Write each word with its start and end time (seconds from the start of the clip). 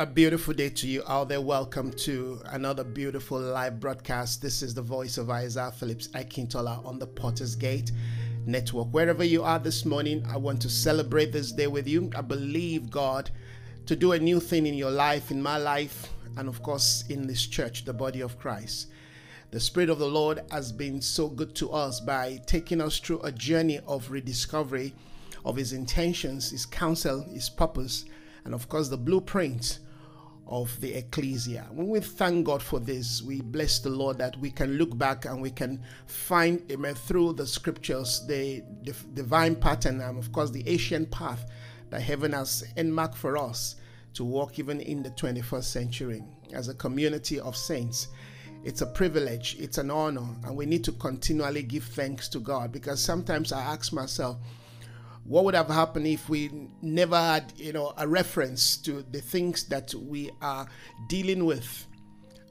A 0.00 0.06
beautiful 0.06 0.54
day 0.54 0.70
to 0.70 0.86
you 0.86 1.02
out 1.06 1.28
there. 1.28 1.42
Welcome 1.42 1.92
to 1.92 2.40
another 2.46 2.84
beautiful 2.84 3.38
live 3.38 3.80
broadcast. 3.80 4.40
This 4.40 4.62
is 4.62 4.72
the 4.72 4.80
voice 4.80 5.18
of 5.18 5.28
Isaiah 5.28 5.70
Phillips 5.70 6.08
Akintola 6.14 6.82
on 6.86 6.98
the 6.98 7.06
Potter's 7.06 7.54
Gate 7.54 7.92
Network. 8.46 8.88
Wherever 8.94 9.22
you 9.22 9.42
are 9.42 9.58
this 9.58 9.84
morning, 9.84 10.24
I 10.26 10.38
want 10.38 10.62
to 10.62 10.70
celebrate 10.70 11.32
this 11.32 11.52
day 11.52 11.66
with 11.66 11.86
you. 11.86 12.10
I 12.16 12.22
believe 12.22 12.90
God 12.90 13.30
to 13.84 13.94
do 13.94 14.12
a 14.12 14.18
new 14.18 14.40
thing 14.40 14.66
in 14.66 14.72
your 14.72 14.90
life, 14.90 15.30
in 15.30 15.42
my 15.42 15.58
life, 15.58 16.08
and 16.38 16.48
of 16.48 16.62
course 16.62 17.04
in 17.10 17.26
this 17.26 17.44
church, 17.46 17.84
the 17.84 17.92
body 17.92 18.22
of 18.22 18.38
Christ. 18.38 18.86
The 19.50 19.60
Spirit 19.60 19.90
of 19.90 19.98
the 19.98 20.08
Lord 20.08 20.40
has 20.50 20.72
been 20.72 21.02
so 21.02 21.28
good 21.28 21.54
to 21.56 21.72
us 21.72 22.00
by 22.00 22.40
taking 22.46 22.80
us 22.80 22.98
through 22.98 23.20
a 23.20 23.32
journey 23.32 23.80
of 23.86 24.10
rediscovery 24.10 24.94
of 25.44 25.56
His 25.56 25.74
intentions, 25.74 26.52
His 26.52 26.64
counsel, 26.64 27.20
His 27.24 27.50
purpose, 27.50 28.06
and 28.46 28.54
of 28.54 28.70
course 28.70 28.88
the 28.88 28.96
blueprint 28.96 29.78
of 30.50 30.78
the 30.80 30.92
ecclesia. 30.94 31.66
When 31.70 31.88
we 31.88 32.00
thank 32.00 32.44
God 32.44 32.60
for 32.60 32.80
this, 32.80 33.22
we 33.22 33.40
bless 33.40 33.78
the 33.78 33.88
Lord 33.88 34.18
that 34.18 34.36
we 34.38 34.50
can 34.50 34.76
look 34.78 34.98
back 34.98 35.24
and 35.24 35.40
we 35.40 35.50
can 35.50 35.80
find, 36.06 36.60
amen, 36.72 36.96
through 36.96 37.34
the 37.34 37.46
scriptures, 37.46 38.26
the, 38.26 38.64
the 38.82 38.92
divine 39.14 39.54
pattern 39.54 40.00
and, 40.00 40.18
of 40.18 40.32
course, 40.32 40.50
the 40.50 40.68
ancient 40.68 41.10
path 41.12 41.48
that 41.90 42.02
heaven 42.02 42.32
has 42.32 42.64
enmarked 42.76 43.16
for 43.16 43.38
us 43.38 43.76
to 44.14 44.24
walk 44.24 44.58
even 44.58 44.80
in 44.80 45.04
the 45.04 45.10
21st 45.10 45.64
century 45.64 46.22
as 46.52 46.68
a 46.68 46.74
community 46.74 47.38
of 47.38 47.56
saints. 47.56 48.08
It's 48.64 48.82
a 48.82 48.86
privilege, 48.86 49.56
it's 49.58 49.78
an 49.78 49.90
honor, 49.90 50.26
and 50.44 50.56
we 50.56 50.66
need 50.66 50.82
to 50.84 50.92
continually 50.92 51.62
give 51.62 51.84
thanks 51.84 52.28
to 52.30 52.40
God 52.40 52.72
because 52.72 53.02
sometimes 53.02 53.52
I 53.52 53.62
ask 53.62 53.92
myself, 53.92 54.36
what 55.24 55.44
would 55.44 55.54
have 55.54 55.68
happened 55.68 56.06
if 56.06 56.28
we 56.28 56.50
never 56.82 57.16
had 57.16 57.52
you 57.56 57.72
know 57.72 57.92
a 57.96 58.06
reference 58.08 58.76
to 58.78 59.02
the 59.10 59.20
things 59.20 59.64
that 59.64 59.94
we 59.94 60.30
are 60.40 60.66
dealing 61.08 61.44
with? 61.44 61.86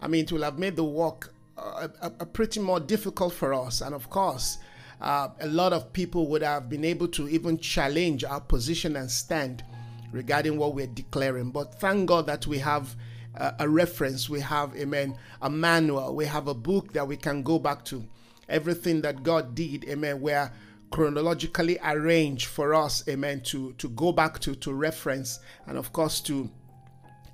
I 0.02 0.08
mean 0.08 0.26
it 0.26 0.32
will 0.32 0.44
have 0.44 0.60
made 0.60 0.76
the 0.76 0.84
work 0.84 1.34
uh, 1.58 1.88
a, 2.02 2.08
a, 2.22 2.26
pretty 2.26 2.60
more 2.60 2.80
difficult 2.80 3.34
for 3.34 3.54
us. 3.54 3.82
And 3.82 3.94
of 3.94 4.10
course 4.10 4.60
uh, 5.02 5.30
a 5.40 5.48
lot 5.48 5.74
of 5.74 5.92
people 5.94 6.28
would 6.28 6.42
have 6.42 6.70
been 6.70 6.86
able 6.86 7.08
to 7.10 7.28
even 7.30 7.58
challenge 7.58 8.24
our 8.24 8.42
position 8.42 8.96
and 8.96 9.10
stand 9.10 9.64
regarding 10.12 10.58
what 10.58 10.74
we're 10.74 10.88
declaring. 10.88 11.52
But 11.52 11.76
thank 11.80 12.08
god 12.08 12.28
that 12.28 12.48
we 12.48 12.60
have 12.60 12.96
uh, 13.38 13.52
a 13.60 13.68
reference. 13.70 14.30
We 14.30 14.40
have 14.42 14.76
amen 14.76 15.18
a 15.42 15.50
manual. 15.50 16.16
We 16.16 16.26
have 16.26 16.48
a 16.48 16.54
book 16.54 16.94
that 16.94 17.08
we 17.08 17.18
can 17.18 17.44
go 17.44 17.60
back 17.60 17.86
to. 17.86 18.04
Everything 18.48 19.02
that 19.02 19.24
god 19.24 19.54
did 19.54 19.86
amen 19.86 20.22
where 20.22 20.52
chronologically 20.92 21.78
arranged 21.84 22.48
for 22.48 22.74
us, 22.74 23.08
amen, 23.08 23.42
to, 23.42 23.74
to 23.74 23.90
go 23.90 24.12
back 24.12 24.40
to, 24.40 24.56
to 24.56 24.74
reference, 24.74 25.40
and 25.68 25.78
of 25.78 25.94
course 25.94 26.20
to 26.22 26.50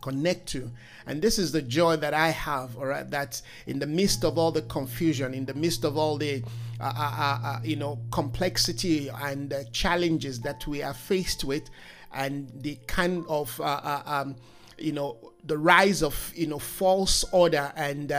connect 0.02 0.48
to. 0.48 0.72
And 1.08 1.22
this 1.22 1.39
is 1.39 1.52
the 1.52 1.61
joy 1.61 1.95
that 1.98 2.14
I 2.14 2.30
have, 2.30 2.78
all 2.78 2.86
right, 2.86 3.09
that 3.09 3.42
in 3.66 3.80
the 3.80 3.88
midst 3.88 4.23
of 4.23 4.38
all 4.38 4.52
the 4.52 4.61
confusion, 4.64 5.33
in 5.33 5.45
the 5.45 5.53
midst 5.53 5.83
of 5.83 5.98
all 5.98 6.17
the, 6.17 6.44
uh, 6.80 6.83
uh, 6.83 7.16
uh, 7.17 7.39
uh 7.44 7.59
you 7.64 7.76
know, 7.76 8.00
complexity 8.11 9.09
and 9.09 9.53
challenges 9.72 10.39
that 10.42 10.67
we 10.67 10.83
are 10.83 10.94
faced 10.94 11.44
with, 11.44 11.70
and 12.14 12.52
the 12.61 12.78
kind 12.88 13.26
of, 13.28 13.59
uh, 13.59 13.64
uh, 13.64 14.03
um, 14.06 14.36
you 14.78 14.92
know, 14.92 15.17
the 15.45 15.58
rise 15.58 16.03
of, 16.03 16.31
you 16.36 16.48
know, 16.48 16.59
false 16.59 17.23
order 17.31 17.72
and, 17.76 18.14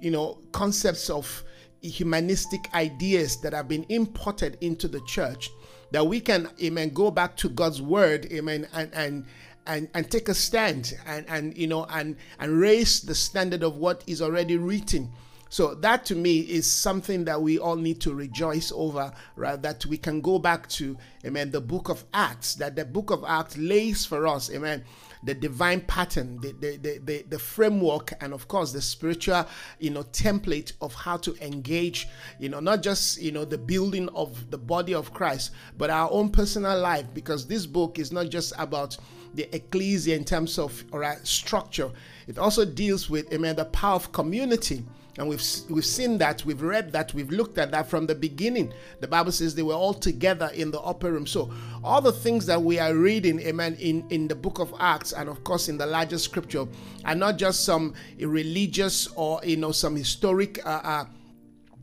you 0.00 0.10
know, 0.10 0.38
concepts 0.52 1.10
of, 1.10 1.42
humanistic 1.82 2.72
ideas 2.74 3.40
that 3.40 3.52
have 3.52 3.68
been 3.68 3.86
imported 3.88 4.58
into 4.60 4.88
the 4.88 5.00
church 5.06 5.50
that 5.90 6.06
we 6.06 6.20
can 6.20 6.48
amen 6.62 6.90
go 6.90 7.10
back 7.10 7.36
to 7.36 7.48
god's 7.48 7.80
word 7.80 8.26
amen 8.32 8.66
and 8.72 8.92
and 8.94 9.24
and, 9.66 9.88
and 9.94 10.10
take 10.10 10.28
a 10.28 10.34
stand 10.34 10.94
and 11.06 11.26
and 11.28 11.56
you 11.56 11.66
know 11.66 11.84
and 11.90 12.16
and 12.38 12.58
raise 12.58 13.00
the 13.02 13.14
standard 13.14 13.62
of 13.62 13.76
what 13.76 14.02
is 14.06 14.20
already 14.22 14.56
written 14.56 15.10
so 15.50 15.74
that 15.74 16.04
to 16.06 16.14
me 16.14 16.38
is 16.38 16.72
something 16.72 17.24
that 17.24 17.42
we 17.42 17.58
all 17.58 17.74
need 17.74 18.00
to 18.02 18.14
rejoice 18.14 18.70
over, 18.72 19.12
right? 19.34 19.60
That 19.60 19.84
we 19.84 19.98
can 19.98 20.20
go 20.20 20.38
back 20.38 20.68
to, 20.68 20.96
amen, 21.26 21.50
the 21.50 21.60
book 21.60 21.88
of 21.88 22.04
Acts, 22.14 22.54
that 22.54 22.76
the 22.76 22.84
book 22.84 23.10
of 23.10 23.24
Acts 23.26 23.58
lays 23.58 24.06
for 24.06 24.28
us, 24.28 24.48
amen, 24.52 24.84
the 25.22 25.34
divine 25.34 25.82
pattern, 25.82 26.38
the, 26.40 26.52
the, 26.52 26.76
the, 26.76 26.98
the, 27.04 27.22
the 27.28 27.38
framework, 27.38 28.12
and 28.20 28.32
of 28.32 28.48
course 28.48 28.72
the 28.72 28.80
spiritual, 28.80 29.46
you 29.78 29.90
know, 29.90 30.02
template 30.04 30.72
of 30.80 30.94
how 30.94 31.16
to 31.18 31.34
engage, 31.44 32.08
you 32.38 32.48
know, 32.48 32.60
not 32.60 32.82
just, 32.82 33.20
you 33.20 33.32
know, 33.32 33.44
the 33.44 33.58
building 33.58 34.08
of 34.10 34.50
the 34.50 34.58
body 34.58 34.94
of 34.94 35.12
Christ, 35.12 35.52
but 35.76 35.90
our 35.90 36.10
own 36.10 36.30
personal 36.30 36.78
life, 36.78 37.06
because 37.12 37.46
this 37.46 37.66
book 37.66 37.98
is 37.98 38.12
not 38.12 38.30
just 38.30 38.52
about 38.58 38.96
the 39.34 39.54
ecclesia 39.54 40.16
in 40.16 40.24
terms 40.24 40.58
of 40.58 40.84
all 40.92 41.00
right, 41.00 41.24
structure. 41.26 41.90
It 42.26 42.38
also 42.38 42.64
deals 42.64 43.10
with, 43.10 43.32
amen, 43.32 43.56
the 43.56 43.66
power 43.66 43.94
of 43.94 44.12
community 44.12 44.84
and 45.18 45.28
we've 45.28 45.42
we've 45.68 45.84
seen 45.84 46.18
that, 46.18 46.44
we've 46.44 46.62
read 46.62 46.92
that, 46.92 47.12
we've 47.14 47.30
looked 47.30 47.58
at 47.58 47.70
that 47.72 47.88
from 47.88 48.06
the 48.06 48.14
beginning. 48.14 48.72
The 49.00 49.08
Bible 49.08 49.32
says 49.32 49.54
they 49.54 49.62
were 49.62 49.74
all 49.74 49.94
together 49.94 50.50
in 50.54 50.70
the 50.70 50.80
upper 50.80 51.12
room. 51.12 51.26
So 51.26 51.52
all 51.82 52.00
the 52.00 52.12
things 52.12 52.46
that 52.46 52.62
we 52.62 52.78
are 52.78 52.94
reading, 52.94 53.40
amen, 53.40 53.76
in, 53.80 54.04
in 54.10 54.28
the 54.28 54.34
book 54.34 54.58
of 54.58 54.74
Acts 54.78 55.12
and 55.12 55.28
of 55.28 55.42
course 55.44 55.68
in 55.68 55.78
the 55.78 55.86
larger 55.86 56.18
scripture 56.18 56.66
are 57.04 57.14
not 57.14 57.36
just 57.38 57.64
some 57.64 57.94
religious 58.18 59.08
or 59.08 59.40
you 59.44 59.56
know 59.56 59.72
some 59.72 59.96
historic 59.96 60.64
uh, 60.64 60.80
uh, 60.82 61.04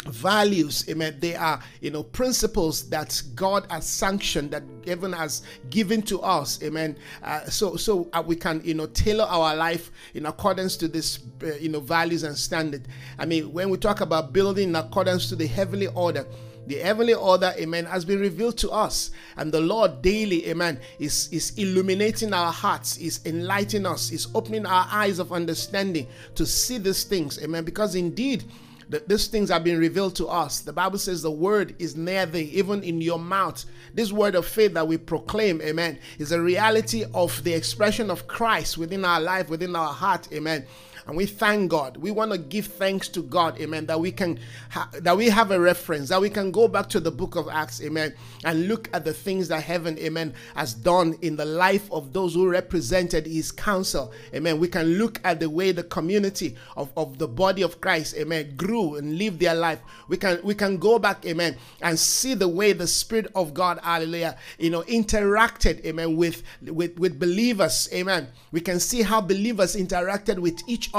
values 0.06 0.88
amen 0.90 1.18
they 1.20 1.36
are 1.36 1.60
you 1.82 1.92
know 1.92 2.04
principles 2.04 2.90
that 2.90 3.22
god 3.36 3.66
has 3.70 3.86
sanctioned 3.86 4.52
that 4.52 4.64
heaven 4.86 5.12
has 5.12 5.42
given 5.70 6.02
to 6.02 6.22
us 6.22 6.62
amen 6.64 6.96
uh, 7.24 7.44
so 7.46 7.76
so 7.76 8.08
uh, 8.14 8.24
we 8.26 8.36
can 8.36 8.62
you 8.64 8.74
know 8.74 8.86
tailor 8.88 9.26
our 9.26 9.56
life 9.56 9.92
in 10.14 10.26
accordance 10.26 10.78
to 10.78 10.88
this 10.88 11.20
uh, 11.44 11.54
you 11.56 11.70
know 11.70 11.80
values 11.80 12.24
and 12.24 12.38
standard 12.38 12.88
i 13.20 13.26
mean 13.26 13.52
when 13.52 13.70
we 13.70 13.78
talk 13.78 14.02
about 14.02 14.32
building 14.32 14.70
in 14.70 14.76
accordance 14.76 15.28
to 15.30 15.36
the 15.36 15.48
heavenly 15.48 15.88
order 15.88 16.26
the 16.68 16.76
heavenly 16.76 17.14
order, 17.14 17.54
amen, 17.58 17.86
has 17.86 18.04
been 18.04 18.20
revealed 18.20 18.58
to 18.58 18.70
us. 18.72 19.12
And 19.38 19.54
the 19.54 19.62
Lord 19.62 20.02
daily, 20.02 20.50
amen, 20.50 20.82
is, 21.00 21.30
is 21.32 21.58
illuminating 21.58 22.34
our 22.34 22.52
hearts, 22.52 22.98
is 22.98 23.22
enlightening 23.26 23.86
us, 23.86 24.12
is 24.12 24.28
opening 24.36 24.66
our 24.66 24.86
eyes 24.92 25.20
of 25.20 25.32
understanding 25.32 26.08
to 26.36 26.46
see 26.46 26.78
these 26.78 27.06
things, 27.06 27.42
amen. 27.42 27.64
Because 27.64 27.96
indeed, 27.96 28.44
that 28.90 29.08
these 29.08 29.28
things 29.28 29.50
have 29.50 29.64
been 29.64 29.80
revealed 29.80 30.16
to 30.16 30.28
us. 30.28 30.62
The 30.62 30.74
Bible 30.74 30.98
says 30.98 31.22
the 31.22 31.32
word 31.32 31.76
is 31.80 31.96
near 31.96 32.26
thee, 32.26 32.50
even 32.54 32.84
in 32.84 33.02
your 33.02 33.20
mouth. 33.20 33.66
This 33.94 34.12
word 34.12 34.36
of 34.36 34.46
faith 34.46 34.74
that 34.74 34.88
we 34.88 34.98
proclaim, 34.98 35.62
amen, 35.62 36.00
is 36.18 36.32
a 36.32 36.42
reality 36.42 37.06
of 37.14 37.44
the 37.44 37.54
expression 37.54 38.10
of 38.10 38.28
Christ 38.28 38.78
within 38.78 39.04
our 39.04 39.20
life, 39.20 39.50
within 39.50 39.76
our 39.76 39.94
heart, 39.94 40.28
amen. 40.32 40.66
And 41.08 41.16
we 41.16 41.26
thank 41.26 41.72
God. 41.72 41.96
We 41.96 42.12
want 42.12 42.34
to 42.34 42.38
give 42.38 42.66
thanks 42.68 43.08
to 43.10 43.22
God, 43.24 43.60
amen, 43.62 43.86
that 43.86 43.98
we 44.00 44.12
can 44.12 44.40
ha- 44.70 44.90
that 44.92 45.16
we 45.16 45.30
have 45.30 45.52
a 45.52 45.60
reference, 45.60 46.10
that 46.10 46.20
we 46.20 46.30
can 46.30 46.52
go 46.52 46.68
back 46.68 46.90
to 46.90 47.00
the 47.00 47.12
book 47.12 47.38
of 47.38 47.48
Acts, 47.48 47.82
amen, 47.82 48.14
and 48.44 48.68
look 48.68 48.90
at 48.94 49.06
the 49.06 49.14
things 49.14 49.48
that 49.48 49.64
heaven, 49.64 49.98
amen, 50.00 50.34
has 50.56 50.74
done 50.74 51.16
in 51.22 51.38
the 51.38 51.46
life 51.46 51.90
of 51.94 52.12
those 52.12 52.34
who 52.34 52.50
represented 52.50 53.26
his 53.26 53.54
counsel. 53.54 54.12
Amen. 54.36 54.60
We 54.60 54.68
can 54.68 54.98
look 54.98 55.22
at 55.24 55.40
the 55.40 55.50
way 55.50 55.72
the 55.72 55.84
community 55.84 56.58
of, 56.76 56.92
of 56.98 57.18
the 57.18 57.28
body 57.28 57.62
of 57.62 57.80
Christ, 57.80 58.14
amen, 58.18 58.56
grew 58.58 58.96
and 58.96 59.18
lived 59.18 59.40
their 59.40 59.56
life. 59.56 59.80
We 60.10 60.18
can 60.18 60.42
we 60.44 60.56
can 60.56 60.78
go 60.78 61.00
back, 61.00 61.26
amen, 61.26 61.56
and 61.82 61.98
see 61.98 62.34
the 62.34 62.50
way 62.50 62.74
the 62.74 62.86
Spirit 62.88 63.32
of 63.34 63.54
God, 63.54 63.80
hallelujah, 63.82 64.38
you 64.60 64.72
know, 64.72 64.82
interacted, 64.84 65.86
amen, 65.86 66.18
with 66.18 66.44
with, 66.64 67.00
with 67.00 67.18
believers, 67.18 67.88
amen. 67.94 68.28
We 68.52 68.60
can 68.60 68.82
see 68.82 69.04
how 69.04 69.22
believers 69.22 69.78
interacted 69.78 70.40
with 70.40 70.62
each 70.68 70.90
other. 70.94 70.97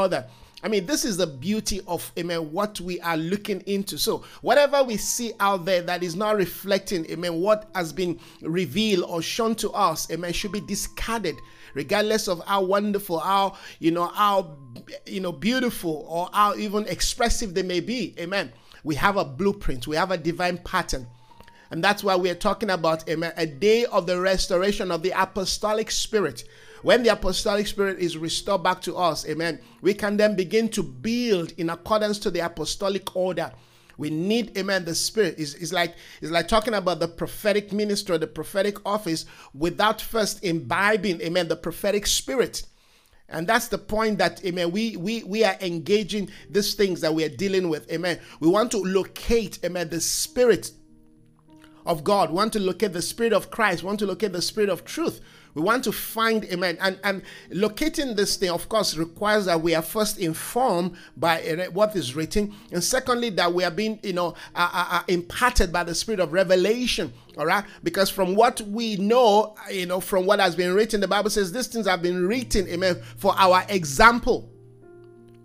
I 0.60 0.66
mean, 0.66 0.86
this 0.86 1.04
is 1.04 1.16
the 1.16 1.26
beauty 1.26 1.80
of 1.86 2.10
amen 2.18 2.50
what 2.52 2.80
we 2.80 3.00
are 3.00 3.16
looking 3.16 3.60
into. 3.60 3.96
So, 3.96 4.24
whatever 4.42 4.82
we 4.82 4.96
see 4.96 5.32
out 5.38 5.64
there 5.64 5.82
that 5.82 6.02
is 6.02 6.16
not 6.16 6.36
reflecting 6.36 7.08
amen 7.10 7.40
what 7.40 7.70
has 7.76 7.92
been 7.92 8.18
revealed 8.42 9.04
or 9.04 9.22
shown 9.22 9.54
to 9.56 9.70
us, 9.70 10.10
amen, 10.10 10.32
should 10.32 10.50
be 10.50 10.60
discarded, 10.60 11.36
regardless 11.74 12.26
of 12.26 12.42
how 12.44 12.64
wonderful, 12.64 13.20
how 13.20 13.56
you 13.78 13.92
know, 13.92 14.06
how 14.08 14.56
you 15.06 15.20
know, 15.20 15.30
beautiful 15.30 16.04
or 16.08 16.28
how 16.32 16.56
even 16.56 16.86
expressive 16.86 17.54
they 17.54 17.62
may 17.62 17.80
be. 17.80 18.14
Amen. 18.18 18.52
We 18.82 18.96
have 18.96 19.16
a 19.16 19.24
blueprint, 19.24 19.86
we 19.86 19.94
have 19.94 20.10
a 20.10 20.18
divine 20.18 20.58
pattern. 20.58 21.06
And 21.70 21.84
that's 21.84 22.02
why 22.02 22.16
we 22.16 22.30
are 22.30 22.34
talking 22.34 22.70
about 22.70 23.08
amen, 23.08 23.32
a 23.36 23.46
day 23.46 23.84
of 23.84 24.06
the 24.06 24.18
restoration 24.18 24.90
of 24.90 25.02
the 25.02 25.10
apostolic 25.10 25.90
spirit 25.90 26.44
when 26.82 27.02
the 27.02 27.10
apostolic 27.10 27.66
spirit 27.66 27.98
is 27.98 28.16
restored 28.16 28.62
back 28.62 28.80
to 28.82 28.96
us, 28.96 29.26
amen, 29.28 29.60
we 29.80 29.94
can 29.94 30.16
then 30.16 30.36
begin 30.36 30.68
to 30.70 30.82
build 30.82 31.52
in 31.52 31.70
accordance 31.70 32.18
to 32.20 32.30
the 32.30 32.40
apostolic 32.40 33.14
order. 33.16 33.52
We 33.96 34.10
need, 34.10 34.56
amen, 34.56 34.84
the 34.84 34.94
spirit. 34.94 35.34
It's, 35.38 35.54
it's 35.54 35.72
like 35.72 35.96
it's 36.22 36.30
like 36.30 36.46
talking 36.46 36.74
about 36.74 37.00
the 37.00 37.08
prophetic 37.08 37.72
minister, 37.72 38.16
the 38.16 38.28
prophetic 38.28 38.76
office, 38.86 39.26
without 39.54 40.00
first 40.00 40.44
imbibing, 40.44 41.20
amen, 41.20 41.48
the 41.48 41.56
prophetic 41.56 42.06
spirit. 42.06 42.62
And 43.28 43.46
that's 43.46 43.68
the 43.68 43.76
point 43.76 44.18
that, 44.18 44.42
amen, 44.44 44.70
we, 44.70 44.96
we, 44.96 45.22
we 45.24 45.44
are 45.44 45.56
engaging 45.60 46.30
these 46.48 46.74
things 46.74 47.00
that 47.02 47.12
we 47.12 47.24
are 47.24 47.28
dealing 47.28 47.68
with, 47.68 47.90
amen. 47.90 48.20
We 48.40 48.48
want 48.48 48.70
to 48.70 48.78
locate, 48.78 49.58
amen, 49.64 49.90
the 49.90 50.00
spirit 50.00 50.70
of 51.84 52.04
God, 52.04 52.30
we 52.30 52.36
want 52.36 52.52
to 52.52 52.60
locate 52.60 52.92
the 52.92 53.02
spirit 53.02 53.32
of 53.32 53.50
Christ, 53.50 53.82
we 53.82 53.88
want 53.88 53.98
to 53.98 54.06
locate 54.06 54.32
the 54.32 54.40
spirit 54.40 54.70
of 54.70 54.84
truth 54.84 55.20
We 55.58 55.64
want 55.64 55.82
to 55.84 55.92
find, 55.92 56.44
amen. 56.44 56.78
And, 56.80 57.00
and 57.02 57.20
locating 57.50 58.14
this 58.14 58.36
thing, 58.36 58.50
of 58.50 58.68
course, 58.68 58.96
requires 58.96 59.46
that 59.46 59.60
we 59.60 59.74
are 59.74 59.82
first 59.82 60.20
informed 60.20 60.94
by 61.16 61.66
what 61.72 61.96
is 61.96 62.14
written. 62.14 62.54
And 62.70 62.82
secondly, 62.82 63.30
that 63.30 63.52
we 63.52 63.64
are 63.64 63.70
being, 63.72 63.98
you 64.04 64.12
know, 64.12 64.36
uh, 64.54 64.70
uh, 64.72 64.86
uh, 64.90 65.02
imparted 65.08 65.72
by 65.72 65.82
the 65.82 65.96
spirit 65.96 66.20
of 66.20 66.32
revelation. 66.32 67.12
All 67.36 67.44
right. 67.44 67.64
Because 67.82 68.08
from 68.08 68.36
what 68.36 68.60
we 68.60 68.98
know, 68.98 69.56
you 69.68 69.86
know, 69.86 69.98
from 69.98 70.26
what 70.26 70.38
has 70.38 70.54
been 70.54 70.74
written, 70.74 71.00
the 71.00 71.08
Bible 71.08 71.28
says 71.28 71.50
these 71.50 71.66
things 71.66 71.88
have 71.88 72.02
been 72.02 72.24
written, 72.28 72.68
amen, 72.68 73.02
for 73.16 73.34
our 73.36 73.64
example 73.68 74.48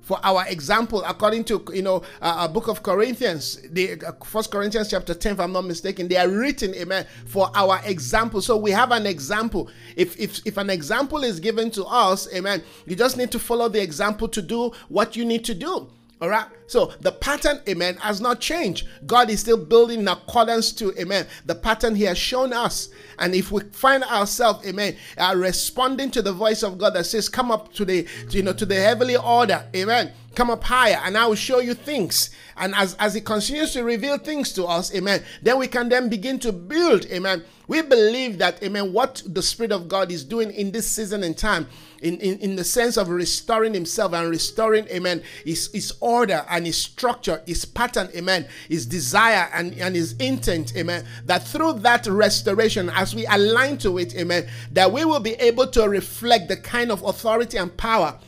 for 0.03 0.19
our 0.23 0.45
example 0.47 1.03
according 1.07 1.43
to 1.43 1.63
you 1.73 1.81
know 1.81 2.03
uh, 2.21 2.47
a 2.47 2.49
book 2.49 2.67
of 2.67 2.83
corinthians 2.83 3.59
the 3.71 3.93
uh, 4.05 4.11
first 4.23 4.51
corinthians 4.51 4.89
chapter 4.89 5.13
10 5.13 5.33
if 5.33 5.39
i'm 5.39 5.51
not 5.51 5.65
mistaken 5.65 6.07
they 6.07 6.17
are 6.17 6.29
written 6.29 6.75
amen 6.75 7.05
for 7.25 7.49
our 7.55 7.79
example. 7.85 8.41
So 8.41 8.57
we 8.57 8.71
have 8.71 8.91
an 8.91 9.05
example. 9.05 9.69
If 9.95 10.19
if 10.19 10.41
if 10.45 10.57
an 10.57 10.69
example 10.69 11.23
is 11.23 11.39
given 11.39 11.71
to 11.71 11.85
us 11.85 12.31
amen 12.33 12.63
you 12.85 12.95
just 12.95 13.17
need 13.17 13.31
to 13.31 13.39
follow 13.39 13.69
the 13.69 13.81
example 13.81 14.27
to 14.29 14.41
do 14.41 14.71
what 14.89 15.15
you 15.15 15.25
need 15.25 15.45
to 15.45 15.53
do 15.53 15.89
all 16.23 16.29
right. 16.29 16.47
So 16.67 16.93
the 17.01 17.11
pattern, 17.11 17.59
amen, 17.67 17.97
has 17.97 18.21
not 18.21 18.39
changed. 18.39 18.87
God 19.05 19.29
is 19.29 19.41
still 19.41 19.57
building 19.57 19.99
in 19.99 20.07
accordance 20.07 20.71
to, 20.71 20.97
amen, 20.97 21.27
the 21.45 21.53
pattern 21.53 21.95
He 21.95 22.03
has 22.03 22.17
shown 22.17 22.53
us. 22.53 22.87
And 23.19 23.35
if 23.35 23.51
we 23.51 23.61
find 23.63 24.05
ourselves, 24.05 24.65
amen, 24.65 24.95
uh, 25.17 25.33
responding 25.35 26.11
to 26.11 26.21
the 26.21 26.31
voice 26.31 26.63
of 26.63 26.77
God 26.77 26.93
that 26.93 27.07
says, 27.07 27.27
"Come 27.27 27.51
up 27.51 27.73
to 27.73 27.83
the, 27.83 28.07
to, 28.29 28.37
you 28.37 28.41
know, 28.41 28.53
to 28.53 28.65
the 28.65 28.75
heavenly 28.75 29.17
order," 29.17 29.65
amen. 29.75 30.13
Come 30.35 30.49
up 30.49 30.63
higher, 30.63 30.99
and 31.03 31.17
I 31.17 31.27
will 31.27 31.35
show 31.35 31.59
you 31.59 31.73
things. 31.73 32.31
And 32.57 32.73
as 32.75 32.95
as 32.95 33.13
He 33.13 33.21
continues 33.21 33.73
to 33.73 33.83
reveal 33.83 34.17
things 34.17 34.53
to 34.53 34.65
us, 34.65 34.93
amen, 34.93 35.23
then 35.41 35.57
we 35.57 35.67
can 35.67 35.89
then 35.89 36.09
begin 36.09 36.39
to 36.39 36.51
build, 36.51 37.05
amen. 37.07 37.43
We 37.67 37.81
believe 37.81 38.39
that, 38.39 38.61
amen, 38.61 38.91
what 38.91 39.23
the 39.25 39.41
Spirit 39.41 39.71
of 39.71 39.87
God 39.87 40.11
is 40.11 40.23
doing 40.23 40.51
in 40.51 40.71
this 40.71 40.87
season 40.87 41.23
and 41.23 41.37
time 41.37 41.67
in, 42.01 42.19
in, 42.19 42.37
in 42.39 42.55
the 42.55 42.63
sense 42.63 42.97
of 42.97 43.07
restoring 43.07 43.73
himself 43.73 44.13
and 44.13 44.29
restoring, 44.29 44.85
amen, 44.89 45.23
his, 45.45 45.71
his 45.71 45.93
order 46.01 46.45
and 46.49 46.65
his 46.65 46.77
structure, 46.77 47.41
his 47.45 47.63
pattern, 47.63 48.09
amen, 48.15 48.47
his 48.67 48.85
desire 48.85 49.49
and, 49.53 49.73
and 49.75 49.95
his 49.95 50.13
intent, 50.17 50.75
amen, 50.75 51.05
that 51.25 51.47
through 51.47 51.73
that 51.73 52.05
restoration, 52.05 52.89
as 52.89 53.15
we 53.15 53.25
align 53.27 53.77
to 53.77 53.97
it, 53.97 54.13
amen, 54.15 54.47
that 54.71 54.91
we 54.91 55.05
will 55.05 55.21
be 55.21 55.33
able 55.35 55.67
to 55.67 55.87
reflect 55.87 56.49
the 56.49 56.57
kind 56.57 56.91
of 56.91 57.01
authority 57.03 57.57
and 57.57 57.75
power 57.77 58.19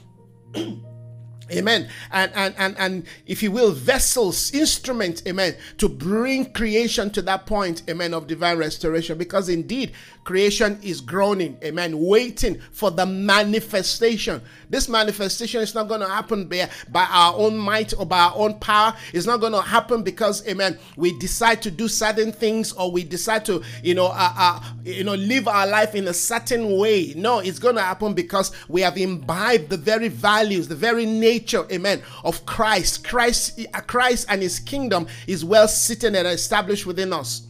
Amen. 1.52 1.90
And, 2.12 2.32
and 2.34 2.56
and 2.58 2.76
and 2.78 3.06
if 3.28 3.44
you 3.44 3.52
will, 3.52 3.72
vessels, 3.72 4.52
instruments, 4.54 5.22
amen, 5.28 5.56
to 5.78 5.88
bring 5.88 6.52
creation 6.52 7.10
to 7.12 7.22
that 7.24 7.46
point, 7.46 7.84
amen, 7.90 8.14
of 8.14 8.28
divine 8.28 8.58
restoration. 8.58 9.18
Because 9.18 9.48
indeed, 9.50 9.94
creation 10.24 10.80
is 10.82 11.02
groaning, 11.02 11.58
amen, 11.64 12.00
waiting 12.00 12.60
for 12.72 12.90
the 12.90 13.06
manifestation. 13.06 14.42
This 14.70 14.90
manifestation 14.90 15.62
is 15.62 15.76
not 15.76 15.88
going 15.88 16.02
to 16.02 16.08
happen 16.08 16.46
by, 16.46 16.68
by 16.90 17.06
our 17.12 17.36
own 17.36 17.56
might 17.58 17.94
or 17.98 18.06
by 18.06 18.20
our 18.20 18.34
own 18.36 18.60
power. 18.60 18.96
It's 19.14 19.28
not 19.28 19.40
going 19.40 19.54
to 19.54 19.62
happen 19.62 20.02
because, 20.02 20.46
amen, 20.48 20.80
we 20.98 21.18
decide 21.20 21.62
to 21.62 21.72
do 21.72 21.88
certain 21.88 22.32
things 22.32 22.74
or 22.74 22.92
we 22.92 23.04
decide 23.04 23.46
to, 23.46 23.62
you 23.84 23.94
know, 23.94 24.08
uh, 24.08 24.34
uh, 24.36 24.64
you 24.84 25.04
know, 25.04 25.14
live 25.14 25.48
our 25.48 25.68
life 25.68 25.94
in 25.94 26.08
a 26.08 26.14
certain 26.14 26.78
way. 26.78 27.14
No, 27.16 27.40
it's 27.40 27.60
going 27.60 27.76
to 27.76 27.82
happen 27.82 28.14
because 28.14 28.52
we 28.68 28.82
have 28.82 28.98
imbibed 28.98 29.70
the 29.70 29.78
very 29.78 30.08
values, 30.08 30.68
the 30.68 30.76
very 30.76 31.06
nature, 31.06 31.35
amen, 31.72 32.02
of 32.24 32.46
Christ. 32.46 33.08
Christ, 33.08 33.60
Christ 33.88 34.28
and 34.30 34.42
His 34.42 34.60
kingdom 34.60 35.08
is 35.28 35.46
well 35.46 35.68
seated 35.68 36.16
and 36.16 36.28
established 36.28 36.86
within 36.86 37.14
us. 37.14 37.48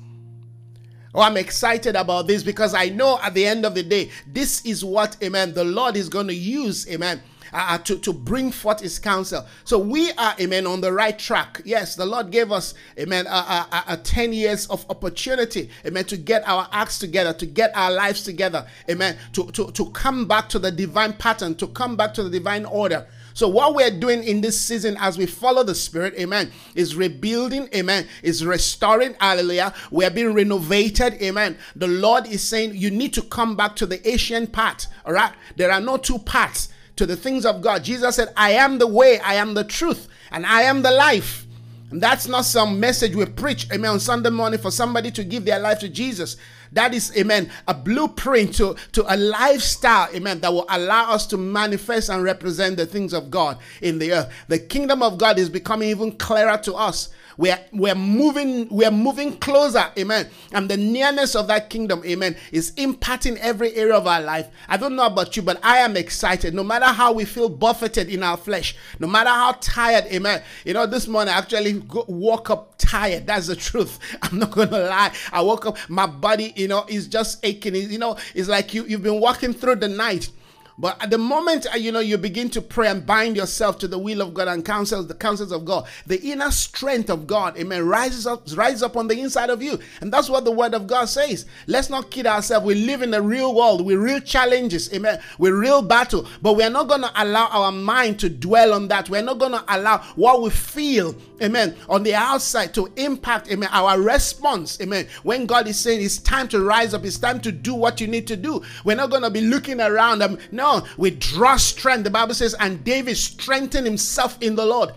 Oh, 1.15 1.21
I'm 1.21 1.37
excited 1.37 1.95
about 1.95 2.27
this 2.27 2.43
because 2.43 2.73
I 2.73 2.89
know 2.89 3.17
at 3.23 3.33
the 3.33 3.45
end 3.45 3.65
of 3.65 3.73
the 3.73 3.83
day, 3.83 4.11
this 4.27 4.65
is 4.65 4.83
what, 4.83 5.15
amen, 5.23 5.53
the 5.53 5.63
Lord 5.63 5.95
is 5.95 6.09
going 6.09 6.27
to 6.27 6.35
use, 6.35 6.89
amen. 6.89 7.21
Uh, 7.53 7.67
uh, 7.69 7.77
to, 7.77 7.97
to 7.99 8.11
bring 8.11 8.51
forth 8.51 8.81
his 8.81 8.99
counsel. 8.99 9.45
So 9.63 9.79
we 9.79 10.11
are, 10.13 10.35
amen, 10.41 10.67
on 10.67 10.81
the 10.81 10.91
right 10.91 11.17
track. 11.17 11.61
Yes, 11.63 11.95
the 11.95 12.05
Lord 12.05 12.29
gave 12.29 12.51
us, 12.51 12.73
amen, 12.99 13.27
a, 13.27 13.29
a, 13.29 13.83
a 13.89 13.97
10 13.97 14.33
years 14.33 14.67
of 14.67 14.85
opportunity, 14.89 15.69
amen, 15.85 16.03
to 16.05 16.17
get 16.17 16.45
our 16.45 16.67
acts 16.73 16.99
together, 16.99 17.31
to 17.31 17.45
get 17.45 17.71
our 17.73 17.91
lives 17.91 18.23
together, 18.23 18.67
amen, 18.89 19.15
to, 19.33 19.49
to, 19.51 19.71
to 19.71 19.89
come 19.91 20.27
back 20.27 20.49
to 20.49 20.59
the 20.59 20.69
divine 20.69 21.13
pattern, 21.13 21.55
to 21.55 21.67
come 21.67 21.95
back 21.95 22.13
to 22.15 22.23
the 22.23 22.29
divine 22.29 22.65
order. 22.65 23.07
So, 23.35 23.49
what 23.49 23.75
we're 23.75 23.91
doing 23.91 24.23
in 24.23 24.39
this 24.39 24.59
season 24.59 24.95
as 24.97 25.17
we 25.17 25.25
follow 25.25 25.61
the 25.61 25.75
Spirit, 25.75 26.13
amen, 26.17 26.53
is 26.73 26.95
rebuilding, 26.95 27.67
amen, 27.75 28.07
is 28.23 28.45
restoring, 28.45 29.13
hallelujah. 29.19 29.73
We're 29.91 30.09
being 30.09 30.33
renovated, 30.33 31.21
amen. 31.21 31.57
The 31.75 31.87
Lord 31.87 32.27
is 32.27 32.41
saying 32.41 32.75
you 32.75 32.89
need 32.89 33.13
to 33.13 33.21
come 33.21 33.57
back 33.57 33.75
to 33.75 33.85
the 33.85 34.07
ancient 34.07 34.53
path, 34.53 34.87
all 35.05 35.11
right? 35.11 35.33
There 35.57 35.69
are 35.69 35.81
no 35.81 35.97
two 35.97 36.19
paths 36.19 36.69
to 36.95 37.05
the 37.05 37.17
things 37.17 37.45
of 37.45 37.61
God. 37.61 37.83
Jesus 37.83 38.15
said, 38.15 38.29
I 38.37 38.51
am 38.51 38.77
the 38.77 38.87
way, 38.87 39.19
I 39.19 39.33
am 39.33 39.53
the 39.53 39.65
truth, 39.65 40.07
and 40.31 40.45
I 40.45 40.61
am 40.61 40.81
the 40.81 40.91
life. 40.91 41.45
And 41.91 42.01
that's 42.01 42.29
not 42.29 42.45
some 42.45 42.79
message 42.79 43.17
we 43.17 43.25
preach, 43.25 43.69
amen, 43.69 43.91
on 43.91 43.99
Sunday 43.99 44.29
morning 44.29 44.61
for 44.61 44.71
somebody 44.71 45.11
to 45.11 45.25
give 45.25 45.43
their 45.43 45.59
life 45.59 45.79
to 45.79 45.89
Jesus. 45.89 46.37
That 46.75 46.93
is, 46.93 47.15
amen, 47.17 47.49
a 47.69 47.73
blueprint 47.73 48.55
to, 48.55 48.75
to 48.91 49.13
a 49.13 49.15
lifestyle, 49.15 50.09
amen, 50.13 50.41
that 50.41 50.51
will 50.51 50.65
allow 50.69 51.11
us 51.11 51.25
to 51.27 51.37
manifest 51.37 52.09
and 52.09 52.21
represent 52.21 52.75
the 52.75 52.85
things 52.85 53.13
of 53.13 53.31
God 53.31 53.57
in 53.81 53.97
the 53.97 54.11
earth. 54.11 54.33
The 54.49 54.59
kingdom 54.59 55.01
of 55.01 55.17
God 55.17 55.39
is 55.39 55.49
becoming 55.49 55.89
even 55.89 56.11
clearer 56.11 56.57
to 56.59 56.73
us 56.73 57.09
we're, 57.37 57.59
we're 57.71 57.95
moving, 57.95 58.67
we're 58.69 58.91
moving 58.91 59.37
closer, 59.37 59.85
amen. 59.97 60.29
And 60.51 60.69
the 60.69 60.77
nearness 60.77 61.35
of 61.35 61.47
that 61.47 61.69
kingdom, 61.69 62.01
amen, 62.05 62.35
is 62.51 62.71
impacting 62.73 63.37
every 63.37 63.73
area 63.75 63.95
of 63.95 64.07
our 64.07 64.21
life. 64.21 64.47
I 64.67 64.77
don't 64.77 64.95
know 64.95 65.05
about 65.05 65.35
you, 65.35 65.41
but 65.41 65.59
I 65.63 65.77
am 65.77 65.97
excited. 65.97 66.53
No 66.53 66.63
matter 66.63 66.85
how 66.85 67.13
we 67.13 67.25
feel 67.25 67.49
buffeted 67.49 68.09
in 68.09 68.23
our 68.23 68.37
flesh, 68.37 68.75
no 68.99 69.07
matter 69.07 69.29
how 69.29 69.53
tired, 69.61 70.05
amen. 70.05 70.43
You 70.63 70.73
know, 70.73 70.85
this 70.85 71.07
morning 71.07 71.33
I 71.33 71.37
actually 71.37 71.73
go, 71.73 72.05
woke 72.07 72.49
up 72.49 72.75
tired. 72.77 73.27
That's 73.27 73.47
the 73.47 73.55
truth. 73.55 73.99
I'm 74.21 74.39
not 74.39 74.51
gonna 74.51 74.79
lie. 74.79 75.11
I 75.31 75.41
woke 75.41 75.65
up, 75.65 75.77
my 75.89 76.07
body, 76.07 76.53
you 76.55 76.67
know, 76.67 76.85
is 76.87 77.07
just 77.07 77.45
aching. 77.45 77.75
You 77.75 77.99
know, 77.99 78.17
it's 78.33 78.47
like 78.47 78.73
you, 78.73 78.85
you've 78.85 79.03
been 79.03 79.19
walking 79.19 79.53
through 79.53 79.75
the 79.75 79.89
night 79.89 80.29
but 80.77 81.01
at 81.01 81.09
the 81.09 81.17
moment, 81.17 81.67
uh, 81.73 81.77
you 81.77 81.91
know, 81.91 82.01
you 82.01 82.17
begin 82.17 82.49
to 82.49 82.61
pray 82.61 82.89
and 82.89 83.05
bind 83.05 83.37
yourself 83.37 83.77
to 83.79 83.87
the 83.87 83.97
will 83.97 84.21
of 84.21 84.33
God 84.33 84.49
and 84.49 84.65
counsels, 84.65 85.07
the 85.07 85.13
counsels 85.13 85.53
of 85.53 85.63
God, 85.63 85.87
the 86.05 86.21
inner 86.21 86.51
strength 86.51 87.09
of 87.09 87.25
God, 87.27 87.57
amen, 87.57 87.87
rises 87.87 88.27
up, 88.27 88.43
rises 88.55 88.83
up 88.83 88.97
on 88.97 89.07
the 89.07 89.19
inside 89.19 89.49
of 89.49 89.63
you. 89.63 89.79
And 90.01 90.11
that's 90.11 90.29
what 90.29 90.43
the 90.43 90.51
word 90.51 90.73
of 90.73 90.85
God 90.85 91.05
says. 91.05 91.45
Let's 91.67 91.89
not 91.89 92.11
kid 92.11 92.27
ourselves. 92.27 92.65
We 92.65 92.75
live 92.75 93.01
in 93.01 93.13
a 93.13 93.21
real 93.21 93.55
world 93.55 93.85
with 93.85 93.97
real 93.97 94.19
challenges, 94.19 94.93
amen, 94.93 95.21
with 95.37 95.53
real 95.53 95.81
battle. 95.81 96.27
But 96.41 96.57
we're 96.57 96.69
not 96.69 96.89
going 96.89 97.03
to 97.03 97.11
allow 97.15 97.47
our 97.47 97.71
mind 97.71 98.19
to 98.19 98.29
dwell 98.29 98.73
on 98.73 98.89
that. 98.89 99.09
We're 99.09 99.21
not 99.21 99.39
going 99.39 99.53
to 99.53 99.63
allow 99.69 99.99
what 100.15 100.41
we 100.41 100.49
feel, 100.49 101.15
amen, 101.41 101.77
on 101.87 102.03
the 102.03 102.15
outside 102.15 102.73
to 102.73 102.91
impact, 102.97 103.49
amen, 103.49 103.69
our 103.71 104.01
response, 104.01 104.81
amen. 104.81 105.07
When 105.23 105.45
God 105.45 105.69
is 105.69 105.79
saying 105.79 106.03
it's 106.03 106.17
time 106.17 106.49
to 106.49 106.61
rise 106.61 106.93
up, 106.93 107.05
it's 107.05 107.17
time 107.17 107.39
to 107.41 107.51
do 107.53 107.73
what 107.73 108.01
you 108.01 108.07
need 108.07 108.27
to 108.27 108.35
do. 108.35 108.61
We're 108.83 108.97
not 108.97 109.09
going 109.09 109.23
to 109.23 109.29
be 109.29 109.41
looking 109.41 109.79
around. 109.79 110.21
Um, 110.21 110.37
no, 110.51 110.64
no, 110.65 110.85
we 110.97 111.11
draw 111.11 111.57
strength. 111.57 112.05
The 112.05 112.09
Bible 112.09 112.33
says, 112.33 112.55
and 112.59 112.83
David 112.83 113.17
strengthened 113.17 113.85
himself 113.85 114.37
in 114.41 114.55
the 114.55 114.65
Lord. 114.65 114.93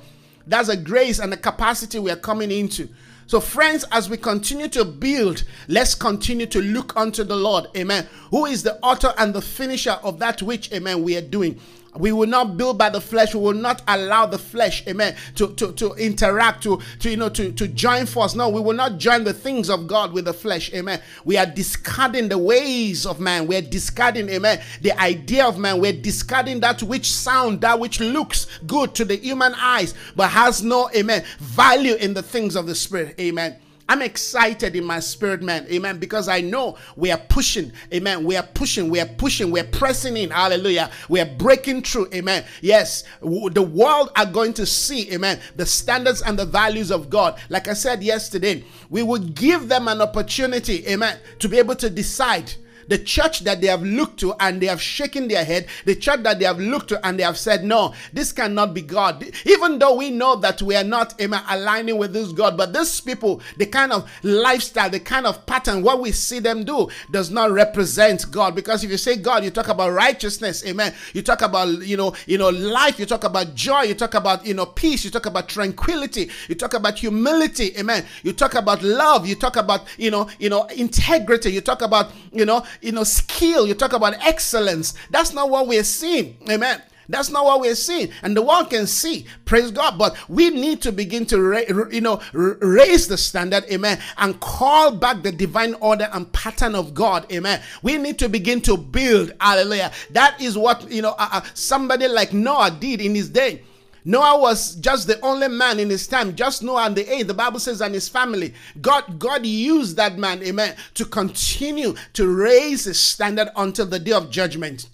That's 0.46 0.70
a 0.70 0.76
grace 0.76 1.18
and 1.18 1.32
a 1.34 1.36
capacity 1.36 1.98
we 1.98 2.10
are 2.10 2.16
coming 2.16 2.50
into. 2.50 2.88
So, 3.26 3.38
friends, 3.38 3.84
as 3.92 4.08
we 4.08 4.16
continue 4.16 4.68
to 4.68 4.86
build, 4.86 5.44
let's 5.68 5.94
continue 5.94 6.46
to 6.46 6.62
look 6.62 6.96
unto 6.96 7.22
the 7.22 7.36
Lord, 7.36 7.66
amen, 7.76 8.08
who 8.30 8.46
is 8.46 8.62
the 8.62 8.78
author 8.80 9.12
and 9.18 9.34
the 9.34 9.42
finisher 9.42 9.98
of 10.02 10.18
that 10.20 10.40
which, 10.40 10.72
amen, 10.72 11.02
we 11.02 11.14
are 11.18 11.20
doing. 11.20 11.60
We 11.98 12.12
will 12.12 12.28
not 12.28 12.56
build 12.56 12.78
by 12.78 12.90
the 12.90 13.00
flesh. 13.00 13.34
We 13.34 13.40
will 13.40 13.52
not 13.52 13.82
allow 13.88 14.26
the 14.26 14.38
flesh, 14.38 14.86
amen, 14.86 15.16
to, 15.34 15.54
to, 15.54 15.72
to 15.72 15.94
interact, 15.94 16.62
to, 16.62 16.80
to 17.00 17.10
you 17.10 17.16
know, 17.16 17.28
to, 17.30 17.52
to 17.52 17.68
join 17.68 18.06
force. 18.06 18.34
No, 18.34 18.48
we 18.48 18.60
will 18.60 18.74
not 18.74 18.98
join 18.98 19.24
the 19.24 19.34
things 19.34 19.68
of 19.68 19.86
God 19.86 20.12
with 20.12 20.26
the 20.26 20.32
flesh, 20.32 20.72
amen. 20.72 21.00
We 21.24 21.36
are 21.36 21.46
discarding 21.46 22.28
the 22.28 22.38
ways 22.38 23.06
of 23.06 23.20
man. 23.20 23.46
We're 23.46 23.62
discarding, 23.62 24.28
amen, 24.28 24.60
the 24.80 24.98
idea 25.00 25.46
of 25.46 25.58
man. 25.58 25.80
We're 25.80 25.92
discarding 25.92 26.60
that 26.60 26.82
which 26.82 27.12
sound, 27.12 27.60
that 27.62 27.78
which 27.78 28.00
looks 28.00 28.46
good 28.66 28.94
to 28.94 29.04
the 29.04 29.16
human 29.16 29.54
eyes, 29.56 29.94
but 30.14 30.30
has 30.30 30.62
no, 30.62 30.90
amen, 30.94 31.24
value 31.38 31.94
in 31.94 32.14
the 32.14 32.22
things 32.22 32.56
of 32.56 32.66
the 32.66 32.74
spirit, 32.74 33.18
amen. 33.18 33.56
I'm 33.88 34.02
excited 34.02 34.76
in 34.76 34.84
my 34.84 35.00
spirit, 35.00 35.42
man. 35.42 35.66
Amen. 35.70 35.98
Because 35.98 36.28
I 36.28 36.40
know 36.42 36.76
we 36.96 37.10
are 37.10 37.18
pushing. 37.18 37.72
Amen. 37.92 38.24
We 38.24 38.36
are 38.36 38.42
pushing. 38.42 38.90
We 38.90 39.00
are 39.00 39.06
pushing. 39.06 39.50
We 39.50 39.60
are 39.60 39.64
pressing 39.64 40.16
in. 40.16 40.30
Hallelujah. 40.30 40.90
We 41.08 41.20
are 41.20 41.26
breaking 41.38 41.82
through. 41.82 42.08
Amen. 42.12 42.44
Yes. 42.60 43.04
The 43.22 43.62
world 43.62 44.10
are 44.16 44.26
going 44.26 44.52
to 44.54 44.66
see. 44.66 45.10
Amen. 45.12 45.40
The 45.56 45.64
standards 45.64 46.20
and 46.22 46.38
the 46.38 46.44
values 46.44 46.90
of 46.90 47.08
God. 47.08 47.40
Like 47.48 47.68
I 47.68 47.72
said 47.72 48.02
yesterday, 48.02 48.64
we 48.90 49.02
will 49.02 49.18
give 49.20 49.68
them 49.68 49.88
an 49.88 50.02
opportunity. 50.02 50.86
Amen. 50.86 51.18
To 51.38 51.48
be 51.48 51.58
able 51.58 51.76
to 51.76 51.88
decide 51.88 52.52
the 52.88 52.98
church 52.98 53.40
that 53.40 53.60
they 53.60 53.68
have 53.68 53.82
looked 53.82 54.18
to 54.20 54.34
and 54.40 54.60
they 54.60 54.66
have 54.66 54.80
shaken 54.82 55.28
their 55.28 55.44
head, 55.44 55.66
the 55.84 55.94
church 55.94 56.22
that 56.22 56.38
they 56.38 56.44
have 56.44 56.58
looked 56.58 56.88
to 56.88 57.06
and 57.06 57.18
they 57.18 57.22
have 57.22 57.38
said, 57.38 57.64
No, 57.64 57.94
this 58.12 58.32
cannot 58.32 58.74
be 58.74 58.82
God. 58.82 59.24
Even 59.44 59.78
though 59.78 59.94
we 59.94 60.10
know 60.10 60.36
that 60.36 60.60
we 60.62 60.74
are 60.74 60.84
not 60.84 61.14
aligning 61.20 61.98
with 61.98 62.12
this 62.12 62.32
God, 62.32 62.56
but 62.56 62.72
these 62.72 63.00
people, 63.00 63.40
the 63.56 63.66
kind 63.66 63.92
of 63.92 64.10
lifestyle, 64.22 64.90
the 64.90 65.00
kind 65.00 65.26
of 65.26 65.46
pattern, 65.46 65.82
what 65.82 66.00
we 66.00 66.12
see 66.12 66.38
them 66.38 66.64
do 66.64 66.88
does 67.10 67.30
not 67.30 67.50
represent 67.50 68.30
God. 68.30 68.54
Because 68.54 68.84
if 68.84 68.90
you 68.90 68.96
say 68.96 69.16
God, 69.16 69.44
you 69.44 69.50
talk 69.50 69.68
about 69.68 69.92
righteousness, 69.92 70.64
amen. 70.66 70.94
You 71.12 71.22
talk 71.22 71.42
about, 71.42 71.68
you 71.68 71.96
know, 71.96 72.14
you 72.26 72.38
know, 72.38 72.50
life, 72.50 72.98
you 72.98 73.06
talk 73.06 73.24
about 73.24 73.54
joy, 73.54 73.82
you 73.82 73.94
talk 73.94 74.14
about, 74.14 74.46
you 74.46 74.54
know, 74.54 74.66
peace, 74.66 75.04
you 75.04 75.10
talk 75.10 75.26
about 75.26 75.48
tranquility, 75.48 76.30
you 76.48 76.54
talk 76.54 76.74
about 76.74 76.98
humility, 76.98 77.76
amen. 77.78 78.04
You 78.22 78.32
talk 78.32 78.54
about 78.54 78.82
love, 78.82 79.26
you 79.26 79.34
talk 79.34 79.56
about, 79.56 79.86
you 79.98 80.10
know, 80.10 80.28
you 80.38 80.48
know, 80.48 80.64
integrity, 80.66 81.52
you 81.52 81.60
talk 81.60 81.82
about, 81.82 82.10
you 82.32 82.44
know, 82.44 82.64
you 82.80 82.92
know, 82.92 83.04
skill, 83.04 83.66
you 83.66 83.74
talk 83.74 83.92
about 83.92 84.14
excellence. 84.24 84.94
That's 85.10 85.32
not 85.32 85.50
what 85.50 85.66
we're 85.66 85.84
seeing. 85.84 86.36
Amen. 86.48 86.82
That's 87.08 87.30
not 87.30 87.44
what 87.46 87.60
we're 87.60 87.74
seeing, 87.74 88.10
and 88.22 88.36
the 88.36 88.42
world 88.42 88.68
can 88.68 88.86
see. 88.86 89.26
Praise 89.46 89.70
God! 89.70 89.96
But 89.98 90.14
we 90.28 90.50
need 90.50 90.82
to 90.82 90.92
begin 90.92 91.24
to, 91.26 91.40
ra- 91.40 91.86
you 91.90 92.02
know, 92.02 92.20
raise 92.34 93.08
the 93.08 93.16
standard, 93.16 93.64
amen, 93.72 93.98
and 94.18 94.38
call 94.40 94.94
back 94.94 95.22
the 95.22 95.32
divine 95.32 95.72
order 95.80 96.10
and 96.12 96.30
pattern 96.32 96.74
of 96.74 96.92
God, 96.92 97.30
amen. 97.32 97.62
We 97.82 97.96
need 97.96 98.18
to 98.18 98.28
begin 98.28 98.60
to 98.62 98.76
build, 98.76 99.32
hallelujah. 99.40 99.90
That 100.10 100.38
is 100.38 100.58
what 100.58 100.90
you 100.90 101.00
know 101.00 101.14
uh, 101.18 101.28
uh, 101.32 101.40
somebody 101.54 102.08
like 102.08 102.34
Noah 102.34 102.76
did 102.78 103.00
in 103.00 103.14
his 103.14 103.30
day. 103.30 103.62
Noah 104.08 104.40
was 104.40 104.74
just 104.76 105.06
the 105.06 105.20
only 105.20 105.48
man 105.48 105.78
in 105.78 105.90
his 105.90 106.06
time, 106.06 106.34
just 106.34 106.62
Noah 106.62 106.86
and 106.86 106.96
the 106.96 107.12
eight. 107.12 107.26
The 107.26 107.34
Bible 107.34 107.60
says, 107.60 107.82
and 107.82 107.92
his 107.92 108.08
family. 108.08 108.54
God, 108.80 109.18
God 109.18 109.44
used 109.44 109.98
that 109.98 110.16
man, 110.16 110.42
amen, 110.42 110.76
to 110.94 111.04
continue 111.04 111.94
to 112.14 112.34
raise 112.34 112.84
his 112.84 112.98
standard 112.98 113.50
until 113.54 113.84
the 113.84 113.98
day 113.98 114.12
of 114.12 114.30
judgment. 114.30 114.88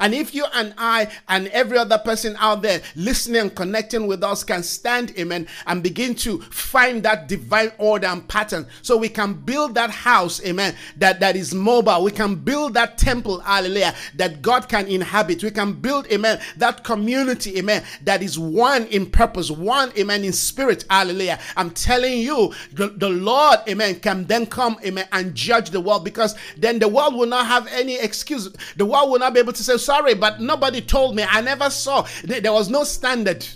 And 0.00 0.14
if 0.14 0.34
you 0.34 0.44
and 0.54 0.74
I 0.78 1.10
and 1.28 1.48
every 1.48 1.78
other 1.78 1.98
person 1.98 2.36
out 2.38 2.62
there 2.62 2.82
listening 2.94 3.40
and 3.40 3.54
connecting 3.54 4.06
with 4.06 4.22
us 4.22 4.44
can 4.44 4.62
stand, 4.62 5.12
amen, 5.18 5.46
and 5.66 5.82
begin 5.82 6.14
to 6.16 6.40
find 6.42 7.02
that 7.02 7.28
divine 7.28 7.72
order 7.78 8.06
and 8.06 8.26
pattern 8.28 8.66
so 8.82 8.96
we 8.96 9.08
can 9.08 9.34
build 9.34 9.74
that 9.74 9.90
house, 9.90 10.44
amen, 10.44 10.74
that, 10.96 11.20
that 11.20 11.36
is 11.36 11.54
mobile. 11.54 12.04
We 12.04 12.10
can 12.10 12.34
build 12.34 12.74
that 12.74 12.98
temple, 12.98 13.40
hallelujah, 13.40 13.94
that 14.16 14.42
God 14.42 14.68
can 14.68 14.86
inhabit. 14.86 15.42
We 15.42 15.50
can 15.50 15.72
build, 15.72 16.06
amen, 16.12 16.40
that 16.56 16.84
community, 16.84 17.58
amen, 17.58 17.84
that 18.04 18.22
is 18.22 18.38
one 18.38 18.86
in 18.86 19.10
purpose, 19.10 19.50
one, 19.50 19.92
amen, 19.98 20.24
in 20.24 20.32
spirit, 20.32 20.84
hallelujah. 20.90 21.38
I'm 21.56 21.70
telling 21.70 22.18
you, 22.18 22.52
the, 22.72 22.88
the 22.88 23.08
Lord, 23.08 23.60
amen, 23.68 24.00
can 24.00 24.24
then 24.24 24.46
come, 24.46 24.76
amen, 24.84 25.08
and 25.12 25.34
judge 25.34 25.70
the 25.70 25.80
world 25.80 26.04
because 26.04 26.34
then 26.56 26.78
the 26.78 26.88
world 26.88 27.14
will 27.14 27.26
not 27.26 27.46
have 27.46 27.66
any 27.68 27.96
excuse. 27.96 28.50
The 28.76 28.86
world 28.86 29.10
will 29.10 29.18
not 29.18 29.34
be 29.34 29.40
able 29.40 29.52
to 29.52 29.62
say, 29.62 29.76
sorry, 29.86 30.14
but 30.14 30.40
nobody 30.40 30.80
told 30.80 31.14
me. 31.16 31.24
I 31.26 31.40
never 31.40 31.70
saw. 31.70 32.06
There 32.24 32.52
was 32.52 32.68
no 32.68 32.84
standard. 32.84 33.46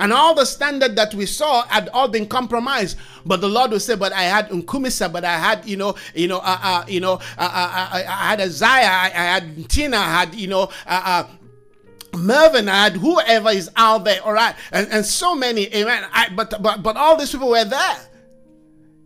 And 0.00 0.12
all 0.12 0.34
the 0.34 0.44
standard 0.44 0.94
that 0.96 1.14
we 1.14 1.26
saw 1.26 1.66
had 1.66 1.88
all 1.88 2.08
been 2.08 2.26
compromised. 2.26 2.96
But 3.26 3.40
the 3.40 3.48
Lord 3.48 3.72
will 3.72 3.80
say, 3.80 3.96
"But 3.96 4.12
I 4.12 4.22
had 4.22 4.48
Nkumisa, 4.50 5.10
but 5.12 5.24
I 5.24 5.36
had, 5.38 5.66
you 5.66 5.76
know, 5.76 5.96
you 6.14 6.28
know, 6.28 6.38
uh, 6.38 6.58
uh 6.62 6.84
you 6.86 7.00
know, 7.00 7.14
uh, 7.14 7.50
uh, 7.62 7.88
uh 7.92 8.04
I 8.08 8.30
had 8.30 8.40
Isaiah, 8.40 8.86
I, 8.86 9.06
I, 9.06 9.24
had 9.34 9.68
Tina, 9.68 9.96
I 9.96 10.10
had, 10.20 10.34
you 10.34 10.46
know, 10.46 10.70
uh, 10.86 11.24
Mervin, 12.16 12.68
I 12.68 12.84
had 12.84 12.92
whoever 12.96 13.50
is 13.50 13.70
out 13.76 14.04
there, 14.04 14.22
all 14.22 14.32
right, 14.32 14.54
and, 14.72 14.88
and 14.90 15.04
so 15.04 15.34
many, 15.34 15.66
amen. 15.74 16.04
I, 16.12 16.28
but 16.34 16.62
but 16.62 16.82
but 16.82 16.96
all 16.96 17.16
these 17.16 17.32
people 17.32 17.50
were 17.50 17.64
there. 17.64 17.98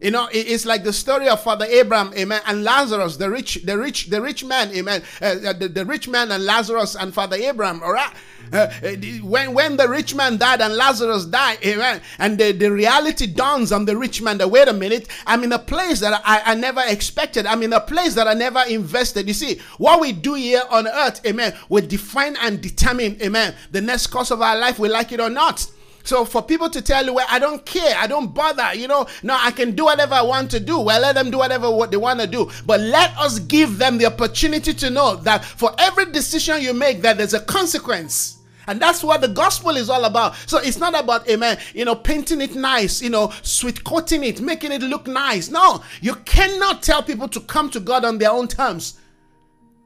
You 0.03 0.11
know, 0.11 0.29
it's 0.33 0.67
like 0.67 0.83
the 0.83 0.93
story 0.93 1.29
of 1.29 1.41
Father 1.45 1.65
Abraham, 1.65 2.13
amen, 2.15 2.41
and 2.47 2.65
Lazarus, 2.65 3.17
the 3.17 3.31
rich, 3.31 3.61
the 3.65 3.79
rich, 3.79 4.07
the 4.07 4.21
rich 4.21 4.43
man, 4.43 4.73
amen, 4.73 5.01
uh, 5.21 5.37
uh 5.47 5.53
the, 5.53 5.69
the 5.69 5.87
rich 5.87 6.09
man 6.09 6.33
and 6.33 6.45
Lazarus 6.45 6.97
and 6.97 7.15
Father 7.15 7.37
Abraham, 7.37 7.81
all 7.85 7.93
right. 7.93 8.13
Uh, 8.53 8.69
uh 8.83 8.97
when 9.23 9.55
when 9.55 9.77
the 9.77 9.89
rich 9.89 10.13
man 10.13 10.37
died 10.39 10.61
and 10.61 10.75
Lazarus 10.75 11.25
died, 11.27 11.59
amen, 11.65 12.01
and 12.19 12.37
the, 12.37 12.51
the 12.51 12.69
reality 12.73 13.29
dawns 13.29 13.71
on 13.71 13.85
the 13.85 13.97
rich 13.97 14.21
man 14.21 14.39
that 14.39 14.51
wait 14.51 14.67
a 14.67 14.73
minute, 14.73 15.07
I'm 15.25 15.45
in 15.45 15.53
a 15.53 15.59
place 15.59 16.01
that 16.01 16.21
I, 16.25 16.43
I 16.47 16.55
never 16.57 16.83
expected. 16.85 17.47
I'm 17.47 17.63
in 17.63 17.73
a 17.73 17.81
place 17.81 18.15
that 18.15 18.27
I 18.27 18.35
never 18.35 18.65
invested. 18.69 19.29
You 19.29 19.35
see, 19.35 19.61
what 19.79 20.01
we 20.01 20.11
do 20.11 20.35
here 20.35 20.65
on 20.69 20.89
earth, 20.89 21.25
amen, 21.25 21.55
we 21.69 21.81
define 21.83 22.35
and 22.41 22.61
determine, 22.61 23.23
amen, 23.23 23.55
the 23.71 23.81
next 23.81 24.09
course 24.09 24.33
of 24.33 24.43
our 24.43 24.59
life, 24.59 24.81
we 24.81 24.89
like 24.89 25.13
it 25.13 25.21
or 25.21 25.31
not. 25.31 25.65
So 26.03 26.25
for 26.25 26.43
people 26.43 26.69
to 26.71 26.83
tell 26.83 27.05
you, 27.05 27.15
well, 27.15 27.27
I 27.31 27.39
don't 27.39 27.65
care, 27.65 27.95
I 27.97 28.07
don't 28.07 28.35
bother, 28.35 28.75
you 28.75 28.89
know, 28.89 29.07
no, 29.23 29.37
I 29.39 29.51
can 29.51 29.75
do 29.75 29.85
whatever 29.85 30.15
I 30.15 30.23
want 30.23 30.51
to 30.53 30.61
do. 30.61 30.79
Well, 30.79 31.01
let 31.01 31.15
them 31.15 31.31
do 31.31 31.39
whatever 31.39 31.71
what 31.71 31.91
they 31.91 31.97
want 31.97 32.21
to 32.21 32.27
do. 32.27 32.51
But 32.67 32.81
let 32.81 33.17
us 33.19 33.39
give 33.39 33.79
them 33.79 33.99
the 33.99 34.07
opportunity 34.07 34.75
to 34.75 34.91
know 34.91 35.17
that 35.17 35.45
for 35.45 35.73
every 35.79 36.07
decision 36.07 36.61
you 36.61 36.75
make, 36.75 37.03
that 37.03 37.19
there's 37.19 37.35
a 37.35 37.41
consequence. 37.41 38.39
And 38.67 38.81
that's 38.81 39.03
what 39.03 39.21
the 39.21 39.29
gospel 39.29 39.77
is 39.77 39.91
all 39.91 40.05
about. 40.05 40.37
So 40.47 40.59
it's 40.59 40.79
not 40.79 40.99
about, 40.99 41.29
amen, 41.29 41.59
you 41.75 41.85
know, 41.85 41.97
painting 41.97 42.41
it 42.41 42.55
nice, 42.55 43.03
you 43.03 43.11
know, 43.11 43.33
sweet 43.43 43.83
coating 43.83 44.23
it, 44.23 44.41
making 44.41 44.73
it 44.73 44.83
look 44.83 45.07
nice. 45.07 45.51
No, 45.51 45.83
you 46.01 46.15
cannot 46.15 46.83
tell 46.83 47.03
people 47.03 47.29
to 47.29 47.41
come 47.41 47.71
to 47.71 47.81
God 47.81 48.05
on 48.05 48.19
their 48.19 48.31
own 48.31 48.47
terms. 48.47 48.99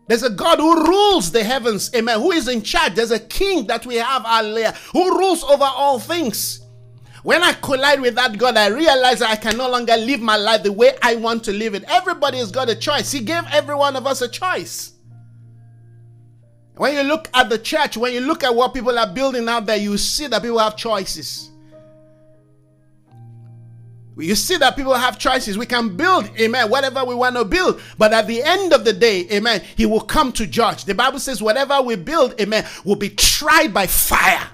There's 0.09 0.23
a 0.23 0.31
God 0.31 0.59
who 0.59 0.87
rules 0.87 1.33
the 1.33 1.43
heavens, 1.43 1.91
amen, 1.95 2.21
who 2.21 2.31
is 2.33 2.49
in 2.49 2.63
charge. 2.63 2.95
There's 2.95 3.11
a 3.11 3.19
king 3.19 3.67
that 3.67 3.85
we 3.87 3.97
have, 3.97 4.23
hallelujah, 4.23 4.73
who 4.93 5.19
rules 5.19 5.43
over 5.43 5.65
all 5.65 5.99
things. 5.99 6.61
When 7.25 7.43
I 7.43 7.55
collide 7.55 8.01
with 8.01 8.15
that 8.15 8.39
God, 8.39 8.57
I 8.57 8.69
realize 8.69 9.21
I 9.21 9.35
can 9.35 9.57
no 9.57 9.69
longer 9.69 9.97
live 9.97 10.21
my 10.21 10.37
life 10.37 10.63
the 10.63 10.73
way 10.73 10.97
I 11.03 11.17
want 11.17 11.43
to 11.45 11.53
live 11.53 11.75
it. 11.75 11.83
Everybody 11.89 12.39
has 12.39 12.53
got 12.53 12.69
a 12.69 12.77
choice. 12.77 13.11
He 13.11 13.21
gave 13.21 13.43
every 13.51 13.75
one 13.75 13.97
of 13.97 14.07
us 14.07 14.23
a 14.23 14.29
choice. 14.29 14.93
When 16.77 16.95
you 16.95 17.03
look 17.03 17.29
at 17.35 17.49
the 17.49 17.59
church, 17.59 17.97
when 17.97 18.13
you 18.13 18.21
look 18.21 18.45
at 18.45 18.55
what 18.55 18.75
people 18.75 18.97
are 18.97 19.13
building 19.13 19.49
out 19.49 19.67
there, 19.67 19.77
you 19.77 19.99
see 19.99 20.29
that 20.29 20.43
people 20.43 20.61
have 20.61 20.77
choices. 20.77 21.51
You 24.19 24.35
see 24.35 24.57
that 24.57 24.77
people 24.77 24.95
have 24.95 25.19
choices. 25.19 25.59
We 25.59 25.67
can 25.67 25.95
build, 25.97 26.31
amen, 26.41 26.71
whatever 26.71 27.05
we 27.05 27.15
want 27.15 27.37
to 27.37 27.45
build. 27.45 27.83
But 27.99 28.15
at 28.15 28.27
the 28.27 28.43
end 28.43 28.73
of 28.73 28.85
the 28.85 28.95
day, 28.95 29.29
amen, 29.31 29.63
he 29.77 29.85
will 29.85 30.01
come 30.01 30.33
to 30.33 30.47
judge. 30.47 30.87
The 30.87 30.95
Bible 30.95 31.19
says, 31.19 31.43
whatever 31.43 31.83
we 31.83 31.97
build, 31.97 32.41
amen, 32.41 32.65
will 32.85 32.97
be 32.97 33.11
tried 33.11 33.75
by 33.75 33.87
fire. 33.87 34.49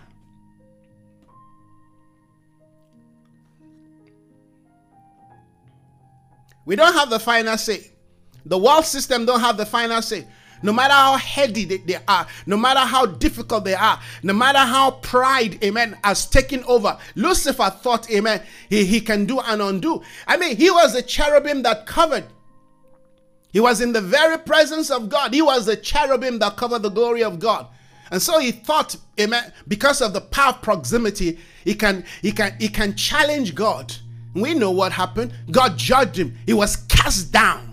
We 6.64 6.76
don't 6.76 6.94
have 6.94 7.10
the 7.10 7.20
final 7.20 7.56
say. 7.56 7.90
The 8.44 8.58
world 8.58 8.84
system 8.84 9.26
don't 9.26 9.40
have 9.40 9.56
the 9.56 9.66
final 9.66 10.02
say 10.02 10.26
no 10.62 10.72
matter 10.72 10.94
how 10.94 11.16
heady 11.16 11.64
they, 11.64 11.78
they 11.78 11.98
are, 12.08 12.26
no 12.46 12.56
matter 12.56 12.80
how 12.80 13.06
difficult 13.06 13.64
they 13.64 13.74
are, 13.74 13.98
no 14.22 14.32
matter 14.32 14.58
how 14.58 14.92
pride, 14.92 15.62
amen, 15.62 15.98
has 16.04 16.26
taken 16.26 16.62
over. 16.64 16.96
Lucifer 17.14 17.70
thought, 17.70 18.10
amen, 18.10 18.42
he, 18.68 18.84
he 18.84 19.00
can 19.00 19.24
do 19.24 19.40
and 19.40 19.62
undo. 19.62 20.02
I 20.26 20.36
mean, 20.36 20.56
he 20.56 20.70
was 20.70 20.94
the 20.94 21.02
cherubim 21.02 21.62
that 21.62 21.86
covered. 21.86 22.24
He 23.52 23.60
was 23.60 23.80
in 23.80 23.92
the 23.92 24.00
very 24.00 24.38
presence 24.38 24.90
of 24.90 25.08
God. 25.08 25.34
He 25.34 25.42
was 25.42 25.66
the 25.66 25.76
cherubim 25.76 26.38
that 26.38 26.56
covered 26.56 26.82
the 26.82 26.88
glory 26.88 27.22
of 27.22 27.38
God. 27.38 27.66
And 28.10 28.20
so 28.20 28.38
he 28.38 28.50
thought, 28.50 28.96
amen, 29.18 29.52
because 29.68 30.00
of 30.02 30.12
the 30.12 30.20
power 30.20 30.50
of 30.50 30.62
proximity, 30.62 31.38
he 31.64 31.74
can 31.74 32.04
he 32.20 32.32
can 32.32 32.54
he 32.58 32.68
can 32.68 32.94
challenge 32.94 33.54
God. 33.54 33.94
We 34.34 34.54
know 34.54 34.70
what 34.70 34.92
happened. 34.92 35.32
God 35.50 35.76
judged 35.76 36.18
him. 36.18 36.36
He 36.46 36.52
was 36.52 36.76
cast 36.76 37.32
down. 37.32 37.71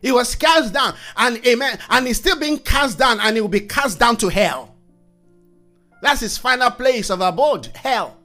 He 0.00 0.12
was 0.12 0.34
cast 0.34 0.72
down, 0.72 0.94
and 1.16 1.44
amen, 1.46 1.78
and 1.90 2.06
he's 2.06 2.18
still 2.18 2.38
being 2.38 2.58
cast 2.58 2.98
down, 2.98 3.18
and 3.20 3.36
he 3.36 3.40
will 3.40 3.48
be 3.48 3.60
cast 3.60 3.98
down 3.98 4.16
to 4.18 4.28
hell. 4.28 4.76
That's 6.00 6.20
his 6.20 6.38
final 6.38 6.70
place 6.70 7.10
of 7.10 7.20
abode, 7.20 7.66
hell. 7.74 8.16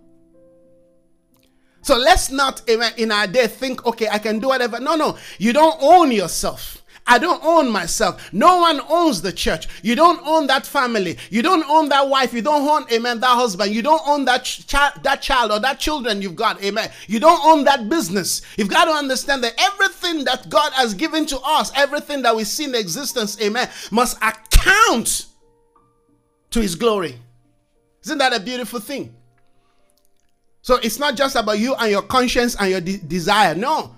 So 1.82 1.98
let's 1.98 2.30
not, 2.32 2.62
amen, 2.70 2.94
in 2.98 3.12
our 3.12 3.28
day 3.28 3.48
think, 3.48 3.86
okay, 3.86 4.08
I 4.08 4.20
can 4.20 4.40
do 4.40 4.48
whatever. 4.48 4.80
No, 4.80 4.96
no, 4.96 5.18
you 5.38 5.52
don't 5.52 5.78
own 5.82 6.12
yourself. 6.12 6.83
I 7.06 7.20
don't 7.20 7.44
own 7.44 7.70
myself. 7.70 8.32
No 8.32 8.60
one 8.60 8.80
owns 8.88 9.22
the 9.22 9.34
church. 9.34 9.68
You 9.82 9.96
don't 9.96 10.26
own 10.26 10.48
that 10.48 10.66
family. 10.66 11.18
You 11.30 11.42
don't 11.42 11.66
own 11.70 11.90
that 11.90 12.08
wife. 12.08 12.34
You 12.34 12.42
don't 12.42 12.68
own, 12.68 12.92
amen, 12.92 13.20
that 13.20 13.36
husband. 13.36 13.74
You 13.74 13.82
don't 13.82 14.02
own 14.08 14.26
that 14.26 14.46
child, 14.46 15.04
that 15.04 15.22
child 15.22 15.52
or 15.52 15.60
that 15.60 15.80
children 15.80 16.22
you've 16.22 16.36
got, 16.36 16.64
amen. 16.64 16.90
You 17.08 17.20
don't 17.20 17.44
own 17.46 17.66
that 17.66 17.90
business. 17.90 18.42
You've 18.58 18.70
got 18.70 18.86
to 18.86 18.92
understand 18.92 19.44
that 19.44 19.54
everything 19.58 20.24
that 20.26 20.50
God 20.50 20.72
has 20.74 20.94
given 20.94 21.26
to 21.28 21.40
us, 21.44 21.72
everything 21.76 22.22
that 22.22 22.36
we 22.36 22.46
see 22.46 22.66
in 22.66 22.76
existence, 22.76 23.40
amen, 23.42 23.70
must 23.92 24.18
account 24.18 25.26
to 26.52 26.62
His 26.62 26.76
glory. 26.76 27.20
Isn't 28.06 28.18
that 28.18 28.34
a 28.34 28.40
beautiful 28.40 28.80
thing? 28.80 29.14
So 30.62 30.76
it's 30.76 31.00
not 31.00 31.16
just 31.16 31.36
about 31.36 31.60
you 31.60 31.76
and 31.76 31.92
your 31.92 32.02
conscience 32.02 32.56
and 32.58 32.72
your 32.72 32.80
de- 32.80 32.98
desire. 32.98 33.54
No. 33.56 33.94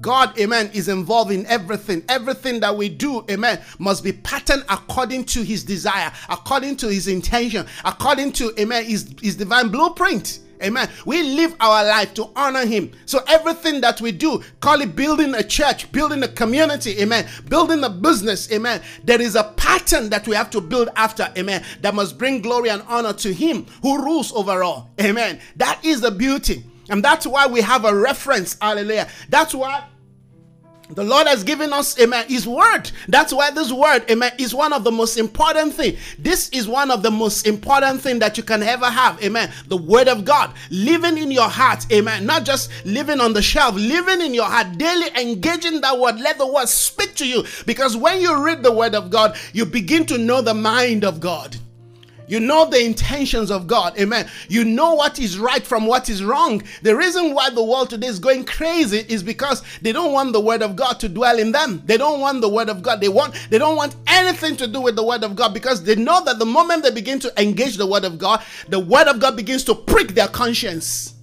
God, 0.00 0.38
amen, 0.38 0.70
is 0.72 0.88
involved 0.88 1.30
in 1.30 1.46
everything. 1.46 2.02
Everything 2.08 2.60
that 2.60 2.76
we 2.76 2.88
do, 2.88 3.24
amen, 3.30 3.60
must 3.78 4.02
be 4.02 4.12
patterned 4.12 4.64
according 4.68 5.24
to 5.26 5.42
his 5.42 5.64
desire, 5.64 6.12
according 6.28 6.76
to 6.76 6.88
his 6.88 7.08
intention, 7.08 7.66
according 7.84 8.32
to, 8.32 8.52
amen, 8.58 8.84
his, 8.84 9.14
his 9.20 9.36
divine 9.36 9.68
blueprint. 9.68 10.40
Amen. 10.62 10.88
We 11.04 11.22
live 11.22 11.56
our 11.60 11.84
life 11.84 12.14
to 12.14 12.30
honor 12.36 12.64
Him. 12.64 12.92
So 13.04 13.20
everything 13.26 13.80
that 13.80 14.00
we 14.00 14.12
do, 14.12 14.42
call 14.60 14.80
it 14.80 14.94
building 14.94 15.34
a 15.34 15.42
church, 15.42 15.90
building 15.90 16.22
a 16.22 16.28
community, 16.28 17.00
amen, 17.00 17.26
building 17.48 17.82
a 17.82 17.90
business, 17.90 18.50
amen. 18.52 18.80
There 19.02 19.20
is 19.20 19.34
a 19.34 19.44
pattern 19.56 20.08
that 20.10 20.28
we 20.28 20.36
have 20.36 20.50
to 20.50 20.60
build 20.60 20.90
after, 20.94 21.28
amen, 21.36 21.64
that 21.80 21.94
must 21.94 22.16
bring 22.16 22.42
glory 22.42 22.70
and 22.70 22.82
honor 22.86 23.12
to 23.14 23.32
Him 23.32 23.66
who 23.82 24.04
rules 24.04 24.32
over 24.32 24.62
all, 24.62 24.90
amen. 25.00 25.40
That 25.56 25.84
is 25.84 26.00
the 26.00 26.10
beauty. 26.10 26.64
And 26.92 27.02
that's 27.02 27.26
why 27.26 27.46
we 27.46 27.62
have 27.62 27.86
a 27.86 27.94
reference, 27.94 28.58
hallelujah. 28.60 29.08
That's 29.30 29.54
why 29.54 29.86
the 30.90 31.02
Lord 31.02 31.26
has 31.26 31.42
given 31.42 31.72
us, 31.72 31.98
amen, 31.98 32.26
His 32.28 32.46
word. 32.46 32.90
That's 33.08 33.32
why 33.32 33.50
this 33.50 33.72
word, 33.72 34.04
amen, 34.10 34.32
is 34.38 34.54
one 34.54 34.74
of 34.74 34.84
the 34.84 34.90
most 34.90 35.16
important 35.16 35.72
thing. 35.72 35.96
This 36.18 36.50
is 36.50 36.68
one 36.68 36.90
of 36.90 37.02
the 37.02 37.10
most 37.10 37.46
important 37.46 38.02
thing 38.02 38.18
that 38.18 38.36
you 38.36 38.42
can 38.42 38.62
ever 38.62 38.84
have, 38.90 39.24
amen. 39.24 39.50
The 39.68 39.76
word 39.78 40.06
of 40.06 40.26
God 40.26 40.52
living 40.70 41.16
in 41.16 41.30
your 41.30 41.48
heart, 41.48 41.90
amen. 41.90 42.26
Not 42.26 42.44
just 42.44 42.70
living 42.84 43.20
on 43.20 43.32
the 43.32 43.40
shelf, 43.40 43.74
living 43.74 44.20
in 44.20 44.34
your 44.34 44.44
heart, 44.44 44.76
daily 44.76 45.08
engaging 45.18 45.80
that 45.80 45.98
word. 45.98 46.20
Let 46.20 46.36
the 46.36 46.46
word 46.46 46.68
speak 46.68 47.14
to 47.14 47.26
you 47.26 47.44
because 47.64 47.96
when 47.96 48.20
you 48.20 48.44
read 48.44 48.62
the 48.62 48.72
word 48.72 48.94
of 48.94 49.08
God, 49.08 49.34
you 49.54 49.64
begin 49.64 50.04
to 50.06 50.18
know 50.18 50.42
the 50.42 50.52
mind 50.52 51.04
of 51.04 51.20
God. 51.20 51.56
You 52.26 52.40
know 52.40 52.68
the 52.68 52.82
intentions 52.82 53.50
of 53.50 53.66
God. 53.66 53.98
Amen. 53.98 54.28
You 54.48 54.64
know 54.64 54.94
what 54.94 55.18
is 55.18 55.38
right 55.38 55.64
from 55.66 55.86
what 55.86 56.08
is 56.08 56.24
wrong. 56.24 56.62
The 56.82 56.96
reason 56.96 57.34
why 57.34 57.50
the 57.50 57.62
world 57.62 57.90
today 57.90 58.06
is 58.06 58.18
going 58.18 58.44
crazy 58.44 59.04
is 59.08 59.22
because 59.22 59.62
they 59.82 59.92
don't 59.92 60.12
want 60.12 60.32
the 60.32 60.40
word 60.40 60.62
of 60.62 60.76
God 60.76 61.00
to 61.00 61.08
dwell 61.08 61.38
in 61.38 61.52
them. 61.52 61.82
They 61.84 61.96
don't 61.96 62.20
want 62.20 62.40
the 62.40 62.48
word 62.48 62.68
of 62.68 62.82
God. 62.82 63.00
They 63.00 63.08
want 63.08 63.34
they 63.50 63.58
don't 63.58 63.76
want 63.76 63.96
anything 64.06 64.56
to 64.56 64.66
do 64.66 64.80
with 64.80 64.96
the 64.96 65.04
word 65.04 65.24
of 65.24 65.36
God 65.36 65.52
because 65.54 65.82
they 65.82 65.96
know 65.96 66.24
that 66.24 66.38
the 66.38 66.46
moment 66.46 66.82
they 66.82 66.90
begin 66.90 67.18
to 67.20 67.40
engage 67.40 67.76
the 67.76 67.86
word 67.86 68.04
of 68.04 68.18
God, 68.18 68.42
the 68.68 68.80
word 68.80 69.08
of 69.08 69.20
God 69.20 69.36
begins 69.36 69.64
to 69.64 69.74
prick 69.74 70.08
their 70.14 70.28
conscience. 70.28 71.14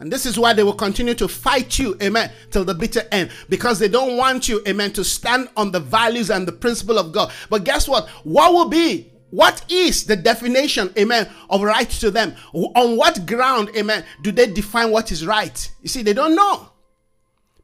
And 0.00 0.12
this 0.12 0.26
is 0.26 0.38
why 0.38 0.52
they 0.52 0.62
will 0.62 0.74
continue 0.74 1.14
to 1.14 1.26
fight 1.26 1.78
you, 1.78 1.96
amen, 2.00 2.30
till 2.50 2.64
the 2.64 2.74
bitter 2.74 3.02
end, 3.10 3.30
because 3.48 3.80
they 3.80 3.88
don't 3.88 4.16
want 4.16 4.48
you, 4.48 4.62
amen, 4.66 4.92
to 4.92 5.02
stand 5.02 5.48
on 5.56 5.72
the 5.72 5.80
values 5.80 6.30
and 6.30 6.46
the 6.46 6.52
principle 6.52 6.98
of 6.98 7.10
God. 7.10 7.32
But 7.50 7.64
guess 7.64 7.88
what? 7.88 8.08
What 8.22 8.52
will 8.52 8.68
be 8.68 9.10
what 9.30 9.64
is 9.70 10.04
the 10.04 10.16
definition, 10.16 10.92
amen, 10.98 11.28
of 11.50 11.62
right 11.62 11.88
to 11.90 12.10
them? 12.10 12.34
On 12.52 12.96
what 12.96 13.26
ground, 13.26 13.70
amen, 13.76 14.04
do 14.22 14.32
they 14.32 14.46
define 14.46 14.90
what 14.90 15.12
is 15.12 15.26
right? 15.26 15.70
You 15.82 15.88
see, 15.88 16.02
they 16.02 16.14
don't 16.14 16.34
know 16.34 16.70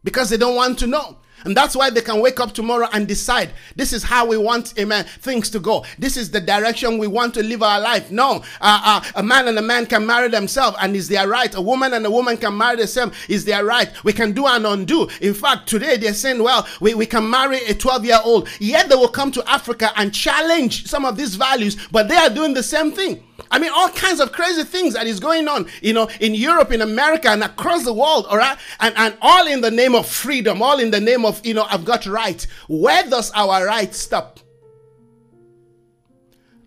because 0.03 0.29
they 0.29 0.37
don't 0.37 0.57
want 0.57 0.79
to 0.81 0.87
know. 0.87 1.19
And 1.45 1.57
that's 1.57 1.77
why 1.77 1.91
they 1.91 2.01
can 2.01 2.21
wake 2.21 2.41
up 2.41 2.53
tomorrow 2.53 2.89
and 2.93 3.07
decide 3.07 3.51
this 3.77 3.93
is 3.93 4.03
how 4.03 4.27
we 4.27 4.37
want, 4.37 4.79
amen, 4.79 5.05
things 5.21 5.51
to 5.51 5.61
go. 5.61 5.85
This 5.99 6.17
is 6.17 6.31
the 6.31 6.41
direction 6.41 6.99
we 6.99 7.07
want 7.07 7.35
to 7.35 7.43
live 7.43 7.63
our 7.63 7.81
life. 7.81 8.11
No, 8.11 8.43
uh, 8.61 9.01
uh, 9.05 9.05
a 9.17 9.23
man 9.23 9.49
and 9.49 9.59
a 9.59 9.63
man 9.63 9.87
can 9.87 10.07
marry 10.07 10.29
themselves 10.29 10.77
and 10.81 10.97
is 10.97 11.09
their 11.09 11.29
right. 11.29 11.55
A 11.55 11.61
woman 11.61 11.93
and 11.93 12.07
a 12.07 12.11
woman 12.11 12.37
can 12.37 12.57
marry 12.57 12.77
themselves 12.77 13.17
is 13.29 13.45
their 13.45 13.65
right. 13.65 13.93
We 14.05 14.13
can 14.13 14.33
do 14.33 14.47
and 14.47 14.67
undo. 14.67 15.09
In 15.21 15.35
fact, 15.35 15.69
today 15.69 15.97
they're 15.97 16.15
saying, 16.15 16.43
well, 16.43 16.67
we, 16.81 16.95
we 16.95 17.07
can 17.07 17.29
marry 17.29 17.59
a 17.67 17.75
12 17.75 18.05
year 18.05 18.19
old. 18.25 18.49
Yet 18.61 18.89
they 18.89 18.95
will 18.95 19.09
come 19.09 19.31
to 19.33 19.51
Africa 19.51 19.93
and 19.97 20.15
challenge 20.15 20.87
some 20.87 21.05
of 21.05 21.17
these 21.17 21.35
values, 21.37 21.77
but 21.91 22.09
they 22.09 22.17
are 22.17 22.31
doing 22.31 22.55
the 22.55 22.63
same 22.63 22.93
thing. 22.93 23.23
I 23.55 23.61
mean, 23.61 23.71
all 23.73 23.89
kinds 23.91 24.19
of 24.19 24.33
crazy 24.33 24.65
things 24.65 24.95
that 24.95 25.07
is 25.07 25.21
going 25.21 25.47
on, 25.47 25.69
you 25.81 25.93
know, 25.93 26.09
in 26.19 26.35
Europe, 26.35 26.73
in 26.73 26.83
America, 26.83 27.29
and 27.29 27.45
across 27.45 27.85
the 27.85 27.93
world, 27.93 28.27
all 28.27 28.37
right? 28.37 28.59
And, 28.81 28.93
and 28.97 29.17
all 29.23 29.47
in 29.47 29.61
the 29.61 29.71
name 29.71 29.95
of 29.95 30.09
freedom, 30.09 30.61
all 30.61 30.81
in 30.81 30.91
the 30.91 30.99
name 30.99 31.25
of, 31.25 31.41
you 31.47 31.55
know, 31.55 31.65
I've 31.71 31.85
got 31.85 32.05
right. 32.05 32.45
Where 32.67 33.09
does 33.09 33.31
our 33.31 33.65
right 33.65 33.95
stop? 33.95 34.41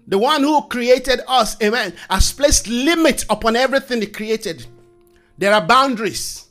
The 0.08 0.18
one 0.18 0.44
who 0.44 0.66
created 0.70 1.20
us, 1.28 1.62
amen, 1.62 1.94
has 2.10 2.32
placed 2.32 2.70
limit 2.70 3.26
upon 3.30 3.58
everything 3.58 4.00
he 4.00 4.08
created. 4.08 4.66
There 5.38 5.54
are 5.54 5.68
boundaries. 5.68 6.48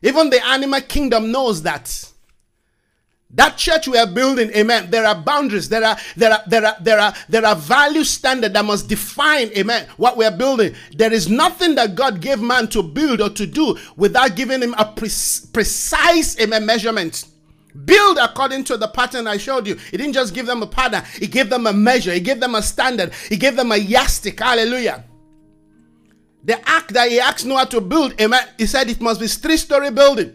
Even 0.00 0.30
the 0.30 0.42
animal 0.42 0.80
kingdom 0.80 1.32
knows 1.32 1.60
that. 1.64 2.09
That 3.34 3.56
church 3.56 3.86
we 3.86 3.96
are 3.96 4.08
building, 4.08 4.50
amen. 4.56 4.90
There 4.90 5.06
are 5.06 5.14
boundaries. 5.14 5.68
There 5.68 5.84
are 5.84 5.96
there 6.16 6.32
are 6.32 6.42
there 6.48 6.66
are 6.66 6.76
there 6.80 6.98
are 6.98 7.14
there 7.28 7.46
are 7.46 7.54
value 7.54 8.02
standard 8.02 8.54
that 8.54 8.64
must 8.64 8.88
define, 8.88 9.50
amen, 9.56 9.86
what 9.98 10.16
we 10.16 10.24
are 10.24 10.36
building. 10.36 10.74
There 10.96 11.12
is 11.12 11.28
nothing 11.28 11.76
that 11.76 11.94
God 11.94 12.20
gave 12.20 12.40
man 12.40 12.66
to 12.68 12.82
build 12.82 13.20
or 13.20 13.30
to 13.30 13.46
do 13.46 13.78
without 13.96 14.34
giving 14.34 14.60
him 14.60 14.74
a 14.78 14.84
pre- 14.84 15.08
precise, 15.52 16.40
amen, 16.40 16.66
measurement. 16.66 17.24
Build 17.84 18.18
according 18.20 18.64
to 18.64 18.76
the 18.76 18.88
pattern 18.88 19.28
I 19.28 19.36
showed 19.36 19.64
you. 19.64 19.76
He 19.76 19.96
didn't 19.96 20.14
just 20.14 20.34
give 20.34 20.46
them 20.46 20.62
a 20.62 20.66
pattern, 20.66 21.04
he 21.14 21.28
gave 21.28 21.50
them 21.50 21.68
a 21.68 21.72
measure, 21.72 22.12
he 22.12 22.20
gave 22.20 22.40
them 22.40 22.56
a 22.56 22.62
standard, 22.62 23.12
he 23.28 23.36
gave 23.36 23.54
them 23.54 23.70
a 23.70 23.76
yardstick. 23.76 24.40
Hallelujah. 24.40 25.04
The 26.42 26.68
act 26.68 26.94
that 26.94 27.10
he 27.10 27.20
asked 27.20 27.46
Noah 27.46 27.66
to 27.66 27.80
build, 27.80 28.20
amen, 28.20 28.44
he 28.58 28.66
said 28.66 28.90
it 28.90 29.00
must 29.00 29.20
be 29.20 29.28
three-story 29.28 29.90
building. 29.90 30.34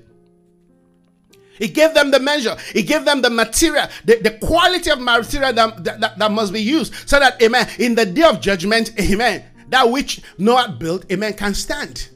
He 1.58 1.68
gave 1.68 1.94
them 1.94 2.12
the 2.12 2.20
measure. 2.20 2.56
He 2.74 2.84
gave 2.84 3.06
them 3.06 3.22
the 3.22 3.30
material, 3.30 3.88
the, 4.04 4.18
the 4.18 4.32
quality 4.46 4.92
of 4.92 5.00
material 5.00 5.54
that, 5.54 5.84
that, 5.84 6.18
that 6.18 6.32
must 6.32 6.52
be 6.52 6.62
used 6.62 6.94
so 7.08 7.20
that, 7.20 7.42
amen, 7.42 7.68
in 7.80 7.96
the 7.96 8.06
day 8.06 8.24
of 8.24 8.42
judgment, 8.42 8.92
amen, 9.00 9.44
that 9.70 9.90
which 9.90 10.22
Noah 10.38 10.76
built, 10.78 11.10
amen, 11.12 11.34
can 11.34 11.54
stand. 11.54 12.10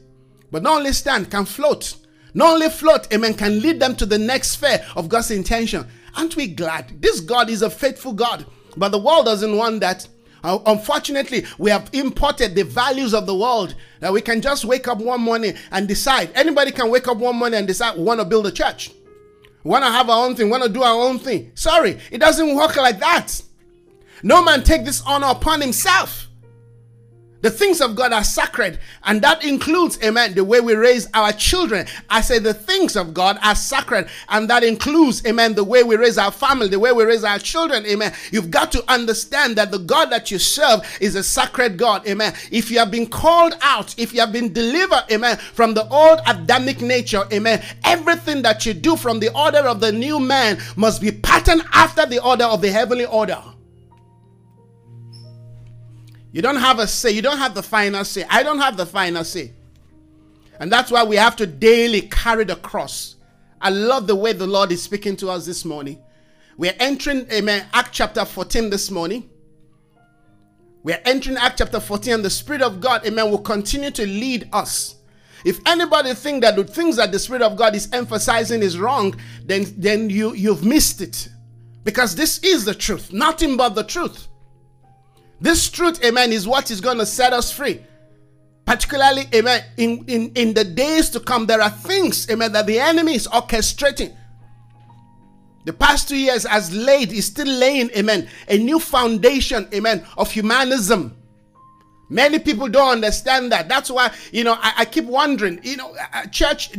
But 0.50 0.62
not 0.62 0.78
only 0.78 0.92
stand, 0.92 1.30
can 1.30 1.44
float. 1.44 1.96
Not 2.34 2.54
only 2.54 2.68
float, 2.68 3.12
amen, 3.12 3.34
can 3.34 3.60
lead 3.60 3.80
them 3.80 3.96
to 3.96 4.06
the 4.06 4.18
next 4.18 4.52
sphere 4.52 4.84
of 4.94 5.08
God's 5.08 5.30
intention. 5.30 5.86
Aren't 6.16 6.36
we 6.36 6.48
glad? 6.48 7.00
This 7.00 7.20
God 7.20 7.48
is 7.50 7.62
a 7.62 7.70
faithful 7.70 8.12
God, 8.12 8.44
but 8.76 8.90
the 8.90 8.98
world 8.98 9.26
doesn't 9.26 9.56
want 9.56 9.80
that. 9.80 10.06
Uh, 10.42 10.58
unfortunately, 10.66 11.44
we 11.58 11.70
have 11.70 11.90
imported 11.92 12.54
the 12.54 12.64
values 12.64 13.12
of 13.14 13.26
the 13.26 13.34
world 13.34 13.74
that 14.00 14.12
we 14.12 14.22
can 14.22 14.40
just 14.40 14.64
wake 14.64 14.88
up 14.88 14.98
one 14.98 15.20
morning 15.20 15.54
and 15.70 15.86
decide. 15.86 16.30
Anybody 16.34 16.72
can 16.72 16.88
wake 16.88 17.08
up 17.08 17.18
one 17.18 17.36
morning 17.36 17.58
and 17.58 17.66
decide 17.66 17.96
we 17.96 18.04
want 18.04 18.20
to 18.20 18.24
build 18.24 18.46
a 18.46 18.50
church 18.50 18.90
want 19.64 19.84
to 19.84 19.90
have 19.90 20.08
our 20.08 20.24
own 20.26 20.34
thing, 20.34 20.50
want 20.50 20.62
to 20.62 20.68
do 20.68 20.82
our 20.82 21.00
own 21.08 21.18
thing. 21.18 21.52
Sorry, 21.54 21.98
it 22.10 22.18
doesn't 22.18 22.54
work 22.54 22.76
like 22.76 22.98
that. 23.00 23.42
No 24.22 24.42
man 24.42 24.62
take 24.62 24.84
this 24.84 25.02
honor 25.02 25.28
upon 25.28 25.60
himself. 25.60 26.29
The 27.42 27.50
things 27.50 27.80
of 27.80 27.96
God 27.96 28.12
are 28.12 28.24
sacred, 28.24 28.78
and 29.04 29.22
that 29.22 29.44
includes, 29.44 29.98
amen, 30.02 30.34
the 30.34 30.44
way 30.44 30.60
we 30.60 30.74
raise 30.74 31.08
our 31.14 31.32
children. 31.32 31.86
I 32.10 32.20
say 32.20 32.38
the 32.38 32.52
things 32.52 32.96
of 32.96 33.14
God 33.14 33.38
are 33.42 33.54
sacred, 33.54 34.08
and 34.28 34.50
that 34.50 34.62
includes, 34.62 35.24
amen, 35.26 35.54
the 35.54 35.64
way 35.64 35.82
we 35.82 35.96
raise 35.96 36.18
our 36.18 36.30
family, 36.30 36.68
the 36.68 36.78
way 36.78 36.92
we 36.92 37.04
raise 37.04 37.24
our 37.24 37.38
children, 37.38 37.86
amen. 37.86 38.12
You've 38.30 38.50
got 38.50 38.70
to 38.72 38.92
understand 38.92 39.56
that 39.56 39.70
the 39.70 39.78
God 39.78 40.10
that 40.10 40.30
you 40.30 40.38
serve 40.38 40.80
is 41.00 41.14
a 41.14 41.22
sacred 41.22 41.78
God, 41.78 42.06
amen. 42.06 42.34
If 42.50 42.70
you 42.70 42.78
have 42.78 42.90
been 42.90 43.06
called 43.06 43.54
out, 43.62 43.98
if 43.98 44.12
you 44.12 44.20
have 44.20 44.32
been 44.32 44.52
delivered, 44.52 45.04
amen, 45.10 45.38
from 45.38 45.72
the 45.72 45.88
old 45.88 46.20
Adamic 46.26 46.82
nature, 46.82 47.24
amen, 47.32 47.64
everything 47.84 48.42
that 48.42 48.66
you 48.66 48.74
do 48.74 48.96
from 48.96 49.18
the 49.18 49.32
order 49.34 49.60
of 49.66 49.80
the 49.80 49.92
new 49.92 50.20
man 50.20 50.58
must 50.76 51.00
be 51.00 51.10
patterned 51.10 51.62
after 51.72 52.04
the 52.04 52.22
order 52.22 52.44
of 52.44 52.60
the 52.60 52.70
heavenly 52.70 53.06
order. 53.06 53.42
You 56.32 56.42
don't 56.42 56.56
have 56.56 56.78
a 56.78 56.86
say. 56.86 57.10
You 57.10 57.22
don't 57.22 57.38
have 57.38 57.54
the 57.54 57.62
final 57.62 58.04
say. 58.04 58.24
I 58.28 58.42
don't 58.42 58.58
have 58.58 58.76
the 58.76 58.86
final 58.86 59.24
say. 59.24 59.52
And 60.60 60.70
that's 60.70 60.90
why 60.90 61.02
we 61.02 61.16
have 61.16 61.36
to 61.36 61.46
daily 61.46 62.02
carry 62.02 62.44
the 62.44 62.56
cross. 62.56 63.16
I 63.60 63.70
love 63.70 64.06
the 64.06 64.14
way 64.16 64.32
the 64.32 64.46
Lord 64.46 64.72
is 64.72 64.82
speaking 64.82 65.16
to 65.16 65.30
us 65.30 65.46
this 65.46 65.64
morning. 65.64 66.00
We're 66.56 66.76
entering, 66.78 67.26
amen, 67.32 67.66
Act 67.72 67.92
chapter 67.92 68.24
14 68.24 68.70
this 68.70 68.90
morning. 68.90 69.28
We're 70.82 71.00
entering 71.04 71.36
Act 71.36 71.58
chapter 71.58 71.80
14, 71.80 72.14
and 72.14 72.24
the 72.24 72.30
Spirit 72.30 72.62
of 72.62 72.80
God, 72.80 73.06
amen, 73.06 73.30
will 73.30 73.38
continue 73.38 73.90
to 73.90 74.06
lead 74.06 74.48
us. 74.52 74.96
If 75.44 75.58
anybody 75.66 76.14
think 76.14 76.42
that 76.42 76.56
the 76.56 76.64
things 76.64 76.96
that 76.96 77.12
the 77.12 77.18
Spirit 77.18 77.42
of 77.42 77.56
God 77.56 77.74
is 77.74 77.88
emphasizing 77.92 78.62
is 78.62 78.78
wrong, 78.78 79.14
then, 79.44 79.66
then 79.76 80.10
you, 80.10 80.34
you've 80.34 80.64
missed 80.64 81.00
it. 81.00 81.28
Because 81.84 82.14
this 82.14 82.38
is 82.40 82.64
the 82.64 82.74
truth, 82.74 83.12
nothing 83.12 83.56
but 83.56 83.70
the 83.70 83.84
truth. 83.84 84.28
This 85.40 85.70
truth, 85.70 86.04
amen, 86.04 86.32
is 86.32 86.46
what 86.46 86.70
is 86.70 86.80
going 86.80 86.98
to 86.98 87.06
set 87.06 87.32
us 87.32 87.50
free. 87.50 87.80
Particularly, 88.66 89.24
amen, 89.34 89.64
in, 89.78 90.04
in, 90.06 90.32
in 90.34 90.54
the 90.54 90.64
days 90.64 91.10
to 91.10 91.20
come, 91.20 91.46
there 91.46 91.60
are 91.60 91.70
things, 91.70 92.28
amen, 92.30 92.52
that 92.52 92.66
the 92.66 92.78
enemy 92.78 93.14
is 93.14 93.26
orchestrating. 93.26 94.14
The 95.64 95.72
past 95.72 96.08
two 96.08 96.16
years 96.16 96.44
has 96.44 96.74
laid, 96.74 97.12
is 97.12 97.26
still 97.26 97.48
laying, 97.48 97.90
amen, 97.96 98.28
a 98.48 98.58
new 98.58 98.78
foundation, 98.78 99.68
amen, 99.74 100.04
of 100.16 100.30
humanism. 100.30 101.16
Many 102.10 102.40
people 102.40 102.68
don't 102.68 102.90
understand 102.90 103.52
that. 103.52 103.68
That's 103.68 103.88
why, 103.88 104.12
you 104.32 104.42
know, 104.42 104.54
I, 104.54 104.72
I, 104.78 104.84
keep 104.84 105.04
wondering, 105.04 105.60
you 105.62 105.76
know, 105.76 105.94
uh, 105.94 106.06
uh 106.12 106.26
church, 106.26 106.72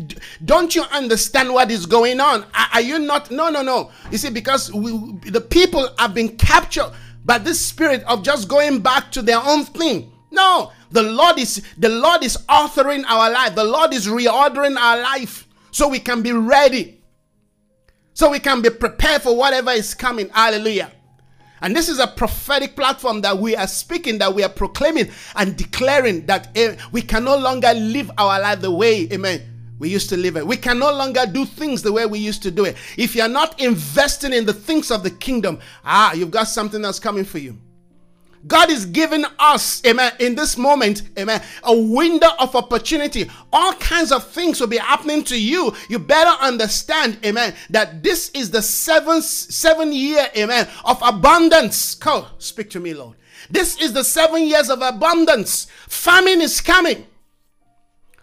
don't 0.43 0.75
you 0.75 0.83
understand 0.91 1.53
what 1.53 1.71
is 1.71 1.85
going 1.85 2.19
on? 2.19 2.43
Are, 2.53 2.67
are 2.73 2.81
you 2.81 2.99
not? 2.99 3.31
No, 3.31 3.49
no, 3.49 3.61
no. 3.61 3.91
You 4.11 4.17
see, 4.17 4.29
because 4.29 4.73
we, 4.73 4.91
the 5.29 5.39
people 5.39 5.87
have 5.99 6.13
been 6.13 6.35
captured 6.35 6.91
but 7.23 7.43
this 7.43 7.59
spirit 7.59 8.03
of 8.03 8.23
just 8.23 8.47
going 8.47 8.79
back 8.79 9.11
to 9.11 9.21
their 9.21 9.39
own 9.39 9.65
thing. 9.65 10.11
No, 10.31 10.71
the 10.91 11.03
Lord 11.03 11.37
is 11.37 11.63
the 11.77 11.89
Lord 11.89 12.23
is 12.23 12.37
authoring 12.49 13.03
our 13.07 13.29
life. 13.29 13.55
The 13.55 13.63
Lord 13.63 13.93
is 13.93 14.07
reordering 14.07 14.77
our 14.77 15.01
life 15.01 15.47
so 15.71 15.87
we 15.87 15.99
can 15.99 16.21
be 16.21 16.31
ready. 16.31 17.01
So 18.13 18.29
we 18.29 18.39
can 18.39 18.61
be 18.61 18.69
prepared 18.69 19.21
for 19.21 19.35
whatever 19.35 19.71
is 19.71 19.93
coming. 19.93 20.29
Hallelujah. 20.29 20.91
And 21.61 21.75
this 21.75 21.89
is 21.89 21.99
a 21.99 22.07
prophetic 22.07 22.75
platform 22.75 23.21
that 23.21 23.37
we 23.37 23.55
are 23.55 23.67
speaking, 23.67 24.17
that 24.17 24.33
we 24.33 24.43
are 24.43 24.49
proclaiming 24.49 25.11
and 25.35 25.55
declaring 25.55 26.25
that 26.25 26.49
eh, 26.55 26.75
we 26.91 27.03
can 27.03 27.23
no 27.23 27.37
longer 27.37 27.71
live 27.73 28.09
our 28.17 28.39
life 28.41 28.61
the 28.61 28.71
way, 28.71 29.07
amen, 29.11 29.41
we 29.81 29.89
used 29.89 30.09
to 30.09 30.17
live 30.17 30.37
it. 30.37 30.45
We 30.45 30.57
can 30.57 30.77
no 30.77 30.93
longer 30.93 31.25
do 31.25 31.43
things 31.43 31.81
the 31.81 31.91
way 31.91 32.05
we 32.05 32.19
used 32.19 32.43
to 32.43 32.51
do 32.51 32.65
it. 32.65 32.77
If 32.97 33.15
you're 33.15 33.27
not 33.27 33.59
investing 33.59 34.31
in 34.31 34.45
the 34.45 34.53
things 34.53 34.91
of 34.91 35.01
the 35.01 35.09
kingdom, 35.09 35.57
ah, 35.83 36.13
you've 36.13 36.29
got 36.29 36.43
something 36.43 36.83
that's 36.83 36.99
coming 36.99 37.25
for 37.25 37.39
you. 37.39 37.57
God 38.45 38.69
is 38.69 38.85
giving 38.85 39.25
us, 39.39 39.83
amen, 39.83 40.13
in 40.19 40.35
this 40.35 40.55
moment, 40.55 41.01
amen, 41.17 41.41
a 41.63 41.75
window 41.75 42.29
of 42.37 42.55
opportunity. 42.55 43.27
All 43.51 43.73
kinds 43.73 44.11
of 44.11 44.27
things 44.27 44.59
will 44.59 44.67
be 44.67 44.77
happening 44.77 45.23
to 45.23 45.39
you. 45.39 45.73
You 45.89 45.97
better 45.97 46.43
understand, 46.43 47.17
amen, 47.25 47.55
that 47.71 48.03
this 48.03 48.29
is 48.35 48.51
the 48.51 48.61
seventh, 48.61 49.23
seven 49.23 49.91
year, 49.91 50.27
amen, 50.37 50.67
of 50.85 51.01
abundance. 51.03 51.95
Come, 51.95 52.27
speak 52.37 52.69
to 52.71 52.79
me, 52.79 52.93
Lord. 52.93 53.17
This 53.49 53.81
is 53.81 53.93
the 53.93 54.03
seven 54.03 54.43
years 54.43 54.69
of 54.69 54.83
abundance. 54.83 55.65
Famine 55.87 56.39
is 56.39 56.61
coming. 56.61 57.07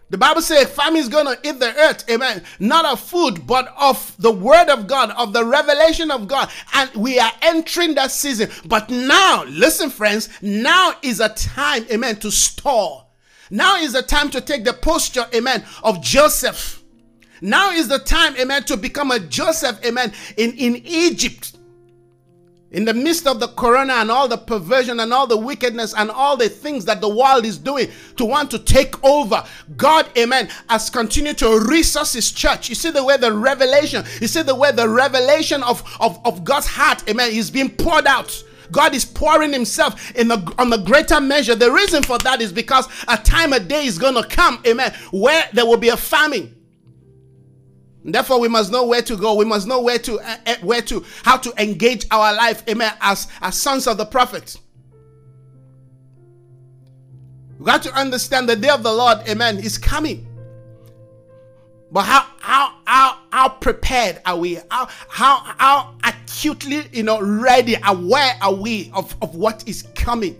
The 0.09 0.17
Bible 0.17 0.41
says 0.41 0.67
famine 0.69 0.99
is 0.99 1.07
going 1.07 1.25
to 1.25 1.47
eat 1.47 1.59
the 1.59 1.75
earth, 1.75 2.09
amen. 2.09 2.43
Not 2.59 2.85
of 2.85 2.99
food, 2.99 3.45
but 3.45 3.73
of 3.79 4.15
the 4.17 4.31
word 4.31 4.69
of 4.69 4.87
God, 4.87 5.11
of 5.11 5.33
the 5.33 5.45
revelation 5.45 6.09
of 6.09 6.27
God. 6.27 6.49
And 6.73 6.91
we 6.95 7.19
are 7.19 7.31
entering 7.41 7.93
that 7.95 8.11
season. 8.11 8.49
But 8.65 8.89
now, 8.89 9.43
listen, 9.45 9.89
friends, 9.89 10.29
now 10.41 10.93
is 11.03 11.19
a 11.19 11.29
time, 11.29 11.85
amen, 11.91 12.17
to 12.17 12.31
store. 12.31 13.05
Now 13.51 13.77
is 13.77 13.93
the 13.93 14.01
time 14.01 14.29
to 14.31 14.41
take 14.41 14.63
the 14.63 14.73
posture, 14.73 15.27
amen, 15.33 15.63
of 15.83 16.01
Joseph. 16.01 16.83
Now 17.41 17.71
is 17.71 17.87
the 17.87 17.99
time, 17.99 18.35
amen, 18.37 18.63
to 18.63 18.77
become 18.77 19.11
a 19.11 19.19
Joseph, 19.19 19.83
amen, 19.85 20.13
in, 20.37 20.51
in 20.53 20.75
Egypt 20.85 21.58
in 22.71 22.85
the 22.85 22.93
midst 22.93 23.25
of 23.25 23.39
the 23.39 23.47
corona 23.47 23.93
and 23.93 24.11
all 24.11 24.27
the 24.27 24.37
perversion 24.37 24.99
and 24.99 25.11
all 25.11 25.25
the 25.25 25.37
wickedness 25.37 25.93
and 25.95 26.11
all 26.11 26.37
the 26.37 26.49
things 26.49 26.85
that 26.85 27.01
the 27.01 27.09
world 27.09 27.45
is 27.45 27.57
doing 27.57 27.89
to 28.15 28.25
want 28.25 28.51
to 28.51 28.59
take 28.59 29.03
over, 29.03 29.43
God, 29.75 30.07
amen, 30.17 30.49
has 30.69 30.89
continued 30.89 31.37
to 31.39 31.65
resource 31.67 32.13
his 32.13 32.31
church. 32.31 32.69
You 32.69 32.75
see 32.75 32.91
the 32.91 33.03
way 33.03 33.17
the 33.17 33.33
revelation, 33.33 34.05
you 34.21 34.27
see 34.27 34.43
the 34.43 34.55
way 34.55 34.71
the 34.71 34.87
revelation 34.87 35.63
of, 35.63 35.83
of, 35.99 36.19
of 36.25 36.43
God's 36.43 36.67
heart, 36.67 37.09
amen, 37.09 37.31
is 37.31 37.49
being 37.49 37.69
poured 37.69 38.05
out. 38.05 38.43
God 38.71 38.93
is 38.93 39.03
pouring 39.03 39.51
himself 39.51 40.15
in 40.15 40.27
the 40.27 40.53
on 40.59 40.69
the 40.69 40.77
greater 40.77 41.19
measure. 41.19 41.55
The 41.55 41.71
reason 41.71 42.03
for 42.03 42.19
that 42.19 42.39
is 42.39 42.53
because 42.53 42.87
a 43.07 43.17
time 43.17 43.51
a 43.51 43.59
day 43.59 43.85
is 43.85 43.97
going 43.97 44.13
to 44.13 44.23
come, 44.23 44.61
amen, 44.67 44.93
where 45.11 45.49
there 45.53 45.65
will 45.65 45.77
be 45.77 45.89
a 45.89 45.97
famine. 45.97 46.55
Therefore, 48.03 48.39
we 48.39 48.47
must 48.47 48.71
know 48.71 48.85
where 48.85 49.01
to 49.01 49.17
go. 49.17 49.35
We 49.35 49.45
must 49.45 49.67
know 49.67 49.81
where 49.81 49.99
to, 49.99 50.19
uh, 50.19 50.55
where 50.61 50.81
to, 50.83 51.03
how 51.23 51.37
to 51.37 51.53
engage 51.61 52.05
our 52.11 52.33
life, 52.33 52.63
amen, 52.69 52.93
as, 53.01 53.27
as 53.41 53.55
sons 53.59 53.87
of 53.87 53.97
the 53.97 54.05
prophet. 54.05 54.55
We 57.57 57.65
got 57.65 57.83
to 57.83 57.93
understand 57.93 58.47
the 58.47 58.55
day 58.55 58.69
of 58.69 58.83
the 58.83 58.93
Lord, 58.93 59.19
amen, 59.27 59.57
is 59.57 59.77
coming. 59.77 60.25
But 61.91 62.03
how 62.03 62.25
how 62.39 62.75
how 62.85 63.19
how 63.31 63.49
prepared 63.49 64.21
are 64.25 64.37
we? 64.37 64.59
How 64.69 64.87
how 65.09 65.37
how 65.57 65.95
acutely 66.03 66.83
you 66.91 67.03
know 67.03 67.19
ready, 67.19 67.75
aware 67.83 68.35
are 68.41 68.53
we 68.53 68.91
of, 68.93 69.15
of 69.21 69.35
what 69.35 69.67
is 69.67 69.83
coming? 69.95 70.39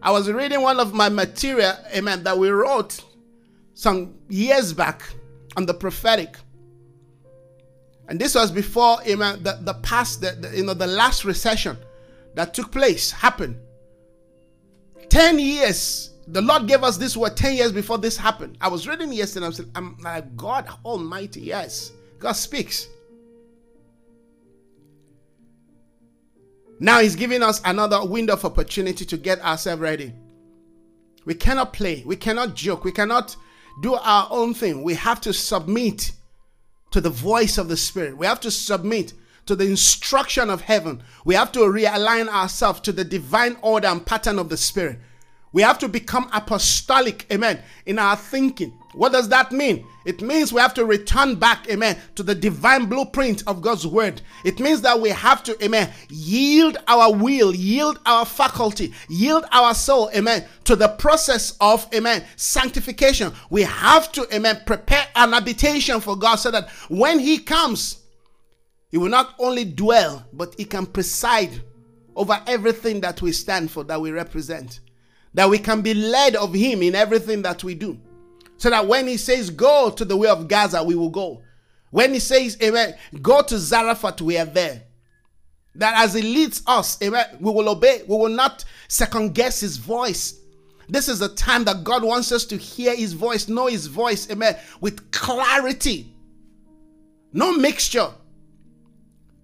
I 0.00 0.10
was 0.12 0.30
reading 0.30 0.60
one 0.60 0.78
of 0.78 0.94
my 0.94 1.08
material, 1.08 1.72
amen, 1.94 2.22
that 2.24 2.38
we 2.38 2.50
wrote 2.50 3.02
some 3.74 4.14
years 4.28 4.72
back 4.72 5.02
on 5.56 5.66
the 5.66 5.74
prophetic. 5.74 6.36
And 8.08 8.20
this 8.20 8.34
was 8.34 8.50
before 8.50 8.98
amen, 9.06 9.42
the, 9.42 9.58
the 9.62 9.74
past, 9.74 10.20
the, 10.20 10.32
the, 10.32 10.56
you 10.56 10.64
know, 10.64 10.74
the 10.74 10.86
last 10.86 11.24
recession 11.24 11.76
that 12.34 12.52
took 12.52 12.70
place 12.70 13.10
happened. 13.10 13.56
10 15.08 15.38
years, 15.38 16.10
the 16.26 16.42
Lord 16.42 16.66
gave 16.66 16.82
us 16.82 16.96
this 16.96 17.16
word 17.16 17.36
10 17.36 17.54
years 17.54 17.72
before 17.72 17.98
this 17.98 18.16
happened. 18.16 18.58
I 18.60 18.68
was 18.68 18.86
reading 18.86 19.12
yesterday, 19.12 19.46
I'm, 19.46 19.70
I'm 19.74 19.96
like, 20.02 20.36
God 20.36 20.68
Almighty, 20.84 21.40
yes. 21.42 21.92
God 22.18 22.32
speaks. 22.32 22.88
Now 26.80 27.00
He's 27.00 27.16
giving 27.16 27.42
us 27.42 27.60
another 27.64 28.04
window 28.04 28.34
of 28.34 28.44
opportunity 28.44 29.04
to 29.04 29.16
get 29.16 29.40
ourselves 29.42 29.80
ready. 29.80 30.12
We 31.24 31.34
cannot 31.34 31.72
play, 31.72 32.02
we 32.04 32.16
cannot 32.16 32.54
joke, 32.54 32.84
we 32.84 32.92
cannot 32.92 33.36
do 33.80 33.94
our 33.94 34.28
own 34.30 34.52
thing. 34.52 34.82
We 34.82 34.94
have 34.94 35.20
to 35.22 35.32
submit 35.32 36.12
to 36.94 37.00
the 37.00 37.10
voice 37.10 37.58
of 37.58 37.66
the 37.66 37.76
Spirit. 37.76 38.16
We 38.16 38.24
have 38.24 38.38
to 38.38 38.52
submit 38.52 39.14
to 39.46 39.56
the 39.56 39.66
instruction 39.66 40.48
of 40.48 40.60
heaven. 40.60 41.02
We 41.24 41.34
have 41.34 41.50
to 41.50 41.58
realign 41.58 42.28
ourselves 42.28 42.78
to 42.82 42.92
the 42.92 43.02
divine 43.02 43.56
order 43.62 43.88
and 43.88 44.06
pattern 44.06 44.38
of 44.38 44.48
the 44.48 44.56
Spirit. 44.56 45.00
We 45.52 45.62
have 45.62 45.80
to 45.80 45.88
become 45.88 46.30
apostolic, 46.32 47.26
amen, 47.32 47.60
in 47.84 47.98
our 47.98 48.14
thinking. 48.14 48.78
What 48.94 49.12
does 49.12 49.28
that 49.30 49.50
mean? 49.52 49.86
It 50.04 50.20
means 50.20 50.52
we 50.52 50.60
have 50.60 50.74
to 50.74 50.84
return 50.84 51.36
back, 51.36 51.68
amen, 51.68 51.98
to 52.14 52.22
the 52.22 52.34
divine 52.34 52.86
blueprint 52.86 53.42
of 53.46 53.62
God's 53.62 53.86
word. 53.86 54.20
It 54.44 54.60
means 54.60 54.82
that 54.82 55.00
we 55.00 55.08
have 55.10 55.42
to, 55.44 55.64
amen, 55.64 55.90
yield 56.10 56.76
our 56.86 57.12
will, 57.12 57.54
yield 57.54 57.98
our 58.06 58.24
faculty, 58.24 58.92
yield 59.08 59.46
our 59.50 59.74
soul, 59.74 60.10
amen, 60.14 60.44
to 60.64 60.76
the 60.76 60.88
process 60.88 61.56
of, 61.60 61.88
amen, 61.94 62.24
sanctification. 62.36 63.32
We 63.50 63.62
have 63.62 64.12
to, 64.12 64.32
amen, 64.34 64.62
prepare 64.66 65.06
an 65.16 65.32
habitation 65.32 66.00
for 66.00 66.16
God 66.16 66.36
so 66.36 66.50
that 66.50 66.68
when 66.88 67.18
He 67.18 67.38
comes, 67.38 68.00
He 68.90 68.98
will 68.98 69.08
not 69.08 69.34
only 69.38 69.64
dwell, 69.64 70.24
but 70.32 70.54
He 70.56 70.64
can 70.64 70.86
preside 70.86 71.62
over 72.14 72.40
everything 72.46 73.00
that 73.00 73.22
we 73.22 73.32
stand 73.32 73.70
for, 73.70 73.82
that 73.84 74.00
we 74.00 74.10
represent. 74.12 74.80
That 75.32 75.50
we 75.50 75.58
can 75.58 75.80
be 75.80 75.94
led 75.94 76.36
of 76.36 76.54
Him 76.54 76.82
in 76.82 76.94
everything 76.94 77.42
that 77.42 77.64
we 77.64 77.74
do. 77.74 77.98
So 78.64 78.70
that 78.70 78.88
when 78.88 79.06
he 79.06 79.18
says, 79.18 79.50
Go 79.50 79.90
to 79.90 80.06
the 80.06 80.16
way 80.16 80.28
of 80.28 80.48
Gaza, 80.48 80.82
we 80.82 80.94
will 80.94 81.10
go. 81.10 81.42
When 81.90 82.14
he 82.14 82.18
says, 82.18 82.56
Amen, 82.62 82.94
go 83.20 83.42
to 83.42 83.58
Zarephath, 83.58 84.22
we 84.22 84.38
are 84.38 84.46
there. 84.46 84.84
That 85.74 86.02
as 86.02 86.14
he 86.14 86.22
leads 86.22 86.62
us, 86.66 86.96
amen, 87.02 87.26
we 87.40 87.52
will 87.52 87.68
obey. 87.68 88.04
We 88.08 88.16
will 88.16 88.30
not 88.30 88.64
second 88.88 89.34
guess 89.34 89.60
his 89.60 89.76
voice. 89.76 90.40
This 90.88 91.10
is 91.10 91.18
the 91.18 91.28
time 91.28 91.64
that 91.64 91.84
God 91.84 92.02
wants 92.04 92.32
us 92.32 92.46
to 92.46 92.56
hear 92.56 92.96
his 92.96 93.12
voice, 93.12 93.48
know 93.48 93.66
his 93.66 93.86
voice, 93.86 94.30
amen, 94.30 94.56
with 94.80 95.10
clarity. 95.10 96.10
No 97.34 97.52
mixture. 97.52 98.12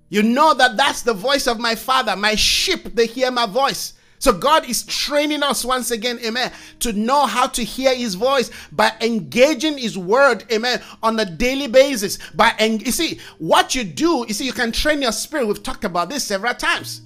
You 0.09 0.23
know 0.23 0.55
that 0.55 0.79
that's 0.79 1.03
the 1.03 1.13
voice 1.13 1.47
of 1.47 1.61
my 1.61 1.75
father. 1.75 2.17
My 2.17 2.37
sheep, 2.37 2.95
they 2.95 3.05
hear 3.05 3.31
my 3.31 3.45
voice. 3.45 3.93
So 4.21 4.35
God 4.35 4.69
is 4.69 4.83
training 4.83 5.43
us 5.43 5.65
once 5.65 5.91
again, 5.91 6.21
amen, 6.23 6.53
to 6.81 6.93
know 6.93 7.25
how 7.25 7.47
to 7.49 7.65
hear 7.65 7.95
his 7.95 8.15
voice 8.15 8.51
by 8.71 8.93
engaging 9.01 9.79
his 9.79 9.97
word, 9.97 10.45
amen, 10.53 10.83
on 11.03 11.19
a 11.19 11.25
daily 11.25 11.69
basis. 11.69 12.19
By 12.35 12.55
and 12.59 12.85
you 12.85 12.93
see, 12.93 13.19
what 13.39 13.75
you 13.75 13.83
do, 13.83 14.27
you 14.29 14.35
see, 14.35 14.45
you 14.45 14.53
can 14.53 14.73
train 14.73 15.01
your 15.01 15.13
spirit. 15.13 15.47
We've 15.47 15.63
talked 15.63 15.85
about 15.85 16.11
this 16.11 16.23
several 16.23 16.53
times. 16.53 17.01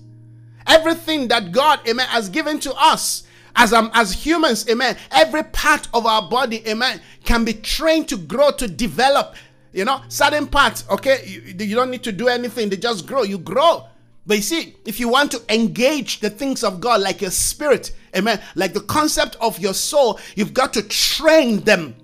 Everything 0.67 1.29
that 1.29 1.53
God, 1.53 1.89
amen, 1.89 2.09
has 2.09 2.29
given 2.29 2.59
to 2.61 2.75
us 2.75 3.23
as 3.55 3.73
um, 3.73 3.93
as 3.95 4.13
humans, 4.13 4.69
amen, 4.69 4.97
every 5.13 5.45
part 5.45 5.87
of 5.95 6.07
our 6.07 6.29
body, 6.29 6.67
amen, 6.67 7.01
can 7.25 7.45
be 7.45 7.53
trained 7.53 8.09
to 8.09 8.17
grow, 8.17 8.51
to 8.51 8.67
develop. 8.67 9.37
You 9.73 9.85
know, 9.85 10.03
certain 10.09 10.49
parts, 10.49 10.85
okay, 10.91 11.25
you, 11.27 11.65
you 11.65 11.77
don't 11.77 11.93
need 11.93 12.03
to 12.05 12.13
do 12.13 12.27
anything, 12.27 12.71
they 12.71 12.77
just 12.77 13.07
grow. 13.07 13.23
You 13.23 13.39
grow. 13.39 13.87
But 14.27 14.37
you 14.39 14.43
see, 14.43 14.77
if 14.87 14.99
you 14.99 15.09
want 15.09 15.31
to 15.33 15.43
engage 15.55 16.21
the 16.21 16.31
things 16.31 16.65
of 16.65 16.81
God 16.81 17.01
like 17.03 17.21
your 17.21 17.31
spirit, 17.31 17.93
amen, 18.17 18.41
like 18.55 18.73
the 18.73 18.81
concept 18.81 19.37
of 19.41 19.59
your 19.59 19.75
soul, 19.75 20.19
you've 20.35 20.55
got 20.55 20.73
to 20.75 20.83
train 20.83 21.61
them. 21.61 21.95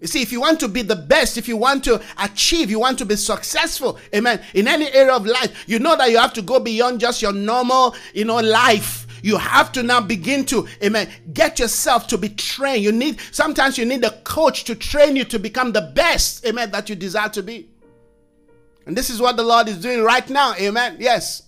You 0.00 0.06
see, 0.06 0.20
if 0.20 0.30
you 0.30 0.40
want 0.42 0.60
to 0.60 0.68
be 0.68 0.82
the 0.82 0.96
best, 0.96 1.38
if 1.38 1.48
you 1.48 1.56
want 1.56 1.82
to 1.84 2.02
achieve, 2.18 2.70
you 2.70 2.78
want 2.78 2.98
to 2.98 3.06
be 3.06 3.16
successful, 3.16 3.98
amen, 4.14 4.42
in 4.52 4.68
any 4.68 4.92
area 4.92 5.14
of 5.14 5.24
life, 5.24 5.64
you 5.66 5.78
know 5.78 5.96
that 5.96 6.10
you 6.10 6.18
have 6.18 6.34
to 6.34 6.42
go 6.42 6.60
beyond 6.60 7.00
just 7.00 7.22
your 7.22 7.32
normal, 7.32 7.96
you 8.12 8.26
know, 8.26 8.36
life. 8.36 9.06
You 9.22 9.38
have 9.38 9.72
to 9.72 9.82
now 9.82 10.02
begin 10.02 10.44
to, 10.46 10.68
amen, 10.84 11.08
get 11.32 11.58
yourself 11.58 12.06
to 12.08 12.18
be 12.18 12.28
trained. 12.28 12.84
You 12.84 12.92
need, 12.92 13.18
sometimes 13.32 13.78
you 13.78 13.86
need 13.86 14.04
a 14.04 14.10
coach 14.22 14.64
to 14.64 14.74
train 14.74 15.16
you 15.16 15.24
to 15.24 15.38
become 15.38 15.72
the 15.72 15.80
best, 15.94 16.44
amen, 16.44 16.70
that 16.72 16.90
you 16.90 16.94
desire 16.94 17.30
to 17.30 17.42
be. 17.42 17.70
And 18.84 18.94
this 18.94 19.08
is 19.08 19.20
what 19.20 19.38
the 19.38 19.42
Lord 19.42 19.66
is 19.68 19.78
doing 19.78 20.02
right 20.02 20.28
now, 20.28 20.54
amen. 20.54 20.98
Yes. 21.00 21.45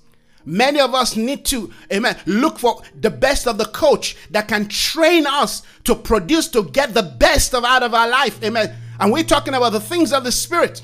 Many 0.49 0.81
of 0.81 0.95
us 0.95 1.15
need 1.15 1.45
to, 1.47 1.71
amen, 1.93 2.17
look 2.25 2.59
for 2.59 2.81
the 2.99 3.11
best 3.11 3.47
of 3.47 3.59
the 3.59 3.67
coach 3.67 4.17
that 4.31 4.49
can 4.49 4.67
train 4.67 5.27
us 5.27 5.63
to 5.85 5.95
produce, 5.95 6.49
to 6.49 6.63
get 6.63 6.95
the 6.95 7.03
best 7.03 7.55
of 7.55 7.65
out 7.65 7.83
of 7.83 7.93
our 7.93 8.09
life, 8.09 8.43
amen. 8.43 8.75
And 8.99 9.13
we're 9.13 9.25
talking 9.25 9.53
about 9.53 9.73
the 9.73 9.81
things 9.81 10.11
of 10.11 10.25
the 10.25 10.33
spirit. 10.33 10.83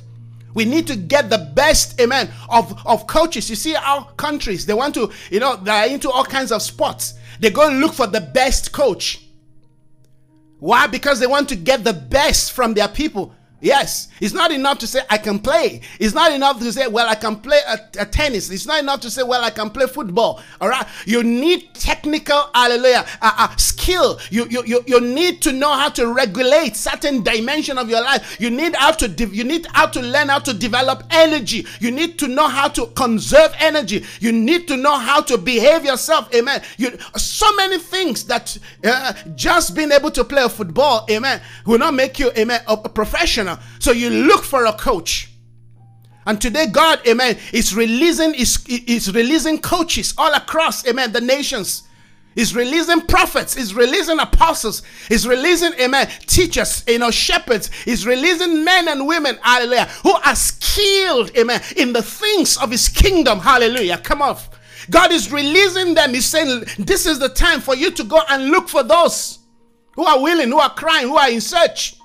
We 0.52 0.66
need 0.66 0.86
to 0.88 0.96
get 0.96 1.30
the 1.30 1.50
best, 1.54 1.98
amen, 1.98 2.30
of, 2.50 2.78
of 2.86 3.06
coaches. 3.06 3.48
You 3.48 3.56
see, 3.56 3.74
our 3.74 4.04
countries, 4.18 4.66
they 4.66 4.74
want 4.74 4.94
to, 4.96 5.10
you 5.30 5.40
know, 5.40 5.56
they're 5.56 5.88
into 5.88 6.10
all 6.10 6.26
kinds 6.26 6.52
of 6.52 6.60
sports. 6.60 7.14
They 7.40 7.48
go 7.48 7.66
and 7.66 7.80
look 7.80 7.94
for 7.94 8.06
the 8.06 8.20
best 8.20 8.70
coach. 8.70 9.26
Why? 10.58 10.86
Because 10.88 11.20
they 11.20 11.26
want 11.26 11.48
to 11.48 11.56
get 11.56 11.84
the 11.84 11.94
best 11.94 12.52
from 12.52 12.74
their 12.74 12.88
people. 12.88 13.34
Yes, 13.64 14.08
it's 14.20 14.34
not 14.34 14.52
enough 14.52 14.76
to 14.80 14.86
say 14.86 15.00
I 15.08 15.16
can 15.16 15.38
play. 15.38 15.80
It's 15.98 16.12
not 16.12 16.30
enough 16.32 16.58
to 16.58 16.70
say, 16.70 16.86
well, 16.86 17.08
I 17.08 17.14
can 17.14 17.36
play 17.36 17.60
a, 17.66 17.78
a, 17.98 18.04
tennis. 18.04 18.50
It's 18.50 18.66
not 18.66 18.78
enough 18.78 19.00
to 19.00 19.10
say, 19.10 19.22
well, 19.22 19.42
I 19.42 19.48
can 19.48 19.70
play 19.70 19.86
football. 19.86 20.42
All 20.60 20.68
right, 20.68 20.86
you 21.06 21.22
need 21.22 21.72
technical, 21.72 22.50
hallelujah, 22.54 23.06
uh, 23.22 23.32
uh, 23.38 23.56
skill. 23.56 24.20
You, 24.28 24.46
you 24.50 24.64
you 24.66 24.84
you 24.86 25.00
need 25.00 25.40
to 25.42 25.52
know 25.52 25.72
how 25.72 25.88
to 25.90 26.12
regulate 26.12 26.76
certain 26.76 27.22
dimension 27.22 27.78
of 27.78 27.88
your 27.88 28.02
life. 28.02 28.38
You 28.38 28.50
need 28.50 28.74
how 28.76 28.90
to 28.92 29.08
de- 29.08 29.34
you 29.34 29.44
need 29.44 29.66
how 29.72 29.86
to 29.86 30.02
learn 30.02 30.28
how 30.28 30.40
to 30.40 30.52
develop 30.52 31.04
energy. 31.08 31.66
You 31.80 31.90
need 31.90 32.18
to 32.18 32.28
know 32.28 32.48
how 32.48 32.68
to 32.68 32.88
conserve 32.88 33.54
energy. 33.58 34.04
You 34.20 34.32
need 34.32 34.68
to 34.68 34.76
know 34.76 34.98
how 34.98 35.22
to 35.22 35.38
behave 35.38 35.86
yourself. 35.86 36.28
Amen. 36.34 36.60
You 36.76 36.98
so 37.16 37.50
many 37.56 37.78
things 37.78 38.24
that 38.24 38.58
uh, 38.84 39.14
just 39.34 39.74
being 39.74 39.90
able 39.90 40.10
to 40.10 40.22
play 40.22 40.42
a 40.42 40.50
football, 40.50 41.06
amen, 41.10 41.40
will 41.64 41.78
not 41.78 41.94
make 41.94 42.18
you, 42.18 42.30
amen, 42.36 42.60
a, 42.68 42.74
a 42.74 42.88
professional 42.90 43.53
so 43.78 43.92
you 43.92 44.10
look 44.10 44.44
for 44.44 44.66
a 44.66 44.72
coach. 44.72 45.30
And 46.26 46.40
today, 46.40 46.66
God, 46.66 47.06
amen, 47.06 47.38
is 47.52 47.74
releasing, 47.74 48.34
is, 48.34 48.64
is 48.68 49.14
releasing 49.14 49.58
coaches 49.58 50.14
all 50.16 50.32
across, 50.32 50.86
amen, 50.86 51.12
the 51.12 51.20
nations. 51.20 51.82
Is 52.36 52.52
releasing 52.56 53.02
prophets, 53.02 53.56
is 53.56 53.74
releasing 53.76 54.18
apostles, 54.18 54.82
is 55.08 55.28
releasing, 55.28 55.72
amen, 55.74 56.08
teachers, 56.26 56.82
you 56.88 56.98
know, 56.98 57.12
shepherds, 57.12 57.70
is 57.86 58.08
releasing 58.08 58.64
men 58.64 58.88
and 58.88 59.06
women, 59.06 59.38
hallelujah, 59.40 59.84
who 60.02 60.12
are 60.12 60.34
skilled, 60.34 61.30
amen, 61.36 61.62
in 61.76 61.92
the 61.92 62.02
things 62.02 62.56
of 62.56 62.72
his 62.72 62.88
kingdom, 62.88 63.38
hallelujah. 63.38 63.98
Come 63.98 64.20
off. 64.20 64.50
God 64.90 65.12
is 65.12 65.30
releasing 65.32 65.94
them. 65.94 66.12
He's 66.12 66.26
saying, 66.26 66.64
This 66.78 67.06
is 67.06 67.20
the 67.20 67.28
time 67.28 67.60
for 67.60 67.76
you 67.76 67.90
to 67.92 68.04
go 68.04 68.20
and 68.28 68.50
look 68.50 68.68
for 68.68 68.82
those 68.82 69.38
who 69.94 70.04
are 70.04 70.20
willing, 70.20 70.48
who 70.48 70.58
are 70.58 70.74
crying, 70.74 71.08
who 71.08 71.16
are 71.16 71.30
in 71.30 71.40
search. 71.40 71.96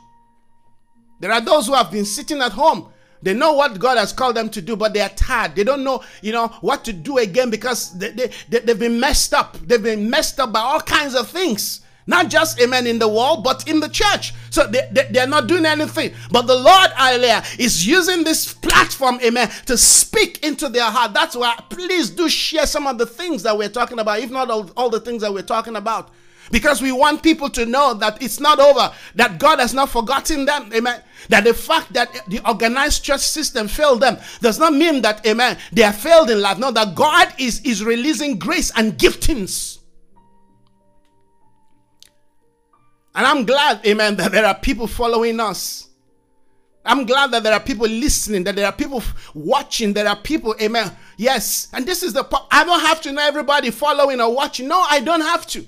There 1.19 1.31
are 1.31 1.41
those 1.41 1.67
who 1.67 1.73
have 1.73 1.91
been 1.91 2.05
sitting 2.05 2.41
at 2.41 2.53
home. 2.53 2.91
They 3.21 3.33
know 3.33 3.53
what 3.53 3.79
God 3.79 3.97
has 3.97 4.13
called 4.13 4.35
them 4.35 4.49
to 4.49 4.61
do, 4.61 4.75
but 4.75 4.93
they 4.93 5.01
are 5.01 5.09
tired. 5.09 5.55
They 5.55 5.65
don't 5.65 5.83
know, 5.83 6.03
you 6.21 6.31
know, 6.31 6.47
what 6.61 6.85
to 6.85 6.93
do 6.93 7.17
again 7.17 7.49
because 7.49 7.97
they, 7.97 8.11
they, 8.11 8.31
they, 8.47 8.61
have 8.65 8.79
been 8.79 8.99
messed 8.99 9.33
up. 9.33 9.57
They've 9.57 9.83
been 9.83 10.09
messed 10.09 10.39
up 10.39 10.53
by 10.53 10.61
all 10.61 10.79
kinds 10.79 11.15
of 11.15 11.27
things. 11.27 11.81
Not 12.07 12.29
just, 12.29 12.59
amen, 12.59 12.87
in 12.87 12.97
the 12.97 13.07
world, 13.07 13.43
but 13.43 13.67
in 13.67 13.81
the 13.81 13.89
church. 13.89 14.33
So 14.49 14.65
they, 14.65 14.89
they, 14.91 15.09
they're 15.11 15.27
not 15.27 15.47
doing 15.47 15.65
anything. 15.65 16.13
But 16.31 16.47
the 16.47 16.55
Lord, 16.55 16.89
hallelujah, 16.95 17.43
is 17.59 17.85
using 17.85 18.23
this 18.23 18.51
platform, 18.51 19.19
amen, 19.23 19.51
to 19.65 19.77
speak 19.77 20.43
into 20.43 20.69
their 20.69 20.89
heart. 20.89 21.13
That's 21.13 21.35
why 21.35 21.61
please 21.69 22.09
do 22.09 22.29
share 22.29 22.65
some 22.65 22.87
of 22.87 22.97
the 22.97 23.05
things 23.05 23.43
that 23.43 23.55
we're 23.55 23.69
talking 23.69 23.99
about, 23.99 24.19
if 24.19 24.31
not 24.31 24.49
all, 24.49 24.71
all 24.77 24.89
the 24.89 25.01
things 25.01 25.21
that 25.21 25.31
we're 25.31 25.43
talking 25.43 25.75
about 25.75 26.09
because 26.51 26.81
we 26.81 26.91
want 26.91 27.23
people 27.23 27.49
to 27.49 27.65
know 27.65 27.93
that 27.95 28.21
it's 28.21 28.39
not 28.39 28.59
over, 28.59 28.91
that 29.15 29.39
God 29.39 29.59
has 29.59 29.73
not 29.73 29.89
forgotten 29.89 30.45
them. 30.45 30.71
Amen. 30.73 31.01
That 31.29 31.43
the 31.43 31.53
fact 31.53 31.93
that 31.93 32.11
the 32.27 32.39
organized 32.47 33.03
church 33.03 33.21
system 33.21 33.67
failed 33.67 34.01
them 34.01 34.17
does 34.41 34.59
not 34.59 34.73
mean 34.73 35.01
that, 35.01 35.25
amen, 35.25 35.57
they 35.71 35.83
are 35.83 35.93
failed 35.93 36.29
in 36.29 36.41
life. 36.41 36.57
No, 36.57 36.71
that 36.71 36.95
God 36.95 37.33
is, 37.37 37.61
is 37.61 37.83
releasing 37.83 38.39
grace 38.39 38.71
and 38.75 38.93
giftings. 38.93 39.79
And 43.15 43.25
I'm 43.25 43.45
glad, 43.45 43.85
amen, 43.85 44.15
that 44.17 44.31
there 44.31 44.45
are 44.45 44.55
people 44.55 44.87
following 44.87 45.39
us. 45.39 45.89
I'm 46.85 47.05
glad 47.05 47.31
that 47.31 47.43
there 47.43 47.53
are 47.53 47.59
people 47.59 47.87
listening, 47.87 48.43
that 48.45 48.55
there 48.55 48.65
are 48.65 48.71
people 48.71 49.03
watching, 49.33 49.93
there 49.93 50.07
are 50.07 50.15
people, 50.15 50.55
amen. 50.61 50.95
Yes. 51.17 51.67
And 51.73 51.85
this 51.85 52.01
is 52.01 52.13
the, 52.13 52.25
I 52.49 52.63
don't 52.63 52.79
have 52.79 53.01
to 53.01 53.11
know 53.11 53.21
everybody 53.21 53.71
following 53.71 54.21
or 54.21 54.33
watching. 54.33 54.67
No, 54.67 54.79
I 54.79 55.01
don't 55.01 55.21
have 55.21 55.45
to. 55.47 55.67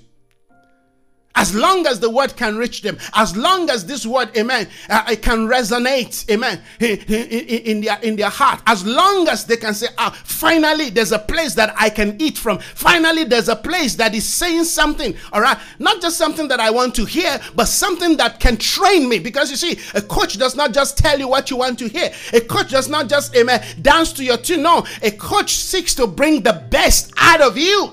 As 1.34 1.54
long 1.54 1.86
as 1.86 1.98
the 1.98 2.10
word 2.10 2.36
can 2.36 2.58
reach 2.58 2.82
them, 2.82 2.98
as 3.14 3.34
long 3.36 3.70
as 3.70 3.86
this 3.86 4.04
word, 4.04 4.36
amen, 4.36 4.68
uh, 4.90 5.04
it 5.10 5.22
can 5.22 5.48
resonate, 5.48 6.30
amen, 6.30 6.60
in, 6.78 6.98
in, 6.98 7.48
in, 7.64 7.80
their, 7.80 7.98
in 8.00 8.16
their 8.16 8.28
heart, 8.28 8.60
as 8.66 8.84
long 8.84 9.26
as 9.28 9.46
they 9.46 9.56
can 9.56 9.72
say, 9.72 9.86
ah, 9.96 10.10
finally, 10.24 10.90
there's 10.90 11.12
a 11.12 11.18
place 11.18 11.54
that 11.54 11.74
I 11.78 11.88
can 11.88 12.20
eat 12.20 12.36
from. 12.36 12.58
Finally, 12.58 13.24
there's 13.24 13.48
a 13.48 13.56
place 13.56 13.94
that 13.94 14.14
is 14.14 14.28
saying 14.28 14.64
something, 14.64 15.16
all 15.32 15.40
right? 15.40 15.56
Not 15.78 16.02
just 16.02 16.18
something 16.18 16.48
that 16.48 16.60
I 16.60 16.70
want 16.70 16.94
to 16.96 17.06
hear, 17.06 17.40
but 17.54 17.64
something 17.64 18.18
that 18.18 18.38
can 18.38 18.58
train 18.58 19.08
me. 19.08 19.18
Because 19.18 19.50
you 19.50 19.56
see, 19.56 19.78
a 19.94 20.02
coach 20.02 20.36
does 20.38 20.54
not 20.54 20.74
just 20.74 20.98
tell 20.98 21.18
you 21.18 21.28
what 21.28 21.50
you 21.50 21.56
want 21.56 21.78
to 21.78 21.88
hear, 21.88 22.12
a 22.34 22.40
coach 22.40 22.70
does 22.70 22.90
not 22.90 23.08
just, 23.08 23.34
amen, 23.34 23.64
dance 23.80 24.12
to 24.14 24.24
your 24.24 24.36
tune. 24.36 24.62
No, 24.62 24.84
a 25.02 25.10
coach 25.10 25.54
seeks 25.54 25.94
to 25.94 26.06
bring 26.06 26.42
the 26.42 26.62
best 26.68 27.10
out 27.16 27.40
of 27.40 27.56
you. 27.56 27.90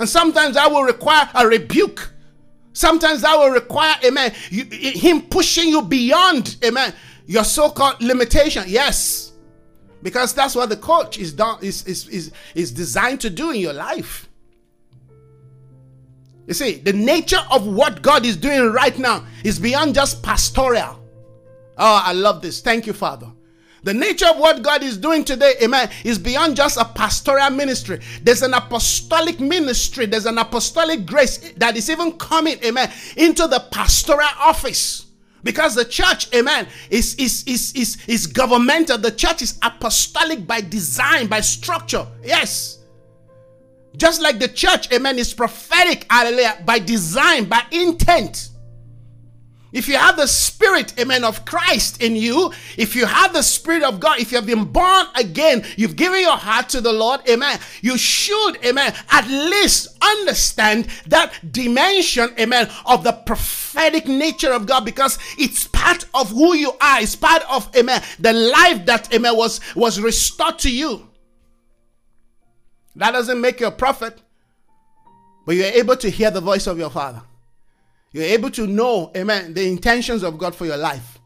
And 0.00 0.08
sometimes 0.08 0.56
I 0.56 0.66
will 0.66 0.82
require 0.82 1.28
a 1.34 1.46
rebuke 1.46 2.10
Sometimes 2.72 3.22
that 3.22 3.36
will 3.36 3.50
require, 3.50 3.96
amen, 4.04 4.32
you, 4.50 4.64
him 4.64 5.22
pushing 5.22 5.68
you 5.68 5.82
beyond, 5.82 6.56
amen, 6.64 6.94
your 7.26 7.44
so-called 7.44 8.00
limitation. 8.00 8.64
Yes. 8.66 9.32
Because 10.02 10.32
that's 10.32 10.54
what 10.54 10.68
the 10.68 10.76
coach 10.76 11.18
is 11.18 11.32
done 11.32 11.58
is, 11.62 11.86
is, 11.86 12.08
is, 12.08 12.32
is 12.54 12.72
designed 12.72 13.20
to 13.20 13.30
do 13.30 13.50
in 13.50 13.60
your 13.60 13.72
life. 13.72 14.28
You 16.46 16.54
see, 16.54 16.76
the 16.76 16.92
nature 16.92 17.40
of 17.50 17.66
what 17.66 18.02
God 18.02 18.24
is 18.24 18.36
doing 18.36 18.72
right 18.72 18.98
now 18.98 19.24
is 19.44 19.58
beyond 19.58 19.94
just 19.94 20.22
pastoral. 20.22 20.98
Oh, 21.78 22.02
I 22.04 22.12
love 22.12 22.42
this. 22.42 22.60
Thank 22.60 22.86
you, 22.86 22.92
Father. 22.92 23.30
The 23.82 23.94
nature 23.94 24.26
of 24.26 24.38
what 24.38 24.62
God 24.62 24.82
is 24.82 24.98
doing 24.98 25.24
today, 25.24 25.54
amen, 25.62 25.90
is 26.04 26.18
beyond 26.18 26.56
just 26.56 26.76
a 26.76 26.84
pastoral 26.84 27.50
ministry. 27.50 28.00
There's 28.22 28.42
an 28.42 28.52
apostolic 28.54 29.40
ministry, 29.40 30.06
there's 30.06 30.26
an 30.26 30.38
apostolic 30.38 31.06
grace 31.06 31.52
that 31.56 31.76
is 31.76 31.88
even 31.88 32.12
coming, 32.12 32.62
amen, 32.64 32.92
into 33.16 33.46
the 33.46 33.60
pastoral 33.70 34.28
office. 34.38 35.06
Because 35.42 35.74
the 35.74 35.86
church, 35.86 36.34
amen, 36.34 36.68
is, 36.90 37.14
is, 37.14 37.44
is, 37.46 37.72
is, 37.74 38.04
is 38.06 38.26
governmental. 38.26 38.98
The 38.98 39.10
church 39.10 39.40
is 39.40 39.58
apostolic 39.62 40.46
by 40.46 40.60
design, 40.60 41.28
by 41.28 41.40
structure. 41.40 42.06
Yes. 42.22 42.80
Just 43.96 44.20
like 44.20 44.38
the 44.38 44.48
church, 44.48 44.92
amen, 44.92 45.18
is 45.18 45.32
prophetic, 45.32 46.06
hallelujah, 46.10 46.62
by 46.66 46.78
design, 46.78 47.46
by 47.46 47.62
intent. 47.70 48.49
If 49.72 49.86
you 49.86 49.96
have 49.96 50.16
the 50.16 50.26
spirit, 50.26 50.98
amen, 50.98 51.22
of 51.22 51.44
Christ 51.44 52.02
in 52.02 52.16
you, 52.16 52.52
if 52.76 52.96
you 52.96 53.06
have 53.06 53.32
the 53.32 53.42
spirit 53.42 53.84
of 53.84 54.00
God, 54.00 54.18
if 54.18 54.32
you 54.32 54.38
have 54.38 54.46
been 54.46 54.64
born 54.64 55.06
again, 55.14 55.64
you've 55.76 55.94
given 55.94 56.20
your 56.20 56.36
heart 56.36 56.68
to 56.70 56.80
the 56.80 56.92
Lord, 56.92 57.20
amen, 57.28 57.60
you 57.80 57.96
should, 57.96 58.64
amen, 58.64 58.94
at 59.10 59.28
least 59.28 59.96
understand 60.02 60.88
that 61.06 61.52
dimension, 61.52 62.30
amen, 62.38 62.68
of 62.84 63.04
the 63.04 63.12
prophetic 63.12 64.08
nature 64.08 64.52
of 64.52 64.66
God 64.66 64.84
because 64.84 65.18
it's 65.38 65.68
part 65.68 66.04
of 66.14 66.30
who 66.30 66.54
you 66.54 66.72
are. 66.80 67.00
It's 67.00 67.14
part 67.14 67.42
of, 67.48 67.70
amen, 67.76 68.02
the 68.18 68.32
life 68.32 68.84
that, 68.86 69.14
amen, 69.14 69.36
was, 69.36 69.60
was 69.76 70.00
restored 70.00 70.58
to 70.60 70.70
you. 70.70 71.08
That 72.96 73.12
doesn't 73.12 73.40
make 73.40 73.60
you 73.60 73.68
a 73.68 73.70
prophet, 73.70 74.20
but 75.46 75.54
you're 75.54 75.66
able 75.66 75.96
to 75.96 76.10
hear 76.10 76.32
the 76.32 76.40
voice 76.40 76.66
of 76.66 76.76
your 76.76 76.90
Father. 76.90 77.22
You're 78.12 78.24
able 78.24 78.50
to 78.50 78.66
know, 78.66 79.12
amen, 79.16 79.54
the 79.54 79.68
intentions 79.68 80.22
of 80.22 80.38
God 80.38 80.54
for 80.54 80.66
your 80.66 80.76
life. 80.76 81.18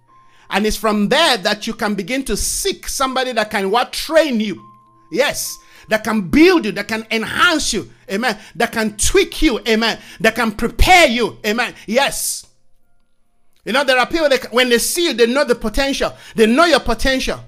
And 0.50 0.66
it's 0.66 0.76
from 0.76 1.08
there 1.08 1.36
that 1.38 1.66
you 1.66 1.74
can 1.74 1.94
begin 1.94 2.24
to 2.26 2.36
seek 2.36 2.88
somebody 2.88 3.32
that 3.32 3.50
can 3.50 3.70
what 3.70 3.92
train 3.92 4.40
you. 4.40 4.62
Yes, 5.10 5.56
that 5.88 6.04
can 6.04 6.28
build 6.28 6.66
you, 6.66 6.72
that 6.72 6.88
can 6.88 7.06
enhance 7.10 7.72
you, 7.72 7.90
amen, 8.10 8.38
that 8.56 8.72
can 8.72 8.96
tweak 8.96 9.40
you, 9.42 9.60
amen, 9.66 9.98
that 10.20 10.34
can 10.34 10.52
prepare 10.52 11.08
you, 11.08 11.38
amen. 11.46 11.74
Yes. 11.86 12.46
You 13.64 13.72
know, 13.72 13.84
there 13.84 13.98
are 13.98 14.06
people 14.06 14.28
that 14.28 14.52
when 14.52 14.68
they 14.68 14.78
see 14.78 15.06
you, 15.06 15.14
they 15.14 15.26
know 15.26 15.44
the 15.44 15.54
potential, 15.54 16.12
they 16.34 16.46
know 16.46 16.66
your 16.66 16.80
potential. 16.80 17.40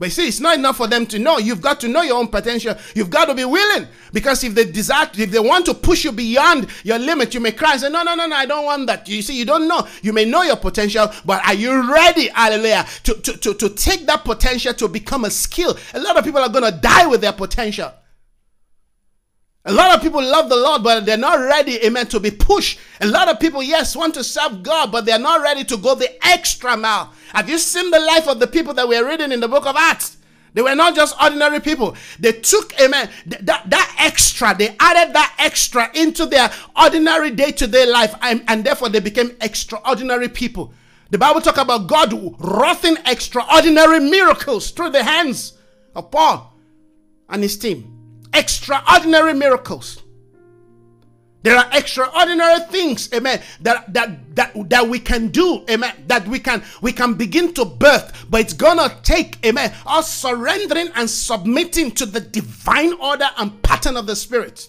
But 0.00 0.12
see, 0.12 0.28
it's 0.28 0.40
not 0.40 0.56
enough 0.56 0.78
for 0.78 0.86
them 0.86 1.04
to 1.08 1.18
know. 1.18 1.36
You've 1.36 1.60
got 1.60 1.78
to 1.80 1.88
know 1.88 2.00
your 2.00 2.16
own 2.16 2.28
potential. 2.28 2.74
You've 2.94 3.10
got 3.10 3.26
to 3.26 3.34
be 3.34 3.44
willing. 3.44 3.86
Because 4.14 4.42
if 4.42 4.54
they 4.54 4.64
desire, 4.64 5.10
if 5.12 5.30
they 5.30 5.38
want 5.38 5.66
to 5.66 5.74
push 5.74 6.04
you 6.04 6.10
beyond 6.10 6.68
your 6.84 6.98
limit, 6.98 7.34
you 7.34 7.40
may 7.40 7.52
cry 7.52 7.72
and 7.72 7.80
say, 7.82 7.90
No, 7.90 8.02
no, 8.02 8.14
no, 8.14 8.26
no, 8.26 8.34
I 8.34 8.46
don't 8.46 8.64
want 8.64 8.86
that. 8.86 9.06
You 9.10 9.20
see, 9.20 9.38
you 9.38 9.44
don't 9.44 9.68
know. 9.68 9.86
You 10.00 10.14
may 10.14 10.24
know 10.24 10.40
your 10.40 10.56
potential, 10.56 11.12
but 11.26 11.46
are 11.46 11.52
you 11.52 11.92
ready, 11.92 12.28
hallelujah, 12.28 12.86
to, 13.04 13.14
to, 13.14 13.36
to, 13.36 13.54
to 13.54 13.68
take 13.68 14.06
that 14.06 14.24
potential 14.24 14.72
to 14.72 14.88
become 14.88 15.26
a 15.26 15.30
skill? 15.30 15.76
A 15.92 16.00
lot 16.00 16.16
of 16.16 16.24
people 16.24 16.40
are 16.40 16.48
going 16.48 16.64
to 16.64 16.80
die 16.80 17.06
with 17.06 17.20
their 17.20 17.34
potential. 17.34 17.92
A 19.66 19.72
lot 19.72 19.94
of 19.94 20.00
people 20.00 20.22
love 20.22 20.48
the 20.48 20.56
Lord, 20.56 20.82
but 20.82 21.04
they're 21.04 21.18
not 21.18 21.38
ready, 21.38 21.84
amen, 21.84 22.06
to 22.08 22.20
be 22.20 22.30
pushed. 22.30 22.78
A 23.02 23.06
lot 23.06 23.28
of 23.28 23.38
people, 23.38 23.62
yes, 23.62 23.94
want 23.94 24.14
to 24.14 24.24
serve 24.24 24.62
God, 24.62 24.90
but 24.90 25.04
they're 25.04 25.18
not 25.18 25.42
ready 25.42 25.64
to 25.64 25.76
go 25.76 25.94
the 25.94 26.26
extra 26.26 26.78
mile. 26.78 27.12
Have 27.34 27.50
you 27.50 27.58
seen 27.58 27.90
the 27.90 28.00
life 28.00 28.26
of 28.26 28.40
the 28.40 28.46
people 28.46 28.72
that 28.74 28.88
we're 28.88 29.06
reading 29.06 29.32
in 29.32 29.40
the 29.40 29.48
book 29.48 29.66
of 29.66 29.76
Acts? 29.76 30.16
They 30.54 30.62
were 30.62 30.74
not 30.74 30.96
just 30.96 31.14
ordinary 31.22 31.60
people. 31.60 31.94
They 32.18 32.32
took, 32.32 32.72
amen, 32.80 33.10
that, 33.26 33.68
that 33.68 33.96
extra, 33.98 34.54
they 34.56 34.74
added 34.80 35.14
that 35.14 35.36
extra 35.38 35.90
into 35.94 36.24
their 36.24 36.50
ordinary 36.74 37.30
day 37.30 37.52
to 37.52 37.66
day 37.66 37.84
life, 37.84 38.14
and, 38.22 38.42
and 38.48 38.64
therefore 38.64 38.88
they 38.88 39.00
became 39.00 39.36
extraordinary 39.42 40.30
people. 40.30 40.72
The 41.10 41.18
Bible 41.18 41.42
talk 41.42 41.58
about 41.58 41.86
God 41.86 42.14
wroughing 42.40 42.96
extraordinary 43.04 44.00
miracles 44.00 44.70
through 44.70 44.90
the 44.90 45.04
hands 45.04 45.52
of 45.94 46.10
Paul 46.10 46.56
and 47.28 47.42
his 47.42 47.58
team 47.58 47.99
extraordinary 48.34 49.34
miracles. 49.34 50.02
There 51.42 51.56
are 51.56 51.66
extraordinary 51.72 52.60
things, 52.70 53.10
amen, 53.14 53.40
that, 53.62 53.94
that 53.94 54.36
that 54.36 54.68
that 54.68 54.86
we 54.86 54.98
can 54.98 55.28
do, 55.28 55.64
amen, 55.70 56.04
that 56.06 56.28
we 56.28 56.38
can 56.38 56.62
we 56.82 56.92
can 56.92 57.14
begin 57.14 57.54
to 57.54 57.64
birth, 57.64 58.26
but 58.28 58.42
it's 58.42 58.52
gonna 58.52 58.94
take, 59.02 59.38
amen, 59.46 59.72
us 59.86 60.12
surrendering 60.12 60.90
and 60.96 61.08
submitting 61.08 61.92
to 61.92 62.04
the 62.04 62.20
divine 62.20 62.92
order 62.94 63.28
and 63.38 63.62
pattern 63.62 63.96
of 63.96 64.06
the 64.06 64.14
spirit. 64.16 64.68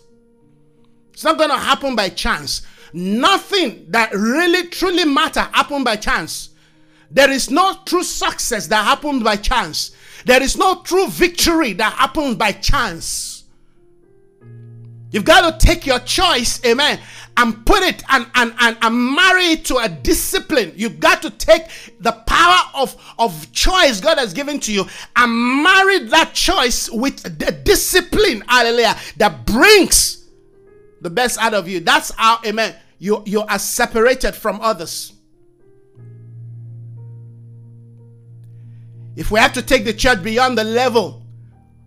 It's 1.12 1.26
not 1.26 1.38
gonna 1.38 1.58
happen 1.58 1.94
by 1.94 2.08
chance. 2.08 2.62
Nothing 2.94 3.86
that 3.90 4.14
really 4.14 4.68
truly 4.68 5.04
matter 5.04 5.42
happened 5.42 5.84
by 5.84 5.98
chance. 5.98 6.52
There 7.10 7.30
is 7.30 7.50
no 7.50 7.78
true 7.86 8.04
success 8.04 8.68
that 8.68 8.86
happened 8.86 9.26
by 9.26 9.36
chance. 9.36 9.92
There 10.26 10.42
is 10.42 10.56
no 10.56 10.82
true 10.84 11.08
victory 11.08 11.74
that 11.74 11.94
happens 11.94 12.36
by 12.36 12.54
chance. 12.54 13.31
You've 15.12 15.26
got 15.26 15.60
to 15.60 15.66
take 15.66 15.86
your 15.86 16.00
choice, 16.00 16.64
amen, 16.66 17.00
and 17.36 17.66
put 17.66 17.84
it 17.84 18.02
and, 18.10 18.26
and, 18.34 18.54
and, 18.60 18.78
and 18.82 19.16
marry 19.16 19.44
it 19.48 19.66
to 19.66 19.78
a 19.78 19.90
discipline. 19.90 20.72
You've 20.76 21.02
got 21.02 21.22
to 21.24 21.30
take 21.30 21.64
the 22.00 22.14
power 22.14 22.62
of, 22.74 22.96
of 23.20 23.52
choice 23.52 24.00
God 24.00 24.18
has 24.18 24.34
given 24.34 24.60
to 24.62 24.74
you 24.74 24.86
and 25.18 25.64
marry 25.64 26.00
that 26.06 26.34
choice 26.34 26.90
with 26.90 27.22
the 27.40 27.52
discipline, 27.52 28.42
hallelujah, 28.48 28.96
that 29.18 29.46
brings 29.46 30.30
the 31.02 31.10
best 31.10 31.38
out 31.40 31.54
of 31.54 31.68
you. 31.68 31.82
That's 31.82 32.12
how, 32.12 32.40
amen, 32.46 32.76
you, 32.98 33.22
you 33.26 33.42
are 33.42 33.60
separated 33.60 34.34
from 34.34 34.62
others. 34.62 35.14
If 39.18 39.30
we 39.30 39.40
have 39.40 39.52
to 39.54 39.62
take 39.62 39.84
the 39.84 39.94
church 39.94 40.24
beyond 40.24 40.58
the 40.58 40.64
level 40.64 41.22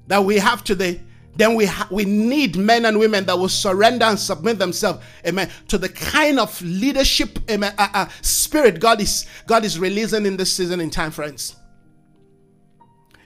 that 0.08 0.22
we 0.22 0.36
have 0.36 0.62
today, 0.62 1.00
then 1.36 1.54
we 1.54 1.66
ha- 1.66 1.88
we 1.90 2.04
need 2.04 2.56
men 2.56 2.84
and 2.84 2.98
women 2.98 3.24
that 3.26 3.38
will 3.38 3.48
surrender 3.48 4.04
and 4.04 4.18
submit 4.18 4.58
themselves, 4.58 5.04
amen, 5.26 5.50
to 5.68 5.78
the 5.78 5.88
kind 5.88 6.38
of 6.38 6.60
leadership, 6.62 7.38
amen, 7.50 7.74
uh, 7.78 7.88
uh, 7.92 8.08
spirit 8.22 8.80
God 8.80 9.00
is 9.00 9.26
God 9.46 9.64
is 9.64 9.78
releasing 9.78 10.26
in 10.26 10.36
this 10.36 10.52
season 10.52 10.80
in 10.80 10.90
time, 10.90 11.10
friends. 11.10 11.56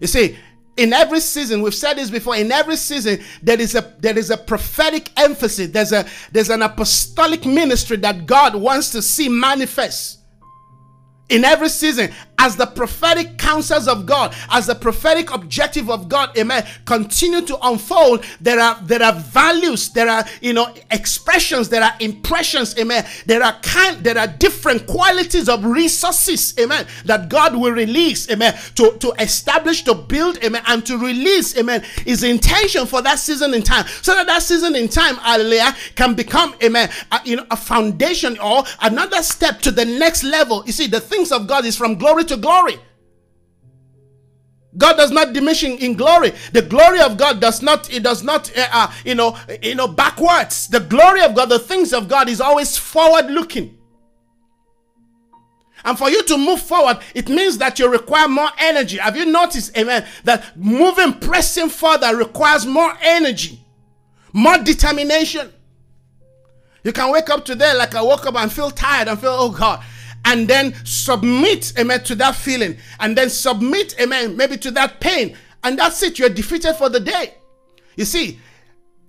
You 0.00 0.06
see, 0.06 0.36
in 0.76 0.92
every 0.92 1.20
season, 1.20 1.60
we've 1.60 1.74
said 1.74 1.94
this 1.94 2.08
before. 2.08 2.36
In 2.36 2.52
every 2.52 2.76
season, 2.76 3.18
there 3.42 3.60
is 3.60 3.74
a 3.74 3.94
there 3.98 4.16
is 4.16 4.30
a 4.30 4.36
prophetic 4.36 5.10
emphasis. 5.18 5.70
There's 5.70 5.92
a 5.92 6.06
there's 6.30 6.50
an 6.50 6.62
apostolic 6.62 7.44
ministry 7.44 7.96
that 7.98 8.26
God 8.26 8.54
wants 8.54 8.90
to 8.90 9.02
see 9.02 9.28
manifest 9.28 10.20
in 11.28 11.44
every 11.44 11.68
season 11.68 12.10
as 12.38 12.56
the 12.56 12.66
prophetic 12.66 13.38
counsels 13.38 13.88
of 13.88 14.06
God, 14.06 14.34
as 14.50 14.66
the 14.66 14.74
prophetic 14.74 15.32
objective 15.32 15.90
of 15.90 16.08
God, 16.08 16.36
amen, 16.38 16.66
continue 16.84 17.42
to 17.42 17.58
unfold, 17.62 18.24
there 18.40 18.60
are 18.60 18.78
there 18.82 19.02
are 19.02 19.14
values, 19.14 19.90
there 19.90 20.08
are 20.08 20.24
you 20.40 20.52
know 20.52 20.72
expressions, 20.90 21.68
there 21.68 21.82
are 21.82 21.94
impressions, 22.00 22.78
amen. 22.78 23.04
There 23.26 23.42
are 23.42 23.58
kind, 23.62 23.98
there 23.98 24.18
are 24.18 24.26
different 24.26 24.86
qualities 24.86 25.48
of 25.48 25.64
resources, 25.64 26.54
amen, 26.58 26.86
that 27.04 27.28
God 27.28 27.56
will 27.56 27.72
release, 27.72 28.30
amen, 28.30 28.56
to, 28.76 28.96
to 28.98 29.12
establish, 29.18 29.82
to 29.84 29.94
build, 29.94 30.42
amen, 30.44 30.62
and 30.66 30.84
to 30.86 30.98
release, 30.98 31.56
amen, 31.58 31.84
is 32.06 32.20
the 32.20 32.28
intention 32.28 32.86
for 32.86 33.02
that 33.02 33.18
season 33.18 33.54
in 33.54 33.62
time. 33.62 33.86
So 34.02 34.14
that 34.14 34.26
that 34.26 34.42
season 34.42 34.76
in 34.76 34.88
time, 34.88 35.16
hallelujah, 35.16 35.74
can 35.94 36.14
become, 36.14 36.54
amen, 36.62 36.90
a, 37.12 37.20
you 37.24 37.36
know, 37.36 37.46
a 37.50 37.56
foundation 37.56 38.38
or 38.38 38.64
another 38.82 39.22
step 39.22 39.60
to 39.62 39.70
the 39.70 39.84
next 39.84 40.24
level. 40.24 40.62
You 40.66 40.72
see, 40.72 40.86
the 40.86 41.00
things 41.00 41.32
of 41.32 41.46
God 41.46 41.64
is 41.64 41.76
from 41.76 41.96
glory 41.96 42.24
to 42.28 42.36
glory. 42.36 42.78
God 44.76 44.96
does 44.96 45.10
not 45.10 45.32
diminish 45.32 45.64
in, 45.64 45.94
glory. 45.94 46.32
The 46.52 46.62
glory 46.62 47.00
of 47.00 47.16
God 47.16 47.40
does 47.40 47.62
not, 47.62 47.92
it 47.92 48.02
does 48.02 48.22
not, 48.22 48.56
uh, 48.56 48.68
uh, 48.72 48.92
you 49.04 49.14
know, 49.14 49.36
you 49.60 49.74
know, 49.74 49.88
backwards. 49.88 50.68
The 50.68 50.80
glory 50.80 51.22
of 51.22 51.34
God, 51.34 51.46
the 51.48 51.58
things 51.58 51.92
of 51.92 52.08
God 52.08 52.28
is 52.28 52.40
always 52.40 52.76
forward 52.76 53.26
looking. 53.30 53.76
And 55.84 55.96
for 55.96 56.10
you 56.10 56.22
to 56.24 56.36
move 56.36 56.60
forward, 56.60 56.98
it 57.14 57.28
means 57.28 57.58
that 57.58 57.78
you 57.78 57.90
require 57.90 58.28
more 58.28 58.50
energy. 58.58 58.98
Have 58.98 59.16
you 59.16 59.26
noticed, 59.26 59.76
amen, 59.76 60.06
that 60.24 60.56
moving, 60.56 61.14
pressing 61.14 61.70
further 61.70 62.16
requires 62.16 62.66
more 62.66 62.92
energy, 63.00 63.64
more 64.32 64.58
determination. 64.58 65.52
You 66.84 66.92
can 66.92 67.10
wake 67.10 67.30
up 67.30 67.44
today 67.44 67.74
like 67.74 67.94
I 67.94 68.02
woke 68.02 68.26
up 68.26 68.36
and 68.36 68.52
feel 68.52 68.70
tired 68.70 69.08
and 69.08 69.18
feel, 69.18 69.34
oh 69.36 69.50
God, 69.50 69.82
and 70.28 70.46
then 70.46 70.74
submit, 70.84 71.72
amen, 71.78 72.04
to 72.04 72.14
that 72.14 72.34
feeling, 72.34 72.76
and 73.00 73.16
then 73.16 73.30
submit, 73.30 73.98
amen, 73.98 74.36
maybe 74.36 74.58
to 74.58 74.70
that 74.72 75.00
pain, 75.00 75.34
and 75.64 75.78
that's 75.78 76.02
it. 76.02 76.18
You're 76.18 76.28
defeated 76.28 76.74
for 76.74 76.90
the 76.90 77.00
day. 77.00 77.34
You 77.96 78.04
see, 78.04 78.38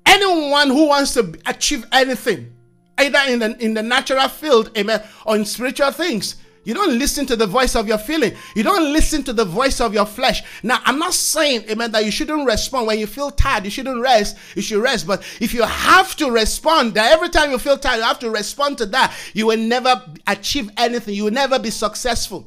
anyone 0.06 0.70
who 0.70 0.88
wants 0.88 1.14
to 1.16 1.38
achieve 1.46 1.86
anything, 1.92 2.54
either 2.98 3.20
in 3.28 3.40
the 3.40 3.58
in 3.64 3.74
the 3.74 3.84
natural 3.84 4.30
field, 4.30 4.72
amen, 4.78 5.04
or 5.26 5.36
in 5.36 5.44
spiritual 5.44 5.92
things, 5.92 6.38
you 6.64 6.74
don't 6.74 7.00
listen 7.00 7.26
to 7.28 7.36
the 7.36 7.48
voice 7.48 7.76
of 7.76 7.88
your 7.88 7.98
feeling. 7.98 8.34
You 8.56 8.64
don't 8.64 8.92
listen 8.92 9.24
to 9.24 9.34
the 9.34 9.46
voice 9.46 9.80
of 9.80 9.94
your 9.94 10.06
flesh. 10.06 10.44
Now, 10.62 10.82
I'm 10.86 11.00
not 11.00 11.14
saying, 11.14 11.66
amen, 11.70 11.92
that 11.92 12.06
you 12.06 12.12
shouldn't 12.12 12.46
respond. 12.46 12.88
When 12.88 13.00
you 13.00 13.08
feel 13.08 13.32
tired, 13.32 13.66
you 13.66 13.72
shouldn't 13.72 14.02
rest. 14.02 14.38
You 14.56 14.62
should 14.62 14.82
rest. 14.82 15.08
But 15.08 15.24
if 15.40 15.54
you 15.54 15.64
have 15.64 16.16
to 16.18 16.30
respond, 16.30 16.94
that 16.96 17.12
every 17.12 17.30
time 17.30 17.52
you 17.52 17.60
feel 17.60 17.78
tired, 17.78 17.98
you 17.98 18.04
have 18.04 18.20
to 18.20 18.30
respond 18.30 18.78
to 18.80 18.86
that, 18.88 19.16
you 19.34 19.48
will 19.48 19.58
never 19.58 20.02
achieve 20.28 20.70
anything. 20.78 21.16
You 21.16 21.26
will 21.26 21.32
never 21.32 21.60
be 21.60 21.72
successful. 21.72 22.46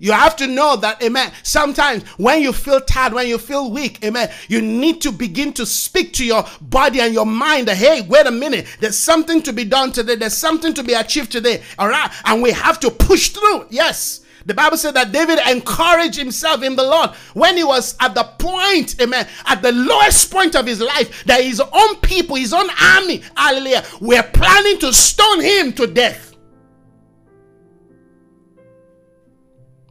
You 0.00 0.12
have 0.12 0.34
to 0.36 0.46
know 0.46 0.76
that, 0.76 1.02
amen. 1.02 1.30
Sometimes 1.42 2.02
when 2.16 2.40
you 2.40 2.54
feel 2.54 2.80
tired, 2.80 3.12
when 3.12 3.28
you 3.28 3.36
feel 3.36 3.70
weak, 3.70 4.02
amen, 4.02 4.30
you 4.48 4.62
need 4.62 5.02
to 5.02 5.12
begin 5.12 5.52
to 5.52 5.66
speak 5.66 6.14
to 6.14 6.24
your 6.24 6.44
body 6.62 7.00
and 7.00 7.12
your 7.12 7.26
mind 7.26 7.68
that, 7.68 7.76
hey, 7.76 8.00
wait 8.00 8.26
a 8.26 8.30
minute, 8.30 8.66
there's 8.80 8.98
something 8.98 9.42
to 9.42 9.52
be 9.52 9.64
done 9.64 9.92
today, 9.92 10.16
there's 10.16 10.36
something 10.36 10.72
to 10.72 10.82
be 10.82 10.94
achieved 10.94 11.30
today, 11.30 11.62
all 11.78 11.88
right? 11.88 12.10
And 12.24 12.42
we 12.42 12.50
have 12.50 12.80
to 12.80 12.90
push 12.90 13.28
through, 13.28 13.66
yes. 13.68 14.22
The 14.46 14.54
Bible 14.54 14.78
said 14.78 14.94
that 14.94 15.12
David 15.12 15.38
encouraged 15.46 16.16
himself 16.16 16.62
in 16.62 16.76
the 16.76 16.82
Lord 16.82 17.10
when 17.34 17.58
he 17.58 17.64
was 17.64 17.94
at 18.00 18.14
the 18.14 18.24
point, 18.24 18.98
amen, 19.02 19.28
at 19.44 19.60
the 19.60 19.72
lowest 19.72 20.30
point 20.30 20.56
of 20.56 20.64
his 20.64 20.80
life, 20.80 21.24
that 21.26 21.42
his 21.42 21.60
own 21.60 21.96
people, 21.96 22.36
his 22.36 22.54
own 22.54 22.70
army, 22.82 23.22
hallelujah, 23.36 23.84
were 24.00 24.22
planning 24.32 24.78
to 24.78 24.94
stone 24.94 25.42
him 25.42 25.74
to 25.74 25.86
death. 25.86 26.29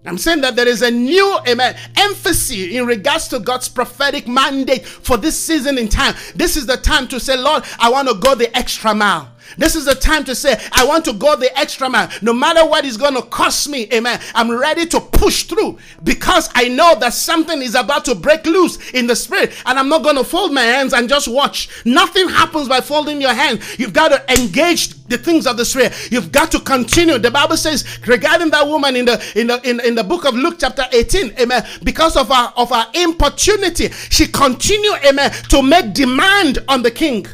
I'm 0.09 0.17
saying 0.17 0.41
that 0.41 0.55
there 0.55 0.67
is 0.67 0.81
a 0.81 0.89
new 0.89 1.37
amen 1.47 1.75
emphasis 1.95 2.73
in 2.73 2.85
regards 2.87 3.27
to 3.27 3.39
God's 3.39 3.69
prophetic 3.69 4.27
mandate 4.27 4.85
for 4.85 5.17
this 5.17 5.37
season 5.39 5.77
in 5.77 5.87
time. 5.87 6.15
This 6.35 6.57
is 6.57 6.65
the 6.65 6.77
time 6.77 7.07
to 7.09 7.19
say, 7.19 7.37
Lord, 7.37 7.63
I 7.79 7.91
want 7.91 8.07
to 8.09 8.15
go 8.15 8.33
the 8.33 8.55
extra 8.57 8.95
mile. 8.95 9.31
This 9.57 9.75
is 9.75 9.85
the 9.85 9.95
time 9.95 10.23
to 10.25 10.35
say, 10.35 10.59
I 10.71 10.85
want 10.85 11.05
to 11.05 11.13
go 11.13 11.35
the 11.35 11.57
extra 11.57 11.89
mile. 11.89 12.09
No 12.21 12.33
matter 12.33 12.65
what 12.65 12.85
is 12.85 12.97
going 12.97 13.15
to 13.15 13.21
cost 13.21 13.69
me, 13.69 13.87
amen. 13.93 14.19
I'm 14.35 14.51
ready 14.51 14.85
to 14.87 14.99
push 14.99 15.43
through 15.43 15.77
because 16.03 16.49
I 16.55 16.67
know 16.67 16.97
that 16.99 17.13
something 17.13 17.61
is 17.61 17.75
about 17.75 18.05
to 18.05 18.15
break 18.15 18.45
loose 18.45 18.91
in 18.91 19.07
the 19.07 19.15
spirit. 19.15 19.53
And 19.65 19.79
I'm 19.79 19.89
not 19.89 20.03
going 20.03 20.15
to 20.15 20.23
fold 20.23 20.53
my 20.53 20.61
hands 20.61 20.93
and 20.93 21.09
just 21.09 21.27
watch. 21.27 21.69
Nothing 21.85 22.29
happens 22.29 22.67
by 22.67 22.81
folding 22.81 23.21
your 23.21 23.33
hands. 23.33 23.79
You've 23.79 23.93
got 23.93 24.09
to 24.09 24.39
engage 24.39 24.99
the 25.09 25.17
things 25.17 25.47
of 25.47 25.57
the 25.57 25.65
spirit. 25.65 25.93
You've 26.11 26.31
got 26.31 26.51
to 26.51 26.59
continue. 26.59 27.17
The 27.17 27.31
Bible 27.31 27.57
says 27.57 27.85
regarding 28.07 28.51
that 28.51 28.65
woman 28.67 28.95
in 28.95 29.05
the 29.05 29.21
in 29.35 29.47
the 29.47 29.59
in, 29.67 29.79
in 29.81 29.95
the 29.95 30.03
book 30.03 30.25
of 30.25 30.35
Luke 30.35 30.57
chapter 30.59 30.85
18, 30.91 31.33
amen. 31.39 31.65
Because 31.83 32.15
of 32.15 32.31
our 32.31 32.53
of 32.55 32.71
our 32.71 32.87
importunity, 32.93 33.89
she 34.09 34.27
continued, 34.27 34.99
amen, 35.05 35.31
to 35.49 35.61
make 35.61 35.93
demand 35.93 36.59
on 36.67 36.83
the 36.83 36.91
king 36.91 37.25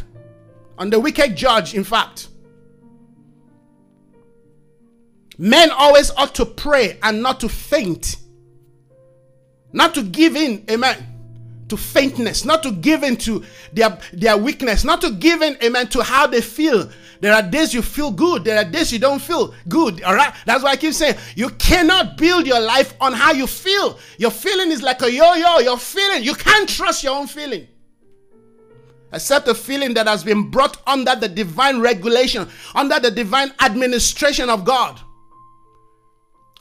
on 0.78 0.90
the 0.90 1.00
wicked 1.00 1.36
judge, 1.36 1.74
in 1.74 1.84
fact. 1.84 2.30
Men 5.38 5.72
always 5.72 6.12
ought 6.12 6.36
to 6.36 6.46
pray 6.46 6.98
and 7.04 7.22
not 7.22 7.40
to 7.42 7.50
faint. 7.50 8.18
Not 9.74 9.94
to 9.96 10.04
give 10.04 10.38
in, 10.38 10.64
amen, 10.70 11.06
to 11.68 11.76
faintness, 11.76 12.46
not 12.46 12.64
to 12.64 12.72
give 12.72 13.04
in 13.04 13.18
to 13.18 13.44
their, 13.74 14.00
their 14.14 14.38
weakness, 14.38 14.86
not 14.86 15.02
to 15.02 15.12
give 15.12 15.42
in, 15.42 15.58
amen, 15.62 15.88
to 15.90 16.02
how 16.02 16.28
they 16.28 16.40
feel. 16.40 16.90
There 17.20 17.34
are 17.34 17.42
days 17.42 17.74
you 17.74 17.82
feel 17.82 18.12
good, 18.12 18.46
there 18.46 18.58
are 18.58 18.70
days 18.70 18.94
you 18.94 19.00
don't 19.00 19.22
feel 19.22 19.54
good, 19.68 20.02
all 20.04 20.16
right? 20.16 20.34
That's 20.46 20.64
why 20.64 20.72
I 20.72 20.76
keep 20.78 20.94
saying 20.94 21.16
you 21.36 21.50
cannot 21.50 22.18
build 22.18 22.48
your 22.48 22.62
life 22.62 22.94
on 23.02 23.12
how 23.12 23.34
you 23.34 23.48
feel. 23.48 24.00
Your 24.18 24.32
feeling 24.32 24.72
is 24.72 24.82
like 24.82 25.02
a 25.02 25.12
yo 25.12 25.34
yo, 25.34 25.60
your 25.60 25.78
feeling, 25.78 26.24
you 26.24 26.36
can't 26.36 26.70
trust 26.70 27.04
your 27.04 27.18
own 27.18 27.28
feeling 27.28 27.68
except 29.16 29.48
a 29.48 29.56
feeling 29.56 29.94
that 29.94 30.08
has 30.08 30.24
been 30.24 30.50
brought 30.52 30.78
under 30.86 31.16
the 31.16 31.30
divine 31.30 31.80
regulation, 31.80 32.48
under 32.76 33.00
the 33.00 33.10
divine 33.10 33.52
administration 33.62 34.50
of 34.50 34.66
God. 34.66 35.00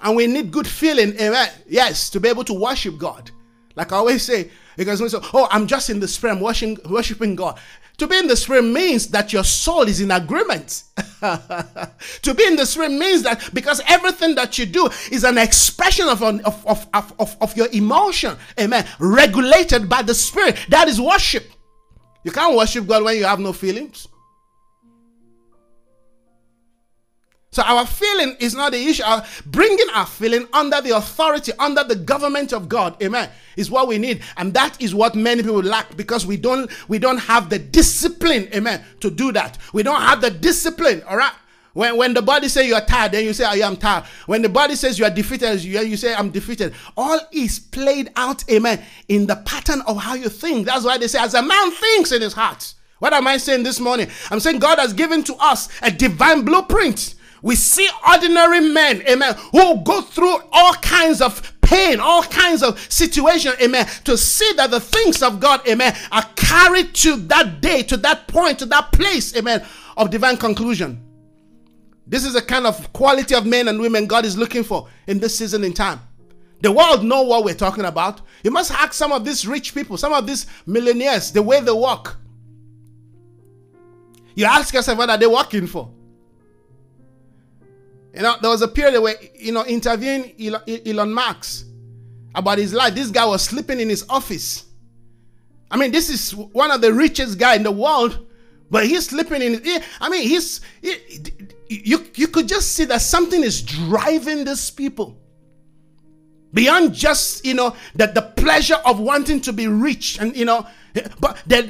And 0.01 0.17
we 0.17 0.27
need 0.27 0.53
good 0.53 0.67
feeling, 0.67 1.15
amen. 1.21 1.51
Yes, 1.67 2.09
to 2.11 2.21
be 2.21 2.29
able 2.29 2.45
to 2.45 2.55
worship 2.55 2.97
God. 2.97 3.31
Like 3.75 3.93
I 3.93 3.97
always 3.97 4.23
say, 4.23 4.51
because 4.77 5.03
we 5.03 5.09
say, 5.09 5.19
oh, 5.33 5.49
I'm 5.51 5.67
just 5.67 5.91
in 5.91 5.99
the 5.99 6.07
spirit, 6.07 6.35
I'm 6.35 6.41
worshiping, 6.41 6.79
worshiping 6.89 7.35
God. 7.35 7.59
To 7.99 8.09
be 8.09 8.19
in 8.19 8.27
the 8.27 8.37
spirit 8.37 8.63
means 8.63 9.09
that 9.09 9.33
your 9.33 9.45
soul 9.45 9.83
is 9.83 10.01
in 10.01 10.11
agreement. 10.11 10.85
to 11.21 12.35
be 12.35 12.45
in 12.45 12.57
the 12.57 12.67
spirit 12.67 12.91
means 12.91 13.23
that 13.23 13.51
because 13.55 13.81
everything 13.87 14.35
that 14.35 14.59
you 14.59 14.67
do 14.67 14.89
is 15.13 15.23
an 15.23 15.39
expression 15.39 16.09
of, 16.09 16.23
of, 16.23 16.67
of, 16.67 16.87
of, 16.93 17.37
of 17.41 17.57
your 17.57 17.69
emotion, 17.73 18.37
amen, 18.59 18.85
regulated 18.99 19.89
by 19.89 20.03
the 20.03 20.15
spirit. 20.15 20.57
That 20.71 20.89
is 20.89 21.01
worship. 21.01 21.45
You 22.25 22.33
can't 22.33 22.57
worship 22.57 22.87
God 22.87 23.05
when 23.05 23.17
you 23.17 23.25
have 23.25 23.39
no 23.39 23.53
feelings. 23.53 24.09
So 27.55 27.63
our 27.63 27.87
feeling 27.87 28.37
is 28.41 28.57
not 28.57 28.73
the 28.73 28.85
issue. 28.85 29.05
Our 29.05 29.25
bringing 29.47 29.87
our 29.95 30.07
feeling 30.07 30.49
under 30.53 30.81
the 30.81 30.97
authority, 30.97 31.53
under 31.61 31.85
the 31.85 31.95
government 31.95 32.53
of 32.53 32.69
God, 32.69 33.01
amen, 33.01 33.31
is 33.57 33.71
what 33.71 33.87
we 33.87 33.97
need, 33.97 34.23
and 34.39 34.53
that 34.55 34.83
is 34.83 34.93
what 34.93 35.15
many 35.15 35.41
people 35.41 35.63
lack 35.63 35.97
because 35.97 36.27
we 36.27 36.37
don't 36.37 36.69
we 36.89 36.99
don't 36.99 37.19
have 37.19 37.51
the 37.51 37.61
discipline, 37.61 38.49
amen, 38.53 38.83
to 38.99 39.09
do 39.09 39.31
that. 39.31 39.59
We 39.73 39.85
don't 39.85 40.01
have 40.01 40.21
the 40.21 40.31
discipline, 40.33 41.05
all 41.09 41.17
right. 41.17 41.33
When, 41.75 41.97
when 41.97 42.15
the 42.15 42.23
body 42.23 42.49
says 42.49 42.67
you 42.67 42.75
are 42.75 42.85
tired, 42.85 43.13
then 43.13 43.25
you 43.25 43.33
say, 43.33 43.45
I 43.45 43.67
am 43.67 43.77
tired. 43.77 44.05
When 44.27 44.43
the 44.43 44.49
body 44.49 44.77
says 44.77 44.99
you 44.99 45.05
are 45.05 45.11
defeated, 45.11 45.63
you, 45.63 45.81
you 45.81 45.97
say, 45.97 46.15
I'm 46.15 46.31
defeated. 46.31 46.73
All 46.97 47.21
is 47.33 47.59
played 47.59 48.11
out, 48.17 48.49
amen, 48.51 48.83
in 49.09 49.27
the 49.27 49.37
pattern 49.37 49.83
of 49.87 49.99
how 49.99 50.15
you 50.15 50.29
think. 50.29 50.67
That's 50.67 50.85
why 50.85 50.99
they 50.99 51.09
say, 51.09 51.19
as 51.19 51.35
a 51.35 51.43
man 51.43 51.71
thinks 51.73 52.13
in 52.13 52.23
his 52.23 52.33
heart. 52.33 52.75
What 53.01 53.13
am 53.13 53.27
I 53.27 53.37
saying 53.37 53.65
this 53.65 53.81
morning? 53.81 54.09
I'm 54.31 54.41
saying 54.41 54.61
God 54.61 54.79
has 54.79 54.93
given 54.93 55.25
to 55.25 55.35
us 55.35 55.69
a 55.83 55.91
divine 55.91 56.45
blueprint. 56.45 57.17
We 57.43 57.57
see 57.57 57.89
ordinary 58.09 58.61
men, 58.61 59.03
amen, 59.07 59.35
who 59.53 59.83
go 59.83 60.01
through 60.01 60.39
all 60.53 60.75
kinds 60.75 61.21
of 61.21 61.53
pain, 61.61 62.01
all 62.01 62.23
kinds 62.23 62.63
of 62.63 62.81
situation, 62.91 63.53
amen, 63.61 63.87
to 64.05 64.17
see 64.17 64.51
that 64.55 64.71
the 64.71 64.81
things 64.81 65.23
of 65.23 65.41
God, 65.41 65.67
amen, 65.69 65.95
are 66.13 66.25
carried 66.37 66.95
to 66.95 67.17
that 67.17 67.61
day, 67.61 67.83
to 67.83 67.97
that 67.99 68.29
point, 68.29 68.61
to 68.61 68.67
that 68.67 68.93
place, 68.93 69.37
amen, 69.37 69.67
of 69.97 70.09
divine 70.11 70.37
conclusion. 70.39 71.04
This 72.07 72.25
is 72.25 72.35
the 72.35 72.43
kind 72.43 72.67
of 72.67 72.93
quality 72.93 73.35
of 73.35 73.47
men 73.47 73.69
and 73.69 73.81
women 73.81 74.07
God 74.07 74.25
is 74.25 74.37
looking 74.37 74.63
for 74.63 74.89
in 75.07 75.19
this 75.19 75.39
season 75.39 75.65
in 75.65 75.73
time. 75.73 76.01
The 76.61 76.71
world 76.71 77.05
know 77.05 77.23
what 77.23 77.45
we're 77.45 77.55
talking 77.55 77.85
about. 77.85 78.21
You 78.43 78.51
must 78.51 78.71
ask 78.71 78.93
some 78.93 79.13
of 79.13 79.25
these 79.25 79.47
rich 79.47 79.75
people, 79.75 79.97
some 79.97 80.13
of 80.13 80.27
these 80.27 80.47
millionaires, 80.67 81.33
the 81.33 81.43
way 81.43 81.61
they 81.61 81.73
walk. 81.73 82.17
You 84.35 84.47
ask 84.47 84.75
yourself 84.75 84.99
what 84.99 85.11
are 85.11 85.19
they 85.19 85.27
working 85.27 85.67
for? 85.67 85.91
You 88.15 88.23
know, 88.23 88.37
there 88.41 88.51
was 88.51 88.63
a 88.63 88.69
period 88.69 89.01
where, 89.01 89.17
you 89.35 89.53
know, 89.53 89.67
interviewing 89.67 90.33
Elon, 90.87 91.13
Musk 91.13 91.67
about 92.35 92.59
his 92.59 92.73
life. 92.73 92.95
This 92.95 93.11
guy 93.11 93.25
was 93.25 93.43
sleeping 93.43 93.81
in 93.81 93.89
his 93.89 94.05
office. 94.09 94.67
I 95.71 95.77
mean, 95.77 95.91
this 95.91 96.09
is 96.09 96.35
one 96.35 96.71
of 96.71 96.81
the 96.81 96.93
richest 96.93 97.39
guy 97.39 97.57
in 97.57 97.65
the 97.65 97.73
world, 97.73 98.27
but 98.71 98.87
he's 98.87 99.07
sleeping 99.07 99.43
in. 99.43 99.61
I 100.01 100.09
mean, 100.09 100.29
he's 100.29 100.61
he, 100.81 100.97
you 101.69 102.05
you 102.15 102.29
could 102.29 102.49
just 102.49 102.73
see 102.73 102.85
that 102.87 103.01
something 103.01 103.43
is 103.43 103.63
driving 103.63 104.45
these 104.45 104.71
people 104.71 105.19
beyond 106.53 106.95
just 106.95 107.45
you 107.45 107.55
know 107.55 107.75
that 107.95 108.15
the 108.15 108.23
pleasure 108.23 108.81
of 108.85 109.01
wanting 109.01 109.41
to 109.41 109.53
be 109.53 109.67
rich 109.67 110.19
and 110.21 110.37
you 110.37 110.45
know, 110.45 110.67
but 111.21 111.43
that 111.47 111.67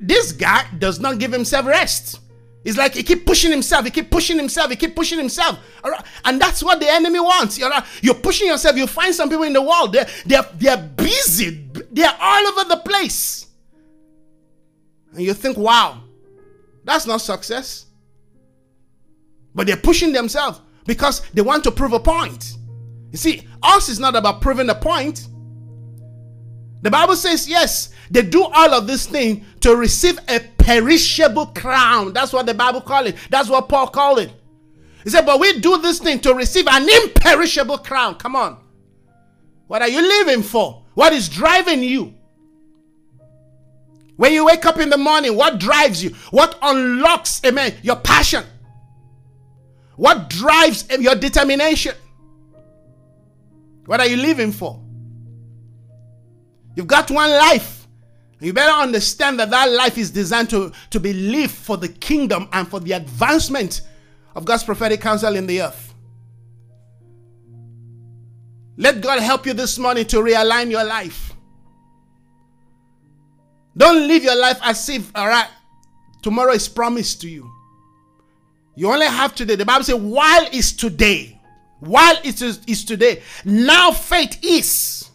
this 0.00 0.32
guy 0.32 0.66
does 0.78 1.00
not 1.00 1.18
give 1.18 1.32
himself 1.32 1.66
rest. 1.66 2.20
It's 2.64 2.76
like 2.76 2.94
he 2.94 3.04
keep 3.04 3.24
pushing 3.24 3.52
himself, 3.52 3.84
he 3.84 3.92
keep 3.92 4.10
pushing 4.10 4.36
himself, 4.36 4.70
he 4.70 4.76
keep 4.76 4.96
pushing 4.96 5.18
himself. 5.18 5.60
And 6.24 6.40
that's 6.40 6.64
what 6.64 6.80
the 6.80 6.90
enemy 6.90 7.20
wants. 7.20 7.56
You're, 7.56 7.70
you're 8.02 8.14
pushing 8.14 8.48
yourself. 8.48 8.76
You 8.76 8.88
find 8.88 9.14
some 9.14 9.28
people 9.28 9.44
in 9.44 9.52
the 9.52 9.62
world, 9.62 9.92
they're, 9.92 10.08
they're, 10.26 10.44
they're 10.54 10.76
busy, 10.76 11.64
they're 11.92 12.16
all 12.20 12.46
over 12.48 12.68
the 12.68 12.78
place. 12.78 13.46
And 15.12 15.22
you 15.22 15.32
think, 15.32 15.56
wow, 15.56 16.02
that's 16.82 17.06
not 17.06 17.20
success. 17.20 17.85
But 19.56 19.66
they're 19.66 19.76
pushing 19.76 20.12
themselves 20.12 20.60
because 20.86 21.22
they 21.30 21.42
want 21.42 21.64
to 21.64 21.72
prove 21.72 21.94
a 21.94 21.98
point. 21.98 22.58
You 23.10 23.18
see, 23.18 23.48
us 23.62 23.88
is 23.88 23.98
not 23.98 24.14
about 24.14 24.42
proving 24.42 24.68
a 24.70 24.74
point. 24.74 25.26
The 26.82 26.90
Bible 26.90 27.16
says, 27.16 27.48
yes, 27.48 27.90
they 28.10 28.22
do 28.22 28.44
all 28.44 28.74
of 28.74 28.86
this 28.86 29.06
thing 29.06 29.44
to 29.60 29.74
receive 29.74 30.18
a 30.28 30.40
perishable 30.58 31.46
crown. 31.46 32.12
That's 32.12 32.32
what 32.32 32.46
the 32.46 32.54
Bible 32.54 32.82
call 32.82 33.06
it. 33.06 33.16
That's 33.30 33.48
what 33.48 33.68
Paul 33.68 33.88
called 33.88 34.20
it. 34.20 34.30
He 35.02 35.10
said, 35.10 35.24
but 35.24 35.40
we 35.40 35.58
do 35.60 35.78
this 35.78 36.00
thing 36.00 36.20
to 36.20 36.34
receive 36.34 36.68
an 36.68 36.86
imperishable 36.88 37.78
crown. 37.78 38.16
Come 38.16 38.36
on. 38.36 38.58
What 39.68 39.80
are 39.80 39.88
you 39.88 40.02
living 40.02 40.42
for? 40.42 40.84
What 40.94 41.12
is 41.12 41.28
driving 41.28 41.82
you? 41.82 42.14
When 44.16 44.32
you 44.32 44.44
wake 44.44 44.66
up 44.66 44.78
in 44.78 44.90
the 44.90 44.98
morning, 44.98 45.36
what 45.36 45.58
drives 45.58 46.04
you? 46.04 46.10
What 46.30 46.58
unlocks, 46.60 47.40
amen, 47.44 47.74
your 47.82 47.96
passion? 47.96 48.44
What 49.96 50.28
drives 50.28 50.86
your 50.98 51.14
determination? 51.14 51.94
What 53.86 54.00
are 54.00 54.06
you 54.06 54.16
living 54.16 54.52
for? 54.52 54.80
You've 56.74 56.86
got 56.86 57.10
one 57.10 57.30
life. 57.30 57.86
You 58.38 58.52
better 58.52 58.72
understand 58.72 59.40
that 59.40 59.50
that 59.50 59.70
life 59.70 59.96
is 59.96 60.10
designed 60.10 60.50
to, 60.50 60.70
to 60.90 61.00
be 61.00 61.14
lived 61.14 61.54
for 61.54 61.78
the 61.78 61.88
kingdom 61.88 62.48
and 62.52 62.68
for 62.68 62.80
the 62.80 62.92
advancement 62.92 63.80
of 64.34 64.44
God's 64.44 64.64
prophetic 64.64 65.00
counsel 65.00 65.34
in 65.36 65.46
the 65.46 65.62
earth. 65.62 65.94
Let 68.76 69.00
God 69.00 69.20
help 69.22 69.46
you 69.46 69.54
this 69.54 69.78
morning 69.78 70.04
to 70.06 70.16
realign 70.16 70.70
your 70.70 70.84
life. 70.84 71.32
Don't 73.74 74.06
live 74.06 74.22
your 74.22 74.38
life 74.38 74.58
as 74.62 74.86
if, 74.90 75.10
all 75.14 75.28
right, 75.28 75.48
tomorrow 76.22 76.52
is 76.52 76.68
promised 76.68 77.22
to 77.22 77.28
you. 77.30 77.50
You 78.76 78.92
only 78.92 79.06
have 79.06 79.34
today. 79.34 79.56
The 79.56 79.64
Bible 79.64 79.84
says, 79.84 79.96
while 79.96 80.46
is 80.52 80.72
today. 80.72 81.40
While 81.80 82.16
it 82.22 82.40
is, 82.40 82.60
is 82.66 82.84
today. 82.84 83.22
Now 83.44 83.90
faith 83.90 84.38
is. 84.42 85.05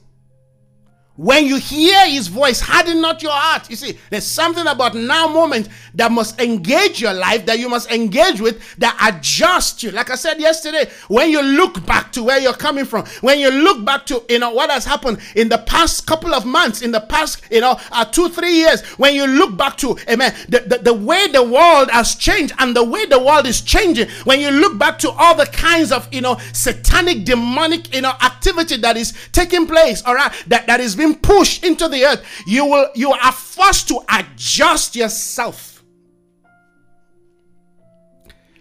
When 1.22 1.46
you 1.46 1.58
hear 1.58 2.08
his 2.08 2.30
voice, 2.30 2.60
harden 2.60 3.00
not 3.00 3.22
your 3.22 3.32
heart. 3.32 3.70
You 3.70 3.76
see, 3.76 4.00
there's 4.10 4.26
something 4.26 4.66
about 4.66 4.96
now 4.96 5.28
moment 5.28 5.70
that 5.94 6.12
must 6.12 6.42
engage 6.42 7.00
your 7.00 7.14
life, 7.14 7.46
that 7.46 7.60
you 7.60 7.70
must 7.70 7.92
engage 7.92 8.42
with, 8.42 8.76
that 8.78 8.98
adjust 9.00 9.84
you. 9.84 9.92
Like 9.92 10.10
I 10.10 10.16
said 10.16 10.40
yesterday, 10.40 10.90
when 11.10 11.30
you 11.30 11.44
look 11.44 11.86
back 11.86 12.12
to 12.14 12.24
where 12.24 12.40
you're 12.40 12.54
coming 12.54 12.86
from, 12.86 13.06
when 13.22 13.38
you 13.38 13.52
look 13.52 13.86
back 13.86 14.08
to, 14.08 14.24
you 14.30 14.40
know, 14.40 14.50
what 14.50 14.72
has 14.72 14.84
happened 14.84 15.20
in 15.36 15.48
the 15.48 15.60
past 15.60 16.08
couple 16.08 16.34
of 16.34 16.44
months, 16.44 16.82
in 16.82 16.92
the 16.92 17.02
past, 17.02 17.44
you 17.52 17.62
know, 17.62 17.80
uh, 17.92 18.04
two, 18.04 18.28
three 18.30 18.56
years, 18.56 18.82
when 18.98 19.14
you 19.14 19.28
look 19.28 19.56
back 19.56 19.78
to, 19.78 19.96
amen, 20.10 20.34
the, 20.50 20.62
the, 20.62 20.78
the 20.80 20.94
way 20.96 21.28
the 21.28 21.44
world 21.44 21.92
has 21.92 22.16
changed 22.16 22.56
and 22.58 22.76
the 22.76 22.84
way 22.84 23.06
the 23.06 23.20
world 23.20 23.46
is 23.46 23.62
changing, 23.62 24.10
when 24.24 24.40
you 24.40 24.50
look 24.50 24.80
back 24.80 24.98
to 24.98 25.12
all 25.12 25.36
the 25.36 25.46
kinds 25.46 25.92
of, 25.92 26.12
you 26.12 26.22
know, 26.22 26.40
satanic, 26.52 27.26
demonic, 27.26 27.94
you 27.94 28.02
know, 28.02 28.14
activity 28.24 28.78
that 28.78 28.98
is 28.98 29.14
taking 29.32 29.68
place, 29.68 30.02
all 30.02 30.16
right, 30.16 30.34
that, 30.48 30.66
that 30.66 30.80
is 30.80 30.96
being 30.96 31.11
being 31.12 31.22
pushed 31.22 31.64
into 31.64 31.88
the 31.88 32.06
earth, 32.06 32.26
you 32.46 32.66
will 32.66 32.90
you 32.96 33.12
are 33.12 33.32
forced 33.32 33.88
to 33.90 34.00
adjust 34.10 34.96
yourself. 34.96 35.84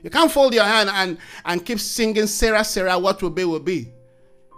You 0.02 0.08
can't 0.08 0.32
fold 0.32 0.54
your 0.54 0.64
hand 0.64 0.88
and, 0.90 1.18
and 1.44 1.64
keep 1.64 1.78
singing 1.78 2.26
Sarah, 2.26 2.64
Sarah, 2.64 2.98
what 2.98 3.20
will 3.22 3.28
be, 3.28 3.44
will 3.44 3.60
be. 3.60 3.86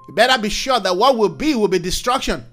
You 0.08 0.14
better 0.14 0.40
be 0.40 0.48
sure 0.48 0.78
that 0.78 0.96
what 0.96 1.16
will 1.16 1.28
be 1.28 1.56
will 1.56 1.66
be 1.66 1.80
destruction. 1.80 2.44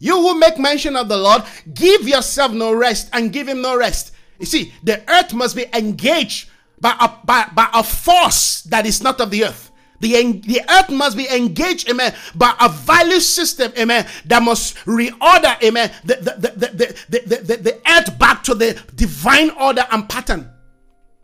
You 0.00 0.16
who 0.16 0.38
make 0.38 0.58
mention 0.58 0.96
of 0.96 1.08
the 1.08 1.16
Lord, 1.16 1.42
give 1.74 2.08
yourself 2.08 2.52
no 2.52 2.72
rest 2.72 3.10
and 3.12 3.32
give 3.32 3.46
him 3.46 3.62
no 3.62 3.76
rest. 3.76 4.12
You 4.40 4.46
see, 4.46 4.72
the 4.82 5.08
earth 5.08 5.32
must 5.32 5.54
be 5.54 5.66
engaged 5.72 6.50
by 6.80 6.96
a, 7.00 7.10
by, 7.24 7.48
by 7.54 7.68
a 7.72 7.84
force 7.84 8.62
that 8.62 8.84
is 8.84 9.00
not 9.00 9.20
of 9.20 9.30
the 9.30 9.44
earth. 9.44 9.67
The, 10.00 10.32
the 10.32 10.60
earth 10.70 10.90
must 10.90 11.16
be 11.16 11.28
engaged, 11.28 11.90
amen, 11.90 12.14
by 12.34 12.54
a 12.60 12.68
value 12.68 13.20
system, 13.20 13.72
amen, 13.76 14.06
that 14.26 14.42
must 14.42 14.76
reorder, 14.86 15.60
amen, 15.62 15.90
the, 16.04 16.14
the, 16.14 16.50
the, 16.56 16.66
the, 16.66 17.18
the, 17.18 17.36
the, 17.36 17.56
the 17.56 17.80
earth 17.90 18.18
back 18.18 18.44
to 18.44 18.54
the 18.54 18.80
divine 18.94 19.50
order 19.50 19.84
and 19.90 20.08
pattern. 20.08 20.48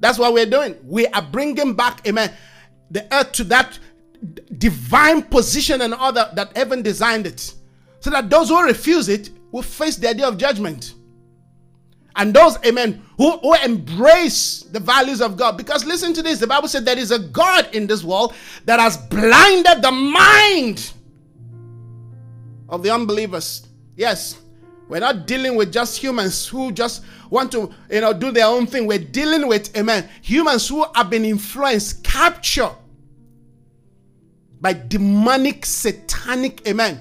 That's 0.01 0.18
what 0.18 0.33
we're 0.33 0.47
doing. 0.47 0.77
We 0.85 1.07
are 1.07 1.22
bringing 1.22 1.75
back, 1.75 2.07
amen, 2.07 2.33
the 2.91 3.07
earth 3.14 3.33
to 3.33 3.45
that 3.45 3.79
divine 4.59 5.22
position 5.22 5.83
and 5.83 5.95
order 5.95 6.29
that 6.35 6.57
heaven 6.57 6.83
designed 6.83 7.27
it. 7.27 7.55
So 8.01 8.11
that 8.11 8.29
those 8.29 8.49
who 8.49 8.62
refuse 8.62 9.09
it 9.09 9.31
will 9.53 9.62
face 9.62 9.97
the 9.97 10.11
idea 10.11 10.27
of 10.27 10.37
judgment 10.37 10.95
and 12.17 12.33
those, 12.33 12.59
amen, 12.65 13.03
who, 13.17 13.39
who 13.39 13.55
embrace 13.65 14.62
the 14.62 14.81
values 14.81 15.21
of 15.21 15.37
God. 15.37 15.57
Because 15.57 15.85
listen 15.85 16.12
to 16.15 16.23
this 16.23 16.39
the 16.39 16.47
Bible 16.47 16.69
said 16.69 16.85
there 16.85 16.99
is 16.99 17.11
a 17.11 17.19
God 17.19 17.75
in 17.75 17.87
this 17.87 18.05
world 18.05 18.35
that 18.65 18.79
has 18.81 18.97
blinded 18.97 19.83
the 19.83 19.91
mind 19.91 20.93
of 22.69 22.83
the 22.83 22.91
unbelievers. 22.91 23.69
Yes, 23.97 24.41
we're 24.89 25.01
not 25.01 25.27
dealing 25.27 25.57
with 25.57 25.73
just 25.73 25.97
humans 25.97 26.47
who 26.47 26.71
just 26.71 27.05
want 27.31 27.51
to, 27.53 27.73
you 27.91 28.01
know, 28.01 28.12
do 28.12 28.31
their 28.31 28.47
own 28.47 28.67
thing. 28.67 28.87
We're 28.87 28.99
dealing 28.99 29.49
with, 29.49 29.77
amen, 29.77 30.09
humans 30.23 30.69
who 30.69 30.85
have 30.95 31.11
been 31.11 31.25
influenced, 31.25 32.05
captured 32.05 32.75
by 34.61 34.73
demonic, 34.73 35.67
satanic, 35.67 36.67
amen, 36.69 37.01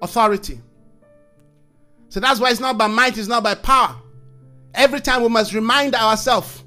authority. 0.00 0.60
So 2.16 2.20
that's 2.20 2.40
why 2.40 2.48
it's 2.48 2.60
not 2.60 2.78
by 2.78 2.86
might, 2.86 3.18
it's 3.18 3.28
not 3.28 3.42
by 3.42 3.54
power. 3.54 3.94
Every 4.72 5.02
time 5.02 5.20
we 5.20 5.28
must 5.28 5.52
remind 5.52 5.94
ourselves 5.94 6.64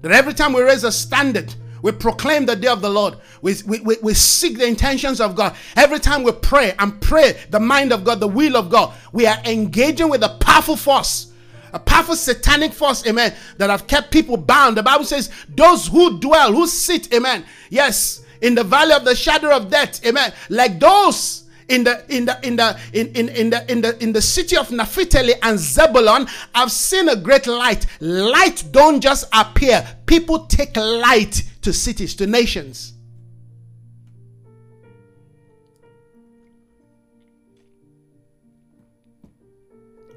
that 0.00 0.10
every 0.10 0.34
time 0.34 0.52
we 0.52 0.60
raise 0.60 0.82
a 0.82 0.90
standard, 0.90 1.54
we 1.82 1.92
proclaim 1.92 2.46
the 2.46 2.56
day 2.56 2.66
of 2.66 2.80
the 2.80 2.90
Lord. 2.90 3.16
We, 3.40 3.54
we, 3.64 3.78
we, 3.78 3.96
we, 4.02 4.14
seek 4.14 4.58
the 4.58 4.66
intentions 4.66 5.20
of 5.20 5.36
God. 5.36 5.54
Every 5.76 6.00
time 6.00 6.24
we 6.24 6.32
pray 6.32 6.74
and 6.80 7.00
pray 7.00 7.38
the 7.50 7.60
mind 7.60 7.92
of 7.92 8.02
God, 8.02 8.18
the 8.18 8.26
will 8.26 8.56
of 8.56 8.70
God, 8.70 8.92
we 9.12 9.24
are 9.24 9.38
engaging 9.44 10.10
with 10.10 10.24
a 10.24 10.30
powerful 10.40 10.74
force 10.74 11.30
a 11.72 11.78
powerful 11.78 12.16
satanic 12.16 12.72
force, 12.72 13.06
amen, 13.06 13.32
that 13.58 13.70
have 13.70 13.86
kept 13.86 14.10
people 14.10 14.36
bound. 14.36 14.76
The 14.76 14.82
Bible 14.82 15.04
says, 15.04 15.30
those 15.50 15.86
who 15.86 16.18
dwell, 16.18 16.52
who 16.52 16.66
sit, 16.66 17.14
amen, 17.14 17.44
yes, 17.70 18.24
in 18.40 18.56
the 18.56 18.64
valley 18.64 18.94
of 18.94 19.04
the 19.04 19.14
shadow 19.14 19.54
of 19.54 19.70
death, 19.70 20.04
amen, 20.04 20.32
like 20.48 20.80
those 20.80 21.44
in 21.68 21.84
the 21.84 22.04
in 22.08 22.24
the 22.24 22.38
in 22.42 22.56
the 22.56 22.78
in, 22.92 23.08
in, 23.08 23.28
in 23.28 23.50
the 23.50 23.70
in 23.70 23.80
the 23.82 24.02
in 24.02 24.12
the 24.12 24.22
city 24.22 24.56
of 24.56 24.70
Naphtali 24.70 25.34
and 25.42 25.58
Zebulun, 25.58 26.26
I've 26.54 26.72
seen 26.72 27.08
a 27.08 27.16
great 27.16 27.46
light. 27.46 27.86
Light 28.00 28.64
don't 28.70 29.00
just 29.00 29.28
appear. 29.32 29.86
People 30.06 30.46
take 30.46 30.76
light 30.76 31.44
to 31.62 31.72
cities, 31.72 32.14
to 32.16 32.26
nations. 32.26 32.94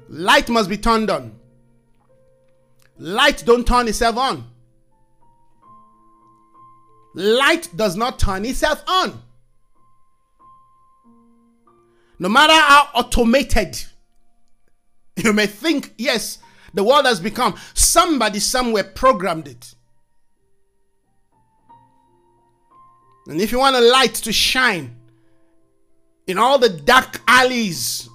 Light 0.08 0.48
must 0.50 0.68
be 0.68 0.76
turned 0.76 1.10
on. 1.10 1.34
Light 2.98 3.42
don't 3.46 3.66
turn 3.66 3.88
itself 3.88 4.16
on. 4.16 4.44
Light 7.14 7.68
does 7.76 7.96
not 7.96 8.18
turn 8.18 8.44
itself 8.44 8.82
on. 8.86 9.22
No 12.18 12.28
matter 12.28 12.52
how 12.52 12.88
automated 12.94 13.82
you 15.16 15.32
may 15.32 15.46
think, 15.46 15.94
yes, 15.98 16.38
the 16.74 16.84
world 16.84 17.06
has 17.06 17.20
become, 17.20 17.54
somebody 17.74 18.38
somewhere 18.38 18.84
programmed 18.84 19.48
it. 19.48 19.74
And 23.26 23.40
if 23.40 23.52
you 23.52 23.58
want 23.58 23.76
a 23.76 23.80
light 23.80 24.14
to 24.14 24.32
shine 24.32 24.96
in 26.26 26.38
all 26.38 26.58
the 26.58 26.68
dark 26.68 27.20
alleys 27.28 28.08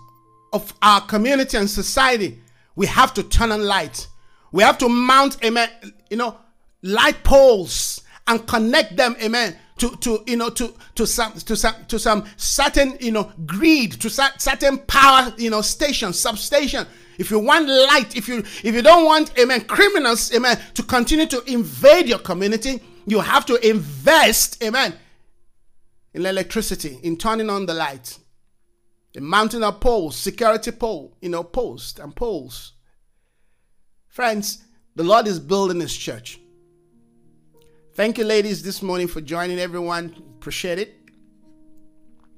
of 0.52 0.74
our 0.82 1.02
community 1.02 1.58
and 1.58 1.70
society, 1.70 2.40
we 2.76 2.88
have 2.88 3.14
to 3.14 3.24
turn 3.24 3.52
on 3.52 3.64
light. 3.64 4.08
We 4.52 4.64
have 4.64 4.78
to 4.80 4.90
mount, 4.90 5.44
amen, 5.44 5.70
you 6.10 6.18
know, 6.18 6.38
light 6.82 7.24
poles 7.24 8.02
and 8.28 8.46
connect 8.48 8.98
them, 8.98 9.16
amen, 9.22 9.58
to, 9.78 9.96
to 9.98 10.24
you 10.28 10.38
know, 10.38 10.50
to, 10.50 10.74
to 10.96 11.06
some, 11.06 11.34
to 11.34 11.56
some, 11.56 11.86
to 11.88 12.00
some 12.00 12.26
certain, 12.36 12.98
you 13.00 13.12
know, 13.12 13.32
grid, 13.46 14.00
to 14.02 14.10
certain 14.10 14.80
power, 14.80 15.34
you 15.38 15.50
know, 15.50 15.62
station, 15.62 16.14
substation. 16.14 16.86
If 17.18 17.32
you 17.32 17.40
want 17.40 17.68
light, 17.68 18.16
if 18.16 18.28
you, 18.28 18.40
if 18.40 18.76
you 18.76 18.82
don't 18.82 19.06
want, 19.06 19.38
amen, 19.40 19.62
criminals, 19.62 20.34
amen, 20.34 20.60
to 20.76 20.84
continue 20.84 21.26
to 21.28 21.44
invade 21.52 22.08
your 22.08 22.20
community, 22.20 22.80
you 23.06 23.20
have 23.20 23.46
to 23.48 23.68
invest, 23.68 24.64
amen, 24.64 24.94
in 26.14 26.26
electricity, 26.26 27.00
in 27.04 27.18
turning 27.18 27.50
on 27.50 27.66
the 27.66 27.74
light, 27.74 28.20
in 29.14 29.24
mounting 29.24 29.64
a 29.64 29.72
poles 29.72 30.16
security 30.16 30.72
pole, 30.72 31.18
you 31.22 31.30
know, 31.30 31.44
post 31.44 32.00
and 32.00 32.16
poles. 32.16 32.74
Friends, 34.08 34.64
the 34.96 35.04
Lord 35.04 35.28
is 35.28 35.40
building 35.40 35.80
his 35.80 35.96
church. 35.96 36.40
Thank 37.98 38.20
you, 38.20 38.26
ladies, 38.26 38.62
this 38.62 38.84
morning 38.84 39.08
for 39.08 39.22
joining 39.22 39.58
everyone. 39.58 40.14
Appreciate 40.38 40.78
it. 40.78 41.00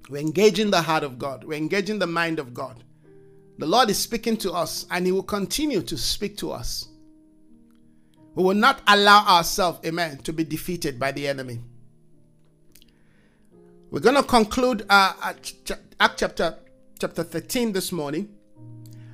We're 0.10 0.22
engaging 0.22 0.72
the 0.72 0.82
heart 0.82 1.04
of 1.04 1.20
God, 1.20 1.44
we're 1.44 1.58
engaging 1.58 2.00
the 2.00 2.08
mind 2.08 2.40
of 2.40 2.54
God. 2.54 2.82
The 3.58 3.66
Lord 3.66 3.90
is 3.90 4.00
speaking 4.00 4.38
to 4.38 4.54
us, 4.54 4.88
and 4.90 5.06
He 5.06 5.12
will 5.12 5.22
continue 5.22 5.82
to 5.82 5.98
speak 5.98 6.38
to 6.38 6.54
us. 6.54 6.88
We 8.36 8.44
will 8.46 8.54
not 8.54 8.80
allow 8.88 9.26
ourselves, 9.28 9.86
amen, 9.86 10.20
to 10.20 10.32
be 10.32 10.46
defeated 10.46 10.98
by 10.98 11.12
the 11.12 11.28
enemy. 11.28 11.60
We're 13.92 14.00
going 14.00 14.16
to 14.16 14.24
conclude 14.24 14.86
uh, 14.90 15.12
Act 15.22 15.56
chapter, 16.16 16.56
chapter 17.02 17.24
13 17.26 17.74
this 17.74 17.92
morning, 17.92 18.34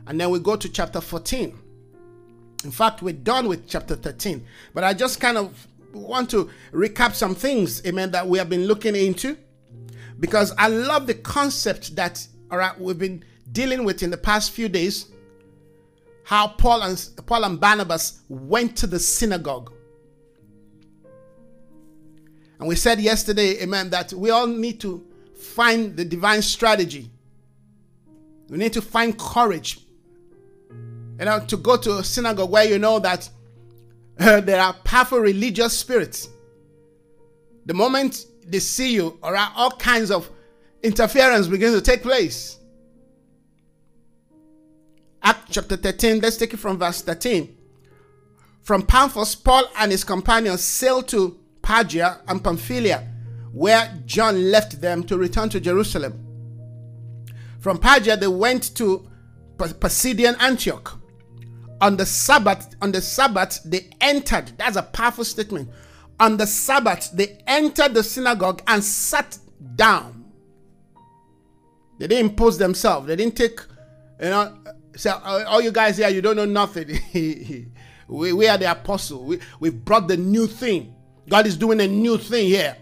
and 0.06 0.22
then 0.22 0.30
we 0.30 0.38
go 0.38 0.56
to 0.56 0.70
chapter 0.70 1.02
14. 1.02 1.58
In 2.64 2.72
fact, 2.72 3.02
we're 3.02 3.14
done 3.14 3.48
with 3.48 3.68
chapter 3.68 3.96
13, 3.96 4.46
but 4.76 4.84
I 4.84 4.93
just 4.93 5.20
kind 5.20 5.39
of 5.39 5.68
want 6.00 6.30
to 6.32 6.50
recap 6.72 7.14
some 7.14 7.36
things, 7.36 7.86
amen, 7.86 8.12
that 8.12 8.28
we 8.28 8.38
have 8.38 8.50
been 8.50 8.66
looking 8.66 8.96
into 8.96 9.38
because 10.20 10.54
I 10.58 10.68
love 10.68 11.08
the 11.08 11.14
concept 11.14 11.96
that 11.96 12.26
all 12.52 12.58
right 12.58 12.80
we've 12.80 12.98
been 12.98 13.24
dealing 13.52 13.84
with 13.84 14.04
in 14.04 14.10
the 14.10 14.18
past 14.18 14.52
few 14.52 14.70
days. 14.70 15.12
How 16.24 16.48
Paul 16.48 16.82
and 16.82 17.10
Paul 17.26 17.43
and 17.43 17.60
Barnabas 17.60 18.22
went 18.30 18.76
to 18.78 18.88
the 18.88 19.00
synagogue. 19.00 19.72
And 22.60 22.68
we 22.68 22.76
said 22.76 23.00
yesterday, 23.00 23.62
amen, 23.62 23.89
that 23.91 24.14
we 24.14 24.30
all 24.32 24.48
need 24.48 24.80
to 24.82 25.06
find 25.36 25.96
the 25.96 26.06
divine 26.06 26.41
strategy. 26.41 27.12
We 28.50 28.58
need 28.58 28.74
to 28.74 28.82
find 28.82 29.18
courage. 29.20 29.80
You 31.20 31.26
know, 31.26 31.46
to 31.48 31.58
go 31.58 31.78
to 31.78 31.98
a 31.98 32.04
synagogue 32.04 32.50
where 32.50 32.66
you 32.66 32.80
know 32.80 33.00
that 33.00 33.30
there 34.18 34.61
are 34.61 34.74
powerful 34.74 35.20
religious 35.20 35.78
spirits. 35.78 36.30
The 37.66 37.74
moment 37.74 38.26
they 38.47 38.59
see 38.59 38.93
you, 38.93 39.20
or 39.22 39.36
all 39.36 39.72
kinds 39.72 40.11
of 40.11 40.30
interference 40.84 41.47
begins 41.47 41.76
to 41.76 41.82
take 41.82 42.01
place. 42.01 42.59
Act 45.22 45.47
chapter 45.49 45.76
13, 45.76 46.22
let's 46.22 46.38
take 46.38 46.53
it 46.53 46.57
from 46.57 46.78
verse 46.78 47.01
13. 47.01 47.57
From 48.61 48.84
Paphos, 48.84 49.36
Paul 49.36 49.66
and 49.78 49.91
his 49.91 50.03
companions 50.03 50.63
sailed 50.63 51.07
to 51.09 51.39
Perga 51.61 52.22
and 52.28 52.43
Pamphylia, 52.43 53.07
where 53.51 53.91
John 54.05 54.51
left 54.51 54.80
them 54.80 55.03
to 55.05 55.18
return 55.18 55.49
to 55.49 55.59
Jerusalem. 55.59 56.22
From 57.59 57.80
Perga, 57.80 58.20
they 58.20 58.28
went 58.28 58.76
to 58.76 59.09
Pisidian 59.57 60.39
Antioch 60.39 60.99
on 61.82 61.97
the 61.97 62.05
Sabbath, 62.05 62.76
on 62.82 62.91
the 62.91 63.01
Sabbath, 63.01 63.61
they 63.63 63.89
entered. 64.01 64.51
That's 64.57 64.78
a 64.78 64.84
powerful 64.84 65.23
statement. 65.23 65.69
On 66.19 66.38
the 66.38 66.47
Sabbath, 66.47 67.11
they 67.11 67.39
entered 67.47 67.93
the 67.93 68.03
synagogue 68.03 68.61
and 68.67 68.84
sat 68.84 69.38
down. 69.76 70.26
They 71.99 72.07
didn't 72.07 72.32
impose 72.32 72.57
themselves. 72.57 73.07
They 73.07 73.15
didn't 73.15 73.36
take, 73.36 73.59
you 74.21 74.30
know, 74.30 74.57
say, 74.95 75.11
oh, 75.11 75.43
all 75.45 75.61
you 75.61 75.71
guys 75.71 75.97
here, 75.97 76.09
you 76.09 76.21
don't 76.21 76.36
know 76.36 76.45
nothing. 76.45 76.99
we, 78.07 78.34
we 78.34 78.47
are 78.47 78.57
the 78.57 78.71
apostle. 78.71 79.23
We, 79.26 79.39
we've 79.59 79.84
brought 79.86 80.07
the 80.07 80.17
new 80.17 80.47
thing. 80.47 80.93
God 81.28 81.47
is 81.47 81.57
doing 81.57 81.82
a 81.82 81.88
new 81.88 82.17
thing 82.17 82.47
here. 82.47 82.78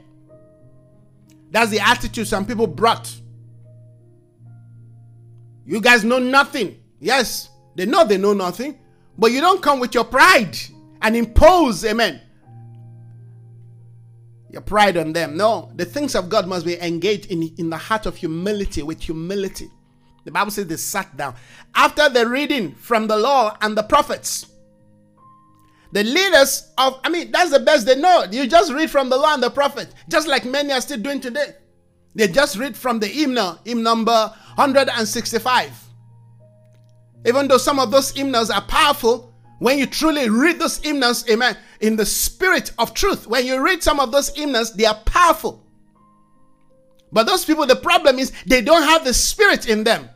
That's 1.51 1.69
the 1.69 1.79
attitude 1.79 2.27
some 2.27 2.45
people 2.45 2.67
brought. 2.67 3.13
You 5.65 5.79
guys 5.79 6.03
know 6.03 6.19
nothing. 6.19 6.79
Yes, 6.99 7.49
they 7.75 7.85
know 7.85 8.05
they 8.05 8.17
know 8.17 8.33
nothing. 8.33 8.79
But 9.18 9.32
you 9.32 9.41
don't 9.41 9.61
come 9.61 9.80
with 9.80 9.93
your 9.93 10.05
pride 10.05 10.57
and 11.01 11.16
impose, 11.16 11.86
amen, 11.86 12.22
your 14.49 14.61
pride 14.61 14.97
on 14.97 15.14
them. 15.14 15.38
No, 15.38 15.72
the 15.76 15.86
things 15.86 16.16
of 16.16 16.30
God 16.30 16.47
must 16.47 16.66
be 16.66 16.80
engaged 16.80 17.28
in, 17.32 17.53
in 17.57 17.70
the 17.70 17.78
heart 17.78 18.05
of 18.05 18.16
humility, 18.16 18.84
with 18.84 19.01
humility. 19.01 19.70
The 20.26 20.32
Bible 20.32 20.51
says 20.51 20.68
they 20.68 20.78
sat 20.78 21.16
down. 21.18 21.36
After 21.76 22.07
the 22.09 22.28
reading 22.28 22.76
from 22.76 23.07
the 23.07 23.18
law 23.18 23.57
and 23.61 23.78
the 23.78 23.84
prophets, 23.84 24.47
the 25.91 26.03
leaders 26.03 26.72
of, 26.78 26.99
I 27.03 27.09
mean, 27.09 27.32
that's 27.32 27.51
the 27.51 27.59
best 27.59 27.86
they 27.86 27.99
know. 27.99 28.26
You 28.32 28.47
just 28.47 28.74
read 28.74 28.89
from 28.89 29.09
the 29.09 29.18
law 29.18 29.34
and 29.34 29.43
the 29.43 29.51
prophet, 29.51 29.93
just 30.09 30.28
like 30.28 30.45
many 30.45 30.72
are 30.72 30.82
still 30.82 30.97
doing 30.99 31.20
today. 31.20 31.55
They 32.16 32.28
just 32.28 32.57
read 32.57 32.76
from 32.76 32.99
the 32.99 33.07
hymnal, 33.07 33.59
hymn 33.66 33.84
number 33.84 34.34
165. 34.55 35.82
Even 37.26 37.47
though 37.47 37.57
some 37.57 37.80
of 37.80 37.91
those 37.91 38.11
hymnals 38.11 38.49
are 38.49 38.61
powerful, 38.61 39.34
when 39.59 39.78
you 39.78 39.86
truly 39.86 40.30
read 40.30 40.59
those 40.59 40.78
hymnals, 40.80 41.28
amen, 41.30 41.57
in 41.80 41.95
the 41.95 42.05
spirit 42.05 42.71
of 42.78 42.93
truth, 42.93 43.28
when 43.28 43.45
you 43.45 43.63
read 43.63 43.82
some 43.82 43.99
of 43.99 44.11
those 44.11 44.30
hymnals, 44.30 44.74
they 44.74 44.86
are 44.86 44.99
powerful. 45.05 45.65
But 47.11 47.28
those 47.28 47.45
people, 47.45 47.65
the 47.65 47.76
problem 47.76 48.19
is 48.19 48.34
they 48.45 48.61
don't 48.61 48.84
have 48.84 49.05
the 49.05 49.13
spirit 49.13 49.69
in 49.69 49.84
them. 49.84 50.09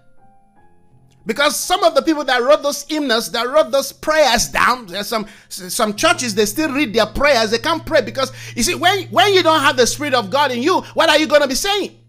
Because 1.27 1.57
some 1.57 1.83
of 1.83 1.93
the 1.93 2.01
people 2.01 2.23
that 2.23 2.41
wrote 2.41 2.63
those 2.63 2.83
hymnals, 2.83 3.31
that 3.33 3.49
wrote 3.49 3.69
those 3.71 3.91
prayers 3.91 4.47
down, 4.47 4.87
there's 4.87 5.07
some 5.07 5.27
some 5.49 5.93
churches 5.93 6.33
they 6.33 6.45
still 6.45 6.71
read 6.71 6.93
their 6.93 7.05
prayers. 7.05 7.51
They 7.51 7.57
can't 7.57 7.85
pray 7.85 8.01
because 8.01 8.31
you 8.55 8.63
see, 8.63 8.75
when 8.75 9.03
when 9.09 9.33
you 9.33 9.43
don't 9.43 9.59
have 9.59 9.75
the 9.75 9.85
spirit 9.85 10.13
of 10.13 10.29
God 10.29 10.51
in 10.51 10.63
you, 10.63 10.81
what 10.93 11.09
are 11.09 11.17
you 11.17 11.27
gonna 11.27 11.47
be 11.47 11.55
saying? 11.55 11.99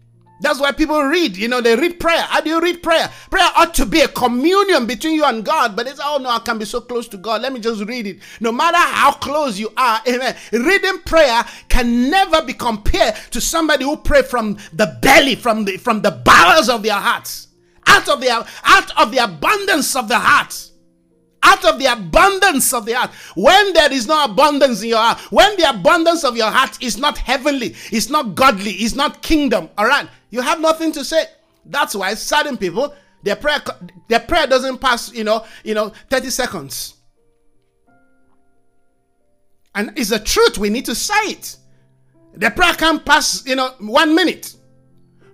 That's 0.41 0.59
why 0.59 0.71
people 0.71 1.01
read, 1.03 1.35
you 1.35 1.49
know, 1.49 1.59
they 1.59 1.75
read 1.75 1.99
prayer. 1.99 2.21
How 2.21 2.39
do 2.39 2.49
you 2.49 2.61
read 2.61 2.81
prayer? 2.81 3.09
Prayer 3.29 3.49
ought 3.57 3.73
to 3.75 3.85
be 3.85 4.01
a 4.01 4.07
communion 4.07 4.85
between 4.85 5.15
you 5.15 5.25
and 5.25 5.43
God, 5.43 5.75
but 5.75 5.85
it's, 5.85 5.99
oh 6.01 6.17
no, 6.17 6.29
I 6.29 6.39
can 6.39 6.57
be 6.57 6.65
so 6.65 6.79
close 6.79 7.09
to 7.09 7.17
God. 7.17 7.41
Let 7.41 7.51
me 7.51 7.59
just 7.59 7.83
read 7.83 8.07
it. 8.07 8.19
No 8.39 8.51
matter 8.51 8.77
how 8.77 9.11
close 9.11 9.59
you 9.59 9.71
are, 9.75 10.01
amen. 10.07 10.35
Reading 10.53 10.99
prayer 11.05 11.43
can 11.67 12.09
never 12.09 12.41
be 12.41 12.53
compared 12.53 13.15
to 13.31 13.41
somebody 13.41 13.83
who 13.83 13.97
pray 13.97 14.21
from 14.21 14.57
the 14.71 14.97
belly, 15.01 15.35
from 15.35 15.65
the 15.65 15.75
from 15.77 16.01
the 16.01 16.11
bowels 16.11 16.69
of 16.69 16.83
their 16.83 16.93
hearts, 16.93 17.49
out 17.87 18.07
of 18.07 18.21
their 18.21 18.41
out 18.63 18.97
of 18.97 19.11
the 19.11 19.17
abundance 19.17 19.95
of 19.95 20.07
the 20.07 20.17
heart 20.19 20.69
out 21.41 21.63
of 21.65 21.79
the 21.79 21.85
abundance 21.85 22.73
of 22.73 22.85
the 22.85 22.93
heart. 22.93 23.11
When 23.35 23.73
there 23.73 23.91
is 23.91 24.07
no 24.07 24.25
abundance 24.25 24.81
in 24.81 24.89
your 24.89 24.99
heart, 24.99 25.19
when 25.31 25.55
the 25.57 25.69
abundance 25.69 26.23
of 26.23 26.35
your 26.35 26.51
heart 26.51 26.77
is 26.81 26.97
not 26.97 27.17
heavenly, 27.17 27.75
it's 27.91 28.09
not 28.09 28.35
godly, 28.35 28.71
it's 28.71 28.93
not 28.95 29.21
kingdom, 29.21 29.69
all 29.77 29.87
right, 29.87 30.07
you 30.29 30.41
have 30.41 30.59
nothing 30.59 30.91
to 30.93 31.03
say. 31.03 31.25
That's 31.65 31.95
why 31.95 32.13
certain 32.13 32.57
people 32.57 32.93
Their 33.23 33.35
prayer, 33.35 33.61
their 34.07 34.19
prayer 34.19 34.47
doesn't 34.47 34.77
pass, 34.79 35.13
you 35.13 35.23
know, 35.23 35.45
you 35.63 35.73
know, 35.73 35.91
30 36.09 36.29
seconds. 36.29 36.95
And 39.75 39.91
it's 39.97 40.09
the 40.09 40.19
truth. 40.19 40.57
We 40.57 40.69
need 40.69 40.85
to 40.85 40.95
say 40.95 41.31
it. 41.31 41.57
Their 42.33 42.51
prayer 42.51 42.73
can't 42.73 43.03
pass, 43.05 43.45
you 43.45 43.55
know, 43.55 43.73
one 43.79 44.15
minute. 44.15 44.55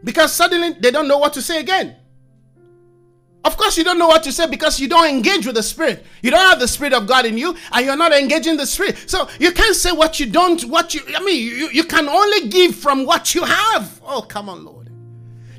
Because 0.04 0.34
suddenly 0.34 0.74
they 0.80 0.91
don't 0.91 1.08
know 1.08 1.18
what 1.18 1.34
to 1.34 1.41
say 1.41 1.60
again. 1.60 1.96
Of 3.43 3.58
course, 3.58 3.78
you 3.78 3.84
don't 3.84 4.00
know 4.00 4.08
what 4.08 4.24
to 4.24 4.32
say 4.32 4.48
because 4.48 4.80
you 4.80 4.88
don't 4.88 5.08
engage 5.08 5.46
with 5.46 5.56
the 5.56 5.62
Spirit. 5.62 6.04
You 6.24 6.32
don't 6.32 6.50
have 6.50 6.60
the 6.60 6.68
Spirit 6.68 6.93
of 6.93 7.06
God 7.06 7.28
in 7.28 7.38
you, 7.38 7.56
and 7.72 7.86
you're 7.86 7.96
not 7.96 8.12
engaging 8.12 8.58
the 8.58 8.66
Spirit. 8.66 8.98
So 9.08 9.30
you 9.39 9.52
can't 9.52 9.76
say 9.76 9.91
what 9.91 10.20
you 10.20 10.26
don't, 10.26 10.64
what 10.66 10.96
you, 10.96 11.02
I 11.16 11.24
mean, 11.24 11.43
you, 11.43 11.70
you 11.70 11.84
can 11.84 12.10
only 12.10 12.50
give 12.50 12.76
from 12.76 13.06
what 13.06 13.36
you 13.36 13.43
have. 13.43 14.02
Oh, 14.04 14.24
come 14.24 14.50
on, 14.50 14.66
Lord. 14.66 14.84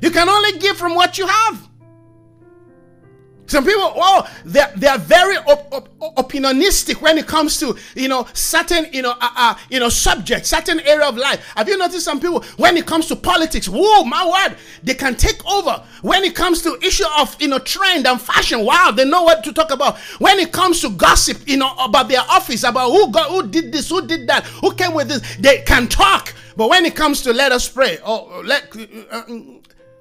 You 0.01 0.11
can 0.11 0.29
only 0.29 0.59
give 0.59 0.77
from 0.77 0.95
what 0.95 1.17
you 1.17 1.27
have. 1.27 1.67
Some 3.47 3.63
people, 3.63 3.93
oh, 3.95 4.29
they're, 4.43 4.71
they're 4.75 4.97
very 4.97 5.37
op- 5.37 5.73
op- 5.73 5.99
opinionistic 6.17 7.01
when 7.01 7.17
it 7.17 7.27
comes 7.27 7.57
to, 7.61 7.77
you 7.95 8.09
know, 8.09 8.27
certain, 8.33 8.87
you 8.91 9.01
know, 9.01 9.11
uh, 9.11 9.29
uh, 9.35 9.55
you 9.69 9.79
know, 9.79 9.87
subjects, 9.87 10.49
certain 10.49 10.81
area 10.81 11.07
of 11.07 11.15
life. 11.15 11.53
Have 11.55 11.69
you 11.69 11.77
noticed 11.77 12.03
some 12.03 12.19
people, 12.19 12.43
when 12.57 12.75
it 12.75 12.85
comes 12.85 13.07
to 13.07 13.15
politics, 13.15 13.69
whoa, 13.69 14.03
my 14.03 14.25
word, 14.25 14.57
they 14.83 14.93
can 14.95 15.15
take 15.15 15.45
over. 15.49 15.81
When 16.01 16.25
it 16.25 16.35
comes 16.35 16.61
to 16.63 16.77
issue 16.83 17.05
of, 17.17 17.41
you 17.41 17.47
know, 17.47 17.59
trend 17.59 18.05
and 18.05 18.19
fashion, 18.19 18.65
wow, 18.65 18.91
they 18.91 19.05
know 19.05 19.23
what 19.23 19.45
to 19.45 19.53
talk 19.53 19.71
about. 19.71 19.97
When 20.19 20.39
it 20.39 20.51
comes 20.51 20.81
to 20.81 20.89
gossip, 20.89 21.47
you 21.47 21.55
know, 21.55 21.73
about 21.79 22.09
their 22.09 22.21
office, 22.29 22.65
about 22.65 22.91
who 22.91 23.09
got, 23.11 23.29
who 23.29 23.47
did 23.47 23.71
this, 23.71 23.87
who 23.87 24.05
did 24.05 24.27
that, 24.27 24.45
who 24.45 24.73
came 24.73 24.93
with 24.93 25.07
this, 25.07 25.37
they 25.37 25.61
can 25.61 25.87
talk. 25.87 26.33
But 26.57 26.69
when 26.69 26.85
it 26.85 26.95
comes 26.95 27.21
to 27.21 27.31
let 27.31 27.53
us 27.53 27.69
pray, 27.69 27.97
oh, 28.03 28.41
let, 28.43 28.75
uh, 28.75 28.83
uh 29.11 29.23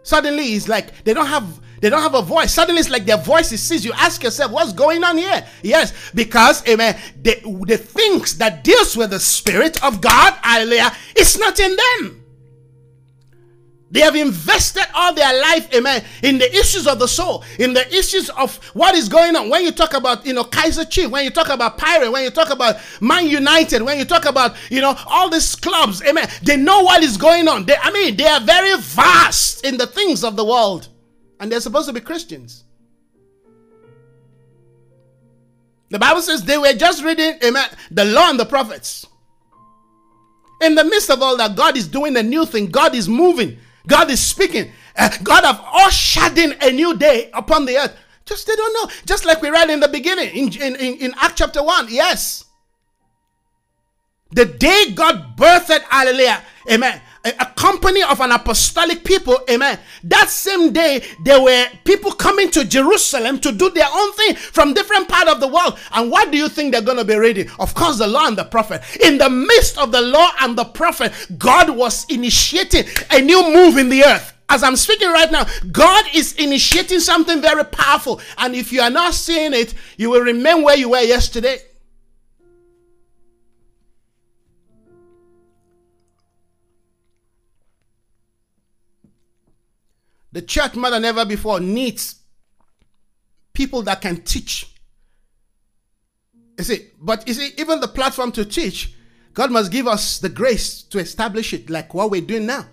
suddenly 0.07 0.45
it's 0.55 0.69
like 0.69 1.05
they 1.05 1.13
don't 1.13 1.27
have 1.27 1.61
they 1.81 1.91
don't 1.91 2.03
have 2.03 2.15
a 2.15 2.23
voice. 2.23 2.55
Suddenly 2.55 2.81
it's 2.81 2.91
like 2.91 3.05
their 3.05 3.19
voice 3.19 3.53
is. 3.53 3.85
You 3.85 3.93
ask 3.95 4.23
yourself, 4.23 4.51
what's 4.51 4.73
going 4.73 5.05
on 5.05 5.19
here? 5.19 5.47
Yes, 5.63 5.93
because 6.15 6.67
amen, 6.67 6.99
the, 7.21 7.35
the 7.67 7.77
things 7.77 8.39
that 8.39 8.65
deals 8.65 8.97
with 8.97 9.11
the 9.11 9.21
spirit 9.21 9.83
of 9.85 10.01
God, 10.01 10.35
hallelujah, 10.43 10.93
it's 11.15 11.39
not 11.39 11.61
in 11.61 11.77
them. 11.77 12.26
They 13.89 14.01
have 14.01 14.17
invested 14.17 14.85
all 14.95 15.15
their 15.15 15.41
life, 15.41 15.73
amen, 15.73 16.05
in 16.25 16.39
the 16.39 16.51
issues 16.57 16.89
of 16.89 16.99
the 16.99 17.07
soul, 17.07 17.45
in 17.61 17.73
the 17.73 17.87
issues 17.95 18.29
of 18.31 18.57
what 18.75 18.97
is 18.97 19.09
going 19.09 19.37
on. 19.37 19.49
When 19.49 19.63
you 19.63 19.71
talk 19.71 19.95
about, 19.95 20.27
you 20.27 20.33
know, 20.33 20.43
Kaizer 20.43 20.91
Chief, 20.91 21.09
when 21.09 21.23
you 21.23 21.31
talk 21.31 21.51
about 21.51 21.79
Pirate, 21.79 22.11
when 22.11 22.25
you 22.25 22.31
talk 22.31 22.51
about 22.51 22.77
Man 23.01 23.29
United, 23.29 23.83
when 23.83 23.97
you 23.97 24.05
talk 24.05 24.25
about, 24.25 24.57
you 24.71 24.81
know, 24.81 24.97
all 25.07 25.31
these 25.31 25.55
clubs, 25.55 26.03
amen, 26.03 26.29
they 26.43 26.57
know 26.57 26.83
what 26.83 27.05
is 27.05 27.17
going 27.17 27.47
on. 27.47 27.65
They, 27.65 27.77
I 27.81 27.93
mean, 27.93 28.17
they 28.17 28.27
are 28.27 28.41
very 28.41 28.77
vast 28.81 29.65
in 29.65 29.77
the 29.77 29.87
things 29.87 30.25
of 30.25 30.35
the 30.35 30.45
world 30.45 30.89
and 31.39 31.51
they're 31.51 31.61
supposed 31.61 31.87
to 31.87 31.93
be 31.93 32.01
Christians. 32.01 32.65
The 35.91 35.99
Bible 36.01 36.23
says 36.23 36.43
they 36.43 36.59
were 36.59 36.73
just 36.73 37.05
reading 37.05 37.39
amen, 37.45 37.69
the 37.93 38.05
law 38.05 38.31
and 38.31 38.41
the 38.41 38.47
prophets. 38.47 39.07
In 40.61 40.75
the 40.75 40.85
midst 40.85 41.11
of 41.11 41.23
all 41.23 41.37
that, 41.37 41.55
God 41.55 41.77
is 41.77 41.87
doing 41.87 42.17
a 42.17 42.23
new 42.23 42.45
thing. 42.47 42.67
God 42.67 42.95
is 42.95 43.09
moving. 43.09 43.59
God 43.87 44.11
is 44.11 44.21
speaking. 44.21 44.73
Uh, 44.97 45.11
God 45.23 45.45
have 45.45 45.63
ushered 45.73 46.39
in 46.39 46.55
a 46.63 46.71
new 46.71 46.97
day 46.97 47.31
upon 47.33 47.67
the 47.67 47.77
earth. 47.77 47.97
Just 48.25 48.47
they 48.47 48.57
don't 48.57 48.73
know. 48.75 48.93
Just 49.05 49.25
like 49.25 49.41
we 49.41 49.51
read 49.51 49.71
in 49.71 49.81
the 49.81 49.89
beginning 49.89 50.29
in, 50.35 50.53
in, 50.61 50.77
in, 50.77 50.99
in 50.99 51.15
Act 51.21 51.39
chapter 51.39 51.63
1. 51.63 51.87
Yes. 51.91 52.45
The 54.33 54.45
day 54.45 54.91
God 54.95 55.37
birthed, 55.37 55.83
hallelujah, 55.83 56.43
amen, 56.71 57.01
a 57.39 57.47
company 57.57 58.03
of 58.03 58.21
an 58.21 58.33
apostolic 58.33 59.05
people, 59.05 59.39
amen. 59.51 59.79
That 60.05 60.31
same 60.31 60.73
day, 60.73 61.05
there 61.25 61.41
were 61.41 61.67
people 61.85 62.13
coming 62.13 62.51
to 62.53 62.65
Jerusalem 62.65 63.41
to 63.41 63.53
do 63.53 63.71
their 63.71 63.89
own 63.93 64.13
thing 64.13 64.37
from 64.37 64.75
different 64.75 65.09
part 65.09 65.29
of 65.29 65.41
the 65.41 65.49
world. 65.49 65.79
And 65.93 66.11
what 66.11 66.31
do 66.31 66.39
you 66.39 66.49
think 66.49 66.73
they're 66.73 66.83
going 66.83 66.99
to 66.99 67.05
be 67.05 67.17
reading? 67.17 67.49
Of 67.59 67.75
course, 67.75 67.99
the 67.99 68.07
law 68.07 68.27
and 68.27 68.37
the 68.37 68.45
prophet. 68.45 68.83
In 69.03 69.19
the 69.19 69.31
midst 69.31 69.79
of 69.79 69.93
the 69.93 70.01
law 70.01 70.31
and 70.41 70.57
the 70.57 70.65
prophet, 70.65 71.13
God 71.39 71.71
was 71.71 72.05
initiating 72.09 72.85
a 73.11 73.21
new 73.21 73.43
move 73.53 73.77
in 73.79 73.89
the 73.89 74.05
earth. 74.05 74.33
As 74.49 74.63
I'm 74.63 74.77
speaking 74.77 75.09
right 75.09 75.31
now, 75.31 75.45
God 75.73 76.05
is 76.15 76.35
initiating 76.35 77.01
something 77.01 77.43
very 77.43 77.65
powerful. 77.65 78.21
And 78.39 78.55
if 78.55 78.73
you 78.73 78.81
are 78.81 78.91
not 78.91 79.15
seeing 79.15 79.53
it, 79.53 79.75
you 79.97 80.11
will 80.11 80.21
remain 80.23 80.63
where 80.63 80.77
you 80.77 80.91
were 80.91 81.01
yesterday. 81.01 81.59
The 90.37 90.43
church 90.43 90.75
more 90.75 90.91
than 90.91 91.07
ever 91.07 91.25
before 91.25 91.61
needs 91.61 92.17
people 93.55 93.81
that 93.85 94.03
can 94.03 94.21
teach. 94.21 94.71
You 96.59 96.65
see, 96.65 96.89
but 97.01 97.27
you 97.27 97.33
see, 97.33 97.53
even 97.57 97.81
the 97.81 97.89
platform 97.89 98.33
to 98.33 98.45
teach, 98.45 98.93
God 99.33 99.51
must 99.51 99.73
give 99.73 99.87
us 99.87 100.19
the 100.19 100.29
grace 100.29 100.83
to 100.83 100.99
establish 100.99 101.55
it, 101.55 101.71
like 101.71 101.95
what 101.95 102.11
we're 102.11 102.21
doing 102.21 102.45
now. 102.45 102.67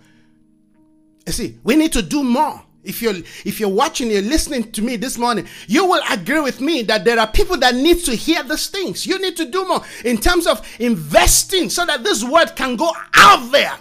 You 1.26 1.32
see, 1.32 1.58
we 1.64 1.78
need 1.78 1.94
to 1.94 2.02
do 2.02 2.22
more. 2.22 2.62
If 2.84 3.02
you're 3.02 3.16
if 3.46 3.62
you're 3.62 3.70
watching, 3.70 4.12
you're 4.12 4.22
listening 4.22 4.70
to 4.74 4.82
me 4.82 4.98
this 4.98 5.18
morning, 5.18 5.48
you 5.68 5.86
will 5.86 6.04
agree 6.12 6.42
with 6.42 6.60
me 6.60 6.82
that 6.82 7.06
there 7.06 7.18
are 7.18 7.28
people 7.28 7.56
that 7.60 7.76
need 7.76 8.04
to 8.04 8.14
hear 8.14 8.44
these 8.44 8.68
things. 8.68 9.08
You 9.08 9.20
need 9.20 9.38
to 9.38 9.46
do 9.46 9.66
more 9.66 9.82
in 10.04 10.18
terms 10.18 10.48
of 10.48 10.68
investing 10.82 11.70
so 11.70 11.86
that 11.86 12.04
this 12.04 12.26
word 12.26 12.58
can 12.58 12.76
go 12.76 12.92
out 13.14 13.54
there. 13.54 13.78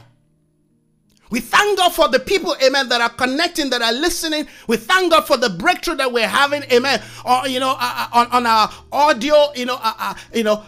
We 1.32 1.40
thank 1.40 1.78
God 1.78 1.94
for 1.94 2.08
the 2.08 2.18
people, 2.18 2.54
amen, 2.62 2.90
that 2.90 3.00
are 3.00 3.08
connecting, 3.08 3.70
that 3.70 3.80
are 3.80 3.94
listening. 3.94 4.46
We 4.68 4.76
thank 4.76 5.12
God 5.12 5.26
for 5.26 5.38
the 5.38 5.48
breakthrough 5.48 5.94
that 5.94 6.12
we're 6.12 6.28
having, 6.28 6.62
amen, 6.64 7.00
or, 7.24 7.48
you 7.48 7.58
know, 7.58 7.70
uh, 7.70 7.78
uh, 7.80 8.08
on, 8.12 8.26
on 8.32 8.46
our 8.46 8.70
audio, 8.92 9.46
you 9.56 9.64
know, 9.64 9.78
uh, 9.80 9.94
uh, 9.98 10.14
you 10.34 10.42
know, 10.42 10.62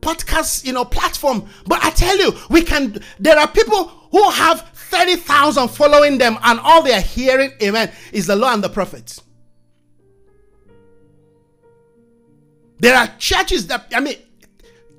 podcast, 0.00 0.64
you 0.64 0.72
know, 0.72 0.84
platform. 0.84 1.48
But 1.68 1.84
I 1.84 1.90
tell 1.90 2.18
you, 2.18 2.32
we 2.50 2.62
can, 2.62 3.00
there 3.20 3.38
are 3.38 3.46
people 3.46 3.86
who 4.10 4.28
have 4.28 4.68
30,000 4.72 5.68
following 5.68 6.18
them 6.18 6.36
and 6.42 6.58
all 6.58 6.82
they 6.82 6.92
are 6.92 7.00
hearing, 7.00 7.52
amen, 7.62 7.92
is 8.12 8.26
the 8.26 8.34
law 8.34 8.52
and 8.52 8.64
the 8.64 8.68
prophets. 8.68 9.22
There 12.80 12.96
are 12.96 13.06
churches 13.20 13.68
that, 13.68 13.86
I 13.94 14.00
mean, 14.00 14.16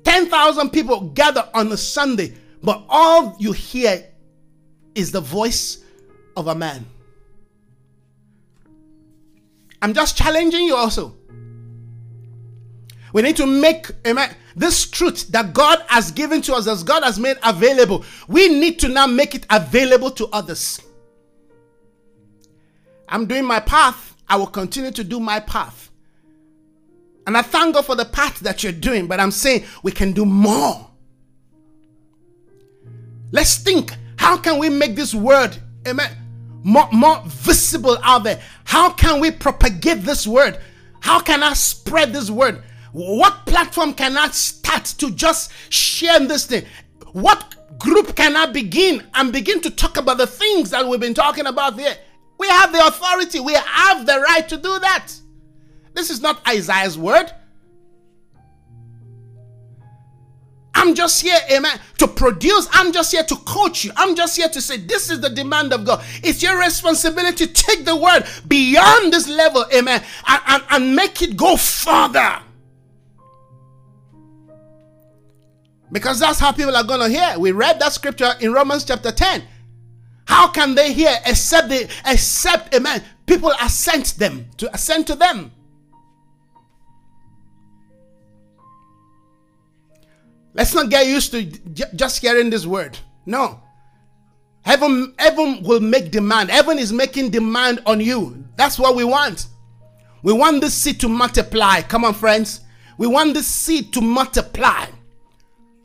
10,000 0.04 0.70
people 0.70 1.10
gather 1.10 1.46
on 1.52 1.70
a 1.72 1.76
Sunday, 1.76 2.32
but 2.62 2.86
all 2.88 3.36
you 3.38 3.52
hear 3.52 4.06
is 4.98 5.12
the 5.12 5.20
voice 5.20 5.78
of 6.36 6.48
a 6.48 6.54
man. 6.54 6.84
I'm 9.80 9.94
just 9.94 10.16
challenging 10.16 10.64
you 10.64 10.74
also. 10.74 11.14
We 13.12 13.22
need 13.22 13.36
to 13.36 13.46
make 13.46 13.90
amen, 14.06 14.34
this 14.54 14.90
truth 14.90 15.28
that 15.28 15.54
God 15.54 15.82
has 15.86 16.10
given 16.10 16.42
to 16.42 16.54
us, 16.54 16.66
as 16.66 16.82
God 16.82 17.04
has 17.04 17.18
made 17.18 17.38
available, 17.42 18.04
we 18.26 18.48
need 18.48 18.78
to 18.80 18.88
now 18.88 19.06
make 19.06 19.34
it 19.34 19.46
available 19.48 20.10
to 20.10 20.26
others. 20.32 20.80
I'm 23.08 23.26
doing 23.26 23.44
my 23.44 23.60
path, 23.60 24.16
I 24.28 24.36
will 24.36 24.46
continue 24.46 24.90
to 24.90 25.04
do 25.04 25.20
my 25.20 25.40
path. 25.40 25.90
And 27.26 27.36
I 27.36 27.42
thank 27.42 27.74
God 27.74 27.86
for 27.86 27.94
the 27.94 28.04
path 28.04 28.40
that 28.40 28.62
you're 28.62 28.72
doing, 28.72 29.06
but 29.06 29.20
I'm 29.20 29.30
saying 29.30 29.64
we 29.82 29.92
can 29.92 30.12
do 30.12 30.26
more. 30.26 30.90
Let's 33.30 33.58
think 33.58 33.92
how 34.18 34.36
can 34.36 34.58
we 34.58 34.68
make 34.68 34.96
this 34.96 35.14
word, 35.14 35.56
amen, 35.86 36.10
more, 36.64 36.88
more 36.92 37.22
visible 37.24 37.96
out 38.02 38.24
there? 38.24 38.40
How 38.64 38.90
can 38.90 39.20
we 39.20 39.30
propagate 39.30 40.02
this 40.02 40.26
word? 40.26 40.58
How 41.00 41.20
can 41.20 41.42
I 41.42 41.52
spread 41.54 42.12
this 42.12 42.30
word? 42.30 42.62
What 42.92 43.46
platform 43.46 43.94
can 43.94 44.16
I 44.16 44.28
start 44.28 44.84
to 44.98 45.12
just 45.12 45.52
share 45.72 46.18
this 46.20 46.46
thing? 46.46 46.64
What 47.12 47.78
group 47.78 48.16
can 48.16 48.34
I 48.36 48.46
begin 48.46 49.06
and 49.14 49.32
begin 49.32 49.60
to 49.60 49.70
talk 49.70 49.96
about 49.96 50.18
the 50.18 50.26
things 50.26 50.70
that 50.70 50.86
we've 50.86 51.00
been 51.00 51.14
talking 51.14 51.46
about 51.46 51.78
here? 51.78 51.96
We 52.38 52.48
have 52.48 52.72
the 52.72 52.86
authority, 52.86 53.40
we 53.40 53.54
have 53.54 54.04
the 54.04 54.20
right 54.20 54.48
to 54.48 54.56
do 54.56 54.78
that. 54.80 55.12
This 55.94 56.10
is 56.10 56.20
not 56.20 56.46
Isaiah's 56.46 56.98
word. 56.98 57.32
I'm 60.78 60.94
just 60.94 61.20
here, 61.20 61.38
amen, 61.50 61.76
to 61.98 62.06
produce. 62.06 62.68
I'm 62.70 62.92
just 62.92 63.10
here 63.10 63.24
to 63.24 63.34
coach 63.34 63.84
you. 63.84 63.90
I'm 63.96 64.14
just 64.14 64.36
here 64.36 64.48
to 64.48 64.60
say, 64.60 64.76
this 64.76 65.10
is 65.10 65.20
the 65.20 65.28
demand 65.28 65.72
of 65.72 65.84
God. 65.84 66.04
It's 66.22 66.40
your 66.40 66.56
responsibility 66.56 67.46
to 67.46 67.52
take 67.52 67.84
the 67.84 67.96
word 67.96 68.22
beyond 68.46 69.12
this 69.12 69.28
level, 69.28 69.64
amen, 69.74 70.04
and, 70.28 70.42
and, 70.46 70.62
and 70.70 70.94
make 70.94 71.20
it 71.20 71.36
go 71.36 71.56
further. 71.56 72.38
Because 75.90 76.20
that's 76.20 76.38
how 76.38 76.52
people 76.52 76.76
are 76.76 76.84
going 76.84 77.00
to 77.00 77.08
hear. 77.08 77.36
We 77.40 77.50
read 77.50 77.80
that 77.80 77.92
scripture 77.92 78.34
in 78.40 78.52
Romans 78.52 78.84
chapter 78.84 79.10
10. 79.10 79.42
How 80.26 80.46
can 80.46 80.76
they 80.76 80.92
hear 80.92 81.16
except 81.26 81.70
they 81.70 81.88
accept, 82.06 82.72
amen, 82.72 83.02
people 83.26 83.52
assent 83.60 84.16
them 84.16 84.46
to 84.58 84.72
assent 84.72 85.08
to 85.08 85.16
them? 85.16 85.50
Let's 90.58 90.74
not 90.74 90.90
get 90.90 91.06
used 91.06 91.30
to 91.30 91.44
just 91.94 92.20
hearing 92.20 92.50
this 92.50 92.66
word. 92.66 92.98
No. 93.24 93.62
Heaven, 94.62 95.14
heaven 95.16 95.62
will 95.62 95.78
make 95.78 96.10
demand. 96.10 96.50
Heaven 96.50 96.80
is 96.80 96.92
making 96.92 97.30
demand 97.30 97.80
on 97.86 98.00
you. 98.00 98.44
That's 98.56 98.76
what 98.76 98.96
we 98.96 99.04
want. 99.04 99.46
We 100.24 100.32
want 100.32 100.60
this 100.60 100.74
seed 100.74 100.98
to 100.98 101.08
multiply. 101.08 101.82
Come 101.82 102.04
on, 102.04 102.12
friends. 102.12 102.62
We 102.98 103.06
want 103.06 103.34
this 103.34 103.46
seed 103.46 103.92
to 103.92 104.00
multiply, 104.00 104.86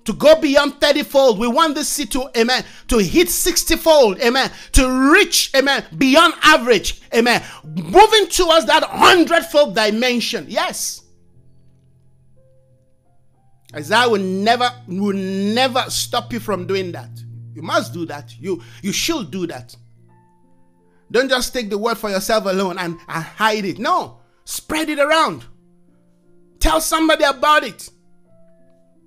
to 0.06 0.14
go 0.14 0.42
beyond 0.42 0.82
30 0.82 1.04
fold. 1.04 1.38
We 1.38 1.48
want 1.48 1.76
this 1.76 1.88
seed 1.88 2.12
to, 2.14 2.32
amen, 2.36 2.66
to 2.88 2.98
hit 2.98 3.30
60 3.30 3.76
fold, 3.76 4.20
amen, 4.22 4.50
to 4.72 5.12
reach, 5.14 5.52
amen, 5.56 5.86
beyond 6.00 6.34
average, 6.42 7.00
amen, 7.14 7.44
moving 7.64 8.28
towards 8.28 8.66
that 8.66 8.82
100 8.82 9.44
fold 9.46 9.76
dimension. 9.76 10.48
Yes. 10.50 11.03
Isaiah 13.76 14.10
will 14.10 14.22
never, 14.22 14.70
will 14.88 15.16
never 15.16 15.84
stop 15.90 16.32
you 16.32 16.40
from 16.40 16.68
doing 16.68 16.92
that. 16.92 17.10
You 17.54 17.62
must 17.62 17.94
do 17.94 18.06
that. 18.06 18.34
You, 18.40 18.62
you 18.82 18.92
should 18.92 19.32
do 19.32 19.48
that. 19.48 19.76
Don't 21.12 21.30
just 21.30 21.54
take 21.54 21.70
the 21.70 21.78
word 21.78 21.98
for 21.98 22.10
yourself 22.10 22.46
alone 22.46 22.78
and, 22.80 22.98
and 23.08 23.24
hide 23.24 23.66
it. 23.66 23.80
No, 23.80 24.20
spread 24.46 24.90
it 24.90 25.00
around. 25.00 25.46
Tell 26.60 26.82
somebody 26.82 27.24
about 27.24 27.64
it. 27.64 27.90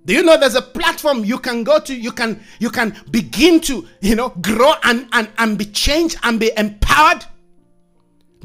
Do 0.05 0.13
you 0.13 0.23
know 0.23 0.37
there's 0.37 0.55
a 0.55 0.61
platform 0.61 1.25
you 1.25 1.37
can 1.37 1.65
go 1.65 1.79
to? 1.79 1.93
You 1.93 2.13
can 2.13 2.41
you 2.59 2.69
can 2.69 2.95
begin 3.11 3.59
to 3.61 3.85
you 3.99 4.15
know 4.15 4.29
grow 4.29 4.73
and 4.83 5.05
and, 5.11 5.27
and 5.37 5.57
be 5.57 5.65
changed 5.65 6.17
and 6.23 6.39
be 6.39 6.49
empowered. 6.55 7.25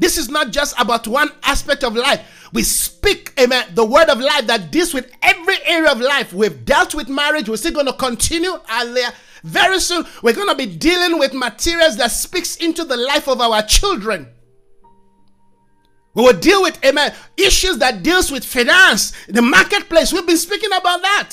This 0.03 0.17
is 0.17 0.27
not 0.27 0.51
just 0.51 0.77
about 0.77 1.07
one 1.07 1.29
aspect 1.43 1.81
of 1.81 1.95
life. 1.95 2.49
We 2.51 2.63
speak, 2.63 3.31
amen, 3.39 3.67
the 3.73 3.85
word 3.85 4.09
of 4.09 4.19
life 4.19 4.47
that 4.47 4.69
deals 4.69 4.93
with 4.93 5.09
every 5.21 5.55
area 5.63 5.89
of 5.89 6.01
life. 6.01 6.33
We've 6.33 6.65
dealt 6.65 6.93
with 6.93 7.07
marriage. 7.07 7.47
We're 7.47 7.55
still 7.55 7.71
going 7.71 7.85
to 7.85 7.93
continue. 7.93 8.51
Hallelujah. 8.65 9.13
Very 9.45 9.79
soon, 9.79 10.05
we're 10.21 10.33
going 10.33 10.49
to 10.49 10.55
be 10.55 10.65
dealing 10.65 11.19
with 11.19 11.33
materials 11.33 11.95
that 11.95 12.11
speaks 12.11 12.57
into 12.57 12.83
the 12.83 12.97
life 12.97 13.29
of 13.29 13.39
our 13.39 13.61
children. 13.61 14.27
We 16.15 16.23
will 16.23 16.37
deal 16.37 16.61
with 16.61 16.83
amen 16.83 17.13
issues 17.37 17.77
that 17.77 18.03
deals 18.03 18.29
with 18.29 18.43
finance, 18.43 19.13
the 19.29 19.41
marketplace. 19.41 20.11
We've 20.11 20.27
been 20.27 20.35
speaking 20.35 20.73
about 20.73 21.01
that. 21.01 21.31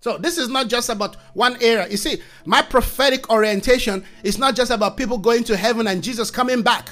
So 0.00 0.18
this 0.18 0.36
is 0.36 0.50
not 0.50 0.68
just 0.68 0.90
about 0.90 1.16
one 1.32 1.56
area. 1.62 1.88
You 1.88 1.96
see, 1.96 2.20
my 2.44 2.60
prophetic 2.60 3.30
orientation 3.30 4.04
is 4.22 4.36
not 4.36 4.54
just 4.54 4.70
about 4.70 4.98
people 4.98 5.16
going 5.16 5.44
to 5.44 5.56
heaven 5.56 5.86
and 5.86 6.02
Jesus 6.02 6.30
coming 6.30 6.60
back. 6.60 6.90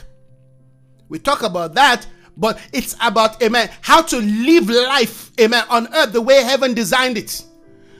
We 1.09 1.19
talk 1.19 1.43
about 1.43 1.75
that, 1.75 2.07
but 2.37 2.59
it's 2.73 2.97
about 3.01 3.43
amen 3.43 3.71
how 3.81 4.03
to 4.03 4.17
live 4.19 4.69
life 4.69 5.31
amen 5.41 5.65
on 5.71 5.93
earth 5.95 6.13
the 6.13 6.21
way 6.21 6.43
heaven 6.43 6.75
designed 6.75 7.19
it. 7.19 7.45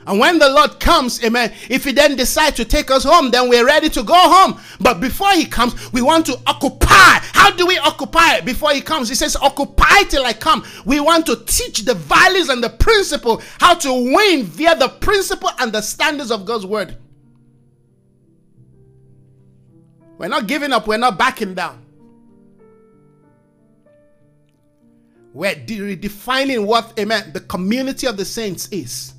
And 0.07 0.19
when 0.19 0.37
the 0.37 0.49
Lord 0.49 0.79
comes, 0.79 1.23
amen, 1.23 1.51
if 1.69 1.83
He 1.83 1.91
then 1.91 2.15
decides 2.15 2.57
to 2.57 2.65
take 2.65 2.91
us 2.91 3.03
home, 3.03 3.31
then 3.31 3.49
we're 3.49 3.65
ready 3.65 3.89
to 3.89 4.03
go 4.03 4.13
home. 4.13 4.59
But 4.79 4.99
before 4.99 5.31
He 5.31 5.45
comes, 5.45 5.91
we 5.91 6.01
want 6.01 6.27
to 6.27 6.39
occupy. 6.45 6.85
How 6.87 7.49
do 7.51 7.65
we 7.65 7.77
occupy 7.79 8.41
before 8.41 8.71
He 8.71 8.81
comes? 8.81 9.09
He 9.09 9.15
says, 9.15 9.35
Occupy 9.35 10.03
till 10.09 10.23
I 10.23 10.33
come. 10.33 10.63
We 10.85 10.99
want 10.99 11.25
to 11.25 11.37
teach 11.45 11.85
the 11.85 11.95
values 11.95 12.49
and 12.49 12.63
the 12.63 12.69
principle, 12.69 13.41
how 13.59 13.73
to 13.75 13.91
win 13.91 14.43
via 14.43 14.75
the 14.75 14.89
principle 14.89 15.49
and 15.59 15.71
the 15.71 15.81
standards 15.81 16.31
of 16.31 16.45
God's 16.45 16.67
word. 16.67 16.97
We're 20.17 20.27
not 20.27 20.47
giving 20.47 20.71
up, 20.71 20.87
we're 20.87 20.97
not 20.97 21.17
backing 21.17 21.55
down. 21.55 21.84
We're 25.35 25.53
redefining 25.55 26.65
what, 26.65 26.97
amen, 26.97 27.31
the 27.33 27.41
community 27.41 28.07
of 28.07 28.15
the 28.15 28.23
saints 28.23 28.69
is 28.69 29.15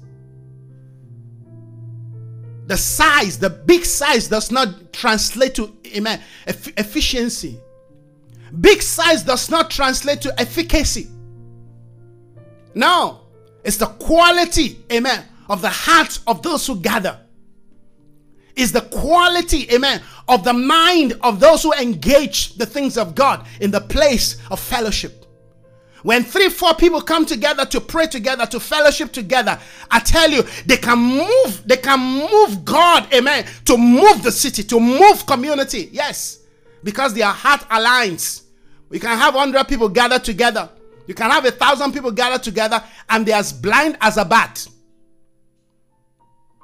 the 2.66 2.76
size, 2.78 3.38
the 3.38 3.50
big 3.50 3.84
size 3.84 4.26
does 4.26 4.50
not 4.50 4.94
translate 4.94 5.54
to 5.56 5.76
amen, 5.94 6.22
efficiency. 6.46 7.60
Big 8.62 8.80
size 8.80 9.24
does 9.24 9.50
not 9.50 9.70
translate 9.70 10.22
to 10.22 10.40
efficacy. 10.40 11.08
No, 12.74 13.20
it's 13.62 13.76
the 13.76 13.86
quality, 13.86 14.82
amen, 14.90 15.22
of 15.50 15.60
the 15.60 15.68
hearts 15.68 16.20
of 16.26 16.42
those 16.42 16.66
who 16.66 16.80
gather. 16.80 17.20
Is 18.56 18.72
the 18.72 18.80
quality, 18.80 19.70
amen, 19.70 20.00
of 20.28 20.44
the 20.44 20.54
mind 20.54 21.12
of 21.20 21.40
those 21.40 21.62
who 21.62 21.74
engage 21.74 22.54
the 22.54 22.64
things 22.64 22.96
of 22.96 23.14
God 23.14 23.46
in 23.60 23.70
the 23.70 23.82
place 23.82 24.38
of 24.50 24.58
fellowship. 24.58 25.25
When 26.02 26.22
three, 26.22 26.48
four 26.48 26.74
people 26.74 27.00
come 27.00 27.26
together 27.26 27.64
to 27.66 27.80
pray 27.80 28.06
together, 28.06 28.46
to 28.46 28.60
fellowship 28.60 29.12
together, 29.12 29.58
I 29.90 30.00
tell 30.00 30.30
you, 30.30 30.44
they 30.64 30.76
can 30.76 30.98
move, 30.98 31.62
they 31.66 31.78
can 31.78 31.98
move 32.00 32.64
God, 32.64 33.12
amen, 33.12 33.46
to 33.64 33.76
move 33.76 34.22
the 34.22 34.30
city, 34.30 34.62
to 34.64 34.78
move 34.78 35.26
community. 35.26 35.88
Yes, 35.92 36.40
because 36.84 37.14
their 37.14 37.26
heart 37.26 37.62
aligns. 37.62 38.42
We 38.88 39.00
can 39.00 39.18
have 39.18 39.34
100 39.34 39.66
people 39.66 39.88
gathered 39.88 40.22
together. 40.22 40.68
You 41.06 41.14
can 41.14 41.30
have 41.30 41.44
a 41.44 41.50
thousand 41.50 41.92
people 41.92 42.10
gathered 42.10 42.42
together, 42.42 42.82
and 43.08 43.26
they're 43.26 43.36
as 43.36 43.52
blind 43.52 43.96
as 44.00 44.16
a 44.16 44.24
bat. 44.24 44.66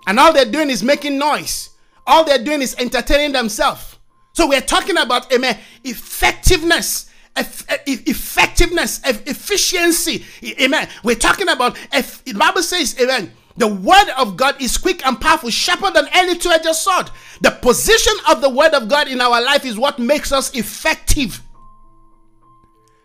And 0.07 0.18
all 0.18 0.33
they're 0.33 0.45
doing 0.45 0.70
is 0.70 0.83
making 0.83 1.18
noise. 1.18 1.70
All 2.07 2.24
they're 2.24 2.43
doing 2.43 2.62
is 2.62 2.74
entertaining 2.78 3.33
themselves. 3.33 3.97
So 4.35 4.49
we're 4.49 4.61
talking 4.61 4.97
about, 4.97 5.33
amen, 5.33 5.59
effectiveness 5.85 7.11
effectiveness, 7.37 9.01
efficiency. 9.05 10.24
Amen. 10.61 10.89
We're 11.03 11.16
talking 11.16 11.49
about, 11.49 11.78
if 11.93 12.24
the 12.24 12.35
Bible 12.35 12.62
says, 12.62 12.99
amen. 13.01 13.33
The 13.55 13.68
word 13.68 14.09
of 14.16 14.39
God 14.39 14.61
is 14.62 14.78
quick 14.78 15.05
and 15.07 15.20
powerful, 15.20 15.51
sharper 15.51 15.91
than 15.91 16.09
any 16.12 16.39
two-edged 16.39 16.74
sword. 16.74 17.11
The 17.43 17.51
position 17.51 18.14
of 18.30 18.41
the 18.41 18.49
word 18.49 18.72
of 18.72 18.89
God 18.89 19.09
in 19.09 19.20
our 19.20 19.43
life 19.43 19.66
is 19.66 19.76
what 19.76 19.99
makes 19.99 20.33
us 20.33 20.55
effective. 20.55 21.39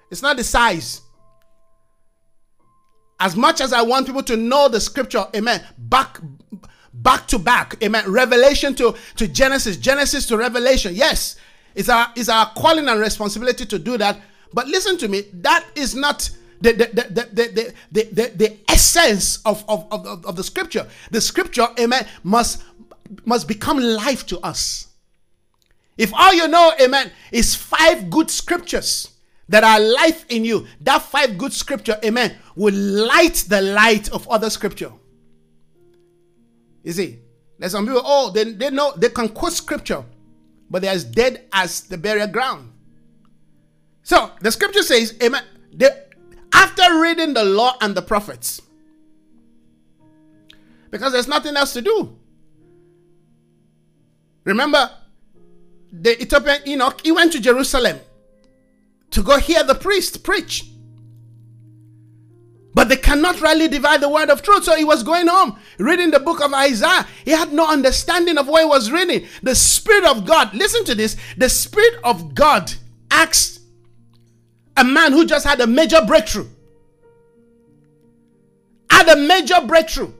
It's 0.09 0.21
not 0.21 0.37
the 0.37 0.45
size. 0.45 1.01
As 3.19 3.35
much 3.35 3.59
as 3.59 3.73
I 3.73 3.81
want 3.81 4.05
people 4.05 4.23
to 4.23 4.37
know 4.37 4.69
the 4.69 4.79
scripture, 4.79 5.25
amen, 5.35 5.65
back 5.77 6.21
back 6.93 7.27
to 7.27 7.37
back, 7.37 7.75
amen, 7.83 8.09
revelation 8.09 8.73
to, 8.75 8.95
to 9.17 9.27
Genesis, 9.27 9.75
Genesis 9.75 10.25
to 10.27 10.37
Revelation. 10.37 10.95
Yes, 10.95 11.35
it's 11.77 11.89
our, 11.89 12.11
it's 12.15 12.27
our 12.27 12.51
calling 12.57 12.87
and 12.89 12.99
responsibility 12.99 13.63
to 13.67 13.77
do 13.77 13.99
that. 13.99 14.19
But 14.51 14.67
listen 14.67 14.97
to 14.97 15.07
me, 15.07 15.25
that 15.33 15.63
is 15.75 15.93
not 15.93 16.27
the, 16.59 16.73
the, 16.73 16.85
the, 16.87 17.03
the, 17.11 17.73
the, 17.91 18.03
the, 18.11 18.31
the, 18.35 18.57
essence 18.67 19.37
of, 19.45 19.63
of, 19.69 19.85
of, 19.91 20.25
of 20.25 20.35
the 20.35 20.43
scripture. 20.43 20.87
The 21.11 21.21
scripture, 21.21 21.67
amen, 21.79 22.07
must, 22.23 22.63
must 23.25 23.47
become 23.47 23.77
life 23.77 24.25
to 24.27 24.39
us. 24.39 24.87
If 25.99 26.11
all 26.15 26.33
you 26.33 26.47
know, 26.47 26.73
amen, 26.81 27.11
is 27.31 27.53
five 27.53 28.09
good 28.09 28.31
scriptures 28.31 29.11
that 29.47 29.63
are 29.63 29.79
life 29.79 30.25
in 30.29 30.45
you, 30.45 30.65
that 30.81 31.03
five 31.03 31.37
good 31.37 31.53
scripture, 31.53 31.99
amen, 32.03 32.35
will 32.55 32.73
light 32.73 33.45
the 33.47 33.61
light 33.61 34.09
of 34.09 34.27
other 34.29 34.49
scripture. 34.49 34.91
You 36.83 36.93
see, 36.93 37.19
there's 37.59 37.73
some 37.73 37.85
people, 37.85 38.01
oh, 38.03 38.31
they, 38.31 38.45
they 38.45 38.71
know, 38.71 38.93
they 38.97 39.09
can 39.09 39.29
quote 39.29 39.53
scripture, 39.53 40.03
but 40.69 40.81
they're 40.81 40.93
as 40.93 41.03
dead 41.03 41.45
as 41.53 41.81
the 41.81 41.97
burial 41.97 42.27
ground. 42.27 42.71
So 44.03 44.31
the 44.41 44.51
scripture 44.51 44.83
says, 44.83 45.15
Amen. 45.21 45.43
They, 45.73 45.89
after 46.53 46.99
reading 46.99 47.33
the 47.33 47.43
law 47.43 47.75
and 47.81 47.95
the 47.95 48.01
prophets, 48.01 48.61
because 50.89 51.11
there's 51.11 51.27
nothing 51.27 51.55
else 51.55 51.73
to 51.73 51.81
do. 51.81 52.17
Remember, 54.45 54.89
the 55.91 56.21
Ethiopian 56.21 56.61
eunuch, 56.65 57.01
he 57.03 57.11
went 57.11 57.33
to 57.33 57.41
Jerusalem 57.41 57.99
to 59.11 59.21
go 59.21 59.37
hear 59.39 59.63
the 59.63 59.75
priest 59.75 60.23
preach. 60.23 60.63
But 62.73 62.89
they 62.89 62.95
cannot 62.95 63.41
rightly 63.41 63.67
divide 63.67 64.01
the 64.01 64.09
word 64.09 64.29
of 64.29 64.41
truth. 64.41 64.63
So 64.63 64.75
he 64.75 64.83
was 64.83 65.01
going 65.01 65.27
home, 65.27 65.59
reading 65.79 66.11
the 66.11 66.19
book 66.19 66.41
of 66.41 66.53
Isaiah. 66.53 67.07
He 67.25 67.31
had 67.31 67.51
no 67.51 67.67
understanding 67.67 68.37
of 68.37 68.47
what 68.47 68.61
he 68.61 68.67
was 68.67 68.91
reading. 68.91 69.27
The 69.41 69.55
Spirit 69.55 70.05
of 70.05 70.25
God, 70.25 70.53
listen 70.53 70.85
to 70.85 70.95
this. 70.95 71.15
The 71.37 71.49
Spirit 71.49 71.99
of 72.03 72.35
God 72.35 72.71
asked 73.09 73.61
a 74.75 74.83
man 74.83 75.11
who 75.11 75.25
just 75.25 75.45
had 75.45 75.59
a 75.59 75.67
major 75.67 76.01
breakthrough. 76.05 76.47
Had 78.91 79.09
a 79.09 79.15
major 79.15 79.59
breakthrough. 79.65 80.11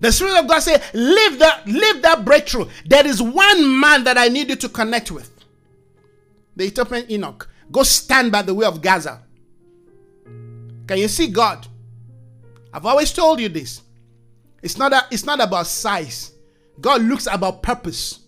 The 0.00 0.12
Spirit 0.12 0.38
of 0.38 0.48
God 0.48 0.60
said, 0.60 0.82
Leave 0.94 1.38
that, 1.38 1.66
leave 1.66 2.02
that 2.02 2.24
breakthrough. 2.24 2.66
There 2.86 3.06
is 3.06 3.20
one 3.22 3.78
man 3.80 4.04
that 4.04 4.16
I 4.18 4.28
need 4.28 4.48
you 4.48 4.56
to 4.56 4.68
connect 4.68 5.10
with. 5.10 5.30
The 6.54 6.64
Ethiopian 6.64 7.06
eunuch. 7.08 7.48
Go 7.70 7.82
stand 7.82 8.32
by 8.32 8.42
the 8.42 8.54
way 8.54 8.66
of 8.66 8.80
Gaza. 8.80 9.22
Can 10.86 10.98
you 10.98 11.08
see 11.08 11.28
God? 11.28 11.66
I've 12.72 12.86
always 12.86 13.12
told 13.12 13.40
you 13.40 13.48
this. 13.48 13.82
It's 14.62 14.78
not, 14.78 14.92
a, 14.92 15.06
it's 15.10 15.24
not 15.24 15.40
about 15.40 15.66
size. 15.66 16.32
God 16.80 17.02
looks 17.02 17.26
about 17.26 17.62
purpose. 17.62 18.20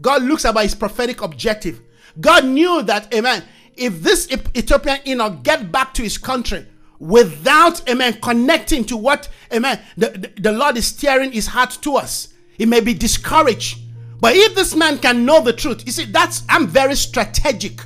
God 0.00 0.22
looks 0.22 0.44
about 0.44 0.62
his 0.62 0.74
prophetic 0.74 1.22
objective. 1.22 1.80
God 2.20 2.44
knew 2.44 2.82
that, 2.82 3.12
amen, 3.14 3.44
if 3.76 4.02
this 4.02 4.30
Ethiopian 4.30 4.98
eunuch 5.04 5.42
get 5.42 5.70
back 5.70 5.94
to 5.94 6.02
his 6.02 6.18
country 6.18 6.66
without, 6.98 7.88
amen, 7.88 8.18
connecting 8.20 8.84
to 8.84 8.96
what, 8.96 9.28
amen, 9.52 9.80
the, 9.96 10.10
the, 10.10 10.40
the 10.40 10.52
Lord 10.52 10.76
is 10.76 10.86
steering 10.86 11.32
his 11.32 11.46
heart 11.46 11.78
to 11.82 11.96
us, 11.96 12.34
he 12.56 12.66
may 12.66 12.80
be 12.80 12.94
discouraged. 12.94 13.80
But 14.20 14.36
if 14.36 14.54
this 14.54 14.74
man 14.74 14.98
can 14.98 15.24
know 15.24 15.40
the 15.40 15.52
truth, 15.52 15.84
you 15.86 15.92
see, 15.92 16.04
that's 16.04 16.42
I'm 16.48 16.66
very 16.66 16.94
strategic. 16.94 17.80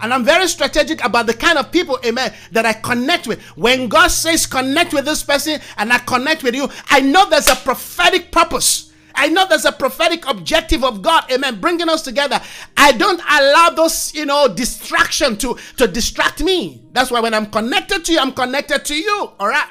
And 0.00 0.14
I'm 0.14 0.24
very 0.24 0.46
strategic 0.46 1.04
about 1.04 1.26
the 1.26 1.34
kind 1.34 1.58
of 1.58 1.72
people, 1.72 1.98
amen, 2.04 2.32
that 2.52 2.64
I 2.64 2.72
connect 2.72 3.26
with. 3.26 3.42
When 3.56 3.88
God 3.88 4.08
says 4.08 4.46
connect 4.46 4.92
with 4.92 5.04
this 5.04 5.22
person 5.22 5.60
and 5.76 5.92
I 5.92 5.98
connect 5.98 6.42
with 6.42 6.54
you, 6.54 6.68
I 6.88 7.00
know 7.00 7.28
there's 7.28 7.48
a 7.48 7.56
prophetic 7.56 8.30
purpose. 8.30 8.92
I 9.14 9.28
know 9.28 9.46
there's 9.48 9.64
a 9.64 9.72
prophetic 9.72 10.28
objective 10.28 10.84
of 10.84 11.02
God, 11.02 11.24
amen, 11.32 11.60
bringing 11.60 11.88
us 11.88 12.02
together. 12.02 12.40
I 12.76 12.92
don't 12.92 13.20
allow 13.28 13.70
those, 13.70 14.14
you 14.14 14.24
know, 14.24 14.46
distraction 14.46 15.36
to, 15.38 15.58
to 15.76 15.88
distract 15.88 16.40
me. 16.40 16.84
That's 16.92 17.10
why 17.10 17.18
when 17.18 17.34
I'm 17.34 17.46
connected 17.46 18.04
to 18.04 18.12
you, 18.12 18.20
I'm 18.20 18.32
connected 18.32 18.84
to 18.84 18.94
you, 18.94 19.32
all 19.40 19.48
right? 19.48 19.68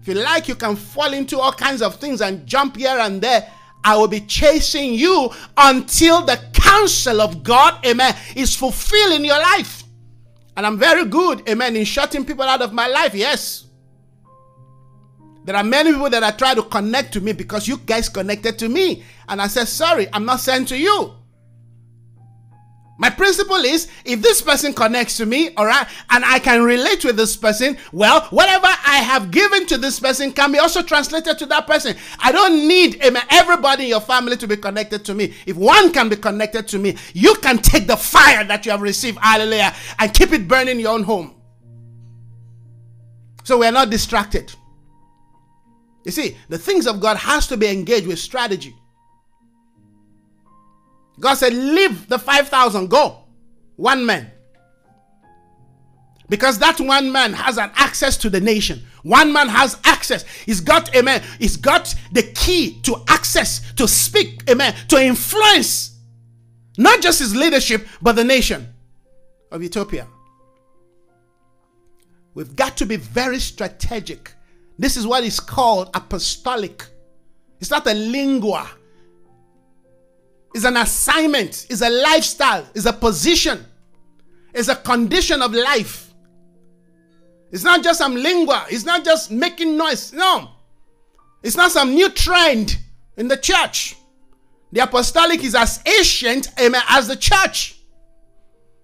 If 0.00 0.06
you 0.06 0.14
like, 0.14 0.46
you 0.46 0.54
can 0.54 0.76
fall 0.76 1.12
into 1.12 1.40
all 1.40 1.52
kinds 1.52 1.82
of 1.82 1.96
things 1.96 2.20
and 2.20 2.46
jump 2.46 2.76
here 2.76 2.96
and 2.96 3.20
there. 3.20 3.50
I 3.86 3.96
will 3.96 4.08
be 4.08 4.20
chasing 4.20 4.94
you 4.94 5.30
until 5.56 6.26
the 6.26 6.40
counsel 6.52 7.20
of 7.20 7.44
God, 7.44 7.86
amen, 7.86 8.16
is 8.34 8.56
fulfilled 8.56 9.12
in 9.12 9.24
your 9.24 9.38
life. 9.38 9.84
And 10.56 10.66
I'm 10.66 10.76
very 10.76 11.04
good, 11.04 11.48
amen, 11.48 11.76
in 11.76 11.84
shutting 11.84 12.24
people 12.24 12.42
out 12.42 12.62
of 12.62 12.72
my 12.72 12.88
life, 12.88 13.14
yes. 13.14 13.66
There 15.44 15.54
are 15.54 15.62
many 15.62 15.92
people 15.92 16.10
that 16.10 16.24
are 16.24 16.36
trying 16.36 16.56
to 16.56 16.64
connect 16.64 17.12
to 17.12 17.20
me 17.20 17.32
because 17.32 17.68
you 17.68 17.76
guys 17.76 18.08
connected 18.08 18.58
to 18.58 18.68
me. 18.68 19.04
And 19.28 19.40
I 19.40 19.46
said, 19.46 19.68
sorry, 19.68 20.08
I'm 20.12 20.24
not 20.24 20.40
sent 20.40 20.66
to 20.68 20.76
you. 20.76 21.14
My 22.98 23.10
principle 23.10 23.56
is 23.56 23.88
if 24.06 24.22
this 24.22 24.40
person 24.40 24.72
connects 24.72 25.18
to 25.18 25.26
me, 25.26 25.50
all 25.56 25.66
right, 25.66 25.86
and 26.10 26.24
I 26.24 26.38
can 26.38 26.62
relate 26.62 27.04
with 27.04 27.16
this 27.16 27.36
person, 27.36 27.76
well, 27.92 28.22
whatever 28.30 28.66
I 28.66 29.02
have 29.04 29.30
given 29.30 29.66
to 29.66 29.76
this 29.76 30.00
person 30.00 30.32
can 30.32 30.50
be 30.50 30.58
also 30.58 30.82
translated 30.82 31.36
to 31.38 31.46
that 31.46 31.66
person. 31.66 31.94
I 32.18 32.32
don't 32.32 32.66
need 32.66 32.96
eh, 33.02 33.20
everybody 33.30 33.84
in 33.84 33.90
your 33.90 34.00
family 34.00 34.36
to 34.38 34.48
be 34.48 34.56
connected 34.56 35.04
to 35.06 35.14
me. 35.14 35.34
If 35.44 35.56
one 35.56 35.92
can 35.92 36.08
be 36.08 36.16
connected 36.16 36.66
to 36.68 36.78
me, 36.78 36.96
you 37.12 37.34
can 37.36 37.58
take 37.58 37.86
the 37.86 37.98
fire 37.98 38.44
that 38.44 38.64
you 38.64 38.72
have 38.72 38.80
received, 38.80 39.18
hallelujah, 39.18 39.74
and 39.98 40.14
keep 40.14 40.32
it 40.32 40.48
burning 40.48 40.76
in 40.76 40.80
your 40.80 40.94
own 40.94 41.02
home. 41.02 41.34
So 43.44 43.58
we're 43.58 43.72
not 43.72 43.90
distracted. 43.90 44.54
You 46.04 46.12
see, 46.12 46.36
the 46.48 46.58
things 46.58 46.86
of 46.86 47.00
God 47.00 47.18
has 47.18 47.46
to 47.48 47.58
be 47.58 47.66
engaged 47.66 48.06
with 48.06 48.18
strategy. 48.18 48.74
God 51.20 51.34
said, 51.34 51.52
Leave 51.52 52.08
the 52.08 52.18
5,000, 52.18 52.88
go. 52.88 53.24
One 53.76 54.04
man. 54.06 54.30
Because 56.28 56.58
that 56.58 56.80
one 56.80 57.12
man 57.12 57.32
has 57.32 57.56
an 57.56 57.70
access 57.76 58.16
to 58.18 58.30
the 58.30 58.40
nation. 58.40 58.82
One 59.02 59.32
man 59.32 59.48
has 59.48 59.78
access. 59.84 60.24
He's 60.44 60.60
got, 60.60 60.94
amen. 60.96 61.22
He's 61.38 61.56
got 61.56 61.94
the 62.10 62.22
key 62.22 62.80
to 62.82 62.96
access, 63.06 63.72
to 63.74 63.86
speak, 63.86 64.42
amen, 64.50 64.74
to 64.88 65.00
influence 65.00 65.92
not 66.78 67.00
just 67.00 67.20
his 67.20 67.34
leadership, 67.34 67.86
but 68.02 68.16
the 68.16 68.24
nation 68.24 68.66
of 69.50 69.62
Ethiopia. 69.62 70.06
We've 72.34 72.54
got 72.54 72.76
to 72.78 72.86
be 72.86 72.96
very 72.96 73.38
strategic 73.38 74.36
this 74.78 74.96
is 74.96 75.06
what 75.06 75.24
is 75.24 75.40
called 75.40 75.90
apostolic. 75.94 76.84
It's 77.60 77.70
not 77.70 77.86
a 77.86 77.94
lingua. 77.94 78.68
It's 80.56 80.64
an 80.64 80.78
assignment. 80.78 81.66
It's 81.68 81.82
a 81.82 81.90
lifestyle. 81.90 82.66
It's 82.74 82.86
a 82.86 82.92
position. 82.94 83.62
It's 84.54 84.68
a 84.68 84.74
condition 84.74 85.42
of 85.42 85.52
life. 85.52 86.14
It's 87.52 87.62
not 87.62 87.84
just 87.84 87.98
some 87.98 88.14
lingua. 88.14 88.64
It's 88.70 88.86
not 88.86 89.04
just 89.04 89.30
making 89.30 89.76
noise. 89.76 90.14
No. 90.14 90.52
It's 91.42 91.58
not 91.58 91.72
some 91.72 91.92
new 91.92 92.08
trend 92.08 92.78
in 93.18 93.28
the 93.28 93.36
church. 93.36 93.96
The 94.72 94.80
apostolic 94.80 95.44
is 95.44 95.54
as 95.54 95.82
ancient 95.84 96.48
amen, 96.58 96.80
as 96.88 97.06
the 97.06 97.16
church. 97.16 97.75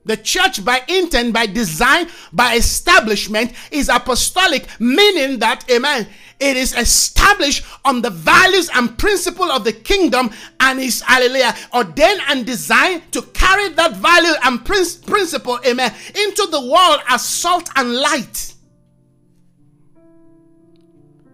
The 0.04 0.16
church, 0.16 0.64
by 0.64 0.82
intent, 0.88 1.32
by 1.32 1.46
design, 1.46 2.08
by 2.32 2.54
establishment, 2.54 3.52
is 3.70 3.88
apostolic, 3.88 4.66
meaning 4.80 5.38
that, 5.38 5.64
amen, 5.70 6.08
it 6.40 6.56
is 6.56 6.76
established 6.76 7.64
on 7.84 8.02
the 8.02 8.10
values 8.10 8.68
and 8.74 8.98
principle 8.98 9.50
of 9.52 9.62
the 9.62 9.72
kingdom 9.72 10.30
and 10.58 10.80
is, 10.80 11.02
hallelujah, 11.02 11.54
ordained 11.72 12.20
and 12.28 12.44
designed 12.44 13.12
to 13.12 13.22
carry 13.22 13.68
that 13.70 13.96
value 13.98 14.34
and 14.42 14.64
principle, 14.64 15.60
amen, 15.64 15.94
into 16.16 16.48
the 16.50 16.60
world 16.60 17.00
as 17.08 17.24
salt 17.24 17.70
and 17.76 17.94
light. 17.94 18.54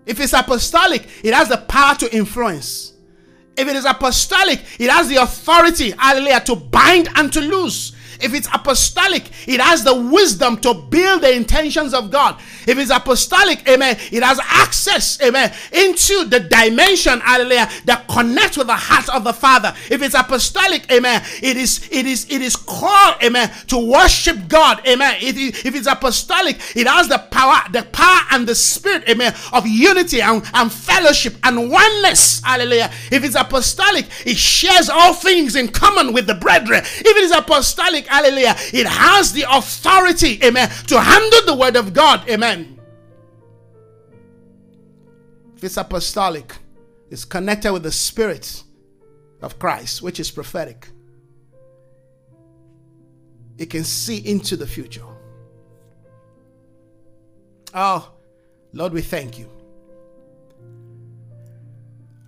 If 0.05 0.21
it's 0.21 0.35
apostolic, 0.35 1.07
it 1.25 1.33
has 1.33 1.49
the 1.49 1.57
power 1.57 1.95
to 1.97 2.15
influence. 2.15 2.93
If 3.57 3.67
it 3.67 3.77
is 3.77 3.87
apostolic, 3.87 4.61
it 4.79 4.91
has 4.91 5.09
the 5.09 5.17
authority, 5.17 5.93
hallelujah, 5.93 6.41
to 6.41 6.55
bind 6.55 7.09
and 7.15 7.33
to 7.33 7.41
loose. 7.41 7.93
If 8.21 8.35
it's 8.35 8.49
apostolic, 8.53 9.31
it 9.47 9.61
has 9.61 9.85
the 9.85 9.95
wisdom 9.95 10.59
to 10.59 10.75
build 10.75 11.23
the 11.23 11.33
intentions 11.33 11.95
of 11.95 12.11
God. 12.11 12.41
If 12.67 12.79
it's 12.79 12.91
apostolic, 12.91 13.69
amen, 13.69 13.97
it 14.11 14.23
has 14.23 14.41
access, 14.45 15.21
amen, 15.23 15.53
into 15.73 16.25
the 16.25 16.41
dimension, 16.41 17.21
hallelujah, 17.21 17.69
that 17.85 18.09
connects 18.09 18.57
with 18.57 18.67
the 18.67 18.77
heart 18.77 19.09
of 19.09 19.25
the 19.25 19.33
Father. 19.33 19.75
If 19.91 20.03
it's 20.03 20.15
apostolic, 20.15 20.91
amen, 20.93 21.23
it 21.43 21.57
is 21.57 21.89
it 21.91 22.07
is 22.07 22.27
it 22.31 22.43
is 22.43 22.57
called, 22.57 23.23
amen, 23.23 23.51
to 23.69 23.79
worship 23.79 24.49
God, 24.49 24.87
amen. 24.87 25.17
It, 25.21 25.65
if 25.65 25.75
it's 25.75 25.87
apostolic, 25.87 26.57
it 26.77 26.87
has 26.87 27.09
the 27.09 27.19
power, 27.31 27.63
the 27.71 27.85
power 27.85 28.21
and 28.33 28.47
the 28.47 28.55
spirit, 28.55 29.09
amen, 29.09 29.35
of 29.53 29.67
unity 29.67 30.21
and, 30.21 30.43
and 30.55 30.73
fellowship 30.73 31.35
and 31.45 31.71
oneness, 31.71 32.43
hallelujah. 32.43 32.91
If 33.13 33.25
it's 33.25 33.37
apostolic, 33.37 34.07
it 34.27 34.37
shares 34.37 34.89
all 34.89 35.15
things 35.15 35.57
in 35.57 35.69
common 35.69 36.13
with 36.13 36.27
the 36.27 36.35
brethren. 36.35 36.83
If 36.85 37.07
it 37.07 37.25
is 37.25 37.31
apostolic, 37.31 38.08
hallelujah, 38.09 38.55
it 38.73 38.87
has 38.87 39.33
the 39.33 39.45
authority, 39.51 40.41
amen, 40.43 40.69
to 40.87 41.01
handle 41.01 41.41
the 41.47 41.55
word 41.55 41.77
of 41.77 41.93
God, 41.93 42.29
amen. 42.29 42.81
If 45.57 45.65
it's 45.65 45.77
apostolic, 45.77 46.55
it's 47.11 47.25
connected 47.25 47.73
with 47.73 47.83
the 47.83 47.93
spirit 47.93 48.63
of 49.43 49.59
Christ, 49.59 50.03
which 50.03 50.21
is 50.21 50.31
prophetic. 50.31 50.89
It 53.57 53.71
can 53.71 53.85
see 53.85 54.19
into 54.19 54.57
the 54.57 54.67
future. 54.67 55.03
Oh, 57.75 58.13
Lord, 58.73 58.93
we 58.93 59.03
thank 59.03 59.39
you. 59.39 59.51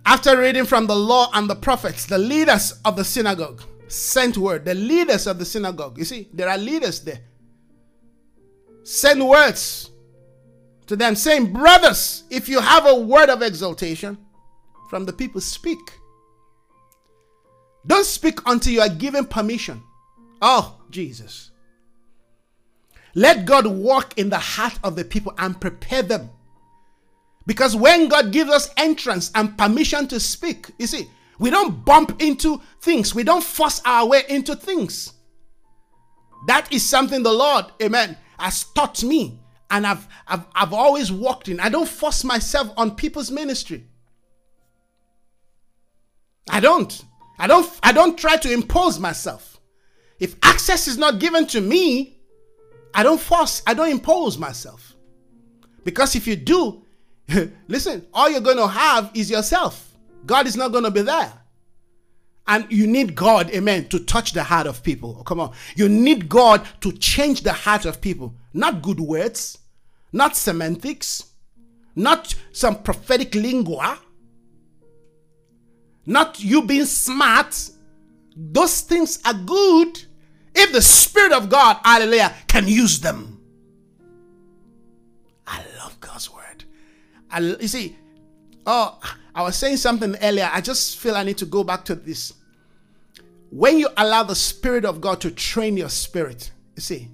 After 0.05 0.37
reading 0.37 0.65
from 0.65 0.87
the 0.87 0.95
law 0.95 1.29
and 1.33 1.49
the 1.49 1.55
prophets, 1.55 2.05
the 2.05 2.17
leaders 2.17 2.79
of 2.83 2.95
the 2.95 3.05
synagogue, 3.05 3.63
sent 3.91 4.37
word. 4.37 4.65
The 4.65 4.73
leaders 4.73 5.27
of 5.27 5.37
the 5.39 5.45
synagogue, 5.45 5.97
you 5.97 6.05
see, 6.05 6.29
there 6.33 6.49
are 6.49 6.57
leaders 6.57 7.01
there. 7.01 7.19
Send 8.83 9.27
words 9.27 9.91
to 10.87 10.95
them 10.95 11.15
saying, 11.15 11.53
Brothers, 11.53 12.23
if 12.29 12.49
you 12.49 12.59
have 12.59 12.85
a 12.85 12.95
word 12.95 13.29
of 13.29 13.41
exaltation 13.41 14.17
from 14.89 15.05
the 15.05 15.13
people, 15.13 15.41
speak. 15.41 15.79
Don't 17.85 18.05
speak 18.05 18.39
until 18.45 18.73
you 18.73 18.81
are 18.81 18.89
given 18.89 19.25
permission. 19.25 19.81
Oh, 20.41 20.79
Jesus. 20.89 21.51
Let 23.13 23.45
God 23.45 23.67
walk 23.67 24.17
in 24.17 24.29
the 24.29 24.39
heart 24.39 24.79
of 24.83 24.95
the 24.95 25.03
people 25.03 25.33
and 25.37 25.59
prepare 25.59 26.01
them. 26.01 26.29
Because 27.45 27.75
when 27.75 28.07
God 28.07 28.31
gives 28.31 28.51
us 28.51 28.69
entrance 28.77 29.31
and 29.35 29.57
permission 29.57 30.07
to 30.09 30.19
speak, 30.19 30.71
you 30.77 30.87
see, 30.87 31.09
we 31.39 31.49
don't 31.49 31.83
bump 31.85 32.21
into 32.21 32.61
things. 32.81 33.15
We 33.15 33.23
don't 33.23 33.43
force 33.43 33.81
our 33.85 34.07
way 34.07 34.23
into 34.29 34.55
things. 34.55 35.13
That 36.47 36.71
is 36.71 36.87
something 36.87 37.23
the 37.23 37.31
Lord, 37.33 37.65
amen, 37.81 38.17
has 38.39 38.63
taught 38.75 39.03
me. 39.03 39.39
And 39.69 39.87
I've, 39.87 40.07
I've, 40.27 40.45
I've 40.53 40.73
always 40.73 41.11
walked 41.11 41.47
in. 41.47 41.59
I 41.59 41.69
don't 41.69 41.87
force 41.87 42.23
myself 42.23 42.71
on 42.75 42.95
people's 42.95 43.31
ministry. 43.31 43.85
I 46.49 46.59
don't. 46.59 47.03
I 47.39 47.47
don't 47.47 47.79
I 47.81 47.91
don't 47.91 48.17
try 48.17 48.37
to 48.37 48.51
impose 48.51 48.99
myself. 48.99 49.59
If 50.19 50.35
access 50.43 50.87
is 50.87 50.97
not 50.97 51.19
given 51.19 51.47
to 51.47 51.61
me, 51.61 52.19
I 52.93 53.03
don't 53.03 53.19
force, 53.19 53.63
I 53.65 53.73
don't 53.73 53.89
impose 53.89 54.37
myself. 54.37 54.95
Because 55.83 56.15
if 56.15 56.27
you 56.27 56.35
do, 56.35 56.85
listen, 57.67 58.05
all 58.13 58.29
you're 58.29 58.41
going 58.41 58.57
to 58.57 58.67
have 58.67 59.09
is 59.15 59.31
yourself. 59.31 59.90
God 60.25 60.47
is 60.47 60.55
not 60.55 60.71
going 60.71 60.83
to 60.83 60.91
be 60.91 61.01
there. 61.01 61.33
And 62.47 62.65
you 62.69 62.87
need 62.87 63.15
God, 63.15 63.49
amen, 63.51 63.87
to 63.89 63.99
touch 63.99 64.33
the 64.33 64.43
heart 64.43 64.67
of 64.67 64.83
people. 64.83 65.17
Oh, 65.19 65.23
come 65.23 65.39
on. 65.39 65.53
You 65.75 65.87
need 65.87 66.27
God 66.27 66.67
to 66.81 66.91
change 66.91 67.41
the 67.41 67.53
heart 67.53 67.85
of 67.85 68.01
people. 68.01 68.35
Not 68.53 68.81
good 68.81 68.99
words, 68.99 69.57
not 70.11 70.35
semantics, 70.35 71.31
not 71.95 72.35
some 72.51 72.81
prophetic 72.83 73.35
lingua, 73.35 73.99
not 76.05 76.39
you 76.43 76.63
being 76.63 76.85
smart. 76.85 77.69
Those 78.35 78.81
things 78.81 79.19
are 79.23 79.33
good 79.33 80.03
if 80.53 80.71
the 80.71 80.81
Spirit 80.81 81.31
of 81.31 81.49
God, 81.49 81.77
hallelujah, 81.83 82.33
can 82.47 82.67
use 82.67 82.99
them. 82.99 83.39
I 85.47 85.63
love 85.77 85.99
God's 85.99 86.31
word. 86.33 86.65
I, 87.29 87.39
you 87.39 87.67
see, 87.67 87.95
oh, 88.65 88.99
I 89.33 89.43
was 89.43 89.55
saying 89.55 89.77
something 89.77 90.15
earlier. 90.21 90.49
I 90.51 90.61
just 90.61 90.97
feel 90.97 91.15
I 91.15 91.23
need 91.23 91.37
to 91.39 91.45
go 91.45 91.63
back 91.63 91.85
to 91.85 91.95
this. 91.95 92.33
when 93.49 93.77
you 93.77 93.89
allow 93.97 94.23
the 94.23 94.35
Spirit 94.35 94.85
of 94.85 95.01
God 95.01 95.21
to 95.21 95.31
train 95.31 95.77
your 95.77 95.89
spirit, 95.89 96.51
you 96.75 96.81
see, 96.81 97.09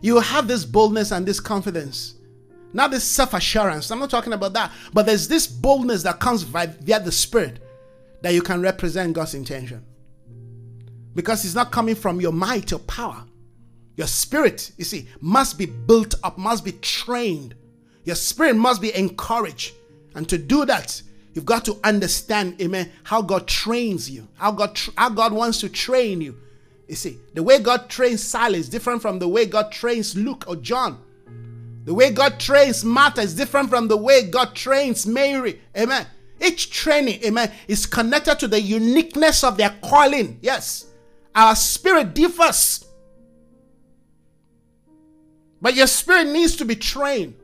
you 0.00 0.18
have 0.20 0.48
this 0.48 0.64
boldness 0.64 1.10
and 1.12 1.26
this 1.26 1.40
confidence. 1.40 2.14
Not 2.72 2.90
this 2.90 3.04
self 3.04 3.34
assurance. 3.34 3.90
I'm 3.90 3.98
not 3.98 4.10
talking 4.10 4.32
about 4.32 4.52
that. 4.54 4.72
But 4.92 5.06
there's 5.06 5.28
this 5.28 5.46
boldness 5.46 6.02
that 6.04 6.20
comes 6.20 6.42
via 6.42 6.68
the 7.00 7.12
Spirit 7.12 7.62
that 8.22 8.34
you 8.34 8.42
can 8.42 8.60
represent 8.60 9.14
God's 9.14 9.34
intention. 9.34 9.84
Because 11.14 11.44
it's 11.44 11.54
not 11.54 11.72
coming 11.72 11.94
from 11.94 12.20
your 12.20 12.32
might 12.32 12.72
or 12.72 12.78
power. 12.80 13.24
Your 13.96 14.06
spirit, 14.06 14.70
you 14.76 14.84
see, 14.84 15.08
must 15.20 15.58
be 15.58 15.66
built 15.66 16.14
up, 16.22 16.38
must 16.38 16.64
be 16.64 16.72
trained. 16.72 17.54
Your 18.04 18.16
spirit 18.16 18.56
must 18.56 18.80
be 18.80 18.94
encouraged. 18.94 19.74
And 20.18 20.28
to 20.30 20.36
do 20.36 20.64
that, 20.64 21.00
you've 21.32 21.46
got 21.46 21.64
to 21.66 21.78
understand, 21.84 22.60
amen, 22.60 22.90
how 23.04 23.22
God 23.22 23.46
trains 23.46 24.10
you, 24.10 24.26
how 24.34 24.50
God, 24.50 24.76
how 24.96 25.10
God 25.10 25.32
wants 25.32 25.60
to 25.60 25.68
train 25.68 26.20
you. 26.20 26.34
You 26.88 26.96
see, 26.96 27.18
the 27.34 27.42
way 27.44 27.60
God 27.60 27.88
trains 27.88 28.20
Sally 28.20 28.58
is 28.58 28.68
different 28.68 29.00
from 29.00 29.20
the 29.20 29.28
way 29.28 29.46
God 29.46 29.70
trains 29.70 30.16
Luke 30.16 30.44
or 30.48 30.56
John. 30.56 31.00
The 31.84 31.94
way 31.94 32.10
God 32.10 32.40
trains 32.40 32.84
Martha 32.84 33.20
is 33.20 33.36
different 33.36 33.70
from 33.70 33.86
the 33.86 33.96
way 33.96 34.28
God 34.28 34.56
trains 34.56 35.06
Mary. 35.06 35.60
Amen. 35.76 36.04
Each 36.44 36.68
training, 36.68 37.22
amen, 37.24 37.52
is 37.68 37.86
connected 37.86 38.40
to 38.40 38.48
the 38.48 38.60
uniqueness 38.60 39.44
of 39.44 39.56
their 39.56 39.76
calling. 39.84 40.40
Yes. 40.42 40.86
Our 41.32 41.54
spirit 41.54 42.12
differs. 42.12 42.84
But 45.62 45.76
your 45.76 45.86
spirit 45.86 46.26
needs 46.26 46.56
to 46.56 46.64
be 46.64 46.74
trained. 46.74 47.36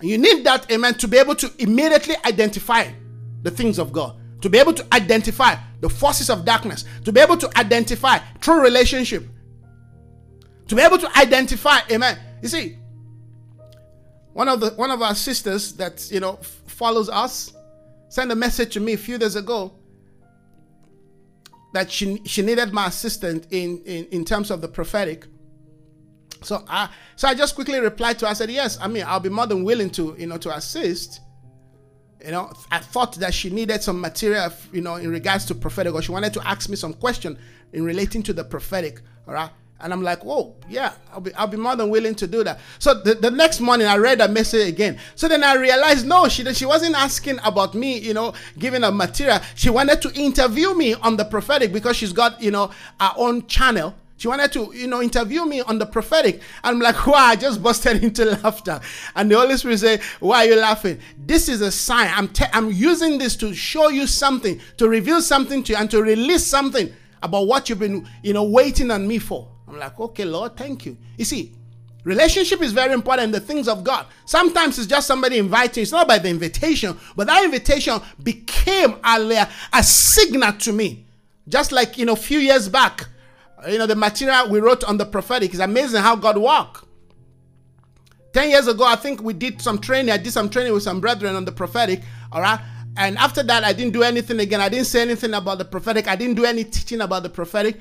And 0.00 0.08
you 0.08 0.18
need 0.18 0.44
that, 0.44 0.70
amen, 0.70 0.94
to 0.94 1.08
be 1.08 1.18
able 1.18 1.34
to 1.36 1.52
immediately 1.58 2.14
identify 2.24 2.88
the 3.42 3.50
things 3.50 3.78
of 3.78 3.92
God, 3.92 4.16
to 4.42 4.48
be 4.48 4.58
able 4.58 4.74
to 4.74 4.86
identify 4.94 5.56
the 5.80 5.88
forces 5.88 6.30
of 6.30 6.44
darkness, 6.44 6.84
to 7.04 7.12
be 7.12 7.20
able 7.20 7.36
to 7.36 7.58
identify 7.58 8.18
true 8.40 8.62
relationship, 8.62 9.24
to 10.68 10.74
be 10.74 10.82
able 10.82 10.98
to 10.98 11.18
identify, 11.18 11.78
amen. 11.90 12.18
You 12.42 12.48
see, 12.48 12.78
one 14.32 14.48
of 14.48 14.60
the 14.60 14.70
one 14.70 14.90
of 14.90 15.02
our 15.02 15.14
sisters 15.14 15.72
that 15.74 16.08
you 16.12 16.20
know 16.20 16.38
follows 16.66 17.08
us 17.08 17.52
sent 18.08 18.30
a 18.30 18.36
message 18.36 18.72
to 18.74 18.80
me 18.80 18.92
a 18.92 18.96
few 18.96 19.18
days 19.18 19.34
ago 19.34 19.72
that 21.72 21.90
she 21.90 22.20
she 22.24 22.42
needed 22.42 22.72
my 22.72 22.86
assistant 22.86 23.48
in 23.50 23.82
in, 23.84 24.04
in 24.06 24.24
terms 24.24 24.50
of 24.52 24.60
the 24.60 24.68
prophetic 24.68 25.26
so 26.42 26.64
I 26.68 26.88
so 27.16 27.28
I 27.28 27.34
just 27.34 27.54
quickly 27.54 27.80
replied 27.80 28.18
to 28.20 28.26
her. 28.26 28.30
I 28.30 28.34
said, 28.34 28.50
Yes, 28.50 28.78
I 28.80 28.88
mean, 28.88 29.04
I'll 29.06 29.20
be 29.20 29.28
more 29.28 29.46
than 29.46 29.64
willing 29.64 29.90
to, 29.90 30.14
you 30.18 30.26
know, 30.26 30.38
to 30.38 30.54
assist. 30.54 31.20
You 32.24 32.32
know, 32.32 32.52
I 32.70 32.78
thought 32.78 33.14
that 33.16 33.32
she 33.32 33.48
needed 33.48 33.82
some 33.82 34.00
material, 34.00 34.52
you 34.72 34.80
know, 34.80 34.96
in 34.96 35.10
regards 35.10 35.44
to 35.46 35.54
prophetic, 35.54 35.94
or 35.94 36.02
she 36.02 36.10
wanted 36.10 36.34
to 36.34 36.46
ask 36.46 36.68
me 36.68 36.74
some 36.74 36.94
question 36.94 37.38
in 37.72 37.84
relating 37.84 38.22
to 38.24 38.32
the 38.32 38.42
prophetic. 38.42 39.00
All 39.26 39.34
right. 39.34 39.50
And 39.80 39.92
I'm 39.92 40.02
like, 40.02 40.24
whoa, 40.24 40.56
yeah, 40.68 40.94
I'll 41.12 41.20
be, 41.20 41.32
I'll 41.34 41.46
be 41.46 41.56
more 41.56 41.76
than 41.76 41.88
willing 41.88 42.16
to 42.16 42.26
do 42.26 42.42
that. 42.42 42.58
So 42.80 42.94
the, 42.94 43.14
the 43.14 43.30
next 43.30 43.60
morning, 43.60 43.86
I 43.86 43.96
read 43.96 44.20
a 44.20 44.26
message 44.26 44.68
again. 44.68 44.98
So 45.14 45.28
then 45.28 45.44
I 45.44 45.54
realized, 45.54 46.04
no, 46.04 46.26
she 46.26 46.52
she 46.52 46.66
wasn't 46.66 46.96
asking 46.96 47.38
about 47.44 47.74
me, 47.74 47.98
you 47.98 48.12
know, 48.12 48.34
giving 48.58 48.82
a 48.82 48.90
material. 48.90 49.38
She 49.54 49.70
wanted 49.70 50.02
to 50.02 50.12
interview 50.14 50.74
me 50.74 50.94
on 50.94 51.16
the 51.16 51.24
prophetic 51.24 51.72
because 51.72 51.96
she's 51.96 52.12
got, 52.12 52.42
you 52.42 52.50
know, 52.50 52.72
her 53.00 53.12
own 53.16 53.46
channel 53.46 53.94
she 54.18 54.26
wanted 54.26 54.50
to, 54.52 54.72
you 54.74 54.88
know, 54.88 55.00
interview 55.00 55.44
me 55.44 55.60
on 55.60 55.78
the 55.78 55.86
prophetic. 55.86 56.42
I'm 56.64 56.80
like, 56.80 57.06
wow, 57.06 57.14
I 57.14 57.36
just 57.36 57.62
busted 57.62 58.02
into 58.02 58.24
laughter. 58.24 58.80
And 59.14 59.30
the 59.30 59.36
Holy 59.38 59.56
Spirit 59.56 59.78
say, 59.78 60.00
why 60.18 60.44
are 60.44 60.48
you 60.48 60.56
laughing? 60.56 60.98
This 61.16 61.48
is 61.48 61.60
a 61.60 61.70
sign. 61.70 62.10
I'm, 62.12 62.26
te- 62.26 62.46
I'm 62.52 62.68
using 62.70 63.18
this 63.18 63.36
to 63.36 63.54
show 63.54 63.90
you 63.90 64.08
something, 64.08 64.60
to 64.76 64.88
reveal 64.88 65.22
something 65.22 65.62
to 65.62 65.72
you, 65.72 65.78
and 65.78 65.88
to 65.92 66.02
release 66.02 66.44
something 66.44 66.92
about 67.22 67.46
what 67.46 67.68
you've 67.68 67.78
been, 67.78 68.08
you 68.24 68.32
know, 68.32 68.42
waiting 68.42 68.90
on 68.90 69.06
me 69.06 69.20
for. 69.20 69.48
I'm 69.68 69.78
like, 69.78 69.98
okay, 70.00 70.24
Lord, 70.24 70.56
thank 70.56 70.84
you. 70.84 70.96
You 71.16 71.24
see, 71.24 71.54
relationship 72.02 72.60
is 72.60 72.72
very 72.72 72.94
important 72.94 73.26
in 73.26 73.30
the 73.30 73.40
things 73.40 73.68
of 73.68 73.84
God. 73.84 74.06
Sometimes 74.24 74.78
it's 74.78 74.88
just 74.88 75.06
somebody 75.06 75.38
inviting. 75.38 75.82
It's 75.82 75.92
not 75.92 76.08
by 76.08 76.18
the 76.18 76.28
invitation, 76.28 76.98
but 77.14 77.28
that 77.28 77.44
invitation 77.44 78.00
became 78.20 78.96
a, 79.04 79.48
a 79.72 79.82
signal 79.84 80.54
to 80.54 80.72
me. 80.72 81.06
Just 81.48 81.70
like, 81.70 81.96
you 81.96 82.04
know, 82.04 82.14
a 82.14 82.16
few 82.16 82.40
years 82.40 82.68
back, 82.68 83.06
you 83.66 83.78
know, 83.78 83.86
the 83.86 83.96
material 83.96 84.48
we 84.48 84.60
wrote 84.60 84.84
on 84.84 84.98
the 84.98 85.06
prophetic 85.06 85.52
is 85.54 85.60
amazing 85.60 86.02
how 86.02 86.16
God 86.16 86.38
work. 86.38 86.84
10 88.32 88.50
years 88.50 88.68
ago, 88.68 88.84
I 88.84 88.96
think 88.96 89.22
we 89.22 89.32
did 89.32 89.60
some 89.60 89.78
training. 89.78 90.12
I 90.12 90.18
did 90.18 90.32
some 90.32 90.48
training 90.50 90.72
with 90.72 90.82
some 90.82 91.00
brethren 91.00 91.34
on 91.34 91.44
the 91.44 91.52
prophetic. 91.52 92.02
All 92.30 92.40
right. 92.40 92.60
And 92.96 93.16
after 93.18 93.42
that, 93.42 93.64
I 93.64 93.72
didn't 93.72 93.92
do 93.92 94.02
anything 94.02 94.40
again. 94.40 94.60
I 94.60 94.68
didn't 94.68 94.86
say 94.86 95.02
anything 95.02 95.34
about 95.34 95.58
the 95.58 95.64
prophetic. 95.64 96.08
I 96.08 96.16
didn't 96.16 96.34
do 96.34 96.44
any 96.44 96.64
teaching 96.64 97.00
about 97.00 97.22
the 97.22 97.30
prophetic. 97.30 97.80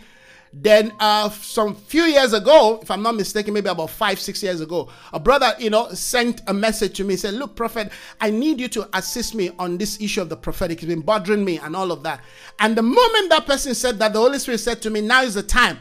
Then 0.54 0.93
uh, 1.00 1.30
some 1.30 1.76
few 1.76 2.04
years 2.04 2.34
ago, 2.34 2.80
if 2.82 2.89
I'm 2.89 3.04
not 3.04 3.16
mistaken, 3.16 3.54
maybe 3.54 3.70
about 3.70 3.89
five, 3.89 4.20
six 4.20 4.41
years 4.41 4.62
ago, 4.62 4.89
a 5.12 5.20
brother, 5.20 5.54
you 5.60 5.70
know, 5.70 5.89
sent 5.89 6.41
a 6.48 6.54
message 6.54 6.95
to 6.98 7.04
me. 7.04 7.16
Said, 7.16 7.34
"Look, 7.36 7.56
prophet, 7.56 7.91
I 8.22 8.30
need 8.30 8.60
you 8.60 8.68
to 8.70 8.89
assist 8.98 9.36
me 9.36 9.52
on 9.60 9.78
this 9.78 10.00
issue 10.02 10.22
of 10.22 10.30
the 10.30 10.38
prophetic. 10.38 10.78
It's 10.80 10.88
been 10.88 11.02
bothering 11.02 11.43
me 11.43 11.60
and 11.60 11.76
all 11.76 11.91
of 11.91 12.04
that." 12.04 12.22
And 12.60 12.76
the 12.76 12.82
moment 12.82 13.30
that 13.30 13.45
person 13.45 13.76
said 13.76 14.00
that, 14.00 14.14
the 14.14 14.20
Holy 14.20 14.39
Spirit 14.39 14.60
said 14.60 14.82
to 14.84 14.89
me, 14.89 15.02
"Now 15.02 15.24
is 15.24 15.34
the 15.36 15.43
time 15.43 15.80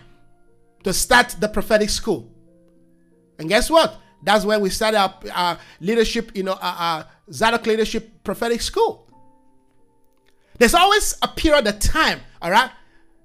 to 0.83 0.93
start 0.93 1.37
the 1.39 1.49
prophetic 1.49 1.91
school." 1.91 2.31
And 3.39 3.49
guess 3.49 3.71
what? 3.71 4.01
That's 4.23 4.45
when 4.45 4.61
we 4.61 4.71
started 4.71 4.99
our, 4.99 5.15
our 5.33 5.59
leadership, 5.81 6.33
you 6.35 6.43
know, 6.43 6.55
our, 6.55 6.75
our 6.75 7.07
Zadok 7.33 7.67
Leadership 7.67 8.25
Prophetic 8.25 8.61
School. 8.61 9.09
There's 10.59 10.75
always 10.75 11.17
a 11.23 11.29
period 11.29 11.67
of 11.67 11.79
time, 11.79 12.21
all 12.41 12.51
right, 12.51 12.71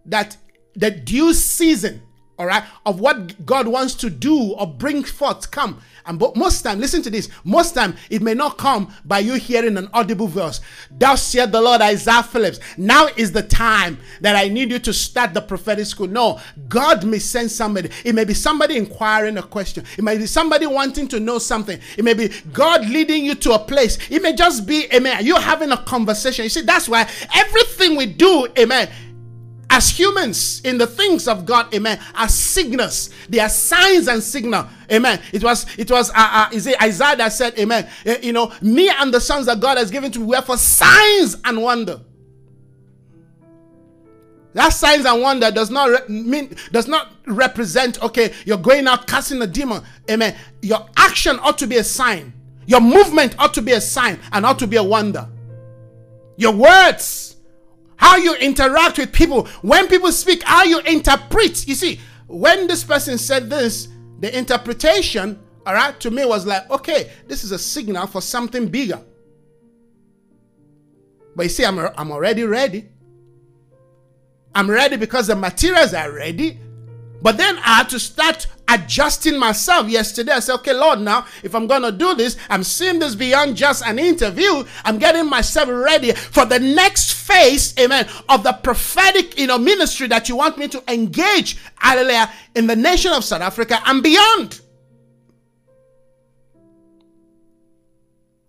that 0.06 0.36
the 0.76 0.91
due 0.91 1.34
season, 1.34 2.01
all 2.38 2.45
right, 2.45 2.63
of 2.86 2.99
what 2.99 3.45
God 3.45 3.67
wants 3.67 3.93
to 3.95 4.09
do 4.09 4.53
or 4.53 4.67
bring 4.67 5.03
forth 5.03 5.51
come. 5.51 5.82
And 6.05 6.17
but 6.17 6.36
most 6.36 6.61
time, 6.63 6.80
listen 6.80 7.01
to 7.03 7.09
this. 7.09 7.30
Most 7.43 7.76
time, 7.76 7.95
it 8.09 8.22
may 8.22 8.34
not 8.34 8.57
come 8.57 8.91
by 9.05 9.19
you 9.19 9.36
hearing 9.36 9.78
an 9.78 9.89
audible 9.93 10.28
verse. 10.28 10.61
Thou 10.89 11.15
said 11.15 11.51
the 11.51 11.61
Lord 11.61 11.82
Isaiah 11.82 12.24
Phillips. 12.24 12.59
Now 12.78 13.07
is 13.15 13.32
the 13.32 13.43
time 13.43 13.99
that 14.22 14.36
I 14.36 14.47
need 14.47 14.72
you 14.72 14.80
to 14.80 14.93
start 14.93 15.34
the 15.34 15.41
prophetic 15.41 15.86
school. 15.86 16.07
No, 16.07 16.39
God 16.67 17.05
may 17.05 17.19
send 17.19 17.51
somebody. 17.51 17.89
It 18.03 18.15
may 18.15 18.24
be 18.24 18.34
somebody 18.34 18.78
inquiring 18.78 19.38
a 19.38 19.43
question. 19.43 19.86
It 19.97 20.03
may 20.03 20.17
be 20.17 20.26
somebody 20.26 20.65
wanting 20.65 21.07
to 21.09 21.19
know 21.19 21.38
something. 21.38 21.80
It 21.97 22.03
may 22.03 22.13
be 22.13 22.30
God 22.51 22.89
leading 22.89 23.24
you 23.24 23.36
to 23.36 23.53
a 23.53 23.59
place. 23.59 23.97
It 24.09 24.22
may 24.22 24.34
just 24.34 24.65
be, 24.65 24.88
amen, 24.93 25.26
you 25.26 25.36
having 25.36 25.72
a 25.72 25.78
conversation. 25.78 26.43
You 26.43 26.49
see, 26.49 26.61
that's 26.61 26.89
why 26.89 27.07
everything 27.36 27.95
we 27.95 28.07
do, 28.07 28.47
amen 28.57 28.89
as 29.72 29.89
humans 29.89 30.61
in 30.65 30.78
the 30.78 30.86
things 30.86 31.30
of 31.30 31.45
God, 31.45 31.74
amen, 31.74 31.97
are 32.13 32.28
signals. 32.28 33.09
They 33.30 33.39
are 33.39 33.49
signs 33.49 34.09
and 34.09 34.22
signal, 34.22 34.67
amen. 34.91 35.22
It 35.32 35.43
was, 35.43 35.65
it 35.78 35.89
was, 35.89 36.09
uh, 36.09 36.13
uh, 36.17 36.49
is 36.51 36.67
it 36.67 36.80
Isaiah 36.84 37.15
that 37.15 37.30
said, 37.30 37.57
amen, 37.57 37.89
uh, 38.05 38.15
you 38.22 38.34
know, 38.34 38.51
me 38.61 38.89
and 38.89 39.13
the 39.13 39.22
sons 39.22 39.45
that 39.45 39.61
God 39.61 39.78
has 39.78 39.89
given 39.89 40.11
to 40.11 40.19
me 40.19 40.26
were 40.26 40.41
for 40.41 40.57
signs 40.57 41.38
and 41.45 41.63
wonder. 41.63 42.01
That 44.53 44.69
signs 44.69 45.05
and 45.05 45.22
wonder 45.22 45.49
does 45.49 45.72
not 45.72 46.09
mean 46.09 46.53
does 46.74 46.86
not 46.86 47.13
represent 47.26 48.03
okay 48.03 48.34
you're 48.43 48.57
going 48.57 48.86
out 48.86 49.07
casting 49.07 49.41
a 49.41 49.47
demon 49.47 49.82
amen 50.09 50.36
your 50.61 50.86
action 50.97 51.39
ought 51.39 51.57
to 51.59 51.67
be 51.67 51.78
a 51.78 51.84
sign 51.86 52.34
your 52.65 52.82
movement 52.82 53.34
ought 53.39 53.53
to 53.53 53.61
be 53.61 53.72
a 53.72 53.80
sign 53.80 54.19
and 54.34 54.45
ought 54.45 54.59
to 54.59 54.67
be 54.67 54.76
a 54.76 54.84
wonder 54.84 55.26
your 56.36 56.51
words 56.51 57.31
how 58.02 58.18
you 58.18 58.34
interact 58.36 58.97
with 58.97 59.14
people, 59.14 59.45
when 59.62 59.88
people 59.88 60.12
speak, 60.12 60.41
how 60.43 60.64
you 60.64 60.80
interpret. 60.80 61.68
You 61.68 61.76
see, 61.76 61.99
when 62.28 62.66
this 62.66 62.84
person 62.84 63.20
said 63.20 63.47
this, 63.47 63.89
the 64.20 64.36
interpretation, 64.36 65.39
all 65.68 65.76
right, 65.76 65.97
to 65.99 66.10
me 66.10 66.26
was 66.26 66.45
like, 66.47 66.70
okay, 66.72 67.12
this 67.28 67.43
is 67.43 67.52
a 67.52 67.60
signal 67.60 68.08
for 68.08 68.20
something 68.20 68.68
bigger. 68.68 68.99
But 71.36 71.43
you 71.43 71.49
see, 71.49 71.64
I'm, 71.64 71.78
I'm 71.78 72.12
already 72.12 72.43
ready. 72.43 72.89
I'm 74.56 74.70
ready 74.70 74.97
because 74.97 75.28
the 75.28 75.36
materials 75.36 75.93
are 75.93 76.12
ready. 76.12 76.60
But 77.22 77.38
then 77.38 77.57
I 77.59 77.78
had 77.78 77.89
to 77.89 77.99
start 77.99 78.47
adjusting 78.67 79.38
myself 79.38 79.89
yesterday. 79.89 80.32
I 80.32 80.39
said, 80.39 80.55
okay, 80.55 80.74
Lord, 80.74 80.99
now 81.01 81.26
if 81.43 81.53
I'm 81.53 81.67
going 81.67 81.84
to 81.84 81.91
do 81.91 82.15
this, 82.15 82.38
I'm 82.49 82.63
seeing 82.63 82.99
this 82.99 83.15
beyond 83.15 83.57
just 83.57 83.86
an 83.86 83.99
interview. 83.99 84.63
I'm 84.84 84.97
getting 84.97 85.30
myself 85.30 85.69
ready 85.69 86.13
for 86.13 86.45
the 86.45 86.59
next 86.59 87.13
phase, 87.13 87.78
amen, 87.80 88.07
of 88.30 88.43
the 88.43 88.53
prophetic, 88.53 89.38
you 89.38 89.47
know, 89.47 89.57
ministry 89.57 90.07
that 90.07 90.30
you 90.30 90.36
want 90.36 90.57
me 90.57 90.67
to 90.69 90.84
engage, 90.91 91.57
hallelujah, 91.76 92.32
in 92.55 92.65
the 92.67 92.76
nation 92.76 93.11
of 93.11 93.24
South 93.24 93.41
Africa 93.41 93.82
and 93.86 94.01
beyond. 94.01 94.61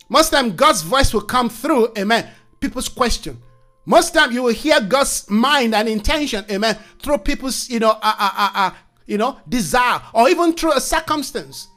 Most 0.08 0.30
time 0.30 0.54
God's 0.56 0.82
voice 0.82 1.12
will 1.12 1.22
come 1.22 1.48
through, 1.48 1.92
amen, 1.98 2.28
people's 2.60 2.88
question. 2.88 3.42
Most 3.84 4.14
time 4.14 4.32
you 4.32 4.44
will 4.44 4.52
hear 4.52 4.80
God's 4.80 5.28
mind 5.28 5.74
and 5.74 5.88
intention, 5.88 6.44
amen, 6.50 6.78
through 7.00 7.18
people's, 7.18 7.68
you 7.68 7.80
know, 7.80 7.90
uh, 7.90 7.98
uh, 8.02 8.30
uh, 8.36 8.50
uh, 8.54 8.70
you 9.06 9.18
know, 9.18 9.38
desire 9.48 10.00
or 10.14 10.28
even 10.28 10.52
through 10.52 10.72
a 10.74 10.80
circumstance. 10.80 11.68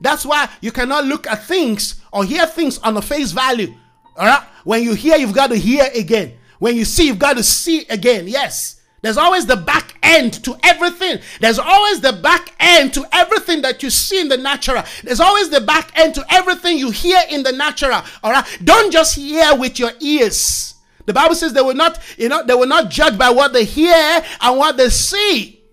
That's 0.00 0.24
why 0.24 0.48
you 0.60 0.70
cannot 0.70 1.06
look 1.06 1.26
at 1.26 1.44
things 1.44 2.00
or 2.12 2.24
hear 2.24 2.46
things 2.46 2.78
on 2.78 2.96
a 2.96 3.02
face 3.02 3.32
value. 3.32 3.74
All 4.16 4.26
right? 4.26 4.44
When 4.64 4.82
you 4.82 4.94
hear, 4.94 5.16
you've 5.16 5.34
got 5.34 5.48
to 5.48 5.56
hear 5.56 5.88
again. 5.94 6.34
When 6.58 6.76
you 6.76 6.84
see, 6.84 7.06
you've 7.06 7.18
got 7.18 7.36
to 7.36 7.42
see 7.42 7.86
again. 7.88 8.28
Yes. 8.28 8.80
There's 9.00 9.16
always 9.16 9.46
the 9.46 9.56
back 9.56 9.94
end 10.02 10.44
to 10.44 10.56
everything. 10.64 11.18
There's 11.40 11.58
always 11.58 12.00
the 12.00 12.12
back 12.12 12.52
end 12.58 12.92
to 12.94 13.06
everything 13.12 13.62
that 13.62 13.82
you 13.82 13.90
see 13.90 14.20
in 14.20 14.28
the 14.28 14.36
natural. 14.36 14.82
There's 15.04 15.20
always 15.20 15.50
the 15.50 15.60
back 15.60 15.96
end 15.96 16.14
to 16.16 16.24
everything 16.30 16.78
you 16.78 16.90
hear 16.90 17.20
in 17.30 17.44
the 17.44 17.52
natural. 17.52 18.02
All 18.22 18.32
right. 18.32 18.44
Don't 18.62 18.92
just 18.92 19.14
hear 19.14 19.54
with 19.56 19.78
your 19.78 19.92
ears. 20.00 20.74
The 21.08 21.14
Bible 21.14 21.34
says 21.34 21.54
they 21.54 21.62
will 21.62 21.72
not, 21.72 21.98
you 22.18 22.28
know, 22.28 22.44
they 22.44 22.52
will 22.52 22.66
not 22.66 22.90
judge 22.90 23.16
by 23.16 23.30
what 23.30 23.54
they 23.54 23.64
hear 23.64 24.22
and 24.42 24.58
what 24.58 24.76
they 24.76 24.90
see. 24.90 25.64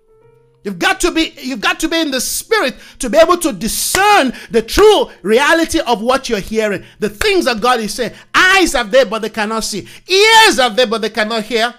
You've 0.63 0.79
got 0.79 1.01
to 1.01 1.11
be 1.11 1.33
you've 1.41 1.59
got 1.59 1.77
to 1.81 1.89
be 1.89 1.99
in 1.99 2.09
the 2.09 2.21
spirit 2.21 2.75
to 2.99 3.09
be 3.09 3.17
able 3.17 3.35
to 3.39 3.51
discern 3.51 4.31
the 4.49 4.61
true 4.61 5.09
reality 5.23 5.81
of 5.81 6.01
what 6.01 6.29
you're 6.29 6.39
hearing. 6.39 6.85
The 6.99 7.09
things 7.09 7.43
that 7.45 7.59
God 7.59 7.81
is 7.81 7.93
saying. 7.93 8.13
Eyes 8.33 8.71
have 8.71 8.91
they 8.91 9.03
but 9.03 9.23
they 9.23 9.29
cannot 9.29 9.65
see. 9.65 9.85
Ears 10.07 10.55
have 10.55 10.77
they 10.77 10.85
but 10.85 11.01
they 11.01 11.09
cannot 11.09 11.43
hear. 11.43 11.75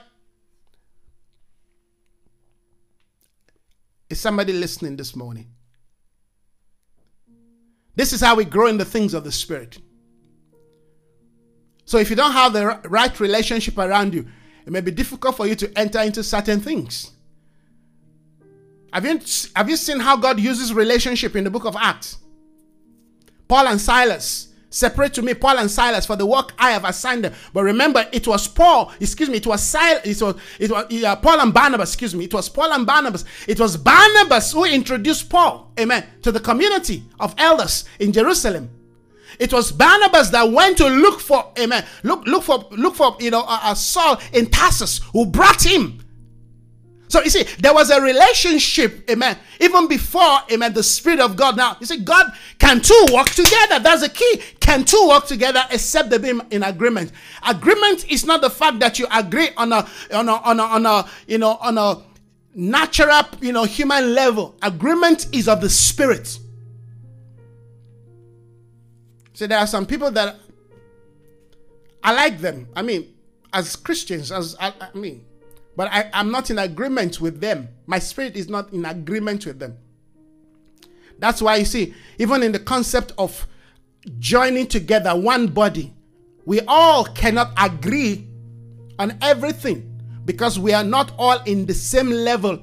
Is 4.11 4.21
somebody 4.21 4.53
listening 4.53 4.97
this 4.97 5.17
morning? 5.17 5.47
This 7.95 8.13
is 8.13 8.21
how 8.21 8.35
we 8.35 8.45
grow 8.45 8.67
in 8.67 8.77
the 8.77 8.85
things 8.85 9.15
of 9.15 9.25
the 9.25 9.33
spirit. 9.33 9.79
So 11.87 11.99
if 11.99 12.11
you 12.11 12.17
don't 12.17 12.33
have 12.33 12.53
the 12.53 12.81
right 12.89 13.19
relationship 13.19 13.79
around 13.79 14.13
you, 14.13 14.27
it 14.67 14.73
may 14.73 14.81
be 14.81 14.91
difficult 14.91 15.37
for 15.37 15.47
you 15.47 15.55
to 15.55 15.79
enter 15.79 16.01
into 16.01 16.23
certain 16.23 16.61
things. 16.61 17.13
Have 18.93 19.07
you, 19.07 19.21
have 19.55 19.71
you 19.71 19.77
seen 19.77 20.01
how 20.01 20.17
God 20.17 20.41
uses 20.41 20.75
relationship 20.75 21.37
in 21.37 21.45
the 21.45 21.51
book 21.51 21.65
of 21.65 21.77
Acts? 21.77 22.19
Paul 23.47 23.69
and 23.69 23.81
Silas. 23.81 24.49
Separate 24.69 25.15
to 25.15 25.23
me 25.23 25.33
Paul 25.33 25.59
and 25.59 25.71
Silas 25.71 26.05
for 26.05 26.17
the 26.17 26.27
work 26.27 26.53
I 26.59 26.73
have 26.73 26.85
assigned 26.85 27.25
them. 27.25 27.33
But 27.55 27.63
remember, 27.63 28.07
it 28.13 28.27
was 28.27 28.49
Paul, 28.49 28.93
excuse 29.01 29.31
me, 29.31 29.37
it 29.37 29.47
was 29.47 29.63
Silas, 29.63 30.05
it 30.05 30.21
was, 30.21 30.35
it 30.59 30.71
was 30.71 31.19
Paul 31.23 31.41
and 31.41 31.55
Barnabas, 31.55 31.93
excuse 31.93 32.15
me, 32.15 32.25
it 32.25 32.35
was 32.35 32.49
Paul 32.49 32.73
and 32.73 32.85
Barnabas. 32.85 33.25
It 33.47 33.61
was 33.61 33.77
Barnabas 33.77 34.53
who 34.53 34.65
introduced 34.65 35.31
Paul, 35.31 35.73
amen, 35.79 36.05
to 36.23 36.33
the 36.33 36.41
community 36.41 37.05
of 37.21 37.35
elders 37.39 37.85
in 38.01 38.13
Jerusalem. 38.13 38.69
It 39.39 39.53
was 39.53 39.73
Barnabas 39.73 40.31
that 40.31 40.51
went 40.51 40.79
to 40.79 40.89
look 40.89 41.21
for, 41.21 41.53
amen, 41.59 41.85
look, 42.03 42.27
look 42.27 42.43
for, 42.43 42.67
look 42.71 42.95
for, 42.95 43.17
you 43.21 43.31
know, 43.31 43.43
a, 43.43 43.61
a 43.67 43.77
Saul 43.77 44.21
in 44.33 44.47
Tarsus 44.47 45.01
who 45.13 45.27
brought 45.27 45.65
him 45.65 46.01
so 47.09 47.23
you 47.23 47.31
see, 47.31 47.45
there 47.61 47.73
was 47.73 47.91
a 47.91 48.01
relationship, 48.01 49.09
amen, 49.09 49.39
even 49.61 49.87
before, 49.87 50.39
amen, 50.51 50.73
the 50.73 50.83
Spirit 50.83 51.21
of 51.21 51.37
God. 51.37 51.57
Now, 51.57 51.77
you 51.79 51.87
see, 51.87 51.99
God 51.99 52.27
can 52.59 52.81
two 52.81 53.07
work 53.13 53.29
together. 53.29 53.79
That's 53.79 54.03
the 54.03 54.09
key. 54.09 54.43
Can 54.61 54.85
two 54.85 55.07
work 55.09 55.27
together 55.27 55.63
except 55.71 56.11
they 56.11 56.19
be 56.19 56.39
in 56.51 56.63
agreement? 56.65 57.13
Agreement 57.47 58.11
is 58.11 58.25
not 58.25 58.41
the 58.41 58.51
fact 58.51 58.81
that 58.81 58.99
you 58.99 59.07
agree 59.13 59.51
on 59.57 59.73
a, 59.73 59.87
on 60.13 60.29
a, 60.29 60.33
on 60.33 60.59
a, 60.59 60.63
on 60.63 60.87
a 60.87 61.09
you 61.29 61.39
know, 61.39 61.57
on 61.61 61.79
a 61.79 62.03
natural, 62.55 63.23
you 63.41 63.53
know, 63.53 63.65
human 63.65 64.15
level. 64.15 64.57
Agreement 64.63 65.29
is 65.33 65.49
of 65.49 65.61
the 65.61 65.71
Spirit. 65.71 66.39
So 69.37 69.47
there 69.47 69.59
are 69.59 69.67
some 69.67 69.85
people 69.85 70.11
that 70.13 70.37
I 72.03 72.15
like 72.15 72.39
them. 72.39 72.69
I 72.75 72.81
mean, 72.81 73.13
as 73.53 73.77
Christians, 73.77 74.33
as 74.33 74.57
I, 74.59 74.73
I 74.81 74.97
mean, 74.97 75.27
but 75.77 75.93
I, 75.93 76.09
am 76.15 76.31
not 76.31 76.49
in 76.49 76.59
agreement 76.59 77.21
with 77.21 77.39
them. 77.39 77.69
My 77.85 77.99
spirit 77.99 78.35
is 78.35 78.49
not 78.49 78.73
in 78.73 78.87
agreement 78.87 79.45
with 79.45 79.59
them. 79.59 79.77
That's 81.19 81.43
why 81.43 81.57
you 81.57 81.67
see, 81.67 81.93
even 82.19 82.43
in 82.43 82.51
the 82.51 82.59
concept 82.59 83.13
of 83.19 83.47
joining 84.19 84.69
together 84.69 85.15
one 85.15 85.49
body, 85.49 85.93
we 86.47 86.63
all 86.67 87.05
cannot 87.05 87.53
agree 87.59 88.27
on 88.99 89.19
everything 89.21 90.01
because 90.25 90.59
we 90.59 90.73
are 90.73 90.85
not 90.85 91.13
all 91.19 91.43
in 91.43 91.67
the 91.67 91.75
same 91.75 92.09
level, 92.09 92.59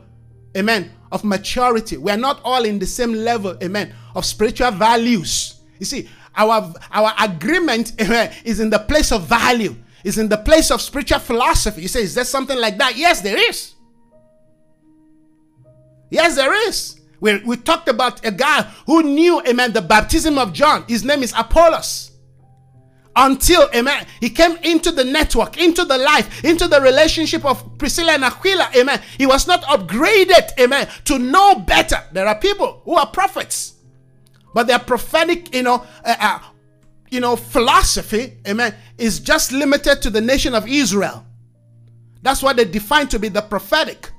amen, 0.57 0.91
of 1.11 1.23
maturity. 1.23 1.97
We 1.97 2.09
are 2.09 2.17
not 2.17 2.41
all 2.43 2.65
in 2.65 2.79
the 2.79 2.87
same 2.87 3.13
level, 3.13 3.59
amen, 3.61 3.93
of 4.15 4.25
spiritual 4.25 4.71
values. 4.71 5.59
You 5.77 5.85
see, 5.85 6.09
our 6.35 6.73
our 6.91 7.13
agreement 7.19 7.93
eh, 7.99 8.33
is 8.43 8.59
in 8.59 8.69
the 8.69 8.79
place 8.79 9.11
of 9.11 9.27
value 9.27 9.75
is 10.03 10.17
in 10.17 10.27
the 10.27 10.37
place 10.37 10.69
of 10.69 10.81
spiritual 10.81 11.19
philosophy. 11.19 11.81
You 11.81 11.87
say, 11.87 12.03
is 12.03 12.15
there 12.15 12.25
something 12.25 12.57
like 12.57 12.77
that? 12.77 12.97
Yes, 12.97 13.21
there 13.21 13.37
is. 13.37 13.75
Yes, 16.09 16.35
there 16.35 16.53
is. 16.67 16.99
We, 17.19 17.37
we 17.39 17.57
talked 17.57 17.87
about 17.87 18.25
a 18.25 18.31
guy 18.31 18.63
who 18.85 19.01
knew, 19.03 19.41
amen, 19.47 19.71
the 19.71 19.81
baptism 19.81 20.37
of 20.37 20.53
John. 20.53 20.83
His 20.87 21.03
name 21.03 21.23
is 21.23 21.33
Apollos. 21.35 22.11
Until, 23.15 23.69
amen, 23.75 24.07
he 24.19 24.29
came 24.29 24.57
into 24.57 24.91
the 24.91 25.03
network, 25.03 25.57
into 25.57 25.85
the 25.85 25.97
life, 25.97 26.43
into 26.43 26.67
the 26.67 26.81
relationship 26.81 27.45
of 27.45 27.77
Priscilla 27.77 28.13
and 28.13 28.23
Aquila, 28.23 28.71
amen. 28.75 29.01
He 29.19 29.27
was 29.27 29.47
not 29.47 29.61
upgraded, 29.63 30.49
amen, 30.59 30.89
to 31.05 31.19
know 31.19 31.55
better. 31.55 32.03
There 32.11 32.27
are 32.27 32.37
people 32.37 32.81
who 32.83 32.95
are 32.95 33.05
prophets, 33.05 33.75
but 34.53 34.67
their 34.67 34.79
prophetic, 34.79 35.53
you 35.53 35.63
know, 35.63 35.85
uh, 36.03 36.15
uh, 36.19 36.39
you 37.09 37.19
know, 37.19 37.35
philosophy, 37.35 38.33
amen, 38.47 38.73
is 38.97 39.19
just 39.19 39.51
limited 39.51 40.01
to 40.01 40.09
the 40.09 40.21
nation 40.21 40.55
of 40.55 40.67
Israel. 40.67 41.25
That's 42.21 42.41
what 42.41 42.55
they 42.57 42.65
define 42.65 43.07
to 43.09 43.19
be 43.19 43.29
the 43.29 43.41
prophetic. 43.41 44.09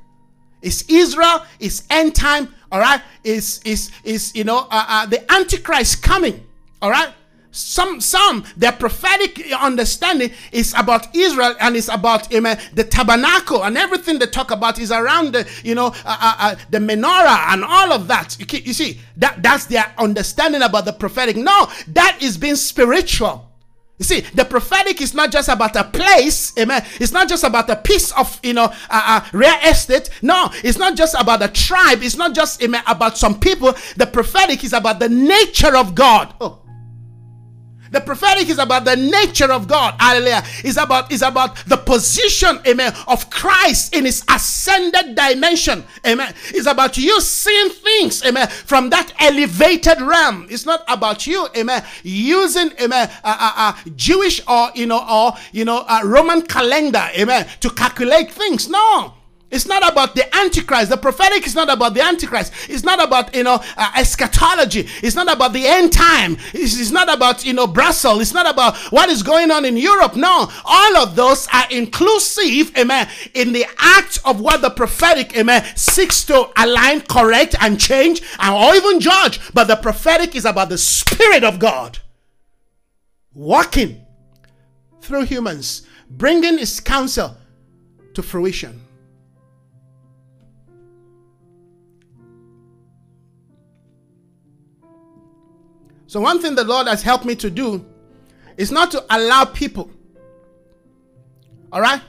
Is 0.63 0.85
Israel, 0.89 1.45
is 1.59 1.85
end 1.91 2.15
time, 2.15 2.55
all 2.71 2.81
right? 2.81 3.03
Is 3.23 3.61
is 3.65 3.91
is 4.03 4.35
you 4.35 4.45
know 4.45 4.67
uh, 4.71 4.85
uh, 4.89 5.07
the 5.07 5.31
Antichrist 5.33 6.03
coming, 6.03 6.47
all 6.81 6.91
right? 6.91 7.13
Some 7.55 8.01
some 8.01 8.45
their 8.57 8.73
prophetic 8.73 9.41
understanding 9.53 10.31
is 10.53 10.75
about 10.77 11.15
Israel 11.15 11.55
and 11.61 11.77
it's 11.77 11.89
about 11.89 12.33
amen 12.35 12.59
the 12.75 12.85
tabernacle 12.85 13.65
and 13.65 13.79
everything 13.79 14.19
they 14.19 14.27
talk 14.27 14.51
about 14.51 14.79
is 14.79 14.91
around 14.91 15.33
the 15.33 15.49
you 15.63 15.75
know 15.75 15.87
uh, 16.05 16.19
uh, 16.21 16.37
uh, 16.39 16.55
the 16.71 16.79
menorah 16.79 17.53
and 17.53 17.65
all 17.65 17.93
of 17.93 18.09
that 18.09 18.37
you, 18.39 18.61
you 18.65 18.73
see 18.73 19.01
that 19.17 19.43
that's 19.43 19.67
their 19.67 19.93
understanding 19.99 20.63
about 20.63 20.85
the 20.85 20.93
prophetic 20.93 21.37
no 21.37 21.69
that 21.89 22.19
is 22.21 22.37
being 22.37 22.57
spiritual 22.57 23.51
you 23.99 24.05
see, 24.05 24.21
the 24.35 24.45
prophetic 24.45 25.01
is 25.01 25.15
not 25.15 25.31
just 25.31 25.49
about 25.49 25.77
a 25.77 25.85
place, 25.85 26.53
amen. 26.59 26.85
It's 27.01 27.13
not 27.13 27.29
just 27.29 27.45
about 27.45 27.71
a 27.71 27.77
piece 27.77 28.11
of, 28.13 28.41
you 28.43 28.53
know, 28.53 28.73
uh, 28.91 29.23
uh, 29.33 29.59
estate. 29.65 30.11
No, 30.21 30.51
it's 30.65 30.79
not 30.79 30.97
just 30.97 31.15
about 31.17 31.43
a 31.43 31.49
tribe. 31.49 32.03
It's 32.03 32.17
not 32.17 32.35
just, 32.35 32.61
amen, 32.61 32.83
about 32.89 33.17
some 33.17 33.39
people. 33.39 33.73
The 33.97 34.07
prophetic 34.07 34.65
is 34.65 34.73
about 34.73 34.99
the 34.99 35.09
nature 35.09 35.77
of 35.77 35.95
God. 35.95 36.35
Oh, 36.41 36.64
the 37.95 38.01
prophetic 38.01 38.49
is 38.49 38.59
about 38.59 38.85
the 38.85 38.97
nature 38.97 39.51
of 39.53 39.69
God. 39.69 39.95
Hallelujah. 39.99 40.43
It's 40.65 40.77
about, 40.77 41.13
it's 41.13 41.23
about 41.23 41.57
the 41.67 41.77
position, 41.77 42.61
amen, 42.67 42.93
of 43.07 43.31
Christ 43.31 43.95
in 43.95 44.05
his 44.05 44.25
ascended 44.29 45.15
dimension. 45.15 45.85
Amen. 46.07 46.35
It's 46.49 46.67
about 46.67 46.97
you 46.99 47.21
seeing 47.21 47.71
things, 47.71 48.25
amen, 48.25 48.49
from 48.49 48.91
that 48.91 49.13
elevated 49.21 50.01
realm. 50.01 50.47
It's 50.51 50.67
not 50.67 50.85
about 50.89 51.27
you, 51.27 51.49
amen, 51.57 51.85
using, 52.03 52.73
amen, 52.81 53.11
uh, 53.23 53.75
Jewish 53.97 54.41
or, 54.47 54.71
you 54.75 54.87
know, 54.87 55.05
or, 55.09 55.33
you 55.53 55.65
know, 55.65 55.85
a 55.89 56.07
Roman 56.07 56.43
calendar, 56.43 57.09
amen, 57.17 57.47
to 57.61 57.71
calculate 57.71 58.31
things. 58.31 58.69
No. 58.69 59.15
It's 59.55 59.67
not 59.67 59.89
about 59.89 60.17
the 60.17 60.35
Antichrist. 60.35 60.91
The 60.91 60.97
prophetic 60.97 61.47
is 61.47 61.55
not 61.55 61.71
about 61.71 61.95
the 61.95 62.03
Antichrist. 62.03 62.53
It's 62.69 62.83
not 62.83 63.01
about, 63.01 63.33
you 63.37 63.45
know, 63.45 63.63
uh, 63.77 63.93
eschatology. 63.97 64.89
It's 65.01 65.15
not 65.15 65.33
about 65.33 65.53
the 65.53 65.65
end 65.65 65.93
time. 65.93 66.39
It's, 66.53 66.77
it's, 66.81 66.91
not 66.91 67.09
about, 67.09 67.47
you 67.47 67.53
know, 67.53 67.69
Brussels. 67.69 68.21
It's 68.21 68.35
not 68.35 68.51
about 68.51 68.77
what 68.91 69.09
is 69.11 69.23
going 69.23 69.53
on 69.53 69.65
in 69.65 69.77
Europe. 69.77 70.17
No, 70.17 70.51
all 70.65 70.97
of 70.97 71.15
those 71.15 71.47
are 71.53 71.67
inclusive, 71.71 72.77
amen, 72.77 73.09
in 73.35 73.53
the 73.53 73.65
act 73.79 74.19
of 74.25 74.41
what 74.41 74.61
the 74.61 74.71
prophetic, 74.71 75.37
amen, 75.37 75.65
seeks 75.77 76.25
to 76.25 76.51
align, 76.57 77.03
correct, 77.03 77.55
and 77.61 77.79
change, 77.79 78.23
and 78.41 78.57
or 78.57 78.75
even 78.75 78.99
judge. 78.99 79.39
But 79.55 79.69
the 79.69 79.77
prophetic 79.77 80.35
is 80.35 80.47
about 80.47 80.69
the 80.69 80.79
Spirit 80.79 81.45
of 81.45 81.61
God 81.61 82.01
walking 83.33 84.05
through 85.01 85.27
humans, 85.27 85.87
bringing 86.11 86.59
his 86.59 86.81
counsel 86.81 87.37
to 88.15 88.21
fruition. 88.21 88.84
So, 96.15 96.21
one 96.21 96.41
thing 96.41 96.55
the 96.55 96.63
Lord 96.63 96.87
has 96.87 97.03
helped 97.03 97.25
me 97.25 97.35
to 97.35 97.51
do 97.51 97.85
is 98.57 98.71
not 98.71 98.93
to 98.93 99.05
allow 99.11 99.47
people, 99.47 99.91
all 101.73 101.81
right, 101.81 102.01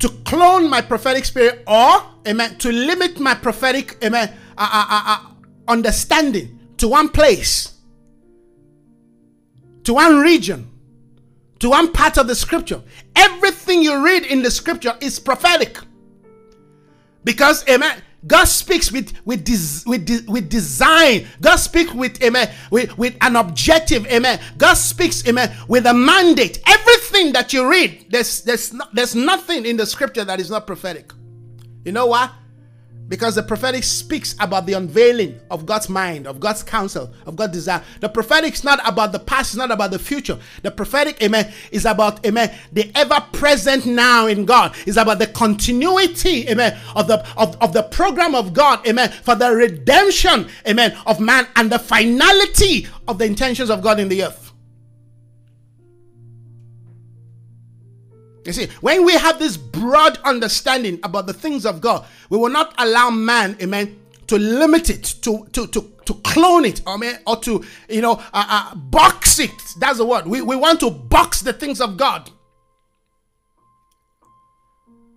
to 0.00 0.08
clone 0.26 0.68
my 0.68 0.82
prophetic 0.82 1.24
spirit 1.24 1.62
or, 1.66 2.02
amen, 2.28 2.58
to 2.58 2.70
limit 2.70 3.18
my 3.18 3.32
prophetic, 3.32 3.96
amen, 4.04 4.36
uh, 4.58 4.68
uh, 4.70 4.86
uh, 4.90 5.02
uh 5.06 5.30
understanding 5.66 6.60
to 6.76 6.88
one 6.88 7.08
place, 7.08 7.78
to 9.84 9.94
one 9.94 10.18
region, 10.18 10.70
to 11.60 11.70
one 11.70 11.90
part 11.90 12.18
of 12.18 12.26
the 12.26 12.34
scripture. 12.34 12.82
Everything 13.16 13.80
you 13.80 14.04
read 14.04 14.26
in 14.26 14.42
the 14.42 14.50
scripture 14.50 14.94
is 15.00 15.18
prophetic. 15.18 15.78
Because, 17.24 17.66
amen, 17.66 18.02
God 18.26 18.44
speaks 18.44 18.90
with 18.92 19.12
with 19.24 19.44
des, 19.44 19.88
with, 19.88 20.06
de, 20.06 20.20
with 20.30 20.48
design. 20.48 21.26
God 21.40 21.56
speaks 21.56 21.92
with 21.92 22.22
amen 22.22 22.50
with, 22.70 22.96
with 22.96 23.16
an 23.20 23.36
objective. 23.36 24.06
Amen. 24.06 24.40
God 24.56 24.74
speaks 24.74 25.26
amen 25.26 25.54
with 25.68 25.86
a 25.86 25.94
mandate. 25.94 26.60
Everything 26.66 27.32
that 27.32 27.52
you 27.52 27.70
read, 27.70 28.06
there's 28.10 28.42
there's 28.42 28.72
no, 28.72 28.84
there's 28.92 29.14
nothing 29.14 29.66
in 29.66 29.76
the 29.76 29.86
scripture 29.86 30.24
that 30.24 30.40
is 30.40 30.50
not 30.50 30.66
prophetic. 30.66 31.12
You 31.84 31.92
know 31.92 32.06
why? 32.06 32.30
Because 33.08 33.36
the 33.36 33.42
prophetic 33.42 33.84
speaks 33.84 34.34
about 34.40 34.66
the 34.66 34.72
unveiling 34.72 35.40
of 35.50 35.64
God's 35.64 35.88
mind, 35.88 36.26
of 36.26 36.40
God's 36.40 36.62
counsel, 36.62 37.12
of 37.24 37.36
God's 37.36 37.52
desire. 37.52 37.82
The 38.00 38.08
prophetic 38.08 38.54
is 38.54 38.64
not 38.64 38.80
about 38.86 39.12
the 39.12 39.20
past, 39.20 39.52
it's 39.52 39.56
not 39.56 39.70
about 39.70 39.92
the 39.92 39.98
future. 39.98 40.38
The 40.62 40.72
prophetic, 40.72 41.22
amen, 41.22 41.52
is 41.70 41.84
about, 41.84 42.26
amen, 42.26 42.52
the 42.72 42.90
ever 42.96 43.20
present 43.32 43.86
now 43.86 44.26
in 44.26 44.44
God. 44.44 44.74
Is 44.86 44.96
about 44.96 45.20
the 45.20 45.28
continuity, 45.28 46.48
amen, 46.48 46.78
of 46.96 47.06
the 47.06 47.24
of, 47.36 47.56
of 47.62 47.72
the 47.72 47.84
program 47.84 48.34
of 48.34 48.52
God, 48.52 48.86
amen, 48.86 49.10
for 49.10 49.36
the 49.36 49.54
redemption, 49.54 50.48
amen, 50.66 50.96
of 51.06 51.20
man 51.20 51.46
and 51.54 51.70
the 51.70 51.78
finality 51.78 52.88
of 53.06 53.18
the 53.18 53.24
intentions 53.24 53.70
of 53.70 53.82
God 53.82 54.00
in 54.00 54.08
the 54.08 54.24
earth. 54.24 54.45
You 58.46 58.52
see, 58.52 58.68
when 58.80 59.04
we 59.04 59.12
have 59.14 59.38
this 59.38 59.56
broad 59.56 60.18
understanding 60.24 61.00
about 61.02 61.26
the 61.26 61.32
things 61.32 61.66
of 61.66 61.80
God, 61.80 62.06
we 62.30 62.38
will 62.38 62.50
not 62.50 62.74
allow 62.78 63.10
man, 63.10 63.56
amen, 63.60 63.98
to 64.28 64.38
limit 64.38 64.88
it, 64.88 65.04
to 65.22 65.46
to 65.52 65.66
to, 65.66 65.92
to 66.04 66.14
clone 66.24 66.64
it, 66.64 66.80
amen, 66.86 67.18
or 67.26 67.36
to 67.38 67.64
you 67.88 68.00
know 68.00 68.22
uh, 68.32 68.46
uh, 68.48 68.74
box 68.76 69.38
it. 69.40 69.50
That's 69.78 69.98
the 69.98 70.06
word. 70.06 70.26
We, 70.26 70.42
we 70.42 70.56
want 70.56 70.80
to 70.80 70.90
box 70.90 71.40
the 71.40 71.52
things 71.52 71.80
of 71.80 71.96
God. 71.96 72.30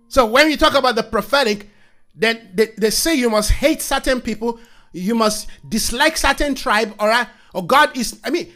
So 0.08 0.26
when 0.26 0.50
you 0.50 0.56
talk 0.56 0.74
about 0.74 0.96
the 0.96 1.04
prophetic, 1.04 1.68
then 2.16 2.50
they, 2.52 2.66
they 2.76 2.90
say 2.90 3.14
you 3.14 3.30
must 3.30 3.52
hate 3.52 3.80
certain 3.80 4.20
people, 4.20 4.58
you 4.92 5.14
must 5.14 5.46
dislike 5.68 6.16
certain 6.16 6.56
tribe, 6.56 6.94
all 6.98 7.06
right? 7.06 7.28
Or 7.54 7.64
God 7.64 7.96
is, 7.96 8.18
I 8.24 8.30
mean, 8.30 8.52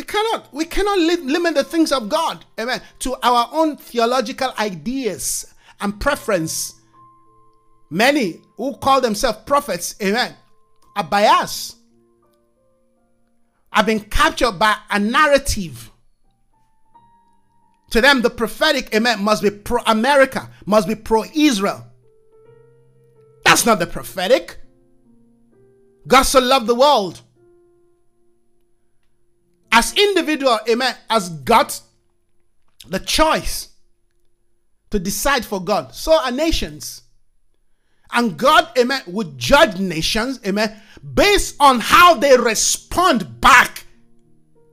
we 0.00 0.04
cannot, 0.04 0.54
we 0.54 0.64
cannot 0.64 0.98
li- 0.98 1.16
limit 1.16 1.54
the 1.54 1.62
things 1.62 1.92
of 1.92 2.08
God, 2.08 2.46
amen, 2.58 2.80
to 3.00 3.16
our 3.22 3.50
own 3.52 3.76
theological 3.76 4.50
ideas 4.58 5.52
and 5.78 6.00
preference. 6.00 6.72
Many 7.90 8.40
who 8.56 8.78
call 8.78 9.02
themselves 9.02 9.40
prophets, 9.44 9.96
amen, 10.02 10.34
are 10.96 11.04
biased, 11.04 11.76
have 13.70 13.84
been 13.84 14.00
captured 14.00 14.52
by 14.52 14.74
a 14.90 14.98
narrative. 14.98 15.90
To 17.90 18.00
them, 18.00 18.22
the 18.22 18.30
prophetic, 18.30 18.94
amen, 18.94 19.22
must 19.22 19.42
be 19.42 19.50
pro 19.50 19.82
America, 19.86 20.48
must 20.64 20.88
be 20.88 20.94
pro 20.94 21.24
Israel. 21.34 21.84
That's 23.44 23.66
not 23.66 23.78
the 23.78 23.86
prophetic. 23.86 24.60
God 26.06 26.22
so 26.22 26.40
loved 26.40 26.68
the 26.68 26.74
world 26.74 27.20
as 29.80 29.94
individual, 29.94 30.58
amen, 30.68 30.94
has 31.08 31.30
got 31.30 31.80
the 32.86 32.98
choice 32.98 33.68
to 34.90 34.98
decide 34.98 35.42
for 35.42 35.58
God. 35.58 35.94
So 35.94 36.12
are 36.12 36.30
nations. 36.30 37.00
And 38.12 38.36
God, 38.36 38.68
amen, 38.76 39.00
would 39.06 39.38
judge 39.38 39.78
nations, 39.78 40.38
amen, 40.46 40.78
based 41.14 41.56
on 41.60 41.80
how 41.80 42.12
they 42.12 42.36
respond 42.36 43.40
back 43.40 43.86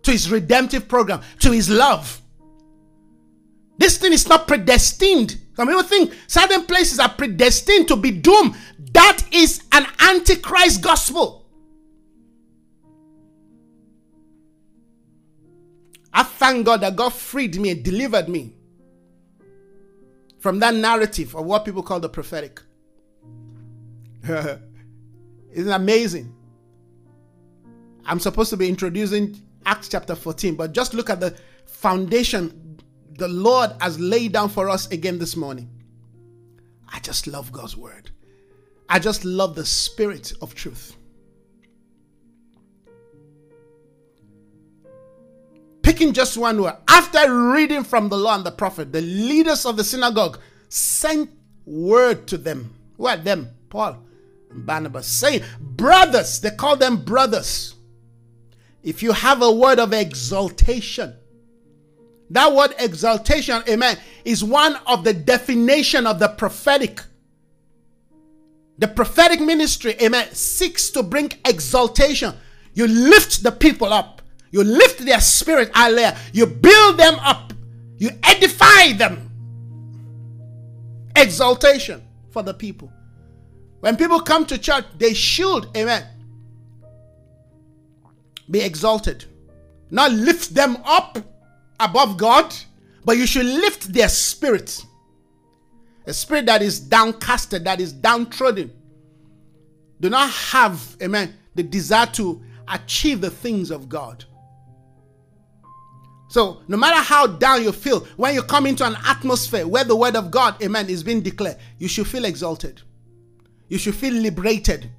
to 0.01 0.11
his 0.11 0.29
redemptive 0.29 0.89
program, 0.89 1.21
to 1.39 1.51
his 1.51 1.69
love. 1.69 2.21
This 3.77 3.97
thing 3.97 4.11
is 4.11 4.27
not 4.27 4.45
predestined. 4.45 5.37
Some 5.55 5.69
people 5.69 5.83
think 5.83 6.13
certain 6.27 6.65
places 6.65 6.99
are 6.99 7.13
predestined 7.13 7.87
to 7.87 7.95
be 7.95 8.11
doomed. 8.11 8.55
That 8.91 9.23
is 9.31 9.63
an 9.71 9.85
antichrist 9.99 10.83
gospel. 10.83 11.46
I 16.17 16.23
thank 16.23 16.65
God 16.65 16.81
that 16.81 16.95
God 16.95 17.13
freed 17.13 17.59
me 17.59 17.69
and 17.69 17.83
delivered 17.83 18.27
me 18.27 18.55
from 20.39 20.57
that 20.61 20.73
narrative 20.73 21.35
of 21.35 21.45
what 21.45 21.63
people 21.63 21.83
call 21.83 21.99
the 21.99 22.09
prophetic. 22.09 22.59
Isn't 24.27 24.59
amazing? 25.71 26.33
I'm 28.03 28.19
supposed 28.19 28.49
to 28.49 28.57
be 28.57 28.67
introducing 28.67 29.39
Acts 29.67 29.89
chapter 29.89 30.15
14, 30.15 30.55
but 30.55 30.71
just 30.71 30.95
look 30.95 31.11
at 31.11 31.19
the 31.19 31.37
foundation 31.67 32.79
the 33.11 33.27
Lord 33.27 33.69
has 33.79 33.99
laid 33.99 34.31
down 34.33 34.49
for 34.49 34.71
us 34.71 34.89
again 34.89 35.19
this 35.19 35.35
morning. 35.35 35.69
I 36.91 36.97
just 36.97 37.27
love 37.27 37.51
God's 37.51 37.77
word. 37.77 38.09
I 38.89 38.97
just 38.97 39.23
love 39.23 39.53
the 39.53 39.65
spirit 39.67 40.33
of 40.41 40.55
truth. 40.55 40.96
Picking 45.87 46.11
just 46.11 46.37
one 46.37 46.61
word. 46.61 46.75
After 46.89 47.53
reading 47.53 47.81
from 47.81 48.09
the 48.09 48.17
law 48.17 48.35
and 48.35 48.45
the 48.45 48.51
prophet, 48.51 48.91
the 48.91 48.99
leaders 48.99 49.65
of 49.65 49.77
the 49.77 49.85
synagogue 49.85 50.37
sent 50.67 51.29
word 51.65 52.27
to 52.27 52.37
them. 52.37 52.73
Who 52.97 53.07
are 53.07 53.15
them? 53.15 53.51
Paul 53.69 54.03
and 54.51 54.65
Barnabas. 54.65 55.07
Saying, 55.07 55.43
brothers, 55.61 56.41
they 56.41 56.51
call 56.51 56.75
them 56.75 57.05
brothers. 57.05 57.75
If 58.83 59.01
you 59.01 59.13
have 59.13 59.41
a 59.41 59.49
word 59.49 59.79
of 59.79 59.93
exaltation, 59.93 61.15
that 62.31 62.53
word 62.53 62.75
exaltation, 62.79 63.63
amen, 63.69 63.97
is 64.25 64.43
one 64.43 64.75
of 64.87 65.05
the 65.05 65.13
definition 65.13 66.05
of 66.05 66.19
the 66.19 66.27
prophetic. 66.27 66.99
The 68.77 68.89
prophetic 68.89 69.39
ministry, 69.39 69.95
amen, 70.01 70.33
seeks 70.33 70.89
to 70.89 71.01
bring 71.01 71.31
exaltation. 71.45 72.33
You 72.73 72.87
lift 72.87 73.41
the 73.41 73.53
people 73.53 73.93
up. 73.93 74.16
You 74.51 74.63
lift 74.63 74.99
their 74.99 75.19
spirit, 75.19 75.71
hallelujah. 75.73 76.17
You 76.33 76.45
build 76.45 76.97
them 76.97 77.15
up. 77.15 77.53
You 77.97 78.11
edify 78.23 78.93
them. 78.93 79.29
Exaltation 81.15 82.03
for 82.29 82.43
the 82.43 82.53
people. 82.53 82.91
When 83.79 83.97
people 83.97 84.19
come 84.19 84.45
to 84.45 84.57
church, 84.57 84.85
they 84.97 85.13
should, 85.13 85.67
amen, 85.75 86.05
be 88.49 88.61
exalted. 88.61 89.25
Not 89.89 90.11
lift 90.11 90.53
them 90.53 90.77
up 90.85 91.17
above 91.79 92.17
God, 92.17 92.53
but 93.05 93.17
you 93.17 93.25
should 93.25 93.45
lift 93.45 93.93
their 93.93 94.09
spirit. 94.09 94.85
A 96.05 96.13
spirit 96.13 96.45
that 96.45 96.61
is 96.61 96.79
downcasted, 96.79 97.63
that 97.65 97.81
is 97.81 97.93
downtrodden. 97.93 98.71
Do 99.99 100.09
not 100.09 100.29
have, 100.29 100.95
amen, 101.01 101.35
the 101.55 101.63
desire 101.63 102.05
to 102.13 102.41
achieve 102.67 103.21
the 103.21 103.29
things 103.29 103.71
of 103.71 103.89
God. 103.89 104.23
So, 106.29 106.61
no 106.67 106.75
matter 106.75 106.97
how 106.97 107.25
down 107.25 107.63
you 107.63 107.71
feel, 107.71 108.01
when 108.17 108.33
you 108.33 108.43
come 108.43 108.65
into 108.65 108.85
an 108.85 108.97
atmosphere 109.05 109.65
where 109.65 109.85
the 109.85 109.95
word 109.95 110.15
of 110.15 110.29
God, 110.29 110.61
amen, 110.61 110.89
is 110.89 111.03
being 111.03 111.21
declared, 111.21 111.57
you 111.77 111.87
should 111.87 112.07
feel 112.07 112.25
exalted. 112.25 112.81
You 113.69 113.77
should 113.77 113.95
feel 113.95 114.13
liberated. 114.13 114.89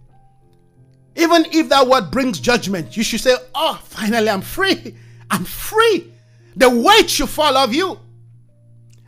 Even 1.16 1.44
if 1.52 1.68
that 1.68 1.86
word 1.86 2.10
brings 2.10 2.40
judgment, 2.40 2.96
you 2.96 3.02
should 3.02 3.20
say, 3.20 3.34
Oh, 3.54 3.80
finally, 3.84 4.30
I'm 4.30 4.40
free. 4.40 4.96
I'm 5.30 5.44
free. 5.44 6.12
The 6.56 6.70
weight 6.70 7.10
should 7.10 7.28
fall 7.28 7.56
off 7.56 7.74
you. 7.74 7.98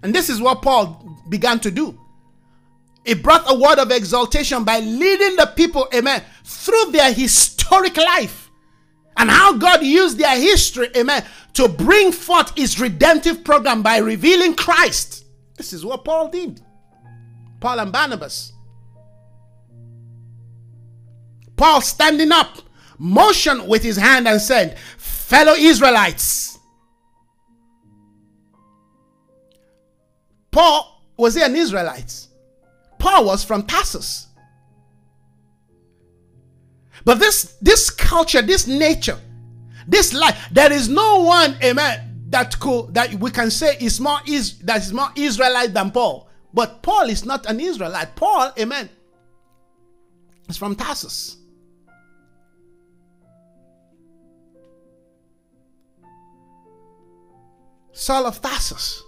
And 0.02 0.14
this 0.14 0.28
is 0.28 0.40
what 0.40 0.62
Paul 0.62 1.18
began 1.28 1.58
to 1.60 1.70
do. 1.70 1.98
He 3.04 3.14
brought 3.14 3.44
a 3.46 3.54
word 3.54 3.78
of 3.78 3.90
exaltation 3.90 4.64
by 4.64 4.80
leading 4.80 5.36
the 5.36 5.46
people, 5.56 5.88
amen, 5.94 6.22
through 6.44 6.92
their 6.92 7.12
historic 7.12 7.96
life 7.96 8.39
and 9.16 9.30
how 9.30 9.56
God 9.56 9.82
used 9.84 10.18
their 10.18 10.36
history, 10.36 10.88
amen, 10.96 11.24
to 11.54 11.68
bring 11.68 12.12
forth 12.12 12.56
his 12.56 12.80
redemptive 12.80 13.44
program 13.44 13.82
by 13.82 13.98
revealing 13.98 14.54
Christ. 14.54 15.24
This 15.56 15.72
is 15.72 15.84
what 15.84 16.04
Paul 16.04 16.28
did. 16.28 16.60
Paul 17.60 17.80
and 17.80 17.92
Barnabas. 17.92 18.52
Paul 21.56 21.82
standing 21.82 22.32
up, 22.32 22.58
motioned 22.98 23.68
with 23.68 23.82
his 23.82 23.96
hand 23.96 24.26
and 24.26 24.40
said, 24.40 24.78
Fellow 24.96 25.52
Israelites. 25.52 26.58
Paul, 30.50 31.04
was 31.16 31.34
he 31.34 31.42
an 31.42 31.54
Israelite? 31.54 32.26
Paul 32.98 33.26
was 33.26 33.44
from 33.44 33.64
Tarsus. 33.64 34.28
But 37.04 37.18
this 37.18 37.56
this 37.60 37.90
culture, 37.90 38.42
this 38.42 38.66
nature, 38.66 39.18
this 39.86 40.12
life, 40.12 40.48
there 40.52 40.72
is 40.72 40.88
no 40.88 41.22
one, 41.22 41.56
amen, 41.62 42.24
that 42.28 42.58
could 42.60 42.94
that 42.94 43.14
we 43.14 43.30
can 43.30 43.50
say 43.50 43.76
is 43.80 44.00
more 44.00 44.18
is 44.26 44.58
that 44.60 44.78
is 44.78 44.92
more 44.92 45.08
Israelite 45.16 45.74
than 45.74 45.90
Paul. 45.90 46.28
But 46.52 46.82
Paul 46.82 47.08
is 47.08 47.24
not 47.24 47.46
an 47.46 47.60
Israelite. 47.60 48.16
Paul, 48.16 48.52
amen, 48.58 48.88
is 50.48 50.56
from 50.56 50.74
Tarsus. 50.74 51.36
Saul 57.92 58.26
of 58.26 58.40
Tarsus. 58.40 59.02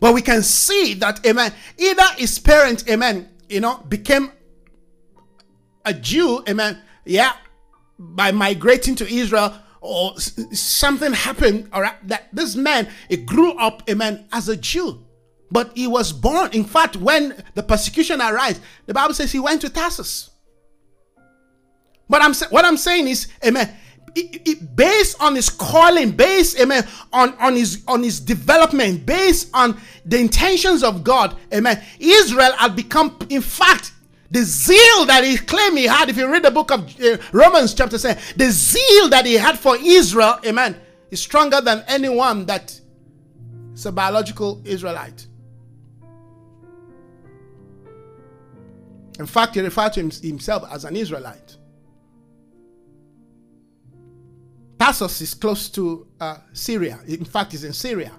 But 0.00 0.14
we 0.14 0.22
can 0.22 0.42
see 0.42 0.94
that, 0.94 1.24
amen, 1.26 1.52
either 1.78 2.02
his 2.16 2.38
parents, 2.38 2.84
amen, 2.88 3.28
you 3.48 3.60
know, 3.60 3.76
became 3.88 4.32
a 5.84 5.94
Jew, 5.94 6.42
amen, 6.48 6.80
yeah, 7.04 7.32
by 7.98 8.32
migrating 8.32 8.94
to 8.96 9.12
Israel, 9.12 9.54
or 9.80 10.18
something 10.18 11.12
happened, 11.12 11.68
all 11.72 11.80
right, 11.80 11.96
that 12.08 12.28
this 12.32 12.54
man, 12.54 12.88
he 13.08 13.16
grew 13.16 13.52
up, 13.52 13.82
amen, 13.88 14.26
as 14.32 14.48
a 14.48 14.56
Jew. 14.56 15.04
But 15.50 15.72
he 15.74 15.86
was 15.86 16.12
born, 16.12 16.50
in 16.52 16.64
fact, 16.64 16.96
when 16.96 17.42
the 17.54 17.62
persecution 17.62 18.20
arose, 18.20 18.60
the 18.86 18.94
Bible 18.94 19.14
says 19.14 19.32
he 19.32 19.40
went 19.40 19.62
to 19.62 19.70
Tarsus. 19.70 20.30
But 22.08 22.22
I'm 22.22 22.34
what 22.50 22.64
I'm 22.64 22.76
saying 22.76 23.08
is, 23.08 23.28
amen, 23.44 23.74
it, 24.14 24.42
it, 24.48 24.76
based 24.76 25.20
on 25.20 25.34
his 25.34 25.48
calling, 25.48 26.10
based, 26.10 26.58
amen, 26.60 26.86
on, 27.12 27.34
on 27.38 27.54
his 27.54 27.82
on 27.86 28.02
his 28.02 28.20
development, 28.20 29.06
based 29.06 29.48
on 29.54 29.80
the 30.04 30.18
intentions 30.18 30.82
of 30.82 31.04
God, 31.04 31.36
amen. 31.54 31.82
Israel 31.98 32.52
had 32.52 32.74
become, 32.74 33.16
in 33.28 33.40
fact, 33.42 33.92
the 34.30 34.42
zeal 34.42 35.06
that 35.06 35.24
he 35.24 35.36
claimed 35.36 35.76
he 35.76 35.86
had. 35.86 36.08
If 36.08 36.16
you 36.16 36.30
read 36.30 36.44
the 36.44 36.50
book 36.50 36.70
of 36.70 36.80
uh, 37.00 37.16
Romans, 37.32 37.74
chapter 37.74 37.98
7, 37.98 38.22
the 38.36 38.50
zeal 38.50 39.08
that 39.08 39.26
he 39.26 39.34
had 39.34 39.58
for 39.58 39.76
Israel, 39.76 40.38
amen, 40.46 40.76
is 41.10 41.20
stronger 41.20 41.60
than 41.60 41.84
anyone 41.88 42.46
that 42.46 42.80
is 43.74 43.86
a 43.86 43.92
biological 43.92 44.62
Israelite. 44.64 45.26
In 49.18 49.26
fact, 49.26 49.54
he 49.54 49.60
referred 49.60 49.92
to 49.94 50.00
himself 50.00 50.64
as 50.70 50.84
an 50.84 50.96
Israelite. 50.96 51.56
Tarsus 54.78 55.20
is 55.20 55.34
close 55.34 55.68
to 55.70 56.06
uh, 56.20 56.38
Syria. 56.54 57.00
In 57.06 57.24
fact, 57.24 57.52
it's 57.52 57.64
in 57.64 57.74
Syria. 57.74 58.12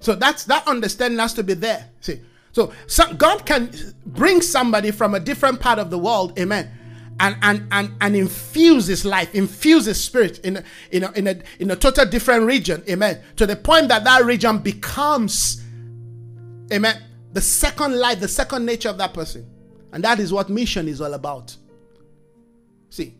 So 0.00 0.14
that's 0.14 0.44
that 0.44 0.66
understanding 0.66 1.18
has 1.18 1.32
to 1.34 1.42
be 1.42 1.54
there. 1.54 1.88
See, 2.00 2.20
so, 2.52 2.72
so 2.86 3.12
God 3.14 3.46
can 3.46 3.72
bring 4.04 4.40
somebody 4.42 4.90
from 4.90 5.14
a 5.14 5.20
different 5.20 5.60
part 5.60 5.78
of 5.78 5.90
the 5.90 5.98
world, 5.98 6.38
amen, 6.38 6.70
and 7.20 7.36
and 7.42 7.68
and, 7.70 7.92
and 8.00 8.16
infuse 8.16 8.86
his 8.86 9.04
life, 9.04 9.34
infuse 9.34 9.84
his 9.84 10.02
spirit 10.02 10.38
in 10.40 10.56
a, 10.56 10.64
in 10.90 11.04
a, 11.04 11.12
in 11.12 11.26
a 11.28 11.36
in 11.60 11.70
a 11.70 11.76
total 11.76 12.06
different 12.06 12.44
region, 12.44 12.82
amen, 12.88 13.20
to 13.36 13.46
the 13.46 13.56
point 13.56 13.88
that 13.88 14.04
that 14.04 14.24
region 14.24 14.58
becomes, 14.58 15.62
amen, 16.72 17.02
the 17.32 17.40
second 17.40 17.96
life, 17.98 18.18
the 18.18 18.28
second 18.28 18.66
nature 18.66 18.88
of 18.88 18.98
that 18.98 19.14
person, 19.14 19.48
and 19.92 20.02
that 20.02 20.18
is 20.18 20.32
what 20.32 20.48
mission 20.48 20.88
is 20.88 21.00
all 21.00 21.14
about. 21.14 21.56
See, 22.88 23.14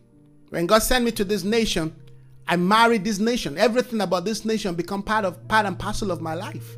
when 0.49 0.65
God 0.65 0.79
sent 0.83 1.05
me 1.05 1.11
to 1.11 1.23
this 1.23 1.45
nation, 1.45 1.95
I 2.49 2.57
married 2.57 3.05
this 3.05 3.19
nation. 3.19 3.57
Everything 3.57 4.01
about 4.01 4.25
this 4.25 4.43
nation 4.43 4.75
become 4.75 5.01
part 5.01 5.23
of 5.23 5.47
part 5.47 5.65
and 5.65 5.79
parcel 5.79 6.11
of 6.11 6.19
my 6.19 6.33
life. 6.33 6.75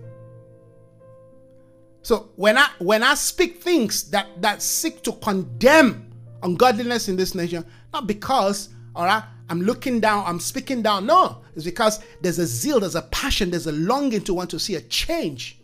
So 2.04 2.32
when 2.36 2.58
I 2.58 2.68
when 2.80 3.02
I 3.02 3.16
speak 3.16 3.64
things 3.64 4.10
that 4.12 4.42
that 4.42 4.62
seek 4.62 5.02
to 5.04 5.14
condemn 5.14 6.12
ungodliness 6.44 7.08
in 7.08 7.16
this 7.16 7.34
nation, 7.34 7.66
not 7.94 8.08
because 8.08 8.70
all 8.96 9.06
right, 9.06 9.24
I'm 9.50 9.62
looking 9.62 10.00
down, 10.00 10.26
I'm 10.28 10.40
speaking 10.40 10.82
down. 10.82 11.06
No, 11.06 11.42
it's 11.56 11.66
because 11.66 12.04
there's 12.22 12.40
a 12.40 12.46
zeal, 12.46 12.82
there's 12.82 12.96
a 12.96 13.02
passion, 13.04 13.50
there's 13.50 13.68
a 13.68 13.72
longing 13.72 14.22
to 14.22 14.34
want 14.34 14.50
to 14.52 14.60
see 14.60 14.76
a 14.76 14.82
change. 14.82 15.60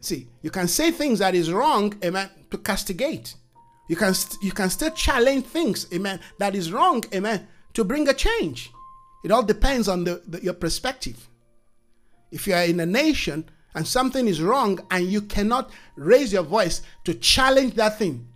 See, 0.00 0.28
you 0.42 0.50
can 0.50 0.66
say 0.66 0.90
things 0.90 1.20
that 1.20 1.36
is 1.36 1.52
wrong, 1.52 1.94
amen, 2.04 2.28
to 2.50 2.58
castigate. 2.58 3.36
You 3.88 3.94
can 3.94 4.14
st- 4.14 4.42
you 4.42 4.50
can 4.50 4.68
still 4.68 4.90
challenge 4.90 5.46
things, 5.46 5.86
amen, 5.94 6.18
that 6.38 6.56
is 6.56 6.72
wrong, 6.72 7.04
amen, 7.14 7.46
to 7.74 7.84
bring 7.84 8.08
a 8.08 8.14
change. 8.14 8.72
It 9.24 9.30
all 9.30 9.44
depends 9.44 9.86
on 9.86 10.02
the, 10.02 10.20
the, 10.26 10.42
your 10.42 10.54
perspective. 10.54 11.28
If 12.32 12.48
you 12.48 12.54
are 12.54 12.64
in 12.64 12.80
a 12.80 12.86
nation 12.86 13.48
and 13.74 13.86
something 13.86 14.28
is 14.28 14.42
wrong 14.42 14.80
and 14.90 15.06
you 15.06 15.22
cannot 15.22 15.70
raise 15.96 16.32
your 16.32 16.42
voice 16.42 16.82
to 17.04 17.14
challenge 17.14 17.74
that 17.74 17.98
thing, 17.98 18.28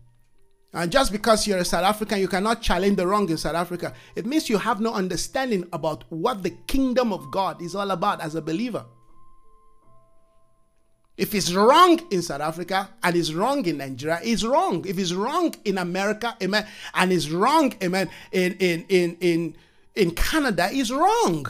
and 0.76 0.92
just 0.92 1.10
because 1.10 1.46
you're 1.46 1.58
a 1.58 1.64
South 1.64 1.84
African, 1.84 2.20
you 2.20 2.28
cannot 2.28 2.60
challenge 2.60 2.96
the 2.96 3.06
wrong 3.06 3.28
in 3.30 3.38
South 3.38 3.54
Africa, 3.54 3.94
it 4.14 4.26
means 4.26 4.50
you 4.50 4.58
have 4.58 4.78
no 4.78 4.92
understanding 4.92 5.66
about 5.72 6.04
what 6.10 6.42
the 6.42 6.50
kingdom 6.66 7.14
of 7.14 7.30
God 7.30 7.62
is 7.62 7.74
all 7.74 7.90
about 7.90 8.20
as 8.20 8.34
a 8.34 8.42
believer. 8.42 8.84
If 11.16 11.34
it's 11.34 11.50
wrong 11.54 11.98
in 12.10 12.20
South 12.20 12.42
Africa 12.42 12.90
and 13.02 13.16
it's 13.16 13.32
wrong 13.32 13.64
in 13.64 13.78
Nigeria, 13.78 14.20
it's 14.22 14.44
wrong. 14.44 14.84
If 14.86 14.98
it's 14.98 15.14
wrong 15.14 15.54
in 15.64 15.78
America, 15.78 16.36
amen, 16.42 16.66
and 16.92 17.10
it's 17.10 17.30
wrong, 17.30 17.72
amen, 17.82 18.10
in 18.32 18.52
in 18.58 18.84
in 18.90 19.16
in, 19.22 19.56
in 19.94 20.10
Canada, 20.10 20.68
it's 20.70 20.90
wrong. 20.90 21.46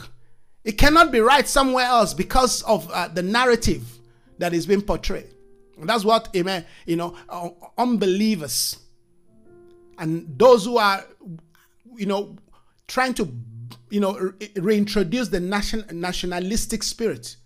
It 0.67 0.77
cannot 0.77 1.13
be 1.13 1.21
right 1.21 1.47
somewhere 1.47 1.85
else 1.85 2.13
because 2.13 2.61
of 2.63 2.91
uh, 2.91 3.07
the 3.07 3.23
narrative 3.23 3.87
that 4.37 4.53
is 4.53 4.65
being 4.65 4.81
portrayed. 4.81 5.33
And 5.79 5.87
that's 5.87 6.03
what, 6.03 6.27
amen, 6.35 6.65
you 6.85 6.97
know, 6.97 7.15
uh, 7.29 7.51
unbelievers 7.77 8.75
and 9.97 10.37
those 10.37 10.65
who 10.65 10.77
are, 10.77 11.05
you 11.95 12.05
know, 12.05 12.35
trying 12.85 13.13
to, 13.13 13.31
you 13.89 14.01
know, 14.01 14.33
reintroduce 14.57 15.29
the 15.29 15.39
nation, 15.39 15.85
nationalistic 15.93 16.83
spirit 16.83 17.37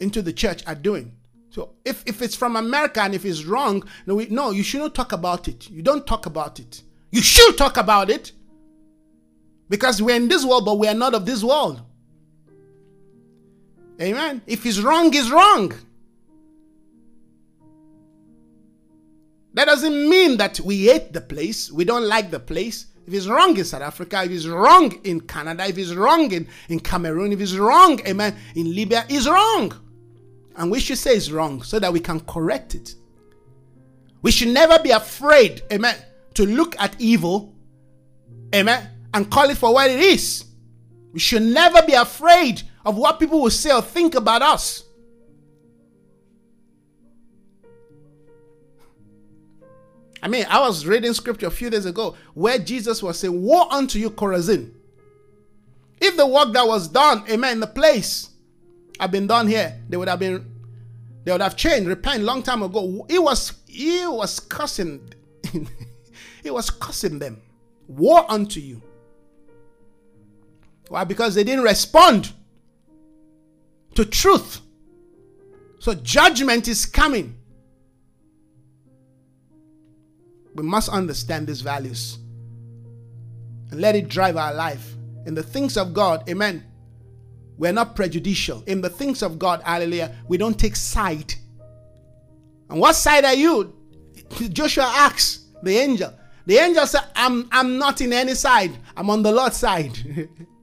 into 0.00 0.20
the 0.20 0.32
church 0.32 0.62
are 0.66 0.74
doing. 0.74 1.16
So 1.48 1.70
if, 1.86 2.02
if 2.04 2.20
it's 2.20 2.36
from 2.36 2.54
America 2.54 3.00
and 3.00 3.14
if 3.14 3.24
it's 3.24 3.46
wrong, 3.46 3.82
no, 4.04 4.16
we, 4.16 4.26
no, 4.26 4.50
you 4.50 4.62
shouldn't 4.62 4.94
talk 4.94 5.12
about 5.12 5.48
it. 5.48 5.70
You 5.70 5.80
don't 5.80 6.06
talk 6.06 6.26
about 6.26 6.60
it. 6.60 6.82
You 7.10 7.22
should 7.22 7.56
talk 7.56 7.78
about 7.78 8.10
it 8.10 8.32
because 9.68 10.00
we're 10.00 10.16
in 10.16 10.28
this 10.28 10.44
world, 10.44 10.64
but 10.64 10.78
we 10.78 10.88
are 10.88 10.94
not 10.94 11.14
of 11.14 11.26
this 11.26 11.42
world. 11.42 11.82
Amen. 14.00 14.42
If 14.46 14.64
it's 14.64 14.80
wrong, 14.80 15.12
it's 15.12 15.30
wrong. 15.30 15.72
That 19.54 19.64
doesn't 19.64 20.08
mean 20.08 20.36
that 20.36 20.60
we 20.60 20.86
hate 20.86 21.12
the 21.12 21.20
place, 21.20 21.72
we 21.72 21.84
don't 21.84 22.06
like 22.06 22.30
the 22.30 22.38
place. 22.38 22.86
If 23.06 23.14
it's 23.14 23.26
wrong 23.26 23.56
in 23.56 23.64
South 23.64 23.82
Africa, 23.82 24.22
if 24.22 24.30
it's 24.30 24.46
wrong 24.46 24.92
in 25.02 25.22
Canada, 25.22 25.66
if 25.66 25.78
it's 25.78 25.94
wrong 25.94 26.30
in, 26.30 26.46
in 26.68 26.78
Cameroon, 26.78 27.32
if 27.32 27.40
it's 27.40 27.56
wrong, 27.56 27.98
amen, 28.06 28.36
in 28.54 28.74
Libya, 28.74 29.06
it's 29.08 29.26
wrong. 29.26 29.72
And 30.56 30.70
we 30.70 30.78
should 30.78 30.98
say 30.98 31.16
it's 31.16 31.30
wrong 31.30 31.62
so 31.62 31.78
that 31.78 31.92
we 31.92 32.00
can 32.00 32.20
correct 32.20 32.74
it. 32.74 32.94
We 34.20 34.30
should 34.30 34.48
never 34.48 34.78
be 34.78 34.90
afraid, 34.90 35.62
amen, 35.72 35.96
to 36.34 36.44
look 36.44 36.76
at 36.78 36.94
evil, 37.00 37.54
amen, 38.54 38.90
and 39.18 39.28
call 39.28 39.50
it 39.50 39.58
for 39.58 39.74
what 39.74 39.90
it 39.90 39.98
is. 39.98 40.44
We 41.12 41.18
should 41.18 41.42
never 41.42 41.82
be 41.82 41.94
afraid 41.94 42.62
of 42.86 42.96
what 42.96 43.18
people 43.18 43.42
will 43.42 43.50
say 43.50 43.72
or 43.72 43.82
think 43.82 44.14
about 44.14 44.42
us. 44.42 44.84
I 50.22 50.28
mean, 50.28 50.46
I 50.48 50.60
was 50.60 50.86
reading 50.86 51.12
scripture 51.14 51.46
a 51.46 51.50
few 51.50 51.68
days 51.68 51.84
ago 51.84 52.16
where 52.34 52.58
Jesus 52.58 53.02
was 53.02 53.18
saying, 53.18 53.42
Woe 53.42 53.68
unto 53.68 53.98
you, 53.98 54.10
Chorazin. 54.10 54.72
If 56.00 56.16
the 56.16 56.26
work 56.26 56.52
that 56.52 56.66
was 56.66 56.86
done, 56.86 57.24
amen, 57.28 57.54
in 57.54 57.60
the 57.60 57.66
place 57.66 58.30
have 59.00 59.10
been 59.10 59.26
done 59.26 59.48
here, 59.48 59.80
they 59.88 59.96
would 59.96 60.08
have 60.08 60.20
been, 60.20 60.48
they 61.24 61.32
would 61.32 61.40
have 61.40 61.56
changed, 61.56 61.88
repent 61.88 62.22
long 62.22 62.44
time 62.44 62.62
ago. 62.62 63.04
He 63.10 63.18
was, 63.18 63.52
he 63.66 64.06
was 64.06 64.38
cursing, 64.38 65.12
he 66.42 66.50
was 66.50 66.70
cursing 66.70 67.18
them. 67.18 67.42
Woe 67.88 68.24
unto 68.28 68.60
you. 68.60 68.82
Why? 70.88 71.04
Because 71.04 71.34
they 71.34 71.44
didn't 71.44 71.64
respond 71.64 72.32
to 73.94 74.04
truth. 74.04 74.60
So 75.78 75.94
judgment 75.94 76.68
is 76.68 76.86
coming. 76.86 77.36
We 80.54 80.64
must 80.64 80.88
understand 80.88 81.46
these 81.46 81.60
values 81.60 82.18
and 83.70 83.80
let 83.80 83.94
it 83.94 84.08
drive 84.08 84.36
our 84.36 84.52
life. 84.52 84.94
In 85.26 85.34
the 85.34 85.42
things 85.42 85.76
of 85.76 85.92
God, 85.92 86.28
amen. 86.28 86.64
We're 87.58 87.72
not 87.72 87.94
prejudicial. 87.94 88.62
In 88.66 88.80
the 88.80 88.88
things 88.88 89.22
of 89.22 89.38
God, 89.38 89.62
hallelujah, 89.62 90.14
we 90.26 90.38
don't 90.38 90.58
take 90.58 90.74
side. 90.74 91.34
And 92.70 92.80
what 92.80 92.94
side 92.94 93.24
are 93.24 93.34
you? 93.34 93.74
Joshua 94.52 94.84
asks 94.84 95.46
the 95.62 95.76
angel. 95.76 96.12
The 96.46 96.56
angel 96.56 96.86
said, 96.86 97.04
I'm, 97.14 97.48
I'm 97.52 97.78
not 97.78 98.00
in 98.00 98.12
any 98.12 98.34
side. 98.34 98.72
I'm 98.96 99.10
on 99.10 99.22
the 99.22 99.32
Lord's 99.32 99.56
side. 99.56 99.98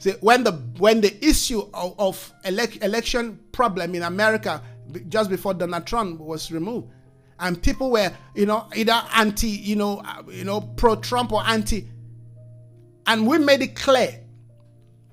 See, 0.00 0.12
when 0.20 0.44
the 0.44 0.52
when 0.78 1.00
the 1.00 1.24
issue 1.24 1.60
of, 1.72 1.94
of 1.98 2.32
elec- 2.44 2.82
election 2.82 3.38
problem 3.52 3.94
in 3.94 4.02
America 4.02 4.62
just 5.08 5.30
before 5.30 5.54
Donald 5.54 5.86
Trump 5.86 6.20
was 6.20 6.50
removed, 6.50 6.88
and 7.38 7.62
people 7.62 7.90
were 7.90 8.10
you 8.34 8.46
know 8.46 8.66
either 8.74 9.00
anti 9.14 9.48
you 9.48 9.76
know 9.76 10.02
uh, 10.04 10.22
you 10.28 10.44
know 10.44 10.62
pro 10.62 10.96
Trump 10.96 11.32
or 11.32 11.42
anti, 11.46 11.86
and 13.06 13.26
we 13.26 13.38
made 13.38 13.60
it 13.60 13.76
clear 13.76 14.20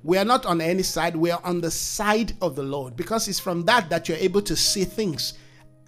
we 0.04 0.18
are 0.18 0.24
not 0.24 0.46
on 0.46 0.62
any 0.62 0.84
side. 0.84 1.18
We 1.18 1.32
are 1.32 1.42
on 1.44 1.60
the 1.60 1.70
side 1.70 2.32
of 2.42 2.56
the 2.56 2.64
Lord 2.64 2.96
because 2.96 3.28
it's 3.28 3.42
from 3.42 3.66
that 3.66 3.90
that 3.90 4.08
you're 4.08 4.18
able 4.18 4.42
to 4.44 4.56
see 4.56 4.86
things 4.86 5.34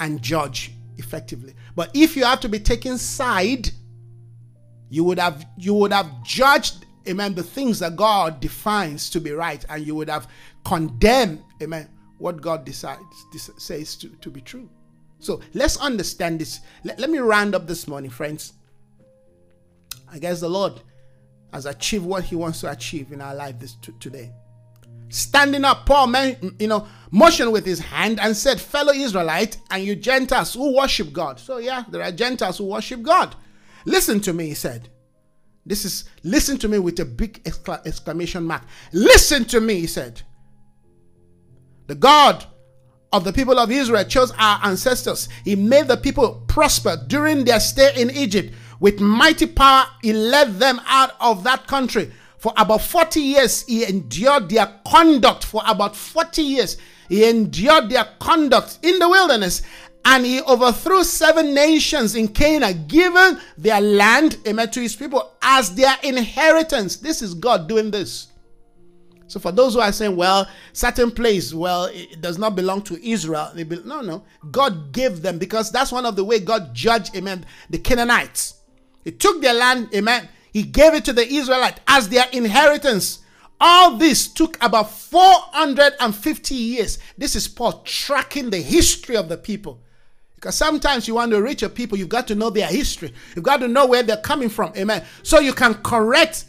and 0.01 0.21
judge 0.21 0.73
effectively. 0.97 1.55
But 1.73 1.91
if 1.93 2.17
you 2.17 2.26
have 2.26 2.41
to 2.41 2.49
be 2.49 2.59
taking 2.59 2.97
side, 2.97 3.69
you 4.89 5.05
would 5.05 5.19
have 5.19 5.45
you 5.57 5.73
would 5.76 5.93
have 5.93 6.21
judged 6.23 6.78
amen, 7.07 7.35
the 7.35 7.43
things 7.43 7.80
that 7.80 7.95
God 7.95 8.39
defines 8.39 9.09
to 9.11 9.19
be 9.19 9.31
right, 9.31 9.63
and 9.69 9.85
you 9.85 9.95
would 9.95 10.09
have 10.09 10.27
condemned, 10.65 11.41
amen, 11.61 11.89
what 12.17 12.41
God 12.41 12.65
decides 12.65 13.01
says 13.57 13.95
to, 13.97 14.09
to 14.09 14.30
be 14.30 14.41
true. 14.41 14.69
So 15.19 15.41
let's 15.53 15.77
understand 15.77 16.39
this. 16.39 16.61
Let, 16.84 16.99
let 16.99 17.09
me 17.09 17.17
round 17.19 17.55
up 17.55 17.67
this 17.67 17.88
morning, 17.88 18.09
friends. 18.09 18.53
I 20.11 20.19
guess 20.19 20.39
the 20.39 20.49
Lord 20.49 20.81
has 21.53 21.65
achieved 21.65 22.05
what 22.05 22.23
He 22.23 22.35
wants 22.35 22.61
to 22.61 22.71
achieve 22.71 23.11
in 23.11 23.21
our 23.21 23.35
life 23.35 23.59
this 23.59 23.76
t- 23.76 23.93
today. 23.99 24.31
Standing 25.09 25.65
up, 25.65 25.85
Paul, 25.85 26.07
man, 26.07 26.55
you 26.59 26.67
know, 26.67 26.88
motioned 27.09 27.51
with 27.51 27.65
his 27.65 27.80
hand 27.80 28.19
and 28.19 28.38
said, 28.38 28.61
"Fellow 28.61 28.93
Israelite, 28.93 29.57
and 29.71 29.84
you 29.84 29.95
Gentiles 29.95 30.53
who 30.53 30.76
worship 30.76 31.11
God." 31.11 31.39
So 31.39 31.57
yeah, 31.57 31.84
there 31.89 32.03
are 32.03 32.11
Gentiles 32.11 32.59
who 32.59 32.65
worship 32.65 33.01
God. 33.01 33.35
Listen 33.85 34.19
to 34.21 34.34
me, 34.34 34.49
he 34.49 34.53
said. 34.53 34.89
This 35.65 35.86
is 35.86 36.06
listen 36.23 36.57
to 36.60 36.68
me 36.68 36.80
with 36.80 36.99
a 36.99 37.06
big 37.06 37.41
exclamation 37.45 38.44
mark. 38.44 38.64
Listen 38.94 39.45
to 39.45 39.60
me, 39.60 39.81
he 39.81 39.88
said. 39.88 40.22
The 41.88 41.95
God 41.95 42.45
of 43.11 43.23
the 43.23 43.34
people 43.34 43.57
of 43.57 43.72
Israel 43.72 44.03
chose 44.03 44.31
our 44.38 44.60
ancestors. 44.64 45.30
He 45.44 45.56
made 45.56 45.88
the 45.88 45.98
people 45.98 46.44
prosper 46.48 46.98
during 47.07 47.44
their 47.44 47.60
stay 47.60 47.99
in 47.99 48.11
Egypt. 48.11 48.53
With 48.80 48.99
mighty 48.99 49.48
power, 49.48 49.88
he 50.02 50.14
led 50.14 50.60
them 50.60 50.80
out 50.86 51.11
of 51.19 51.44
that 51.44 51.68
country. 51.68 52.11
For 52.38 52.53
about 52.56 52.81
40 52.81 53.19
years, 53.19 53.65
he 53.65 53.84
endured 53.84 54.49
their 54.49 54.73
conduct. 54.88 55.44
For 55.44 55.61
about 55.68 55.95
40 55.95 56.41
years, 56.41 56.77
he 57.10 57.27
endured 57.27 57.90
their 57.90 58.07
conduct 58.19 58.80
in 58.81 58.98
the 58.99 59.10
wilderness. 59.10 59.61
And 60.11 60.26
he 60.26 60.41
overthrew 60.41 61.03
seven 61.03 61.53
nations 61.53 62.15
in 62.15 62.30
Canaan, 62.30 62.86
giving 62.88 63.40
their 63.60 63.80
land, 63.80 64.38
amen, 64.48 64.72
to 64.72 64.81
his 64.81 64.95
people 64.95 65.34
as 65.40 65.76
their 65.76 65.95
inheritance. 66.02 66.98
This 66.98 67.22
is 67.22 67.36
God 67.36 67.69
doing 67.69 67.91
this. 67.91 68.30
So 69.27 69.40
for 69.40 69.52
those 69.52 69.76
who 69.76 69.81
are 69.81 69.91
saying, 69.91 70.15
well, 70.15 70.49
certain 70.73 71.11
place, 71.11 71.53
well, 71.53 71.86
it 71.86 72.22
does 72.22 72.40
not 72.40 72.56
belong 72.56 72.81
to 72.84 73.07
Israel. 73.07 73.52
Be, 73.56 73.64
no, 73.86 74.02
no. 74.02 74.23
God 74.49 74.91
gave 74.91 75.22
them 75.22 75.38
because 75.38 75.72
that's 75.72 75.91
one 75.91 76.07
of 76.07 76.15
the 76.15 76.23
way 76.23 76.40
God 76.40 76.73
judged, 76.73 77.15
amen, 77.15 77.45
the 77.69 77.77
Canaanites. 77.77 78.56
He 79.03 79.11
took 79.11 79.44
their 79.44 79.53
land, 79.53 79.94
amen. 79.94 80.27
He 80.52 80.64
gave 80.64 80.95
it 80.95 81.06
to 81.06 81.14
the 81.14 81.27
Israelites 81.27 81.81
as 81.88 82.10
their 82.10 82.26
inheritance. 82.34 83.19
All 83.61 83.95
this 83.95 84.27
took 84.27 84.57
about 84.64 84.90
450 84.90 86.56
years. 86.56 86.98
This 87.15 87.36
is 87.36 87.48
Paul 87.48 87.84
tracking 87.84 88.49
the 88.49 88.57
history 88.64 89.15
of 89.15 89.30
the 89.30 89.38
people. 89.38 89.84
Because 90.39 90.55
sometimes 90.55 91.05
you 91.05 91.15
want 91.15 91.31
to 91.31 91.41
reach 91.41 91.63
a 91.63 91.69
people, 91.69 91.97
you've 91.97 92.07
got 92.07 92.25
to 92.27 92.35
know 92.35 92.49
their 92.49 92.67
history. 92.67 93.13
You've 93.35 93.43
got 93.43 93.57
to 93.57 93.67
know 93.67 93.85
where 93.85 94.03
they're 94.03 94.21
coming 94.21 94.47
from. 94.47 94.71
Amen. 94.77 95.03
So 95.21 95.39
you 95.39 95.51
can 95.51 95.73
correct 95.73 96.45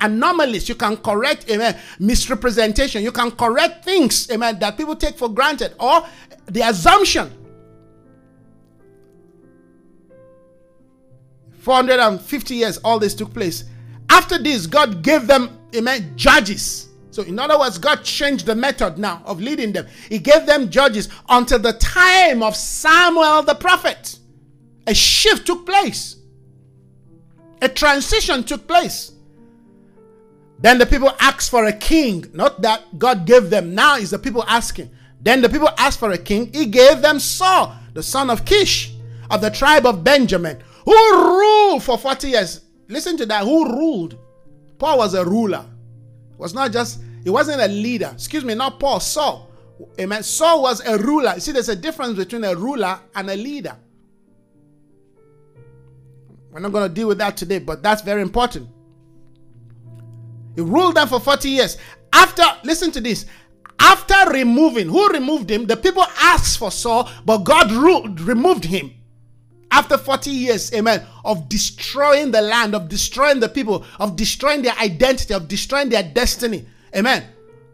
anomalies. 0.00 0.68
You 0.68 0.74
can 0.74 0.96
correct, 0.96 1.48
amen, 1.48 1.78
misrepresentation. 2.00 3.04
You 3.04 3.12
can 3.12 3.30
correct 3.30 3.84
things, 3.84 4.28
amen, 4.32 4.58
that 4.58 4.76
people 4.76 4.96
take 4.96 5.16
for 5.16 5.28
granted 5.28 5.74
or 5.78 6.04
the 6.46 6.62
assumption. 6.62 7.32
450 11.60 12.54
years, 12.56 12.78
all 12.78 12.98
this 12.98 13.14
took 13.14 13.32
place. 13.32 13.64
After 14.10 14.38
this, 14.38 14.66
God 14.66 15.02
gave 15.02 15.28
them, 15.28 15.56
amen, 15.74 16.14
judges. 16.16 16.88
So, 17.14 17.22
in 17.22 17.38
other 17.38 17.56
words, 17.56 17.78
God 17.78 18.02
changed 18.02 18.44
the 18.44 18.56
method 18.56 18.98
now 18.98 19.22
of 19.24 19.40
leading 19.40 19.72
them. 19.72 19.86
He 20.08 20.18
gave 20.18 20.46
them 20.46 20.68
judges 20.68 21.08
until 21.28 21.60
the 21.60 21.74
time 21.74 22.42
of 22.42 22.56
Samuel 22.56 23.44
the 23.44 23.54
prophet. 23.54 24.18
A 24.88 24.94
shift 24.94 25.46
took 25.46 25.64
place, 25.64 26.16
a 27.62 27.68
transition 27.68 28.42
took 28.42 28.66
place. 28.66 29.12
Then 30.58 30.78
the 30.78 30.86
people 30.86 31.12
asked 31.20 31.50
for 31.52 31.66
a 31.66 31.72
king. 31.72 32.24
Not 32.32 32.62
that 32.62 32.98
God 32.98 33.26
gave 33.26 33.48
them. 33.48 33.76
Now 33.76 33.96
is 33.96 34.10
the 34.10 34.18
people 34.18 34.44
asking. 34.48 34.90
Then 35.20 35.40
the 35.40 35.48
people 35.48 35.68
asked 35.78 36.00
for 36.00 36.10
a 36.10 36.18
king. 36.18 36.52
He 36.52 36.66
gave 36.66 37.00
them 37.00 37.20
Saul, 37.20 37.76
the 37.92 38.02
son 38.02 38.28
of 38.28 38.44
Kish, 38.44 38.92
of 39.30 39.40
the 39.40 39.50
tribe 39.50 39.86
of 39.86 40.02
Benjamin, 40.02 40.60
who 40.84 40.92
ruled 40.92 41.84
for 41.84 41.96
40 41.96 42.28
years. 42.28 42.62
Listen 42.88 43.16
to 43.18 43.26
that. 43.26 43.44
Who 43.44 43.78
ruled? 43.78 44.18
Paul 44.78 44.98
was 44.98 45.14
a 45.14 45.24
ruler. 45.24 45.64
It 46.32 46.38
was 46.38 46.54
not 46.54 46.72
just, 46.72 47.00
he 47.24 47.30
wasn't 47.30 47.60
a 47.60 47.68
leader. 47.68 48.10
Excuse 48.12 48.44
me, 48.44 48.54
not 48.54 48.78
Paul, 48.78 49.00
Saul. 49.00 49.50
Amen. 49.98 50.22
Saul 50.22 50.62
was 50.62 50.86
a 50.86 50.98
ruler. 50.98 51.34
You 51.34 51.40
see, 51.40 51.52
there's 51.52 51.70
a 51.70 51.76
difference 51.76 52.16
between 52.16 52.44
a 52.44 52.54
ruler 52.54 53.00
and 53.14 53.30
a 53.30 53.36
leader. 53.36 53.76
We're 56.52 56.60
not 56.60 56.70
going 56.70 56.88
to 56.88 56.94
deal 56.94 57.08
with 57.08 57.18
that 57.18 57.36
today, 57.36 57.58
but 57.58 57.82
that's 57.82 58.02
very 58.02 58.22
important. 58.22 58.68
He 60.54 60.60
ruled 60.60 60.94
them 60.94 61.08
for 61.08 61.18
40 61.18 61.48
years. 61.48 61.78
After, 62.12 62.44
listen 62.62 62.92
to 62.92 63.00
this. 63.00 63.26
After 63.80 64.30
removing, 64.30 64.88
who 64.88 65.08
removed 65.08 65.50
him? 65.50 65.66
The 65.66 65.76
people 65.76 66.04
asked 66.20 66.58
for 66.58 66.70
Saul, 66.70 67.10
but 67.24 67.38
God 67.38 67.72
ruled, 67.72 68.20
removed 68.20 68.64
him. 68.64 68.92
After 69.72 69.98
40 69.98 70.30
years, 70.30 70.72
amen, 70.72 71.04
of 71.24 71.48
destroying 71.48 72.30
the 72.30 72.40
land, 72.40 72.76
of 72.76 72.88
destroying 72.88 73.40
the 73.40 73.48
people, 73.48 73.84
of 73.98 74.14
destroying 74.14 74.62
their 74.62 74.76
identity, 74.78 75.34
of 75.34 75.48
destroying 75.48 75.88
their 75.88 76.04
destiny, 76.04 76.66
amen, 76.94 77.24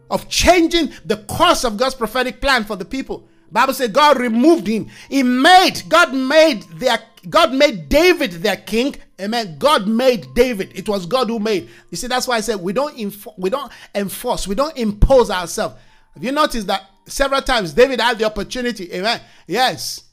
of 0.09 0.27
changing 0.27 0.91
the 1.05 1.17
course 1.17 1.63
of 1.63 1.77
God's 1.77 1.95
prophetic 1.95 2.41
plan 2.41 2.63
for 2.63 2.75
the 2.75 2.85
people. 2.85 3.27
Bible 3.51 3.73
says 3.73 3.89
God 3.89 4.17
removed 4.17 4.65
him. 4.65 4.87
He 5.09 5.23
made, 5.23 5.83
God 5.89 6.13
made 6.13 6.63
their 6.75 6.99
God 7.29 7.53
made 7.53 7.87
David 7.87 8.31
their 8.31 8.55
king. 8.55 8.95
Amen. 9.19 9.57
God 9.59 9.87
made 9.87 10.33
David. 10.33 10.71
It 10.73 10.89
was 10.89 11.05
God 11.05 11.27
who 11.27 11.37
made. 11.37 11.69
You 11.91 11.97
see, 11.97 12.07
that's 12.07 12.27
why 12.27 12.37
I 12.37 12.41
said 12.41 12.55
we 12.59 12.73
don't 12.73 12.97
we 13.37 13.49
don't 13.49 13.71
enforce, 13.93 14.47
we 14.47 14.55
don't 14.55 14.75
impose 14.77 15.29
ourselves. 15.29 15.75
Have 16.13 16.23
you 16.23 16.31
noticed 16.31 16.67
that 16.67 16.89
several 17.05 17.41
times 17.41 17.73
David 17.73 18.01
had 18.01 18.17
the 18.17 18.25
opportunity, 18.25 18.91
amen? 18.93 19.21
Yes. 19.47 20.03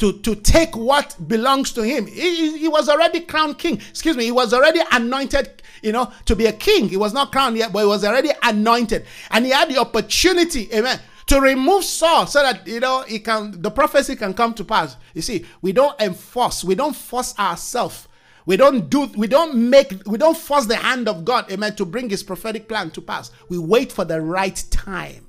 To, 0.00 0.18
to 0.20 0.34
take 0.34 0.76
what 0.76 1.16
belongs 1.28 1.72
to 1.72 1.82
him. 1.82 2.06
He, 2.06 2.58
he 2.58 2.68
was 2.68 2.88
already 2.88 3.20
crowned 3.20 3.58
king. 3.58 3.76
Excuse 3.90 4.16
me, 4.16 4.24
he 4.24 4.32
was 4.32 4.54
already 4.54 4.80
anointed, 4.92 5.62
you 5.82 5.92
know, 5.92 6.10
to 6.24 6.34
be 6.34 6.46
a 6.46 6.52
king. 6.52 6.88
He 6.88 6.96
was 6.96 7.12
not 7.12 7.32
crowned 7.32 7.58
yet, 7.58 7.70
but 7.72 7.80
he 7.80 7.86
was 7.86 8.02
already 8.02 8.30
anointed. 8.42 9.04
And 9.30 9.44
he 9.44 9.50
had 9.50 9.68
the 9.68 9.76
opportunity, 9.76 10.72
amen, 10.72 11.00
to 11.26 11.40
remove 11.40 11.84
Saul 11.84 12.26
so 12.26 12.42
that 12.42 12.66
you 12.66 12.80
know 12.80 13.02
he 13.02 13.20
can 13.20 13.62
the 13.62 13.70
prophecy 13.70 14.16
can 14.16 14.34
come 14.34 14.52
to 14.54 14.64
pass. 14.64 14.96
You 15.14 15.22
see, 15.22 15.46
we 15.62 15.72
don't 15.72 15.98
enforce, 16.00 16.64
we 16.64 16.74
don't 16.74 16.96
force 16.96 17.38
ourselves. 17.38 18.08
We 18.46 18.56
don't 18.56 18.90
do 18.90 19.06
we 19.16 19.28
don't 19.28 19.54
make 19.54 19.92
we 20.06 20.18
don't 20.18 20.36
force 20.36 20.66
the 20.66 20.76
hand 20.76 21.08
of 21.08 21.24
God, 21.24 21.52
amen, 21.52 21.76
to 21.76 21.84
bring 21.84 22.10
his 22.10 22.24
prophetic 22.24 22.68
plan 22.68 22.90
to 22.92 23.00
pass. 23.00 23.30
We 23.48 23.58
wait 23.58 23.92
for 23.92 24.04
the 24.04 24.20
right 24.20 24.60
time. 24.70 25.26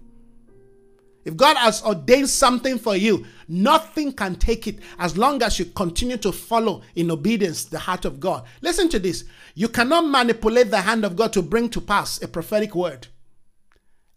If 1.23 1.37
God 1.37 1.57
has 1.57 1.83
ordained 1.83 2.29
something 2.29 2.79
for 2.79 2.95
you, 2.95 3.25
nothing 3.47 4.11
can 4.11 4.35
take 4.35 4.67
it 4.67 4.79
as 4.97 5.17
long 5.17 5.43
as 5.43 5.59
you 5.59 5.65
continue 5.65 6.17
to 6.17 6.31
follow 6.31 6.81
in 6.95 7.11
obedience 7.11 7.65
the 7.65 7.79
heart 7.79 8.05
of 8.05 8.19
God. 8.19 8.43
Listen 8.61 8.89
to 8.89 8.99
this. 8.99 9.25
You 9.53 9.67
cannot 9.67 10.07
manipulate 10.07 10.71
the 10.71 10.81
hand 10.81 11.05
of 11.05 11.15
God 11.15 11.31
to 11.33 11.41
bring 11.41 11.69
to 11.69 11.81
pass 11.81 12.21
a 12.21 12.27
prophetic 12.27 12.73
word. 12.73 13.07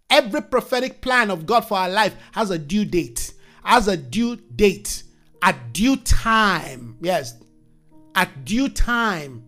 Every 0.09 0.43
prophetic 0.43 1.01
plan 1.01 1.31
of 1.31 1.45
God 1.45 1.63
for 1.63 1.77
our 1.77 1.89
life 1.89 2.15
has 2.33 2.51
a 2.51 2.59
due 2.59 2.85
date, 2.85 3.35
has 3.65 3.89
a 3.89 3.97
due 3.97 4.37
date, 4.37 5.03
at 5.43 5.73
due 5.73 5.97
time. 5.97 6.97
Yes, 7.01 7.35
at 8.15 8.45
due 8.45 8.69
time. 8.69 9.45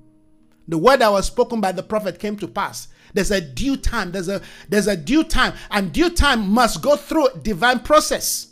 The 0.68 0.78
word 0.78 1.00
that 1.00 1.10
was 1.10 1.26
spoken 1.26 1.60
by 1.60 1.72
the 1.72 1.82
prophet 1.82 2.18
came 2.18 2.36
to 2.38 2.48
pass. 2.48 2.88
There's 3.14 3.30
a 3.30 3.40
due 3.40 3.76
time. 3.76 4.12
There's 4.12 4.28
a 4.28 4.42
there's 4.68 4.88
a 4.88 4.96
due 4.96 5.24
time, 5.24 5.54
and 5.70 5.92
due 5.92 6.10
time 6.10 6.48
must 6.48 6.82
go 6.82 6.96
through 6.96 7.28
divine 7.42 7.80
process. 7.80 8.48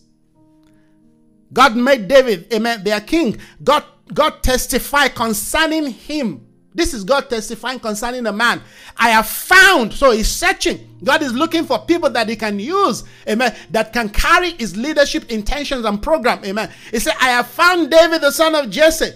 God 1.52 1.76
made 1.76 2.08
David, 2.08 2.52
amen, 2.52 2.84
their 2.84 3.00
king. 3.00 3.38
God 3.62 3.84
God 4.12 4.42
testified 4.42 5.14
concerning 5.14 5.86
him 5.86 6.46
this 6.74 6.92
is 6.92 7.04
God 7.04 7.30
testifying 7.30 7.78
concerning 7.78 8.26
a 8.26 8.32
man. 8.32 8.60
I 8.96 9.10
have 9.10 9.28
found, 9.28 9.92
so 9.92 10.10
he's 10.10 10.28
searching. 10.28 10.98
God 11.04 11.22
is 11.22 11.32
looking 11.32 11.64
for 11.64 11.78
people 11.78 12.10
that 12.10 12.28
he 12.28 12.34
can 12.34 12.58
use, 12.58 13.04
amen, 13.28 13.54
that 13.70 13.92
can 13.92 14.08
carry 14.08 14.50
his 14.52 14.76
leadership 14.76 15.30
intentions 15.30 15.84
and 15.84 16.02
program, 16.02 16.44
amen. 16.44 16.70
He 16.90 16.98
said, 16.98 17.14
I 17.20 17.28
have 17.28 17.46
found 17.46 17.90
David, 17.90 18.22
the 18.22 18.32
son 18.32 18.56
of 18.56 18.70
Jesse. 18.70 19.12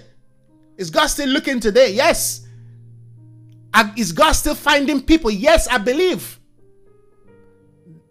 Is 0.77 0.91
God 0.91 1.09
still 1.09 1.29
looking 1.29 1.59
today? 1.59 1.93
Yes. 1.93 2.47
Is 3.97 4.13
God 4.13 4.33
still 4.33 4.55
finding 4.55 5.03
people? 5.03 5.31
Yes, 5.31 5.69
I 5.69 5.79
believe. 5.79 6.39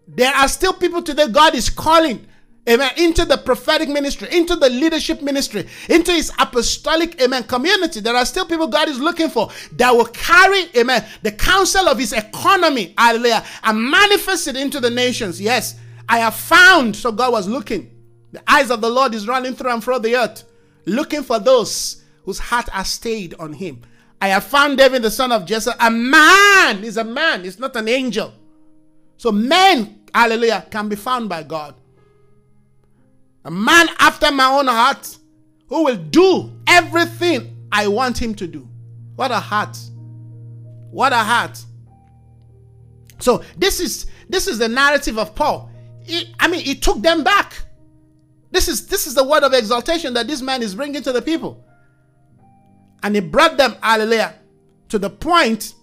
There 0.06 0.32
are 0.34 0.48
still 0.48 0.72
people 0.72 1.02
today 1.02 1.28
God 1.28 1.54
is 1.54 1.68
calling 1.70 2.26
amen, 2.68 2.90
into 2.96 3.24
the 3.24 3.38
prophetic 3.38 3.88
ministry, 3.88 4.28
into 4.30 4.54
the 4.54 4.68
leadership 4.68 5.22
ministry, 5.22 5.66
into 5.88 6.12
his 6.12 6.30
apostolic, 6.38 7.20
amen, 7.20 7.44
community. 7.44 8.00
There 8.00 8.14
are 8.14 8.26
still 8.26 8.44
people 8.44 8.66
God 8.66 8.88
is 8.88 9.00
looking 9.00 9.30
for 9.30 9.50
that 9.72 9.90
will 9.90 10.06
carry, 10.06 10.66
amen, 10.76 11.04
the 11.22 11.32
counsel 11.32 11.88
of 11.88 11.98
his 11.98 12.12
economy, 12.12 12.94
hallelujah, 12.98 13.44
and 13.64 13.90
manifest 13.90 14.48
it 14.48 14.56
into 14.56 14.80
the 14.80 14.90
nations. 14.90 15.40
Yes, 15.40 15.76
I 16.08 16.18
have 16.18 16.34
found, 16.34 16.94
so 16.94 17.10
God 17.10 17.32
was 17.32 17.48
looking. 17.48 17.90
The 18.32 18.42
eyes 18.46 18.70
of 18.70 18.80
the 18.80 18.90
Lord 18.90 19.14
is 19.14 19.26
running 19.26 19.54
through 19.54 19.72
and 19.72 19.82
through 19.82 20.00
the 20.00 20.16
earth, 20.16 20.44
looking 20.84 21.22
for 21.22 21.38
those 21.38 22.04
whose 22.24 22.38
heart 22.38 22.68
are 22.74 22.84
stayed 22.84 23.34
on 23.34 23.54
him. 23.54 23.82
I 24.20 24.28
have 24.28 24.44
found 24.44 24.78
David, 24.78 25.02
the 25.02 25.10
son 25.10 25.32
of 25.32 25.46
Jesse, 25.46 25.70
a 25.80 25.90
man. 25.90 26.82
He's 26.82 26.96
a 26.96 27.04
man, 27.04 27.44
he's 27.44 27.58
not 27.58 27.76
an 27.76 27.88
angel. 27.88 28.32
So 29.16 29.32
men, 29.32 30.00
hallelujah, 30.14 30.66
can 30.70 30.88
be 30.88 30.96
found 30.96 31.28
by 31.28 31.42
God. 31.42 31.74
a 33.44 33.50
man 33.50 33.88
after 33.98 34.30
my 34.30 34.44
own 34.46 34.66
heart 34.66 35.16
who 35.68 35.84
will 35.84 35.96
do 35.96 36.52
everything 36.66 37.56
I 37.72 37.88
want 37.88 38.20
him 38.20 38.34
to 38.36 38.46
do. 38.46 38.68
What 39.16 39.30
a 39.30 39.40
heart. 39.40 39.78
What 40.90 41.12
a 41.12 41.18
heart. 41.18 41.64
So 43.20 43.42
this 43.56 43.80
is 43.80 44.06
this 44.28 44.46
is 44.48 44.58
the 44.58 44.68
narrative 44.68 45.18
of 45.18 45.34
Paul. 45.34 45.70
I 46.40 46.48
mean, 46.48 46.60
he 46.60 46.74
took 46.74 47.00
them 47.02 47.24
back. 47.24 47.54
This 48.50 48.68
is 48.68 48.86
this 48.86 49.06
is 49.06 49.14
the 49.14 49.24
word 49.24 49.44
of 49.44 49.54
exaltation 49.54 50.14
that 50.14 50.26
this 50.26 50.42
man 50.42 50.62
is 50.62 50.74
bringing 50.74 51.02
to 51.02 51.12
the 51.12 51.22
people. 51.22 51.64
And 53.02 53.14
he 53.14 53.20
brought 53.20 53.56
them, 53.56 53.76
hallelujah, 53.82 54.34
to 54.88 54.98
the 54.98 55.10
point 55.10 55.74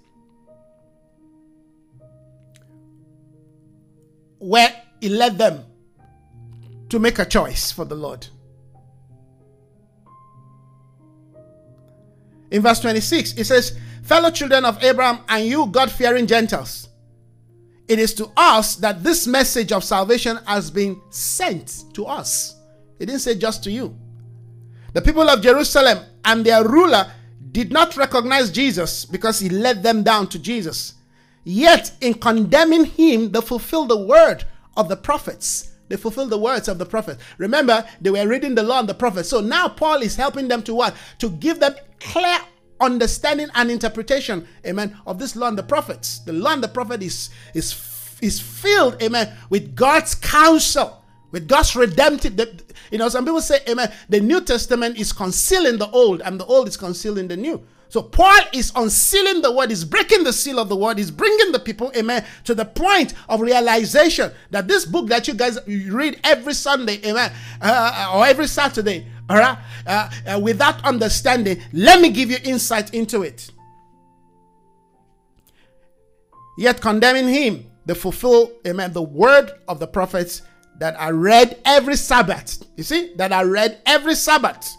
where 4.39 4.83
he 5.01 5.09
led 5.09 5.37
them 5.37 5.63
to 6.89 6.99
make 6.99 7.19
a 7.19 7.25
choice 7.25 7.71
for 7.71 7.85
the 7.85 7.95
Lord. 7.95 8.27
In 12.51 12.61
verse 12.61 12.79
26, 12.79 13.33
it 13.33 13.45
says, 13.45 13.77
Fellow 14.03 14.29
children 14.29 14.65
of 14.65 14.83
Abraham 14.83 15.19
and 15.27 15.45
you 15.45 15.65
God 15.65 15.91
fearing 15.91 16.27
Gentiles, 16.27 16.89
it 17.87 17.99
is 17.99 18.13
to 18.15 18.31
us 18.37 18.75
that 18.77 19.03
this 19.03 19.27
message 19.27 19.71
of 19.71 19.83
salvation 19.83 20.37
has 20.45 20.69
been 20.71 21.01
sent 21.09 21.85
to 21.93 22.05
us. 22.05 22.55
It 22.99 23.07
didn't 23.07 23.21
say 23.21 23.35
just 23.35 23.63
to 23.63 23.71
you. 23.71 23.95
The 24.93 25.01
people 25.01 25.29
of 25.29 25.41
Jerusalem 25.41 26.05
and 26.25 26.45
their 26.45 26.67
ruler 26.67 27.11
did 27.51 27.71
not 27.71 27.95
recognize 27.95 28.51
Jesus 28.51 29.05
because 29.05 29.39
he 29.39 29.49
led 29.49 29.83
them 29.83 30.03
down 30.03 30.27
to 30.27 30.39
Jesus. 30.39 30.95
Yet, 31.43 31.93
in 32.01 32.15
condemning 32.15 32.85
him, 32.85 33.31
they 33.31 33.41
fulfilled 33.41 33.89
the 33.89 34.05
word 34.05 34.45
of 34.75 34.89
the 34.89 34.97
prophets. 34.97 35.71
They 35.87 35.95
fulfilled 35.95 36.31
the 36.31 36.37
words 36.37 36.67
of 36.67 36.79
the 36.79 36.85
prophet. 36.85 37.19
Remember, 37.37 37.87
they 38.01 38.09
were 38.09 38.27
reading 38.27 38.55
the 38.55 38.63
law 38.63 38.79
and 38.79 38.89
the 38.89 38.95
prophets. 38.95 39.29
So 39.29 39.39
now 39.39 39.67
Paul 39.67 40.01
is 40.01 40.15
helping 40.15 40.47
them 40.47 40.63
to 40.63 40.73
what? 40.73 40.95
To 41.19 41.29
give 41.29 41.59
them 41.59 41.75
clear 41.99 42.39
understanding 42.81 43.47
and 43.55 43.69
interpretation, 43.71 44.47
amen, 44.65 44.97
of 45.05 45.19
this 45.19 45.35
law 45.35 45.47
and 45.47 45.57
the 45.57 45.63
prophets. 45.63 46.19
The 46.19 46.33
law 46.33 46.53
and 46.53 46.63
the 46.63 46.67
prophet 46.67 47.03
is 47.03 47.29
is 47.53 48.17
is 48.21 48.39
filled, 48.39 49.01
amen, 49.03 49.35
with 49.49 49.75
God's 49.75 50.15
counsel, 50.15 51.03
with 51.35 51.49
God's 51.49 51.75
redemptive. 51.75 52.37
The, 52.37 52.63
you 52.91 52.97
know, 52.97 53.09
some 53.09 53.25
people 53.25 53.41
say, 53.41 53.59
amen, 53.67 53.91
the 54.07 54.21
New 54.21 54.39
Testament 54.39 54.97
is 54.97 55.11
concealing 55.11 55.77
the 55.77 55.89
old, 55.89 56.21
and 56.21 56.39
the 56.39 56.45
old 56.45 56.69
is 56.69 56.77
concealing 56.77 57.27
the 57.27 57.35
new. 57.35 57.61
So 57.89 58.01
Paul 58.01 58.39
is 58.53 58.71
unsealing 58.73 59.41
the 59.41 59.51
word, 59.51 59.69
is 59.69 59.83
breaking 59.83 60.23
the 60.23 60.31
seal 60.31 60.59
of 60.59 60.69
the 60.69 60.77
word, 60.77 60.97
is 60.97 61.11
bringing 61.11 61.51
the 61.51 61.59
people, 61.59 61.91
amen, 61.93 62.23
to 62.45 62.55
the 62.55 62.63
point 62.63 63.15
of 63.27 63.41
realization 63.41 64.31
that 64.51 64.69
this 64.69 64.85
book 64.85 65.07
that 65.09 65.27
you 65.27 65.33
guys 65.33 65.59
read 65.67 66.21
every 66.23 66.53
Sunday, 66.53 67.01
amen, 67.05 67.33
uh, 67.61 68.13
or 68.15 68.25
every 68.25 68.47
Saturday, 68.47 69.05
all 69.29 69.35
right, 69.35 69.57
uh, 69.85 70.09
uh, 70.25 70.39
with 70.39 70.57
that 70.59 70.81
understanding, 70.85 71.59
let 71.73 71.99
me 71.99 72.11
give 72.11 72.31
you 72.31 72.37
insight 72.45 72.93
into 72.93 73.23
it. 73.23 73.51
Yet 76.57 76.79
condemning 76.79 77.27
him, 77.27 77.69
they 77.85 77.93
fulfill, 77.93 78.53
amen, 78.65 78.93
the 78.93 79.03
word 79.03 79.51
of 79.67 79.79
the 79.79 79.87
prophets 79.87 80.41
that 80.79 80.95
are 80.97 81.13
read 81.13 81.59
every 81.65 81.95
Sabbath. 81.95 82.63
You 82.75 82.83
see, 82.83 83.13
that 83.15 83.31
are 83.31 83.47
read 83.47 83.81
every 83.85 84.15
Sabbath. 84.15 84.75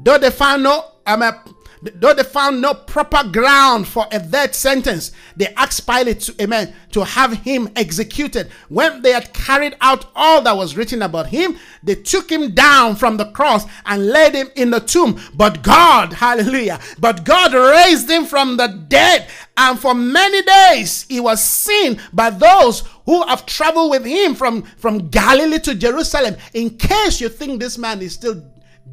Though 0.00 0.18
they 0.18 0.30
found 0.30 0.62
no, 0.62 0.84
amen, 1.06 1.34
Though 1.82 2.14
they 2.14 2.24
found 2.24 2.60
no 2.60 2.74
proper 2.74 3.28
ground 3.28 3.86
for 3.86 4.06
a 4.10 4.18
death 4.18 4.54
sentence, 4.54 5.12
they 5.36 5.46
asked 5.56 5.86
Pilate, 5.86 6.20
to, 6.20 6.42
amen, 6.42 6.74
to 6.92 7.04
have 7.04 7.32
him 7.32 7.68
executed. 7.76 8.50
When 8.68 9.02
they 9.02 9.12
had 9.12 9.32
carried 9.32 9.76
out 9.80 10.06
all 10.16 10.42
that 10.42 10.56
was 10.56 10.76
written 10.76 11.02
about 11.02 11.28
him, 11.28 11.56
they 11.82 11.94
took 11.94 12.30
him 12.30 12.52
down 12.52 12.96
from 12.96 13.16
the 13.16 13.30
cross 13.30 13.64
and 13.86 14.08
laid 14.08 14.34
him 14.34 14.48
in 14.56 14.70
the 14.70 14.80
tomb. 14.80 15.20
But 15.34 15.62
God, 15.62 16.12
hallelujah, 16.14 16.80
but 16.98 17.24
God 17.24 17.54
raised 17.54 18.10
him 18.10 18.24
from 18.24 18.56
the 18.56 18.68
dead. 18.88 19.28
And 19.56 19.78
for 19.78 19.94
many 19.94 20.42
days 20.42 21.04
he 21.08 21.20
was 21.20 21.42
seen 21.42 22.00
by 22.12 22.30
those 22.30 22.82
who 23.08 23.26
have 23.26 23.46
traveled 23.46 23.90
with 23.90 24.04
him 24.04 24.34
from, 24.34 24.60
from 24.76 25.08
Galilee 25.08 25.58
to 25.60 25.74
Jerusalem. 25.74 26.36
In 26.52 26.76
case 26.76 27.22
you 27.22 27.30
think 27.30 27.58
this 27.58 27.78
man 27.78 28.02
is 28.02 28.12
still 28.12 28.44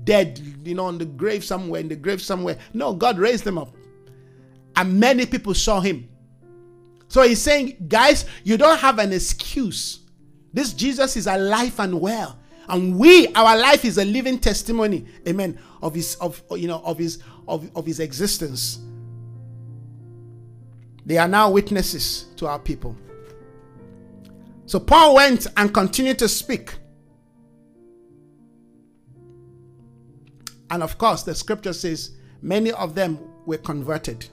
dead, 0.06 0.40
you 0.64 0.74
know, 0.74 0.86
on 0.86 0.98
the 0.98 1.04
grave 1.04 1.44
somewhere, 1.44 1.82
in 1.82 1.90
the 1.90 1.98
grave 1.98 2.22
somewhere. 2.22 2.58
No, 2.74 2.94
God 2.94 3.20
raised 3.20 3.44
them 3.44 3.58
up. 3.58 3.76
And 4.78 4.98
many 5.02 5.26
people 5.26 5.54
saw 5.54 5.82
him. 5.82 6.08
So 7.10 7.24
he's 7.24 7.42
saying, 7.42 7.76
guys, 7.90 8.24
you 8.46 8.56
don't 8.56 8.80
have 8.80 9.00
an 9.00 9.12
excuse. 9.12 10.00
This 10.54 10.72
Jesus 10.72 11.18
is 11.18 11.28
alive 11.28 11.78
and 11.82 12.00
well. 12.00 12.40
And 12.70 12.98
we, 12.98 13.28
our 13.34 13.58
life 13.58 13.84
is 13.84 13.98
a 13.98 14.06
living 14.06 14.40
testimony, 14.40 15.08
amen, 15.28 15.60
of 15.82 15.94
his 15.94 16.16
of 16.16 16.42
you 16.52 16.70
know 16.70 16.82
of 16.86 16.98
his 16.98 17.22
of, 17.50 17.70
of 17.76 17.86
his 17.86 18.00
existence. 18.00 18.80
They 21.06 21.18
are 21.18 21.28
now 21.28 21.52
witnesses 21.52 22.28
to 22.38 22.48
our 22.48 22.60
people. 22.60 22.96
So 24.66 24.80
Paul 24.80 25.16
went 25.16 25.48
and 25.58 25.74
continued 25.74 26.20
to 26.20 26.28
speak. 26.28 26.74
And 30.70 30.82
of 30.82 30.98
course, 30.98 31.24
the 31.24 31.36
scripture 31.36 31.74
says 31.74 32.12
many 32.42 32.72
of 32.72 32.96
them 32.96 33.20
were 33.46 33.58
converted. 33.58 34.28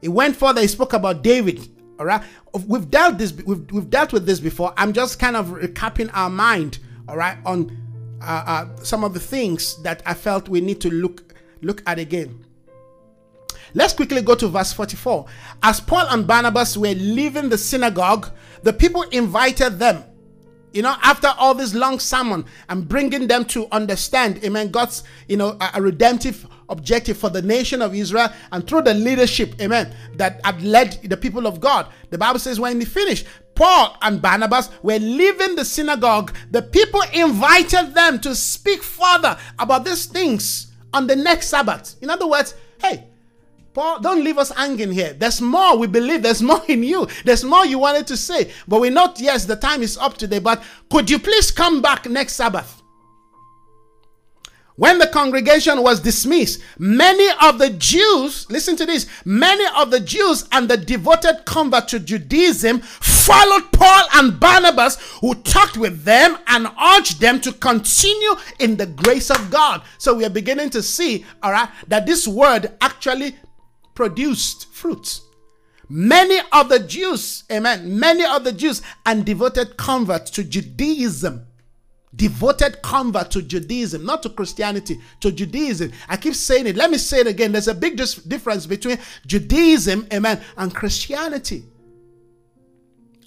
He 0.00 0.08
went 0.08 0.36
further, 0.36 0.60
he 0.60 0.66
spoke 0.66 0.92
about 0.92 1.22
David. 1.22 1.68
All 1.98 2.06
right. 2.06 2.22
We've 2.66 2.90
dealt 2.90 3.18
this, 3.18 3.32
we've, 3.32 3.70
we've 3.70 3.88
dealt 3.88 4.12
with 4.12 4.26
this 4.26 4.40
before. 4.40 4.74
I'm 4.76 4.92
just 4.92 5.18
kind 5.18 5.36
of 5.36 5.46
recapping 5.48 6.10
our 6.12 6.28
mind, 6.28 6.80
all 7.08 7.16
right, 7.16 7.38
on 7.46 7.76
uh, 8.20 8.44
uh, 8.46 8.76
some 8.82 9.04
of 9.04 9.14
the 9.14 9.20
things 9.20 9.80
that 9.82 10.02
I 10.04 10.14
felt 10.14 10.48
we 10.48 10.60
need 10.60 10.80
to 10.82 10.90
look 10.90 11.34
look 11.62 11.82
at 11.86 11.98
again. 11.98 12.44
Let's 13.74 13.92
quickly 13.92 14.22
go 14.22 14.34
to 14.34 14.48
verse 14.48 14.72
44. 14.72 15.26
As 15.62 15.80
Paul 15.80 16.06
and 16.08 16.26
Barnabas 16.26 16.76
were 16.76 16.94
leaving 16.94 17.48
the 17.48 17.58
synagogue, 17.58 18.30
the 18.62 18.72
people 18.72 19.02
invited 19.02 19.78
them 19.78 20.04
you 20.72 20.82
know, 20.82 20.96
after 21.02 21.28
all 21.38 21.54
this 21.54 21.74
long 21.74 21.98
sermon 21.98 22.46
and 22.68 22.88
bringing 22.88 23.26
them 23.26 23.44
to 23.46 23.68
understand, 23.72 24.42
amen, 24.44 24.70
God's, 24.70 25.04
you 25.28 25.36
know, 25.36 25.56
a, 25.60 25.72
a, 25.74 25.82
redemptive 25.82 26.46
objective 26.68 27.18
for 27.18 27.28
the 27.28 27.42
nation 27.42 27.82
of 27.82 27.94
Israel 27.94 28.30
and 28.50 28.66
through 28.66 28.82
the 28.82 28.94
leadership, 28.94 29.60
amen, 29.60 29.94
that 30.14 30.40
had 30.44 30.62
led 30.62 30.98
the 31.04 31.16
people 31.16 31.46
of 31.46 31.60
God. 31.60 31.88
The 32.10 32.18
Bible 32.18 32.38
says 32.38 32.58
when 32.58 32.80
he 32.80 32.86
finished, 32.86 33.26
Paul 33.54 33.96
and 34.00 34.22
Barnabas 34.22 34.70
were 34.82 34.98
leaving 34.98 35.56
the 35.56 35.64
synagogue. 35.64 36.34
The 36.50 36.62
people 36.62 37.02
invited 37.12 37.94
them 37.94 38.18
to 38.20 38.34
speak 38.34 38.82
further 38.82 39.36
about 39.58 39.84
these 39.84 40.06
things 40.06 40.72
on 40.94 41.06
the 41.06 41.16
next 41.16 41.48
Sabbath. 41.48 41.96
In 42.00 42.08
other 42.08 42.26
words, 42.26 42.54
hey, 42.80 43.08
Paul, 43.74 44.00
don't 44.00 44.22
leave 44.22 44.38
us 44.38 44.50
hanging 44.50 44.92
here. 44.92 45.14
There's 45.14 45.40
more 45.40 45.78
we 45.78 45.86
believe. 45.86 46.22
There's 46.22 46.42
more 46.52 46.62
in 46.68 46.82
you. 46.82 47.08
There's 47.24 47.44
more 47.44 47.64
you 47.64 47.78
wanted 47.78 48.06
to 48.08 48.16
say. 48.16 48.50
But 48.68 48.80
we're 48.80 48.90
not, 48.90 49.20
yes, 49.20 49.44
the 49.44 49.56
time 49.56 49.82
is 49.82 49.96
up 49.96 50.16
today. 50.16 50.38
But 50.38 50.62
could 50.90 51.10
you 51.10 51.18
please 51.18 51.50
come 51.50 51.80
back 51.80 52.06
next 52.08 52.34
Sabbath? 52.34 52.82
When 54.76 54.98
the 54.98 55.06
congregation 55.06 55.82
was 55.82 56.00
dismissed, 56.00 56.60
many 56.78 57.28
of 57.42 57.58
the 57.58 57.70
Jews, 57.70 58.50
listen 58.50 58.74
to 58.76 58.86
this, 58.86 59.06
many 59.24 59.64
of 59.76 59.90
the 59.90 60.00
Jews 60.00 60.48
and 60.50 60.66
the 60.68 60.78
devoted 60.78 61.44
convert 61.44 61.88
to 61.88 62.00
Judaism 62.00 62.80
followed 62.80 63.70
Paul 63.72 64.06
and 64.14 64.40
Barnabas, 64.40 64.96
who 65.20 65.34
talked 65.34 65.76
with 65.76 66.04
them 66.04 66.38
and 66.48 66.68
urged 66.96 67.20
them 67.20 67.38
to 67.42 67.52
continue 67.52 68.34
in 68.60 68.76
the 68.76 68.86
grace 68.86 69.30
of 69.30 69.50
God. 69.50 69.82
So 69.98 70.14
we 70.14 70.24
are 70.24 70.30
beginning 70.30 70.70
to 70.70 70.82
see, 70.82 71.26
all 71.42 71.52
right, 71.52 71.68
that 71.88 72.06
this 72.06 72.26
word 72.26 72.72
actually 72.80 73.36
produced 73.94 74.72
fruits. 74.72 75.22
Many 75.88 76.38
of 76.52 76.68
the 76.68 76.78
Jews, 76.78 77.44
amen, 77.52 77.98
many 77.98 78.24
of 78.24 78.44
the 78.44 78.52
Jews 78.52 78.80
and 79.04 79.24
devoted 79.24 79.76
converts 79.76 80.30
to 80.32 80.44
Judaism. 80.44 81.46
Devoted 82.14 82.82
convert 82.82 83.30
to 83.30 83.42
Judaism, 83.42 84.04
not 84.04 84.22
to 84.22 84.28
Christianity, 84.28 85.00
to 85.20 85.32
Judaism. 85.32 85.92
I 86.08 86.18
keep 86.18 86.34
saying 86.34 86.66
it. 86.66 86.76
Let 86.76 86.90
me 86.90 86.98
say 86.98 87.20
it 87.20 87.26
again. 87.26 87.52
There's 87.52 87.68
a 87.68 87.74
big 87.74 87.96
difference 87.96 88.66
between 88.66 88.98
Judaism, 89.26 90.06
amen, 90.12 90.42
and 90.58 90.74
Christianity. 90.74 91.64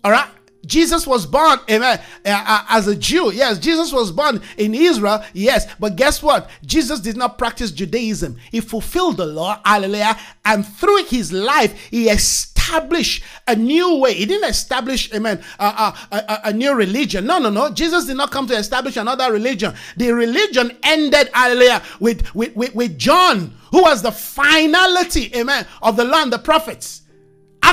All 0.03 0.11
right? 0.11 0.29
Jesus 0.65 1.05
was 1.07 1.25
born 1.25 1.59
amen, 1.69 2.01
as 2.25 2.87
a 2.87 2.95
Jew. 2.95 3.31
Yes, 3.33 3.59
Jesus 3.59 3.91
was 3.91 4.11
born 4.11 4.41
in 4.57 4.73
Israel. 4.73 5.23
Yes, 5.33 5.71
but 5.79 5.95
guess 5.95 6.21
what? 6.21 6.49
Jesus 6.65 6.99
did 6.99 7.17
not 7.17 7.37
practice 7.37 7.71
Judaism. 7.71 8.37
He 8.51 8.61
fulfilled 8.61 9.17
the 9.17 9.25
law. 9.25 9.59
Hallelujah. 9.65 10.17
And 10.43 10.65
through 10.65 11.05
his 11.05 11.31
life, 11.31 11.73
he 11.89 12.09
established 12.09 13.23
a 13.47 13.55
new 13.55 13.97
way. 13.97 14.13
He 14.13 14.25
didn't 14.25 14.49
establish, 14.49 15.13
amen, 15.13 15.43
uh, 15.59 15.93
uh, 16.11 16.17
a, 16.27 16.49
a, 16.49 16.53
new 16.53 16.73
religion. 16.73 17.25
No, 17.25 17.37
no, 17.37 17.49
no. 17.49 17.69
Jesus 17.71 18.05
did 18.05 18.17
not 18.17 18.31
come 18.31 18.47
to 18.47 18.55
establish 18.55 18.97
another 18.97 19.31
religion. 19.31 19.73
The 19.97 20.11
religion 20.11 20.77
ended, 20.83 21.29
hallelujah, 21.33 21.81
with, 21.99 22.33
with, 22.33 22.55
with, 22.55 22.73
with 22.73 22.97
John, 22.97 23.55
who 23.71 23.83
was 23.83 24.01
the 24.01 24.11
finality, 24.11 25.31
amen, 25.35 25.67
of 25.81 25.95
the 25.95 26.03
law 26.03 26.23
and 26.23 26.33
the 26.33 26.39
prophets. 26.39 27.01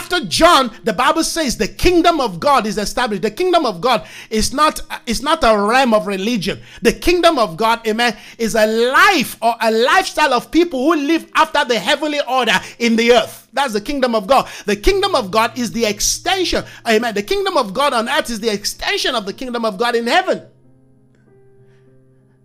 After 0.02 0.26
John, 0.26 0.72
the 0.82 0.92
Bible 0.92 1.22
says 1.22 1.56
the 1.56 1.68
kingdom 1.68 2.20
of 2.20 2.40
God 2.40 2.66
is 2.66 2.76
established. 2.76 3.22
The 3.22 3.30
kingdom 3.30 3.64
of 3.64 3.80
God 3.80 4.04
is 4.30 4.52
not 4.52 4.80
is 5.06 5.22
not 5.22 5.44
a 5.44 5.56
realm 5.56 5.94
of 5.94 6.08
religion. 6.08 6.60
The 6.82 6.92
kingdom 6.92 7.38
of 7.38 7.56
God, 7.56 7.86
amen, 7.86 8.16
is 8.36 8.56
a 8.56 8.66
life 8.66 9.36
or 9.40 9.54
a 9.60 9.70
lifestyle 9.70 10.34
of 10.34 10.50
people 10.50 10.80
who 10.80 10.96
live 11.06 11.30
after 11.36 11.64
the 11.64 11.78
heavenly 11.78 12.18
order 12.28 12.58
in 12.80 12.96
the 12.96 13.12
earth. 13.12 13.46
That's 13.52 13.74
the 13.74 13.80
kingdom 13.80 14.16
of 14.16 14.26
God. 14.26 14.48
The 14.66 14.74
kingdom 14.74 15.14
of 15.14 15.30
God 15.30 15.56
is 15.56 15.70
the 15.70 15.84
extension, 15.84 16.64
amen. 16.84 17.14
The 17.14 17.22
kingdom 17.22 17.56
of 17.56 17.72
God 17.72 17.92
on 17.92 18.08
earth 18.08 18.28
is 18.28 18.40
the 18.40 18.52
extension 18.52 19.14
of 19.14 19.24
the 19.24 19.32
kingdom 19.32 19.64
of 19.64 19.78
God 19.78 19.94
in 19.94 20.08
heaven. 20.08 20.42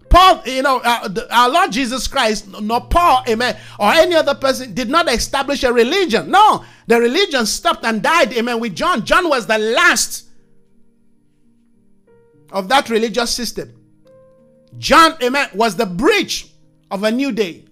Paul, 0.09 0.41
you 0.45 0.61
know, 0.61 0.81
uh, 0.83 1.09
our 1.31 1.49
Lord 1.49 1.71
Jesus 1.71 2.07
Christ, 2.07 2.47
not 2.61 2.89
Paul, 2.89 3.23
amen, 3.27 3.57
or 3.79 3.91
any 3.91 4.15
other 4.15 4.35
person 4.35 4.73
did 4.73 4.89
not 4.89 5.11
establish 5.11 5.63
a 5.63 5.73
religion. 5.73 6.31
No, 6.31 6.63
the 6.87 6.99
religion 6.99 7.45
stopped 7.45 7.83
and 7.83 8.01
died, 8.01 8.33
amen, 8.33 8.59
with 8.59 8.75
John. 8.75 9.05
John 9.05 9.29
was 9.29 9.47
the 9.47 9.57
last 9.57 10.27
of 12.51 12.69
that 12.69 12.89
religious 12.89 13.33
system. 13.33 13.73
John, 14.77 15.15
amen, 15.21 15.49
was 15.53 15.75
the 15.75 15.85
bridge 15.85 16.53
of 16.91 17.03
a 17.03 17.11
new 17.11 17.31
day. 17.31 17.53
He 17.53 17.65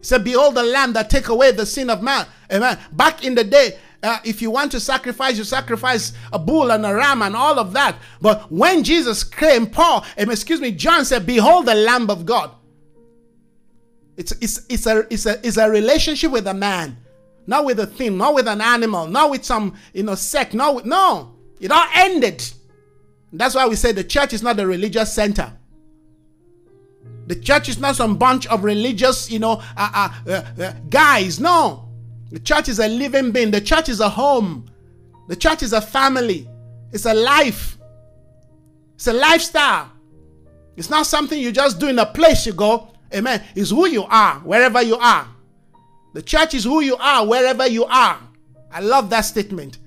said, 0.00 0.24
Behold 0.24 0.54
the 0.54 0.62
Lamb 0.62 0.92
that 0.94 1.10
take 1.10 1.28
away 1.28 1.52
the 1.52 1.66
sin 1.66 1.90
of 1.90 2.02
man. 2.02 2.26
Amen. 2.52 2.78
Back 2.92 3.24
in 3.24 3.34
the 3.34 3.44
day, 3.44 3.78
uh, 4.04 4.18
if 4.22 4.42
you 4.42 4.50
want 4.50 4.70
to 4.72 4.80
sacrifice, 4.80 5.38
you 5.38 5.44
sacrifice 5.44 6.12
a 6.32 6.38
bull 6.38 6.70
and 6.70 6.84
a 6.84 6.94
ram 6.94 7.22
and 7.22 7.34
all 7.34 7.58
of 7.58 7.72
that. 7.72 7.96
But 8.20 8.52
when 8.52 8.84
Jesus 8.84 9.24
came, 9.24 9.66
Paul, 9.66 10.04
um, 10.18 10.30
excuse 10.30 10.60
me, 10.60 10.72
John 10.72 11.04
said, 11.04 11.24
Behold 11.24 11.66
the 11.66 11.74
Lamb 11.74 12.10
of 12.10 12.26
God. 12.26 12.50
It's, 14.16 14.32
it's, 14.32 14.64
it's, 14.68 14.86
a, 14.86 15.06
it's, 15.10 15.26
a, 15.26 15.44
it's 15.44 15.56
a 15.56 15.68
relationship 15.68 16.30
with 16.30 16.46
a 16.46 16.54
man, 16.54 16.98
not 17.46 17.64
with 17.64 17.80
a 17.80 17.86
thing, 17.86 18.16
not 18.18 18.34
with 18.34 18.46
an 18.46 18.60
animal, 18.60 19.08
not 19.08 19.30
with 19.30 19.44
some 19.44 19.74
you 19.92 20.04
know 20.04 20.14
sect. 20.14 20.54
No, 20.54 20.80
no, 20.84 21.34
it 21.58 21.72
all 21.72 21.88
ended. 21.94 22.44
That's 23.32 23.54
why 23.54 23.66
we 23.66 23.74
say 23.74 23.90
the 23.90 24.04
church 24.04 24.32
is 24.32 24.42
not 24.42 24.60
a 24.60 24.66
religious 24.66 25.12
center. 25.12 25.52
The 27.26 27.34
church 27.34 27.68
is 27.68 27.78
not 27.78 27.96
some 27.96 28.16
bunch 28.16 28.46
of 28.46 28.62
religious, 28.62 29.30
you 29.30 29.38
know, 29.38 29.62
uh, 29.76 30.10
uh, 30.26 30.30
uh, 30.30 30.62
uh 30.62 30.72
guys. 30.90 31.40
No, 31.40 31.83
the 32.34 32.40
church 32.40 32.68
is 32.68 32.80
a 32.80 32.88
living 32.88 33.30
being. 33.30 33.52
The 33.52 33.60
church 33.60 33.88
is 33.88 34.00
a 34.00 34.08
home. 34.08 34.68
The 35.28 35.36
church 35.36 35.62
is 35.62 35.72
a 35.72 35.80
family. 35.80 36.48
It's 36.90 37.06
a 37.06 37.14
life. 37.14 37.78
It's 38.96 39.06
a 39.06 39.12
lifestyle. 39.12 39.92
It's 40.76 40.90
not 40.90 41.06
something 41.06 41.38
you 41.38 41.52
just 41.52 41.78
do 41.78 41.86
in 41.86 41.96
a 42.00 42.06
place 42.06 42.44
you 42.44 42.52
go. 42.52 42.88
Amen. 43.14 43.40
It's 43.54 43.70
who 43.70 43.86
you 43.86 44.02
are, 44.02 44.40
wherever 44.40 44.82
you 44.82 44.96
are. 44.96 45.28
The 46.12 46.22
church 46.22 46.54
is 46.54 46.64
who 46.64 46.80
you 46.80 46.96
are, 46.96 47.24
wherever 47.24 47.68
you 47.68 47.84
are. 47.84 48.18
I 48.72 48.80
love 48.80 49.10
that 49.10 49.20
statement. 49.20 49.78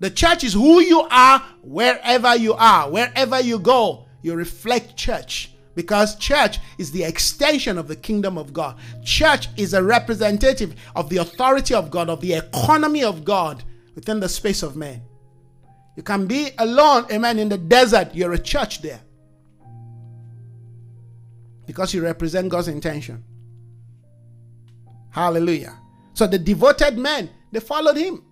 The 0.00 0.08
church 0.08 0.44
is 0.44 0.54
who 0.54 0.80
you 0.80 1.06
are, 1.10 1.40
wherever 1.60 2.34
you 2.36 2.54
are. 2.54 2.90
Wherever 2.90 3.38
you 3.42 3.58
go, 3.58 4.06
you 4.22 4.34
reflect 4.34 4.96
church 4.96 5.51
because 5.74 6.16
church 6.16 6.58
is 6.78 6.92
the 6.92 7.04
extension 7.04 7.78
of 7.78 7.88
the 7.88 7.96
kingdom 7.96 8.36
of 8.36 8.52
God. 8.52 8.76
Church 9.04 9.48
is 9.56 9.74
a 9.74 9.82
representative 9.82 10.74
of 10.94 11.08
the 11.08 11.18
authority 11.18 11.74
of 11.74 11.90
God, 11.90 12.08
of 12.08 12.20
the 12.20 12.34
economy 12.34 13.04
of 13.04 13.24
God 13.24 13.64
within 13.94 14.20
the 14.20 14.28
space 14.28 14.62
of 14.62 14.76
man. 14.76 15.02
You 15.96 16.02
can 16.02 16.26
be 16.26 16.50
alone, 16.58 17.06
amen, 17.10 17.38
in 17.38 17.48
the 17.48 17.58
desert. 17.58 18.14
You're 18.14 18.32
a 18.32 18.38
church 18.38 18.82
there 18.82 19.00
because 21.66 21.94
you 21.94 22.02
represent 22.02 22.48
God's 22.48 22.68
intention. 22.68 23.22
Hallelujah. 25.10 25.78
So 26.14 26.26
the 26.26 26.38
devoted 26.38 26.98
men, 26.98 27.30
they 27.50 27.60
followed 27.60 27.96
him. 27.96 28.24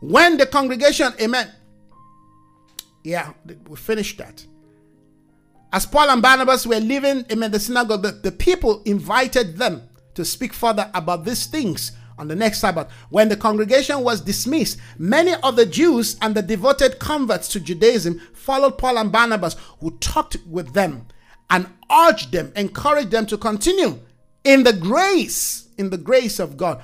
When 0.00 0.36
the 0.36 0.46
congregation, 0.46 1.12
amen. 1.20 1.50
Yeah, 3.02 3.32
we 3.68 3.76
finished 3.76 4.18
that. 4.18 4.44
As 5.72 5.84
Paul 5.84 6.10
and 6.10 6.22
Barnabas 6.22 6.66
were 6.66 6.80
leaving 6.80 7.24
in 7.28 7.40
the 7.40 7.60
synagogue, 7.60 8.02
the, 8.02 8.12
the 8.12 8.32
people 8.32 8.82
invited 8.84 9.58
them 9.58 9.82
to 10.14 10.24
speak 10.24 10.54
further 10.54 10.90
about 10.94 11.24
these 11.24 11.46
things 11.46 11.92
on 12.18 12.26
the 12.26 12.34
next 12.34 12.60
Sabbath. 12.60 12.90
When 13.10 13.28
the 13.28 13.36
congregation 13.36 14.02
was 14.02 14.20
dismissed, 14.20 14.78
many 14.98 15.34
of 15.42 15.56
the 15.56 15.66
Jews 15.66 16.16
and 16.22 16.34
the 16.34 16.42
devoted 16.42 16.98
converts 16.98 17.48
to 17.48 17.60
Judaism 17.60 18.18
followed 18.32 18.78
Paul 18.78 18.98
and 18.98 19.12
Barnabas, 19.12 19.56
who 19.80 19.96
talked 19.98 20.38
with 20.46 20.72
them 20.72 21.06
and 21.50 21.68
urged 21.90 22.32
them, 22.32 22.52
encouraged 22.56 23.10
them 23.10 23.26
to 23.26 23.36
continue 23.36 23.98
in 24.44 24.64
the 24.64 24.72
grace, 24.72 25.68
in 25.76 25.90
the 25.90 25.98
grace 25.98 26.38
of 26.38 26.56
God. 26.56 26.82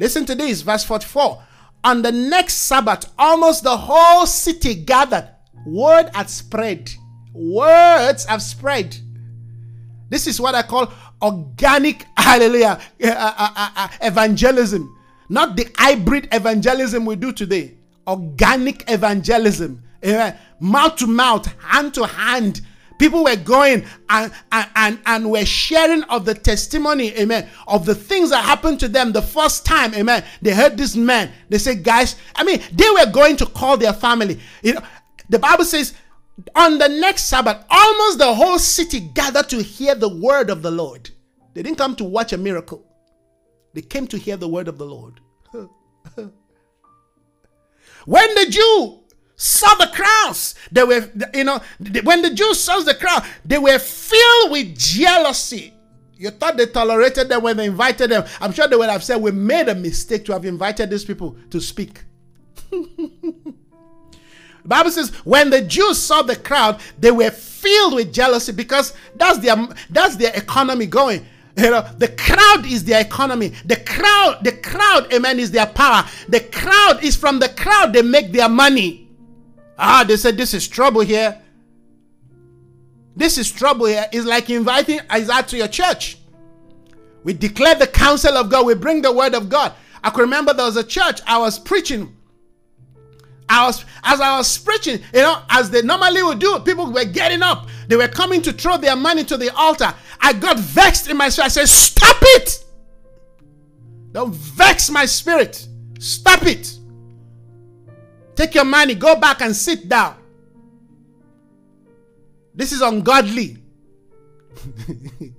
Listen 0.00 0.26
to 0.26 0.34
this, 0.34 0.62
verse 0.62 0.84
44. 0.84 1.42
On 1.84 2.02
the 2.02 2.12
next 2.12 2.54
Sabbath, 2.54 3.12
almost 3.18 3.62
the 3.62 3.76
whole 3.76 4.26
city 4.26 4.74
gathered. 4.74 5.30
Word 5.66 6.10
had 6.14 6.28
spread 6.28 6.90
words 7.34 8.24
have 8.24 8.42
spread. 8.42 8.96
This 10.08 10.26
is 10.26 10.40
what 10.40 10.54
I 10.54 10.62
call 10.62 10.92
organic, 11.20 12.06
hallelujah, 12.16 12.80
uh, 13.02 13.08
uh, 13.08 13.70
uh, 13.76 13.88
evangelism. 14.00 14.96
Not 15.28 15.56
the 15.56 15.68
hybrid 15.76 16.28
evangelism 16.32 17.04
we 17.04 17.16
do 17.16 17.32
today. 17.32 17.74
Organic 18.06 18.88
evangelism. 18.88 19.82
mouth 20.60 20.96
to 20.96 21.06
mouth, 21.06 21.46
hand 21.62 21.94
to 21.94 22.06
hand. 22.06 22.60
People 22.98 23.24
were 23.24 23.36
going 23.36 23.84
and, 24.08 24.32
and, 24.52 24.70
and, 24.76 24.98
and 25.04 25.30
were 25.30 25.44
sharing 25.44 26.04
of 26.04 26.24
the 26.24 26.34
testimony, 26.34 27.12
amen, 27.18 27.48
of 27.66 27.84
the 27.86 27.94
things 27.94 28.30
that 28.30 28.44
happened 28.44 28.78
to 28.80 28.88
them 28.88 29.10
the 29.10 29.22
first 29.22 29.66
time, 29.66 29.92
amen. 29.94 30.22
They 30.40 30.54
heard 30.54 30.76
this 30.76 30.94
man. 30.94 31.32
They 31.48 31.58
said, 31.58 31.82
guys, 31.82 32.14
I 32.36 32.44
mean, 32.44 32.62
they 32.72 32.88
were 32.90 33.10
going 33.10 33.36
to 33.38 33.46
call 33.46 33.76
their 33.76 33.92
family. 33.92 34.38
You 34.62 34.74
know, 34.74 34.82
the 35.28 35.40
Bible 35.40 35.64
says 35.64 35.94
on 36.54 36.78
the 36.78 36.88
next 36.88 37.24
Sabbath, 37.24 37.64
almost 37.70 38.18
the 38.18 38.34
whole 38.34 38.58
city 38.58 39.00
gathered 39.00 39.48
to 39.50 39.62
hear 39.62 39.94
the 39.94 40.08
word 40.08 40.50
of 40.50 40.62
the 40.62 40.70
Lord. 40.70 41.10
They 41.54 41.62
didn't 41.62 41.78
come 41.78 41.94
to 41.96 42.04
watch 42.04 42.32
a 42.32 42.38
miracle, 42.38 42.84
they 43.72 43.82
came 43.82 44.06
to 44.08 44.18
hear 44.18 44.36
the 44.36 44.48
word 44.48 44.68
of 44.68 44.78
the 44.78 44.86
Lord. 44.86 45.20
when 48.04 48.34
the 48.34 48.46
Jew 48.50 49.00
saw 49.36 49.74
the 49.76 49.90
crowds, 49.92 50.54
they 50.70 50.84
were, 50.84 51.10
you 51.32 51.44
know, 51.44 51.60
when 52.02 52.22
the 52.22 52.30
Jews 52.34 52.60
saw 52.60 52.80
the 52.80 52.94
crowd, 52.94 53.24
they 53.44 53.58
were 53.58 53.78
filled 53.78 54.50
with 54.52 54.76
jealousy. 54.76 55.72
You 56.16 56.30
thought 56.30 56.56
they 56.56 56.66
tolerated 56.66 57.28
them 57.28 57.42
when 57.42 57.56
they 57.56 57.66
invited 57.66 58.10
them. 58.10 58.24
I'm 58.40 58.52
sure 58.52 58.68
they 58.68 58.76
would 58.76 58.88
have 58.88 59.02
said, 59.02 59.16
We 59.16 59.32
made 59.32 59.68
a 59.68 59.74
mistake 59.74 60.24
to 60.26 60.32
have 60.32 60.44
invited 60.44 60.90
these 60.90 61.04
people 61.04 61.36
to 61.50 61.60
speak. 61.60 62.04
The 64.64 64.68
Bible 64.68 64.90
says 64.90 65.10
when 65.24 65.50
the 65.50 65.60
Jews 65.60 65.98
saw 65.98 66.22
the 66.22 66.36
crowd, 66.36 66.80
they 66.98 67.10
were 67.10 67.30
filled 67.30 67.94
with 67.94 68.14
jealousy 68.14 68.52
because 68.52 68.94
that's 69.14 69.38
their 69.38 69.56
that's 69.90 70.16
their 70.16 70.34
economy 70.34 70.86
going. 70.86 71.26
You 71.56 71.70
know, 71.70 71.86
the 71.98 72.08
crowd 72.08 72.64
is 72.66 72.82
their 72.82 73.00
economy. 73.00 73.52
The 73.66 73.76
crowd, 73.76 74.38
the 74.42 74.52
crowd, 74.52 75.12
amen, 75.12 75.38
is 75.38 75.50
their 75.50 75.66
power. 75.66 76.04
The 76.28 76.40
crowd 76.40 77.04
is 77.04 77.14
from 77.14 77.38
the 77.38 77.50
crowd 77.50 77.92
they 77.92 78.02
make 78.02 78.32
their 78.32 78.48
money. 78.48 79.08
Ah, 79.78 80.02
they 80.06 80.16
said 80.16 80.36
this 80.36 80.54
is 80.54 80.66
trouble 80.66 81.02
here. 81.02 81.40
This 83.14 83.36
is 83.38 83.52
trouble 83.52 83.86
here. 83.86 84.06
It's 84.12 84.26
like 84.26 84.48
inviting 84.50 85.00
Isaiah 85.12 85.42
to 85.44 85.56
your 85.58 85.68
church. 85.68 86.18
We 87.22 87.34
declare 87.34 87.74
the 87.74 87.86
counsel 87.86 88.36
of 88.36 88.50
God. 88.50 88.66
We 88.66 88.74
bring 88.74 89.02
the 89.02 89.12
word 89.12 89.34
of 89.34 89.48
God. 89.48 89.74
I 90.02 90.10
can 90.10 90.22
remember 90.22 90.54
there 90.54 90.66
was 90.66 90.76
a 90.76 90.84
church 90.84 91.20
I 91.26 91.38
was 91.38 91.58
preaching 91.58 92.16
I 93.48 93.66
was 93.66 93.84
as 94.02 94.20
I 94.20 94.36
was 94.38 94.56
preaching, 94.58 95.00
you 95.12 95.20
know, 95.20 95.42
as 95.50 95.70
they 95.70 95.82
normally 95.82 96.22
would 96.22 96.38
do, 96.38 96.58
people 96.60 96.90
were 96.90 97.04
getting 97.04 97.42
up. 97.42 97.68
They 97.88 97.96
were 97.96 98.08
coming 98.08 98.40
to 98.42 98.52
throw 98.52 98.76
their 98.78 98.96
money 98.96 99.24
to 99.24 99.36
the 99.36 99.54
altar. 99.54 99.92
I 100.20 100.32
got 100.32 100.58
vexed 100.58 101.08
in 101.10 101.16
my 101.16 101.28
spirit. 101.28 101.46
I 101.46 101.48
said, 101.48 101.68
Stop 101.68 102.16
it! 102.20 102.64
Don't 104.12 104.34
vex 104.34 104.90
my 104.90 105.04
spirit. 105.06 105.66
Stop 105.98 106.46
it. 106.46 106.78
Take 108.36 108.54
your 108.54 108.64
money, 108.64 108.94
go 108.94 109.16
back 109.16 109.40
and 109.42 109.54
sit 109.54 109.88
down. 109.88 110.16
This 112.54 112.72
is 112.72 112.80
ungodly. 112.80 113.58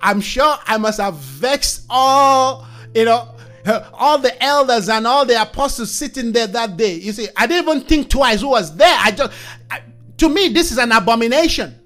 I'm 0.00 0.20
sure 0.20 0.56
I 0.66 0.78
must 0.78 1.00
have 1.00 1.16
vexed 1.16 1.86
all, 1.90 2.66
you 2.94 3.04
know, 3.04 3.31
all 3.94 4.18
the 4.18 4.42
elders 4.42 4.88
and 4.88 5.06
all 5.06 5.24
the 5.24 5.40
apostles 5.40 5.90
sitting 5.90 6.32
there 6.32 6.46
that 6.48 6.76
day. 6.76 6.94
You 6.94 7.12
see, 7.12 7.28
I 7.36 7.46
didn't 7.46 7.68
even 7.68 7.86
think 7.86 8.10
twice 8.10 8.40
who 8.40 8.48
was 8.48 8.76
there. 8.76 8.96
I 8.98 9.10
just, 9.12 9.32
I, 9.70 9.82
to 10.18 10.28
me, 10.28 10.48
this 10.48 10.72
is 10.72 10.78
an 10.78 10.92
abomination. 10.92 11.78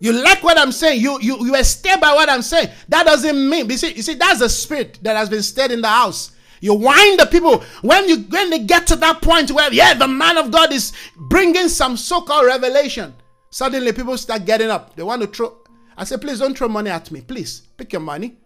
You 0.00 0.12
like 0.12 0.42
what 0.42 0.58
I'm 0.58 0.72
saying. 0.72 1.00
You 1.00 1.18
you 1.20 1.44
you 1.44 1.64
stay 1.64 1.96
by 2.00 2.12
what 2.12 2.30
I'm 2.30 2.42
saying. 2.42 2.68
That 2.88 3.04
doesn't 3.04 3.48
mean 3.48 3.68
you 3.68 3.76
see 3.76 3.92
you 3.94 4.02
see 4.02 4.14
that's 4.14 4.38
the 4.38 4.48
spirit 4.48 4.98
that 5.02 5.16
has 5.16 5.28
been 5.28 5.42
stirred 5.42 5.72
in 5.72 5.80
the 5.80 5.88
house. 5.88 6.32
You 6.60 6.74
wind 6.74 7.18
the 7.18 7.26
people 7.26 7.64
when 7.82 8.08
you 8.08 8.18
when 8.18 8.50
they 8.50 8.60
get 8.60 8.86
to 8.88 8.96
that 8.96 9.20
point 9.22 9.50
where 9.50 9.72
yeah 9.72 9.94
the 9.94 10.06
man 10.06 10.38
of 10.38 10.50
God 10.50 10.72
is 10.72 10.92
bringing 11.16 11.68
some 11.68 11.96
so-called 11.96 12.46
revelation. 12.46 13.14
Suddenly 13.50 13.92
people 13.92 14.16
start 14.18 14.44
getting 14.44 14.70
up. 14.70 14.94
They 14.94 15.02
want 15.02 15.22
to 15.22 15.26
throw 15.26 15.58
I 15.98 16.04
said, 16.04 16.20
please 16.20 16.38
don't 16.38 16.56
throw 16.56 16.68
money 16.68 16.90
at 16.90 17.10
me. 17.10 17.20
Please 17.20 17.62
pick 17.76 17.92
your 17.92 18.00
money. 18.00 18.36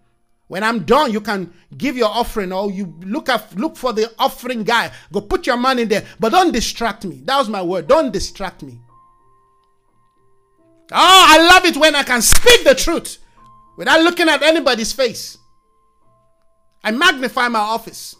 When 0.49 0.65
I'm 0.65 0.85
done, 0.85 1.12
you 1.12 1.20
can 1.20 1.53
give 1.77 1.97
your 1.97 2.09
offering 2.09 2.53
or 2.53 2.70
you 2.70 2.95
look 3.05 3.29
at 3.29 3.55
look 3.57 3.77
for 3.77 3.93
the 3.93 4.12
offering 4.19 4.65
guy. 4.65 4.91
Go 5.12 5.20
put 5.20 5.47
your 5.47 5.59
money 5.59 5.85
there. 5.85 6.05
But 6.19 6.33
don't 6.33 6.51
distract 6.53 7.05
me. 7.05 7.23
That 7.24 7.39
was 7.39 7.49
my 7.49 7.62
word. 7.62 7.87
Don't 7.89 8.11
distract 8.11 8.62
me. 8.62 8.81
Oh, 10.91 11.27
I 11.29 11.47
love 11.47 11.65
it 11.65 11.77
when 11.77 11.95
I 11.95 12.03
can 12.03 12.20
speak 12.23 12.65
the 12.65 12.74
truth 12.74 13.19
without 13.77 14.03
looking 14.03 14.29
at 14.29 14.43
anybody's 14.43 14.93
face. 14.93 15.39
I 16.83 16.91
magnify 16.91 17.49
my 17.49 17.61
office. 17.61 18.16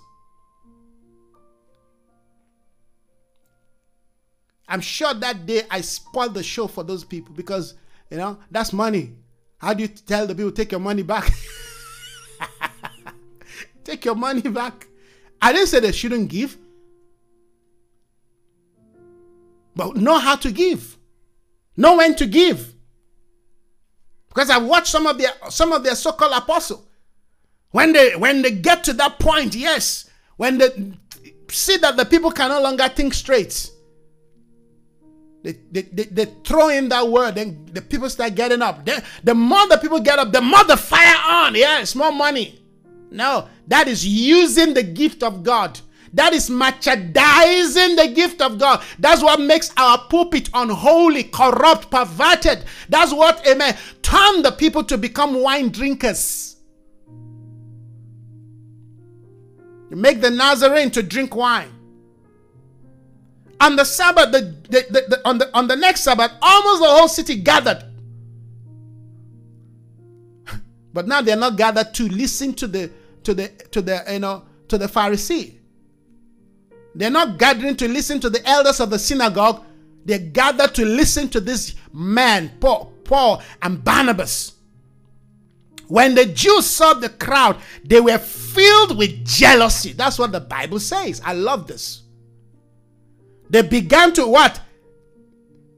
I'm 4.69 4.81
sure 4.81 5.13
that 5.13 5.45
day 5.45 5.63
I 5.71 5.81
spoiled 5.81 6.35
the 6.35 6.43
show 6.43 6.67
for 6.67 6.85
those 6.85 7.05
people 7.05 7.35
because, 7.35 7.75
you 8.11 8.17
know, 8.17 8.39
that's 8.51 8.73
money. 8.73 9.13
How 9.63 9.75
do 9.75 9.83
you 9.83 9.89
tell 9.89 10.27
the 10.27 10.35
people, 10.35 10.51
take 10.51 10.73
your 10.73 10.81
money 10.81 11.05
back? 11.05 11.33
take 13.85 14.05
your 14.05 14.17
money 14.17 14.43
back. 14.43 14.89
I 15.41 15.53
didn't 15.53 15.69
say 15.69 15.79
they 15.79 15.93
shouldn't 15.93 16.29
give, 16.29 16.59
but 19.77 19.97
know 19.97 20.19
how 20.19 20.35
to 20.37 20.51
give, 20.51 20.99
know 21.77 21.97
when 21.97 22.17
to 22.17 22.27
give. 22.27 22.75
Because 24.29 24.51
I've 24.51 24.65
watched 24.65 24.89
some 24.89 25.07
of 25.07 25.17
their 25.19 25.31
some 25.49 25.73
of 25.73 25.85
their 25.85 25.95
so-called 25.95 26.33
apostle. 26.33 26.85
When 27.71 27.93
they 27.93 28.17
when 28.17 28.43
they 28.43 28.51
get 28.51 28.83
to 28.85 28.93
that 28.95 29.21
point, 29.21 29.55
yes, 29.55 30.11
when 30.39 30.59
they 30.59 30.71
see 31.51 31.77
that 31.77 31.97
the 31.97 32.05
people 32.05 32.33
can 32.33 32.49
no 32.49 32.61
longer 32.61 32.89
think 32.89 33.15
straight, 33.15 33.71
they, 35.43 35.56
they, 35.73 35.82
they, 35.82 36.05
they, 36.05 36.24
throw 36.44 36.69
in 36.69 36.89
that 36.90 37.09
word, 37.09 37.35
then 37.35 37.66
the 37.73 37.82
people 37.82 38.09
start 38.09 38.35
getting 38.36 38.62
up. 38.62 38.85
They, 38.85 38.98
the 39.24 39.35
more 39.35 39.66
the 39.66 39.77
people 39.77 39.98
get 39.98 40.19
up, 40.19 40.32
the 40.32 40.40
more 40.40 40.62
the 40.64 40.77
fire 40.77 41.16
on. 41.24 41.55
Yeah, 41.56 41.81
it's 41.81 41.97
more 41.97 42.12
money. 42.12 42.60
No, 43.10 43.48
that 43.66 43.89
is 43.89 44.06
using 44.06 44.73
the 44.73 44.82
gift 44.82 45.23
of 45.23 45.43
God. 45.43 45.81
That 46.14 46.32
is 46.35 46.48
merchandising 46.51 47.97
the 47.97 48.12
gift 48.14 48.40
of 48.40 48.59
God. 48.59 48.82
That's 48.98 49.23
what 49.23 49.40
makes 49.40 49.73
our 49.77 49.98
pulpit 50.09 50.51
unholy, 50.55 51.24
corrupt, 51.24 51.90
perverted. 51.90 52.64
That's 52.89 53.12
what, 53.12 53.47
amen, 53.47 53.77
turn 54.02 54.43
the 54.43 54.52
people 54.52 54.85
to 54.85 54.98
become 54.98 55.40
wine 55.40 55.70
drinkers. 55.70 56.56
You 59.90 59.97
make 59.97 60.20
the 60.20 60.31
Nazarene 60.31 60.90
to 60.93 61.02
drink 61.02 61.35
wine. 61.35 61.70
On 63.63 63.77
the 63.77 63.85
Sabbath, 63.85 64.33
the, 64.33 64.41
the, 64.69 64.87
the, 64.91 65.05
the, 65.09 65.23
on, 65.25 65.39
the, 65.39 65.57
on 65.57 65.69
the 65.69 65.77
next 65.77 66.01
Sabbath, 66.01 66.33
almost 66.43 66.83
the 66.83 66.89
whole 66.89 67.09
city 67.09 67.37
gathered. 67.37 67.85
But 70.93 71.07
now 71.07 71.23
they're 71.23 71.37
not 71.37 71.57
gathered 71.57 71.95
to 71.95 72.09
listen 72.09 72.55
to 72.55 72.67
the 72.67 72.91
to 73.23 73.33
the 73.35 73.49
to 73.71 73.81
the 73.81 74.03
you 74.11 74.19
know 74.19 74.43
to 74.67 74.77
the 74.77 74.87
Pharisee. 74.87 75.55
They're 76.95 77.11
not 77.11 77.39
gathering 77.39 77.77
to 77.77 77.89
listen 77.89 78.21
to 78.21 78.29
the 78.29 78.45
elders 78.47 78.81
of 78.81 78.91
the 78.91 78.99
synagogue. 78.99 79.65
They 80.05 80.19
gathered 80.19 80.75
to 80.75 80.85
listen 80.85 81.29
to 81.31 81.41
this 81.41 81.77
man, 81.93 82.51
Paul, 82.61 82.93
Paul 83.05 83.43
and 83.63 83.83
Barnabas. 83.83 84.55
When 85.87 86.15
the 86.15 86.27
Jews 86.27 86.67
saw 86.67 86.95
the 86.95 87.11
crowd, 87.11 87.59
they 87.85 88.01
were 88.01 88.19
filled 88.19 88.99
with 88.99 89.25
jealousy. 89.25 89.93
That's 89.93 90.19
what 90.19 90.33
the 90.33 90.41
Bible 90.41 90.81
says. 90.81 91.21
I 91.25 91.35
love 91.35 91.67
this. 91.67 92.02
They 93.53 93.61
began 93.61 94.15
to 94.15 94.27
what? 94.27 94.61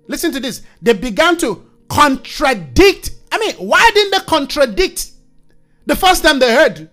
Listen 0.07 0.31
to 0.33 0.41
this. 0.41 0.63
They 0.81 0.93
began 0.93 1.37
to 1.39 1.69
contradict. 1.89 3.11
I 3.33 3.39
mean, 3.39 3.55
why 3.57 3.91
didn't 3.93 4.13
they 4.13 4.25
contradict 4.27 5.11
the 5.85 5.97
first 5.97 6.23
time 6.23 6.39
they 6.39 6.55
heard? 6.55 6.89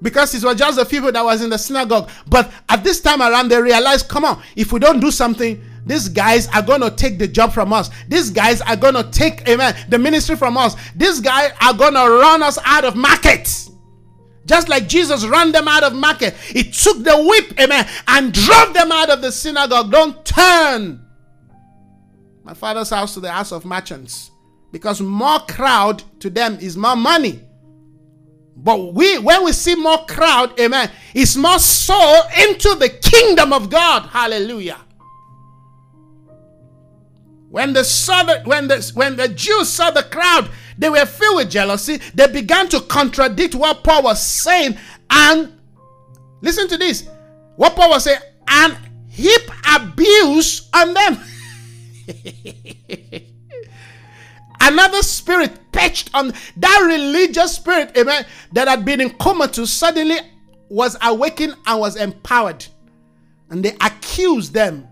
Because 0.00 0.34
it 0.34 0.42
was 0.42 0.56
just 0.56 0.78
the 0.78 0.86
people 0.86 1.12
that 1.12 1.22
was 1.22 1.42
in 1.42 1.50
the 1.50 1.58
synagogue. 1.58 2.08
But 2.26 2.50
at 2.70 2.82
this 2.82 3.02
time 3.02 3.20
around, 3.20 3.50
they 3.50 3.60
realized, 3.60 4.08
come 4.08 4.24
on, 4.24 4.42
if 4.56 4.72
we 4.72 4.80
don't 4.80 5.00
do 5.00 5.10
something, 5.10 5.62
these 5.84 6.08
guys 6.08 6.48
are 6.48 6.62
going 6.62 6.80
to 6.80 6.90
take 6.90 7.18
the 7.18 7.28
job 7.28 7.52
from 7.52 7.74
us. 7.74 7.90
These 8.08 8.30
guys 8.30 8.62
are 8.62 8.76
going 8.76 8.94
to 8.94 9.04
take, 9.10 9.46
amen, 9.46 9.76
the 9.90 9.98
ministry 9.98 10.36
from 10.36 10.56
us. 10.56 10.76
These 10.96 11.20
guys 11.20 11.52
are 11.60 11.74
going 11.74 11.92
to 11.92 12.00
run 12.00 12.42
us 12.42 12.58
out 12.64 12.86
of 12.86 12.96
markets. 12.96 13.70
Just 14.46 14.68
like 14.68 14.88
Jesus 14.88 15.24
ran 15.26 15.52
them 15.52 15.68
out 15.68 15.84
of 15.84 15.94
market, 15.94 16.34
he 16.34 16.64
took 16.64 17.02
the 17.02 17.16
whip, 17.16 17.58
amen, 17.58 17.88
and 18.08 18.32
drove 18.32 18.74
them 18.74 18.92
out 18.92 19.10
of 19.10 19.22
the 19.22 19.32
synagogue. 19.32 19.90
Don't 19.90 20.24
turn 20.24 21.00
my 22.42 22.52
father's 22.52 22.90
house 22.90 23.14
to 23.14 23.20
the 23.20 23.32
house 23.32 23.52
of 23.52 23.64
merchants 23.64 24.30
because 24.70 25.00
more 25.00 25.38
crowd 25.40 26.02
to 26.20 26.28
them 26.28 26.58
is 26.60 26.76
more 26.76 26.96
money. 26.96 27.40
But 28.56 28.94
we, 28.94 29.18
when 29.18 29.44
we 29.44 29.52
see 29.52 29.74
more 29.74 30.04
crowd, 30.06 30.58
amen, 30.60 30.90
it's 31.14 31.36
more 31.36 31.58
soul 31.58 32.22
into 32.46 32.74
the 32.74 32.88
kingdom 32.88 33.52
of 33.52 33.70
God. 33.70 34.06
Hallelujah. 34.10 34.78
When 37.48 37.72
the 37.72 37.84
saw 37.84 38.24
the, 38.24 38.42
when 38.44 38.68
the 38.68 38.90
when 38.94 39.16
the 39.16 39.28
Jews 39.28 39.68
saw 39.68 39.90
the 39.90 40.02
crowd, 40.02 40.50
they 40.78 40.88
were 40.88 41.06
filled 41.06 41.36
with 41.36 41.50
jealousy. 41.50 42.00
They 42.14 42.26
began 42.26 42.68
to 42.70 42.80
contradict 42.80 43.54
what 43.54 43.84
Paul 43.84 44.04
was 44.04 44.22
saying. 44.22 44.76
And 45.10 45.58
listen 46.40 46.68
to 46.68 46.76
this 46.76 47.08
what 47.56 47.76
Paul 47.76 47.90
was 47.90 48.04
saying, 48.04 48.20
and 48.48 48.76
heap 49.08 49.42
abuse 49.74 50.68
on 50.74 50.94
them. 50.94 51.20
Another 54.60 55.02
spirit 55.02 55.58
perched 55.72 56.10
on 56.14 56.32
that 56.56 56.82
religious 56.86 57.54
spirit, 57.56 57.96
amen, 57.98 58.24
that 58.52 58.66
had 58.66 58.84
been 58.84 59.00
in 59.00 59.10
comatose 59.10 59.70
suddenly 59.70 60.16
was 60.68 60.96
awakened 61.02 61.54
and 61.66 61.80
was 61.80 61.96
empowered. 61.96 62.66
And 63.50 63.64
they 63.64 63.76
accused 63.80 64.54
them. 64.54 64.88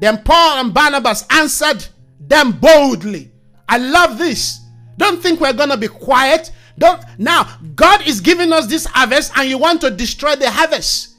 Then 0.00 0.22
Paul 0.24 0.64
and 0.64 0.72
Barnabas 0.72 1.26
answered 1.30 1.86
them 2.18 2.52
boldly. 2.52 3.30
I 3.70 3.78
love 3.78 4.18
this. 4.18 4.60
Don't 4.98 5.22
think 5.22 5.40
we're 5.40 5.54
going 5.54 5.70
to 5.70 5.76
be 5.76 5.88
quiet. 5.88 6.50
Don't 6.76 7.02
now 7.18 7.58
God 7.74 8.06
is 8.06 8.20
giving 8.20 8.52
us 8.52 8.66
this 8.66 8.84
harvest 8.84 9.32
and 9.36 9.48
you 9.48 9.58
want 9.58 9.80
to 9.82 9.90
destroy 9.90 10.34
the 10.34 10.50
harvest. 10.50 11.14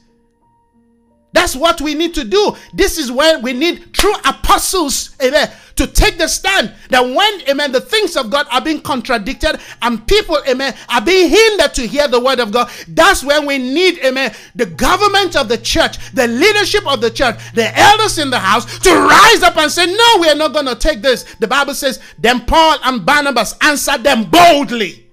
That's 1.32 1.56
what 1.56 1.80
we 1.80 1.94
need 1.94 2.14
to 2.14 2.24
do. 2.24 2.54
This 2.74 2.98
is 2.98 3.10
when 3.10 3.42
we 3.42 3.54
need 3.54 3.94
true 3.94 4.14
apostles, 4.24 5.16
amen, 5.22 5.50
to 5.76 5.86
take 5.86 6.18
the 6.18 6.28
stand. 6.28 6.72
That 6.90 7.02
when, 7.02 7.48
amen, 7.48 7.72
the 7.72 7.80
things 7.80 8.16
of 8.16 8.30
God 8.30 8.46
are 8.50 8.60
being 8.60 8.80
contradicted 8.80 9.60
and 9.80 10.06
people, 10.06 10.38
amen, 10.48 10.74
are 10.88 11.00
being 11.00 11.30
hindered 11.30 11.74
to 11.74 11.86
hear 11.86 12.08
the 12.08 12.20
word 12.20 12.40
of 12.40 12.52
God, 12.52 12.70
that's 12.88 13.24
when 13.24 13.46
we 13.46 13.58
need, 13.58 13.98
amen, 14.04 14.34
the 14.54 14.66
government 14.66 15.36
of 15.36 15.48
the 15.48 15.58
church, 15.58 15.98
the 16.12 16.26
leadership 16.26 16.86
of 16.86 17.00
the 17.00 17.10
church, 17.10 17.36
the 17.54 17.76
elders 17.78 18.18
in 18.18 18.30
the 18.30 18.38
house 18.38 18.78
to 18.80 18.90
rise 18.90 19.42
up 19.42 19.56
and 19.56 19.70
say, 19.70 19.86
No, 19.86 20.18
we 20.20 20.28
are 20.28 20.34
not 20.34 20.52
going 20.52 20.66
to 20.66 20.74
take 20.74 21.02
this. 21.02 21.24
The 21.40 21.48
Bible 21.48 21.74
says, 21.74 22.00
Then 22.18 22.44
Paul 22.46 22.78
and 22.84 23.04
Barnabas 23.04 23.56
answered 23.60 24.04
them 24.04 24.24
boldly, 24.24 25.06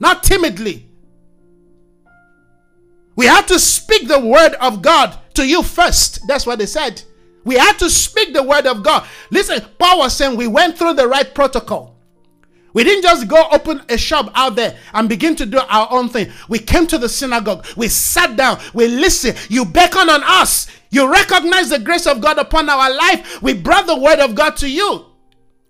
not 0.00 0.22
timidly. 0.22 0.88
We 3.16 3.26
have 3.26 3.46
to 3.46 3.58
speak 3.58 4.08
the 4.08 4.20
word 4.20 4.54
of 4.60 4.82
God 4.82 5.18
to 5.34 5.46
you 5.46 5.62
first. 5.62 6.20
That's 6.28 6.46
what 6.46 6.58
they 6.58 6.66
said. 6.66 7.02
We 7.46 7.54
had 7.54 7.78
to 7.78 7.88
speak 7.88 8.34
the 8.34 8.42
word 8.42 8.66
of 8.66 8.82
God. 8.82 9.06
Listen, 9.30 9.64
Paul 9.78 10.00
was 10.00 10.16
saying 10.16 10.36
we 10.36 10.48
went 10.48 10.76
through 10.76 10.94
the 10.94 11.06
right 11.06 11.32
protocol. 11.32 11.94
We 12.72 12.82
didn't 12.82 13.04
just 13.04 13.28
go 13.28 13.48
open 13.52 13.82
a 13.88 13.96
shop 13.96 14.32
out 14.34 14.56
there 14.56 14.76
and 14.92 15.08
begin 15.08 15.36
to 15.36 15.46
do 15.46 15.58
our 15.58 15.86
own 15.92 16.08
thing. 16.08 16.30
We 16.48 16.58
came 16.58 16.88
to 16.88 16.98
the 16.98 17.08
synagogue. 17.08 17.64
We 17.76 17.86
sat 17.86 18.36
down. 18.36 18.58
We 18.74 18.88
listened. 18.88 19.38
You 19.48 19.64
beckon 19.64 20.10
on 20.10 20.22
us. 20.24 20.66
You 20.90 21.10
recognize 21.10 21.70
the 21.70 21.78
grace 21.78 22.06
of 22.06 22.20
God 22.20 22.36
upon 22.36 22.68
our 22.68 22.92
life. 22.92 23.40
We 23.40 23.54
brought 23.54 23.86
the 23.86 23.96
word 23.96 24.18
of 24.18 24.34
God 24.34 24.56
to 24.56 24.68
you. 24.68 25.06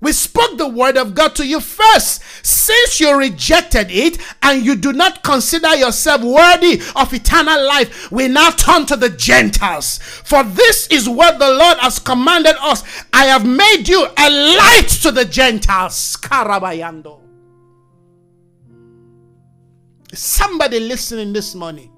We 0.07 0.13
spoke 0.13 0.57
the 0.57 0.69
word 0.69 0.97
of 0.97 1.17
God 1.17 1.35
to 1.35 1.45
you 1.45 1.59
first. 1.59 2.23
Since 2.47 3.01
you 3.01 3.19
rejected 3.19 3.89
it 3.91 4.19
and 4.41 4.65
you 4.65 4.77
do 4.77 4.93
not 4.93 5.25
consider 5.25 5.75
yourself 5.75 6.23
worthy 6.23 6.81
of 6.95 7.13
eternal 7.13 7.67
life, 7.67 8.13
we 8.13 8.29
now 8.29 8.51
turn 8.51 8.87
to 8.87 8.95
the 8.95 9.11
Gentiles. 9.11 9.99
For 9.99 10.45
this 10.45 10.87
is 10.93 11.09
what 11.09 11.41
the 11.41 11.51
Lord 11.51 11.79
has 11.79 11.99
commanded 11.99 12.55
us 12.61 12.85
I 13.13 13.25
have 13.25 13.45
made 13.45 13.89
you 13.89 14.07
a 14.17 14.31
light 14.31 14.87
to 15.03 15.11
the 15.11 15.25
Gentiles. 15.25 16.17
Karabayando. 16.21 17.19
Somebody 20.15 20.79
listening 20.79 21.33
this 21.33 21.53
morning. 21.57 21.91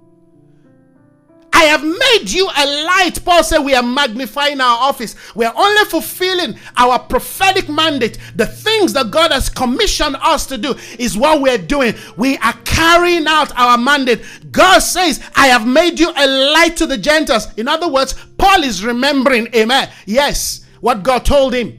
I 1.59 1.62
have 1.62 1.82
made 1.82 2.30
you 2.30 2.47
a 2.47 2.85
light. 2.86 3.18
Paul 3.24 3.43
said 3.43 3.59
we 3.59 3.74
are 3.74 3.82
magnifying 3.82 4.60
our 4.60 4.78
office. 4.78 5.16
We 5.35 5.44
are 5.44 5.52
only 5.56 5.85
fulfilling 5.86 6.56
our 6.76 7.01
prophetic 7.01 7.68
mandate. 7.68 8.16
The 8.36 8.47
things 8.47 8.93
that 8.93 9.10
God 9.10 9.32
has 9.32 9.48
commissioned 9.48 10.14
us 10.22 10.47
to 10.47 10.56
do 10.56 10.76
is 11.01 11.18
what 11.18 11.40
we're 11.40 11.59
doing. 11.59 11.94
We 12.16 12.36
are 12.39 12.52
carrying 12.64 13.26
out 13.26 13.51
our 13.59 13.76
mandate. 13.76 14.22
God 14.52 14.78
says, 14.78 15.20
I 15.35 15.48
have 15.48 15.66
made 15.66 15.98
you 15.98 16.12
a 16.16 16.52
light 16.52 16.76
to 16.76 16.86
the 16.86 16.97
Gentiles. 16.97 17.48
In 17.56 17.66
other 17.66 17.89
words, 17.89 18.14
Paul 18.39 18.62
is 18.62 18.85
remembering, 18.85 19.52
amen. 19.52 19.90
Yes, 20.06 20.64
what 20.80 21.02
God 21.02 21.24
told 21.24 21.55
him 21.55 21.76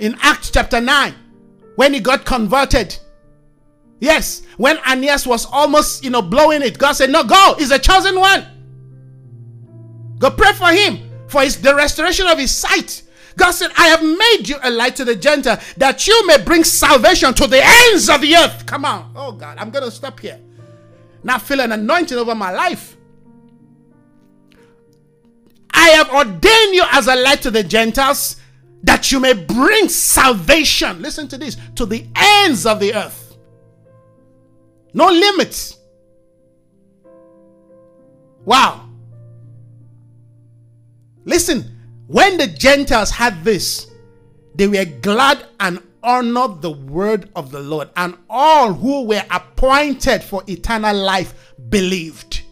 in 0.00 0.16
Acts 0.22 0.50
chapter 0.50 0.80
9 0.80 1.14
when 1.76 1.94
he 1.94 2.00
got 2.00 2.24
converted. 2.24 2.98
Yes, 4.00 4.42
when 4.56 4.76
Aeneas 4.78 5.24
was 5.24 5.46
almost, 5.46 6.02
you 6.02 6.10
know, 6.10 6.20
blowing 6.20 6.62
it, 6.62 6.78
God 6.78 6.94
said, 6.94 7.10
No, 7.10 7.22
go, 7.22 7.54
he's 7.58 7.70
a 7.70 7.78
chosen 7.78 8.18
one. 8.18 8.55
Go 10.18 10.30
pray 10.30 10.52
for 10.52 10.68
him 10.68 11.10
for 11.28 11.42
his, 11.42 11.60
the 11.60 11.74
restoration 11.74 12.26
of 12.26 12.38
his 12.38 12.54
sight. 12.54 13.02
God 13.36 13.50
said, 13.50 13.70
I 13.76 13.88
have 13.88 14.02
made 14.02 14.48
you 14.48 14.56
a 14.62 14.70
light 14.70 14.96
to 14.96 15.04
the 15.04 15.14
Gentile 15.14 15.60
that 15.76 16.06
you 16.06 16.26
may 16.26 16.42
bring 16.42 16.64
salvation 16.64 17.34
to 17.34 17.46
the 17.46 17.60
ends 17.62 18.08
of 18.08 18.22
the 18.22 18.34
earth. 18.34 18.64
Come 18.64 18.84
on. 18.84 19.12
Oh, 19.14 19.32
God, 19.32 19.58
I'm 19.58 19.70
going 19.70 19.84
to 19.84 19.90
stop 19.90 20.20
here. 20.20 20.40
Now 21.22 21.38
feel 21.38 21.60
an 21.60 21.72
anointing 21.72 22.16
over 22.16 22.34
my 22.34 22.50
life. 22.52 22.96
I 25.70 25.90
have 25.90 26.10
ordained 26.10 26.74
you 26.74 26.84
as 26.92 27.06
a 27.08 27.16
light 27.16 27.42
to 27.42 27.50
the 27.50 27.62
Gentiles 27.62 28.36
that 28.84 29.12
you 29.12 29.20
may 29.20 29.34
bring 29.34 29.88
salvation. 29.88 31.02
Listen 31.02 31.28
to 31.28 31.36
this 31.36 31.56
to 31.74 31.84
the 31.84 32.06
ends 32.14 32.64
of 32.64 32.80
the 32.80 32.94
earth. 32.94 33.36
No 34.94 35.08
limits. 35.08 35.76
Wow. 38.44 38.85
Listen, 41.26 41.76
when 42.06 42.38
the 42.38 42.46
Gentiles 42.46 43.10
had 43.10 43.44
this, 43.44 43.90
they 44.54 44.68
were 44.68 44.84
glad 45.02 45.44
and 45.60 45.82
honored 46.02 46.62
the 46.62 46.70
word 46.70 47.28
of 47.34 47.50
the 47.50 47.60
Lord, 47.60 47.90
and 47.96 48.16
all 48.30 48.72
who 48.72 49.04
were 49.04 49.24
appointed 49.30 50.22
for 50.22 50.42
eternal 50.46 50.96
life 50.96 51.52
believed. 51.68 52.42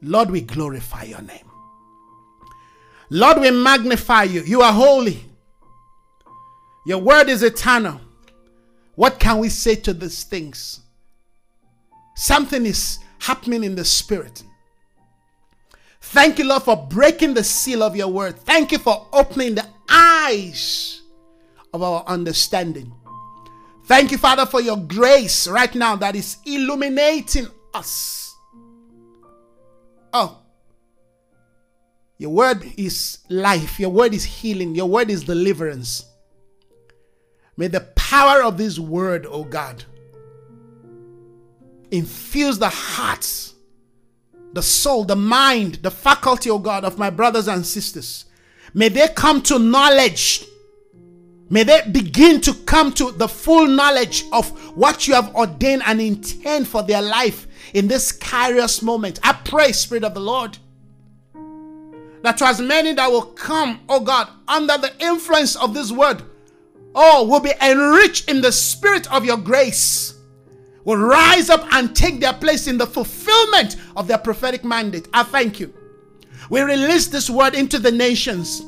Lord, 0.00 0.30
we 0.30 0.40
glorify 0.40 1.04
your 1.04 1.20
name. 1.20 1.50
Lord, 3.10 3.40
we 3.40 3.50
magnify 3.50 4.22
you. 4.24 4.40
You 4.42 4.62
are 4.62 4.72
holy. 4.72 5.22
Your 6.86 6.98
word 6.98 7.28
is 7.28 7.42
eternal. 7.42 8.00
What 8.94 9.20
can 9.20 9.38
we 9.38 9.50
say 9.50 9.74
to 9.76 9.92
these 9.92 10.24
things? 10.24 10.80
Something 12.16 12.64
is 12.64 12.98
happening 13.18 13.64
in 13.64 13.74
the 13.74 13.84
spirit. 13.84 14.42
Thank 16.12 16.38
you, 16.38 16.44
Lord, 16.44 16.62
for 16.62 16.76
breaking 16.76 17.32
the 17.32 17.42
seal 17.42 17.82
of 17.82 17.96
your 17.96 18.08
word. 18.08 18.38
Thank 18.38 18.70
you 18.70 18.76
for 18.76 19.06
opening 19.14 19.54
the 19.54 19.66
eyes 19.88 21.00
of 21.72 21.82
our 21.82 22.04
understanding. 22.06 22.92
Thank 23.86 24.12
you, 24.12 24.18
Father, 24.18 24.44
for 24.44 24.60
your 24.60 24.76
grace 24.76 25.48
right 25.48 25.74
now 25.74 25.96
that 25.96 26.14
is 26.14 26.36
illuminating 26.44 27.46
us. 27.72 28.34
Oh, 30.12 30.38
your 32.18 32.30
word 32.30 32.62
is 32.76 33.18
life, 33.30 33.80
your 33.80 33.88
word 33.88 34.12
is 34.12 34.22
healing, 34.22 34.74
your 34.74 34.90
word 34.90 35.08
is 35.08 35.24
deliverance. 35.24 36.04
May 37.56 37.68
the 37.68 37.80
power 37.96 38.42
of 38.42 38.58
this 38.58 38.78
word, 38.78 39.26
oh 39.26 39.44
God, 39.44 39.82
infuse 41.90 42.58
the 42.58 42.68
hearts, 42.68 43.51
the 44.52 44.62
soul, 44.62 45.04
the 45.04 45.16
mind, 45.16 45.76
the 45.76 45.90
faculty, 45.90 46.50
oh 46.50 46.58
God, 46.58 46.84
of 46.84 46.98
my 46.98 47.10
brothers 47.10 47.48
and 47.48 47.64
sisters. 47.64 48.26
May 48.74 48.88
they 48.88 49.08
come 49.08 49.42
to 49.42 49.58
knowledge. 49.58 50.46
May 51.50 51.64
they 51.64 51.82
begin 51.90 52.40
to 52.42 52.54
come 52.54 52.92
to 52.94 53.12
the 53.12 53.28
full 53.28 53.66
knowledge 53.66 54.24
of 54.32 54.48
what 54.76 55.06
you 55.06 55.14
have 55.14 55.34
ordained 55.34 55.82
and 55.84 56.00
intend 56.00 56.66
for 56.66 56.82
their 56.82 57.02
life 57.02 57.46
in 57.74 57.88
this 57.88 58.12
curious 58.12 58.82
moment. 58.82 59.20
I 59.22 59.34
pray, 59.34 59.72
Spirit 59.72 60.04
of 60.04 60.14
the 60.14 60.20
Lord, 60.20 60.56
that 62.22 62.38
to 62.38 62.46
as 62.46 62.60
many 62.60 62.94
that 62.94 63.10
will 63.10 63.22
come, 63.22 63.80
oh 63.88 64.00
God, 64.00 64.28
under 64.48 64.78
the 64.78 64.92
influence 65.00 65.56
of 65.56 65.74
this 65.74 65.92
word, 65.92 66.22
oh, 66.94 67.26
will 67.26 67.40
be 67.40 67.52
enriched 67.60 68.30
in 68.30 68.40
the 68.40 68.52
spirit 68.52 69.12
of 69.12 69.24
your 69.24 69.36
grace, 69.36 70.14
will 70.84 70.96
rise 70.96 71.48
up 71.50 71.64
and 71.72 71.94
take 71.94 72.20
their 72.20 72.32
place 72.32 72.66
in 72.66 72.78
the 72.78 72.86
fulfillment 72.86 73.76
of 73.96 74.08
their 74.08 74.18
prophetic 74.18 74.64
mandate. 74.64 75.08
I 75.12 75.22
thank 75.22 75.60
you. 75.60 75.72
We 76.50 76.60
release 76.60 77.06
this 77.06 77.30
word 77.30 77.54
into 77.54 77.78
the 77.78 77.92
nations. 77.92 78.62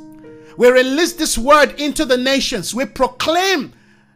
We 0.57 0.70
release 0.70 1.15
this 1.15 1.36
word 1.36 1.78
into 1.81 2.05
the 2.05 2.16
nations. 2.16 2.74
We 2.74 2.85
proclaim 2.85 3.73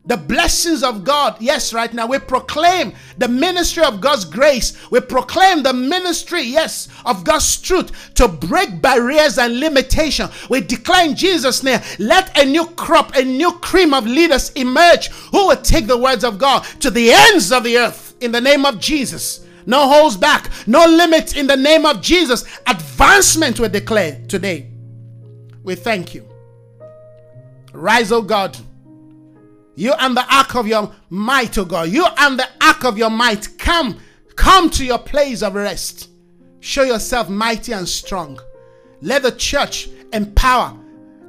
the 0.08 0.16
blessings 0.16 0.82
of 0.82 1.04
God. 1.04 1.36
Yes, 1.38 1.74
right 1.74 1.92
now 1.92 2.06
we 2.06 2.18
proclaim 2.18 2.94
the 3.18 3.28
ministry 3.28 3.84
of 3.84 4.00
God's 4.00 4.24
grace. 4.24 4.72
We 4.90 5.00
proclaim 5.00 5.62
the 5.62 5.74
ministry, 5.74 6.42
yes, 6.42 6.88
of 7.04 7.24
God's 7.24 7.60
truth 7.60 8.14
to 8.14 8.26
break 8.26 8.80
barriers 8.80 9.36
and 9.36 9.60
limitation. 9.60 10.30
We 10.48 10.62
declare 10.62 11.06
in 11.06 11.14
Jesus' 11.14 11.62
name, 11.62 11.80
let 11.98 12.36
a 12.38 12.46
new 12.46 12.66
crop, 12.68 13.14
a 13.16 13.22
new 13.22 13.52
cream 13.58 13.92
of 13.92 14.06
leaders 14.06 14.50
emerge 14.52 15.08
who 15.08 15.48
will 15.48 15.56
take 15.56 15.86
the 15.86 15.98
words 15.98 16.24
of 16.24 16.38
God 16.38 16.64
to 16.80 16.90
the 16.90 17.12
ends 17.12 17.52
of 17.52 17.64
the 17.64 17.76
earth 17.76 18.14
in 18.20 18.32
the 18.32 18.40
name 18.40 18.64
of 18.64 18.80
Jesus. 18.80 19.44
No 19.66 19.86
holds 19.86 20.16
back, 20.16 20.50
no 20.66 20.86
limits 20.86 21.34
in 21.34 21.46
the 21.46 21.56
name 21.56 21.84
of 21.84 22.00
Jesus. 22.00 22.44
Advancement 22.66 23.60
we 23.60 23.68
declare 23.68 24.22
today. 24.26 24.70
We 25.62 25.74
thank 25.74 26.14
you. 26.14 26.26
Rise, 27.74 28.10
O 28.10 28.22
God 28.22 28.56
you 29.78 29.92
and 30.00 30.16
the 30.16 30.34
ark 30.34 30.56
of 30.56 30.66
your 30.66 30.92
might, 31.08 31.56
O 31.56 31.64
God. 31.64 31.90
You 31.90 32.04
and 32.18 32.36
the 32.36 32.48
ark 32.60 32.84
of 32.84 32.98
your 32.98 33.10
might. 33.10 33.56
Come, 33.58 34.00
come 34.34 34.70
to 34.70 34.84
your 34.84 34.98
place 34.98 35.40
of 35.40 35.54
rest. 35.54 36.10
Show 36.58 36.82
yourself 36.82 37.28
mighty 37.28 37.70
and 37.70 37.88
strong. 37.88 38.40
Let 39.02 39.22
the 39.22 39.30
church 39.30 39.88
empower. 40.12 40.76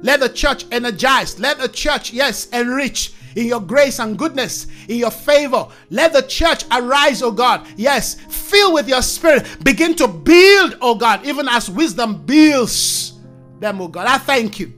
Let 0.02 0.18
the 0.18 0.28
church 0.28 0.66
energize. 0.72 1.38
Let 1.38 1.60
the 1.60 1.68
church, 1.68 2.12
yes, 2.12 2.48
enrich 2.48 3.12
in 3.36 3.46
your 3.46 3.60
grace 3.60 4.00
and 4.00 4.18
goodness, 4.18 4.66
in 4.88 4.96
your 4.96 5.12
favor. 5.12 5.68
Let 5.90 6.12
the 6.12 6.22
church 6.22 6.64
arise, 6.72 7.22
oh 7.22 7.30
God. 7.30 7.68
Yes, 7.76 8.14
fill 8.14 8.74
with 8.74 8.88
your 8.88 9.02
spirit. 9.02 9.46
Begin 9.62 9.94
to 9.94 10.08
build, 10.08 10.76
oh 10.80 10.96
God, 10.96 11.24
even 11.24 11.46
as 11.46 11.70
wisdom 11.70 12.26
builds 12.26 13.12
them, 13.60 13.80
oh 13.80 13.86
God. 13.86 14.08
I 14.08 14.18
thank 14.18 14.58
you. 14.58 14.72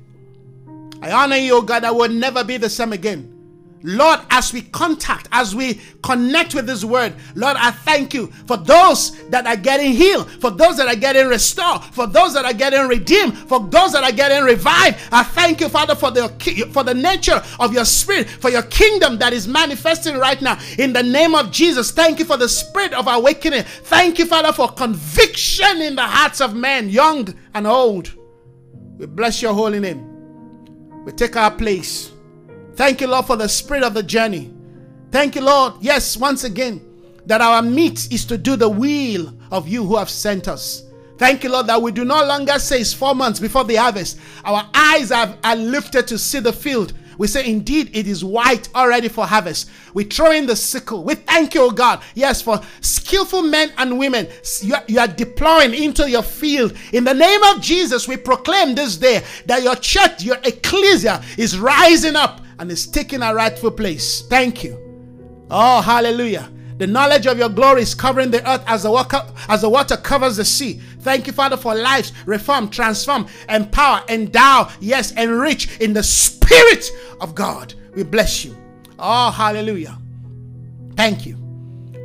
I 1.01 1.11
honor 1.11 1.36
you, 1.36 1.55
oh 1.57 1.62
God. 1.62 1.85
I 1.85 1.90
will 1.90 2.11
never 2.11 2.44
be 2.44 2.59
the 2.59 2.69
same 2.69 2.93
again. 2.93 3.31
Lord, 3.84 4.20
as 4.30 4.52
we 4.52 4.62
contact, 4.62 5.28
as 5.32 5.54
we 5.54 5.80
connect 6.02 6.54
with 6.54 6.66
this 6.66 6.84
word, 6.84 7.14
Lord, 7.34 7.56
I 7.59 7.70
thank 7.70 8.14
you 8.14 8.28
for 8.46 8.56
those 8.56 9.28
that 9.30 9.46
are 9.46 9.56
getting 9.56 9.92
healed, 9.92 10.30
for 10.30 10.50
those 10.50 10.76
that 10.76 10.88
are 10.88 10.96
getting 10.96 11.26
restored, 11.26 11.82
for 11.84 12.06
those 12.06 12.34
that 12.34 12.44
are 12.44 12.52
getting 12.52 12.86
redeemed, 12.88 13.36
for 13.36 13.60
those 13.60 13.92
that 13.92 14.04
are 14.04 14.12
getting 14.12 14.44
revived. 14.44 14.98
I 15.10 15.22
thank 15.22 15.60
you, 15.60 15.68
Father, 15.68 15.94
for 15.94 16.10
the 16.10 16.28
for 16.72 16.84
the 16.84 16.94
nature 16.94 17.42
of 17.59 17.72
your 17.72 17.84
spirit, 17.84 18.28
for 18.28 18.50
your 18.50 18.62
kingdom 18.62 19.18
that 19.18 19.32
is 19.32 19.48
manifesting 19.48 20.16
right 20.16 20.40
now. 20.40 20.59
In 20.78 20.92
the 20.92 21.02
name 21.02 21.34
of 21.34 21.50
Jesus, 21.50 21.90
thank 21.90 22.18
you 22.18 22.24
for 22.24 22.36
the 22.36 22.48
spirit 22.48 22.92
of 22.92 23.06
awakening. 23.09 23.62
Thank 23.64 24.18
you, 24.18 24.26
Father, 24.26 24.52
for 24.52 24.68
conviction 24.68 25.82
in 25.82 25.96
the 25.96 26.02
hearts 26.02 26.40
of 26.40 26.54
men, 26.54 26.88
young 26.88 27.34
and 27.54 27.66
old. 27.66 28.14
We 28.98 29.06
bless 29.06 29.42
your 29.42 29.54
holy 29.54 29.80
name. 29.80 30.09
We 31.04 31.12
take 31.12 31.36
our 31.36 31.50
place 31.50 32.12
Thank 32.74 33.01
you, 33.01 33.07
Lord, 33.07 33.27
for 33.27 33.36
the 33.36 33.49
spirit 33.49 33.82
of 33.82 33.94
the 33.94 34.03
journey. 34.03 34.53
Thank 35.11 35.35
you, 35.35 35.43
Lord. 35.43 35.74
Yes, 35.81 36.16
once 36.16 36.44
again, 36.44 36.81
that 37.27 37.40
our 37.40 37.62
meat 37.62 38.11
is 38.11 38.24
to 38.27 38.39
do 38.39 38.57
the 38.57 38.69
will 38.69 39.32
of 39.51 39.69
you 39.69 39.85
who 39.85 39.97
have 39.97 40.11
sent 40.11 40.49
us. 40.49 40.85
Thank 41.19 41.44
you, 41.44 41.51
Lord, 41.51 41.66
that 41.69 41.81
we 41.81 41.93
do 41.93 42.05
no 42.05 42.24
longer 42.24 42.59
say 42.59 42.81
it's 42.81 42.93
four 42.93 43.15
months 43.15 43.39
before 43.39 43.65
the 43.65 43.77
harvest. 43.77 44.19
Our 44.44 44.69
eyes 44.74 45.12
are, 45.12 45.36
are 45.44 45.55
lifted 45.57 46.09
to 46.09 46.19
see 46.19 46.40
the 46.40 46.53
field. 46.53 46.94
We 47.19 47.27
say, 47.28 47.49
indeed, 47.49 47.94
it 47.94 48.07
is 48.09 48.24
white 48.24 48.69
already 48.74 49.09
for 49.09 49.27
harvest. 49.27 49.70
We 49.94 50.05
throw 50.05 50.32
in 50.32 50.47
the 50.47 50.57
sickle. 50.57 51.05
We 51.05 51.15
thank 51.15 51.55
you, 51.55 51.70
God. 51.73 52.03
Yes, 52.15 52.40
for 52.40 52.61
skillful 52.81 53.43
men 53.43 53.70
and 53.77 53.99
women 53.99 54.28
you 54.62 54.74
are, 54.74 54.82
you 54.89 54.99
are 54.99 55.07
deploying 55.07 55.74
into 55.74 56.11
your 56.11 56.23
field. 56.23 56.74
In 56.93 57.05
the 57.05 57.15
name 57.15 57.43
of 57.44 57.61
Jesus, 57.61 58.09
we 58.09 58.16
proclaim 58.16 58.74
this 58.74 58.97
day 58.97 59.23
that 59.47 59.62
your 59.62 59.77
church, 59.77 60.24
your 60.24 60.39
ecclesia, 60.43 61.23
is 61.36 61.59
rising 61.59 62.16
up 62.16 62.40
and 62.62 62.70
is 62.70 62.86
taking 62.86 63.22
a 63.22 63.34
rightful 63.34 63.72
place. 63.72 64.22
Thank 64.22 64.62
you. 64.62 64.78
Oh, 65.51 65.82
hallelujah. 65.82 66.48
The 66.78 66.86
knowledge 66.86 67.26
of 67.26 67.36
your 67.36 67.48
glory 67.48 67.82
is 67.82 67.93
covering 67.93 68.30
the 68.30 68.48
earth 68.48 68.62
as 68.68 68.84
the, 68.84 68.90
water, 68.93 69.20
as 69.48 69.62
the 69.62 69.68
water 69.68 69.97
covers 69.97 70.36
the 70.36 70.44
sea. 70.44 70.80
Thank 71.01 71.26
you, 71.26 71.32
Father, 71.32 71.56
for 71.56 71.74
lives, 71.74 72.12
reform, 72.24 72.70
transform, 72.70 73.26
empower, 73.48 74.05
endow, 74.09 74.70
yes, 74.78 75.10
enrich 75.14 75.80
in 75.80 75.93
the 75.93 76.05
Spirit 76.05 76.89
of 77.20 77.34
God. 77.34 77.74
We 77.97 78.05
bless 78.05 78.44
you. 78.44 78.56
Oh, 78.97 79.32
hallelujah. 79.32 79.98
Thank 80.94 81.26
you. 81.26 81.41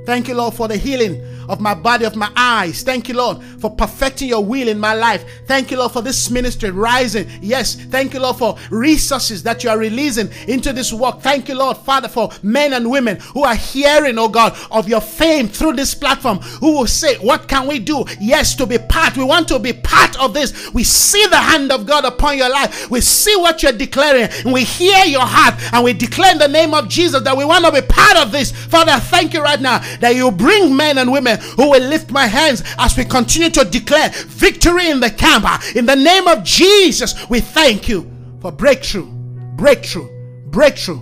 Thank 0.07 0.29
you, 0.29 0.35
Lord, 0.35 0.53
for 0.53 0.69
the 0.69 0.77
healing 0.77 1.21
of 1.49 1.59
my 1.59 1.73
body, 1.73 2.05
of 2.05 2.15
my 2.15 2.31
eyes. 2.34 2.81
Thank 2.81 3.09
you, 3.09 3.15
Lord, 3.15 3.43
for 3.59 3.69
perfecting 3.69 4.29
your 4.29 4.43
will 4.43 4.69
in 4.69 4.79
my 4.79 4.93
life. 4.93 5.25
Thank 5.47 5.69
you, 5.69 5.77
Lord, 5.77 5.91
for 5.91 6.01
this 6.01 6.29
ministry 6.29 6.71
rising. 6.71 7.29
Yes, 7.41 7.75
thank 7.75 8.13
you, 8.13 8.21
Lord, 8.21 8.38
for 8.38 8.57
resources 8.69 9.43
that 9.43 9.65
you 9.65 9.69
are 9.69 9.77
releasing 9.77 10.29
into 10.47 10.71
this 10.71 10.93
work. 10.93 11.19
Thank 11.19 11.49
you, 11.49 11.55
Lord, 11.55 11.75
Father, 11.75 12.07
for 12.07 12.29
men 12.41 12.71
and 12.71 12.89
women 12.89 13.17
who 13.17 13.43
are 13.43 13.55
hearing, 13.55 14.17
oh 14.17 14.29
God, 14.29 14.57
of 14.71 14.88
your 14.88 15.01
fame 15.01 15.49
through 15.49 15.73
this 15.73 15.93
platform, 15.93 16.38
who 16.38 16.77
will 16.77 16.88
say, 16.88 17.17
What 17.17 17.49
can 17.49 17.67
we 17.67 17.77
do? 17.77 18.05
Yes, 18.17 18.55
to 18.55 18.65
be 18.65 18.77
part. 18.77 19.17
We 19.17 19.25
want 19.25 19.49
to 19.49 19.59
be 19.59 19.73
part 19.73 20.17
of 20.21 20.34
this. 20.34 20.71
We 20.73 20.85
see 20.85 21.25
the 21.27 21.35
hand 21.35 21.73
of 21.73 21.85
God 21.85 22.05
upon 22.05 22.38
your 22.38 22.49
life. 22.49 22.89
We 22.89 23.01
see 23.01 23.35
what 23.35 23.61
you're 23.61 23.73
declaring, 23.73 24.29
we 24.53 24.63
hear 24.63 25.03
your 25.03 25.25
heart, 25.25 25.55
and 25.73 25.84
we 25.84 25.91
declare 25.91 26.31
in 26.31 26.38
the 26.38 26.47
name 26.47 26.73
of 26.73 26.88
Jesus 26.88 27.23
that 27.23 27.35
we 27.35 27.43
want 27.43 27.65
to 27.65 27.73
be 27.73 27.81
part 27.81 28.15
of 28.15 28.31
this. 28.31 28.53
Father, 28.53 28.93
thank 28.93 29.34
you 29.34 29.43
right 29.43 29.59
now 29.59 29.81
that 29.99 30.15
you 30.15 30.32
bring 30.32 30.76
men 30.76 30.98
and 30.98 31.11
women 31.11 31.40
who 31.56 31.72
will 31.72 31.84
lift 31.84 32.11
my 32.11 32.26
hands 32.26 32.64
as 32.78 32.98
we 32.98 33.06
continue 33.06 33.49
to 33.49 33.65
declare 33.65 34.10
victory 34.10 34.90
in 34.90 34.99
the 34.99 35.11
camp. 35.11 35.45
In 35.76 35.86
the 35.86 35.95
name 35.95 36.28
of 36.28 36.44
Jesus, 36.44 37.30
we 37.30 37.40
thank 37.40 37.88
you 37.88 38.11
for 38.41 38.52
breakthrough, 38.52 39.07
breakthrough, 39.56 40.10
breakthrough, 40.49 41.02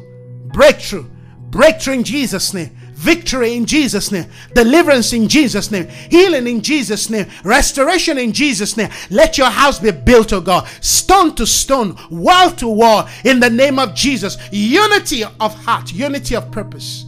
breakthrough, 0.52 1.06
breakthrough 1.50 1.94
in 1.94 2.04
Jesus' 2.04 2.54
name. 2.54 2.72
Victory 2.96 3.56
in 3.56 3.66
Jesus' 3.66 4.12
name, 4.12 4.26
deliverance 4.56 5.12
in 5.14 5.28
Jesus' 5.28 5.70
name, 5.70 5.88
healing 6.10 6.48
in 6.48 6.62
Jesus' 6.62 7.10
name, 7.10 7.28
restoration 7.44 8.18
in 8.18 8.32
Jesus' 8.32 8.78
name. 8.78 8.90
Let 9.12 9.38
your 9.38 9.50
house 9.50 9.80
be 9.80 9.92
built, 9.92 10.34
oh 10.34 10.42
God, 10.42 10.68
stone 10.80 11.36
to 11.36 11.46
stone, 11.46 11.98
wall 12.10 12.50
to 12.52 12.68
wall, 12.68 13.08
in 13.26 13.40
the 13.42 13.50
name 13.50 13.80
of 13.80 13.94
Jesus. 13.94 14.38
Unity 14.52 15.24
of 15.24 15.54
heart, 15.66 15.94
unity 15.94 16.36
of 16.36 16.50
purpose, 16.52 17.06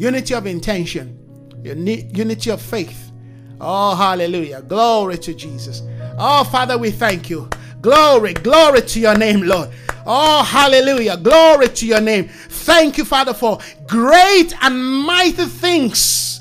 unity 0.00 0.32
of 0.32 0.46
intention, 0.46 1.14
unity 1.62 2.50
of 2.50 2.62
faith. 2.62 3.12
Oh, 3.60 3.94
hallelujah. 3.94 4.62
Glory 4.62 5.18
to 5.18 5.34
Jesus. 5.34 5.82
Oh, 6.18 6.42
Father, 6.44 6.78
we 6.78 6.90
thank 6.90 7.28
you. 7.28 7.50
Glory, 7.82 8.32
glory 8.32 8.80
to 8.80 8.98
your 8.98 9.14
name, 9.18 9.42
Lord. 9.42 9.68
Oh, 10.06 10.42
hallelujah. 10.42 11.18
Glory 11.18 11.68
to 11.68 11.86
your 11.86 12.00
name. 12.00 12.28
Thank 12.28 12.96
you, 12.96 13.04
Father, 13.04 13.34
for 13.34 13.58
great 13.86 14.54
and 14.62 14.82
mighty 15.04 15.44
things 15.44 16.40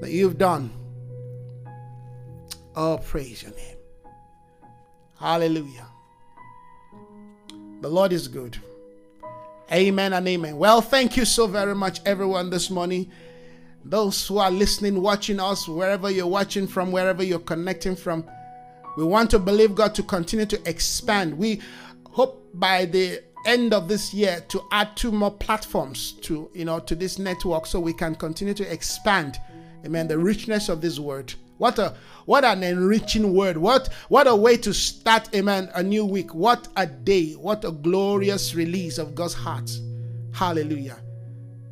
that 0.00 0.10
you've 0.10 0.38
done. 0.38 0.70
Oh, 2.74 2.98
praise 3.04 3.42
your 3.42 3.52
name. 3.52 3.76
Hallelujah. 5.20 5.86
The 7.82 7.90
Lord 7.90 8.14
is 8.14 8.26
good. 8.26 8.56
Amen 9.72 10.12
and 10.12 10.28
amen. 10.28 10.56
Well, 10.56 10.80
thank 10.80 11.16
you 11.16 11.24
so 11.24 11.46
very 11.46 11.74
much, 11.74 12.00
everyone, 12.04 12.50
this 12.50 12.70
morning 12.70 13.10
those 13.84 14.26
who 14.26 14.38
are 14.38 14.50
listening, 14.50 15.00
watching 15.00 15.38
us, 15.38 15.68
wherever 15.68 16.10
you're 16.10 16.26
watching 16.26 16.66
from, 16.66 16.90
wherever 16.90 17.22
you're 17.22 17.38
connecting 17.38 17.94
from. 17.94 18.24
We 18.96 19.04
want 19.04 19.30
to 19.30 19.38
believe 19.38 19.74
God 19.74 19.94
to 19.96 20.02
continue 20.02 20.46
to 20.46 20.68
expand. 20.68 21.36
We 21.36 21.60
hope 22.10 22.48
by 22.54 22.86
the 22.86 23.22
end 23.46 23.74
of 23.74 23.88
this 23.88 24.14
year 24.14 24.42
to 24.48 24.62
add 24.72 24.96
two 24.96 25.12
more 25.12 25.30
platforms 25.30 26.12
to 26.12 26.48
you 26.54 26.64
know 26.64 26.78
to 26.80 26.94
this 26.94 27.18
network 27.18 27.66
so 27.66 27.78
we 27.78 27.92
can 27.92 28.14
continue 28.14 28.54
to 28.54 28.72
expand 28.72 29.38
amen 29.84 30.08
the 30.08 30.16
richness 30.16 30.70
of 30.70 30.80
this 30.80 30.98
word 30.98 31.34
what 31.58 31.78
a 31.78 31.94
what 32.26 32.44
an 32.44 32.62
enriching 32.62 33.34
word. 33.34 33.56
What 33.56 33.88
what 34.08 34.26
a 34.26 34.34
way 34.34 34.56
to 34.58 34.72
start 34.72 35.34
amen 35.34 35.70
a 35.74 35.82
new 35.82 36.04
week. 36.04 36.34
What 36.34 36.68
a 36.76 36.86
day. 36.86 37.32
What 37.32 37.64
a 37.64 37.70
glorious 37.70 38.54
release 38.54 38.98
of 38.98 39.14
god's 39.14 39.34
heart. 39.34 39.70
Hallelujah. 40.32 40.98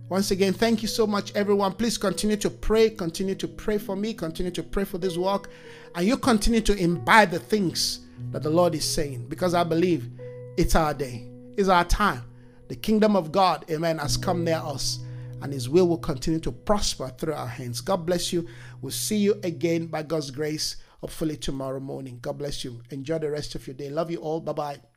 Once 0.09 0.31
again, 0.31 0.53
thank 0.53 0.83
you 0.83 0.89
so 0.89 1.07
much, 1.07 1.35
everyone. 1.35 1.73
Please 1.73 1.97
continue 1.97 2.37
to 2.37 2.51
pray, 2.51 2.91
continue 2.91 3.35
to 3.35 3.49
pray 3.49 3.79
for 3.79 3.97
me, 3.97 4.13
continue 4.13 4.53
to 4.53 4.63
pray 4.63 4.85
for 4.85 4.99
this 4.99 5.17
work, 5.17 5.49
and 5.95 6.07
you 6.07 6.19
continue 6.19 6.61
to 6.61 6.77
imbibe 6.77 7.31
the 7.31 7.39
things 7.39 8.01
that 8.31 8.43
the 8.43 8.51
Lord 8.51 8.75
is 8.75 8.87
saying. 8.87 9.27
Because 9.29 9.55
I 9.55 9.65
believe 9.65 10.11
it's 10.59 10.75
our 10.75 10.93
day, 10.93 11.27
it's 11.57 11.71
our 11.71 11.85
time. 11.85 12.23
The 12.69 12.77
kingdom 12.77 13.17
of 13.17 13.33
God, 13.33 13.65
amen, 13.71 13.99
has 13.99 14.19
come 14.19 14.45
near 14.45 14.61
us, 14.63 14.99
and 15.43 15.52
His 15.52 15.69
will 15.69 15.89
will 15.89 15.98
continue 15.98 16.40
to 16.40 16.52
prosper 16.52 17.09
through 17.09 17.35
our 17.35 17.47
hands. 17.47 17.81
God 17.81 18.06
bless 18.06 18.32
you. 18.32 18.47
We'll 18.81 18.93
see 18.93 19.19
you 19.19 19.40
again 19.43 19.86
by 19.86 20.02
God's 20.02 20.31
grace, 20.31 20.77
hopefully 21.01 21.36
tomorrow 21.36 21.81
morning. 21.81 22.19
God 22.20 22.39
bless 22.39 22.64
you. 22.64 22.82
Enjoy 22.90 23.19
the 23.19 23.31
rest 23.31 23.55
of 23.55 23.66
your 23.66 23.74
day. 23.74 23.90
Love 23.90 24.10
you 24.10 24.19
all. 24.19 24.40
Bye 24.40 24.52
bye. 24.52 24.91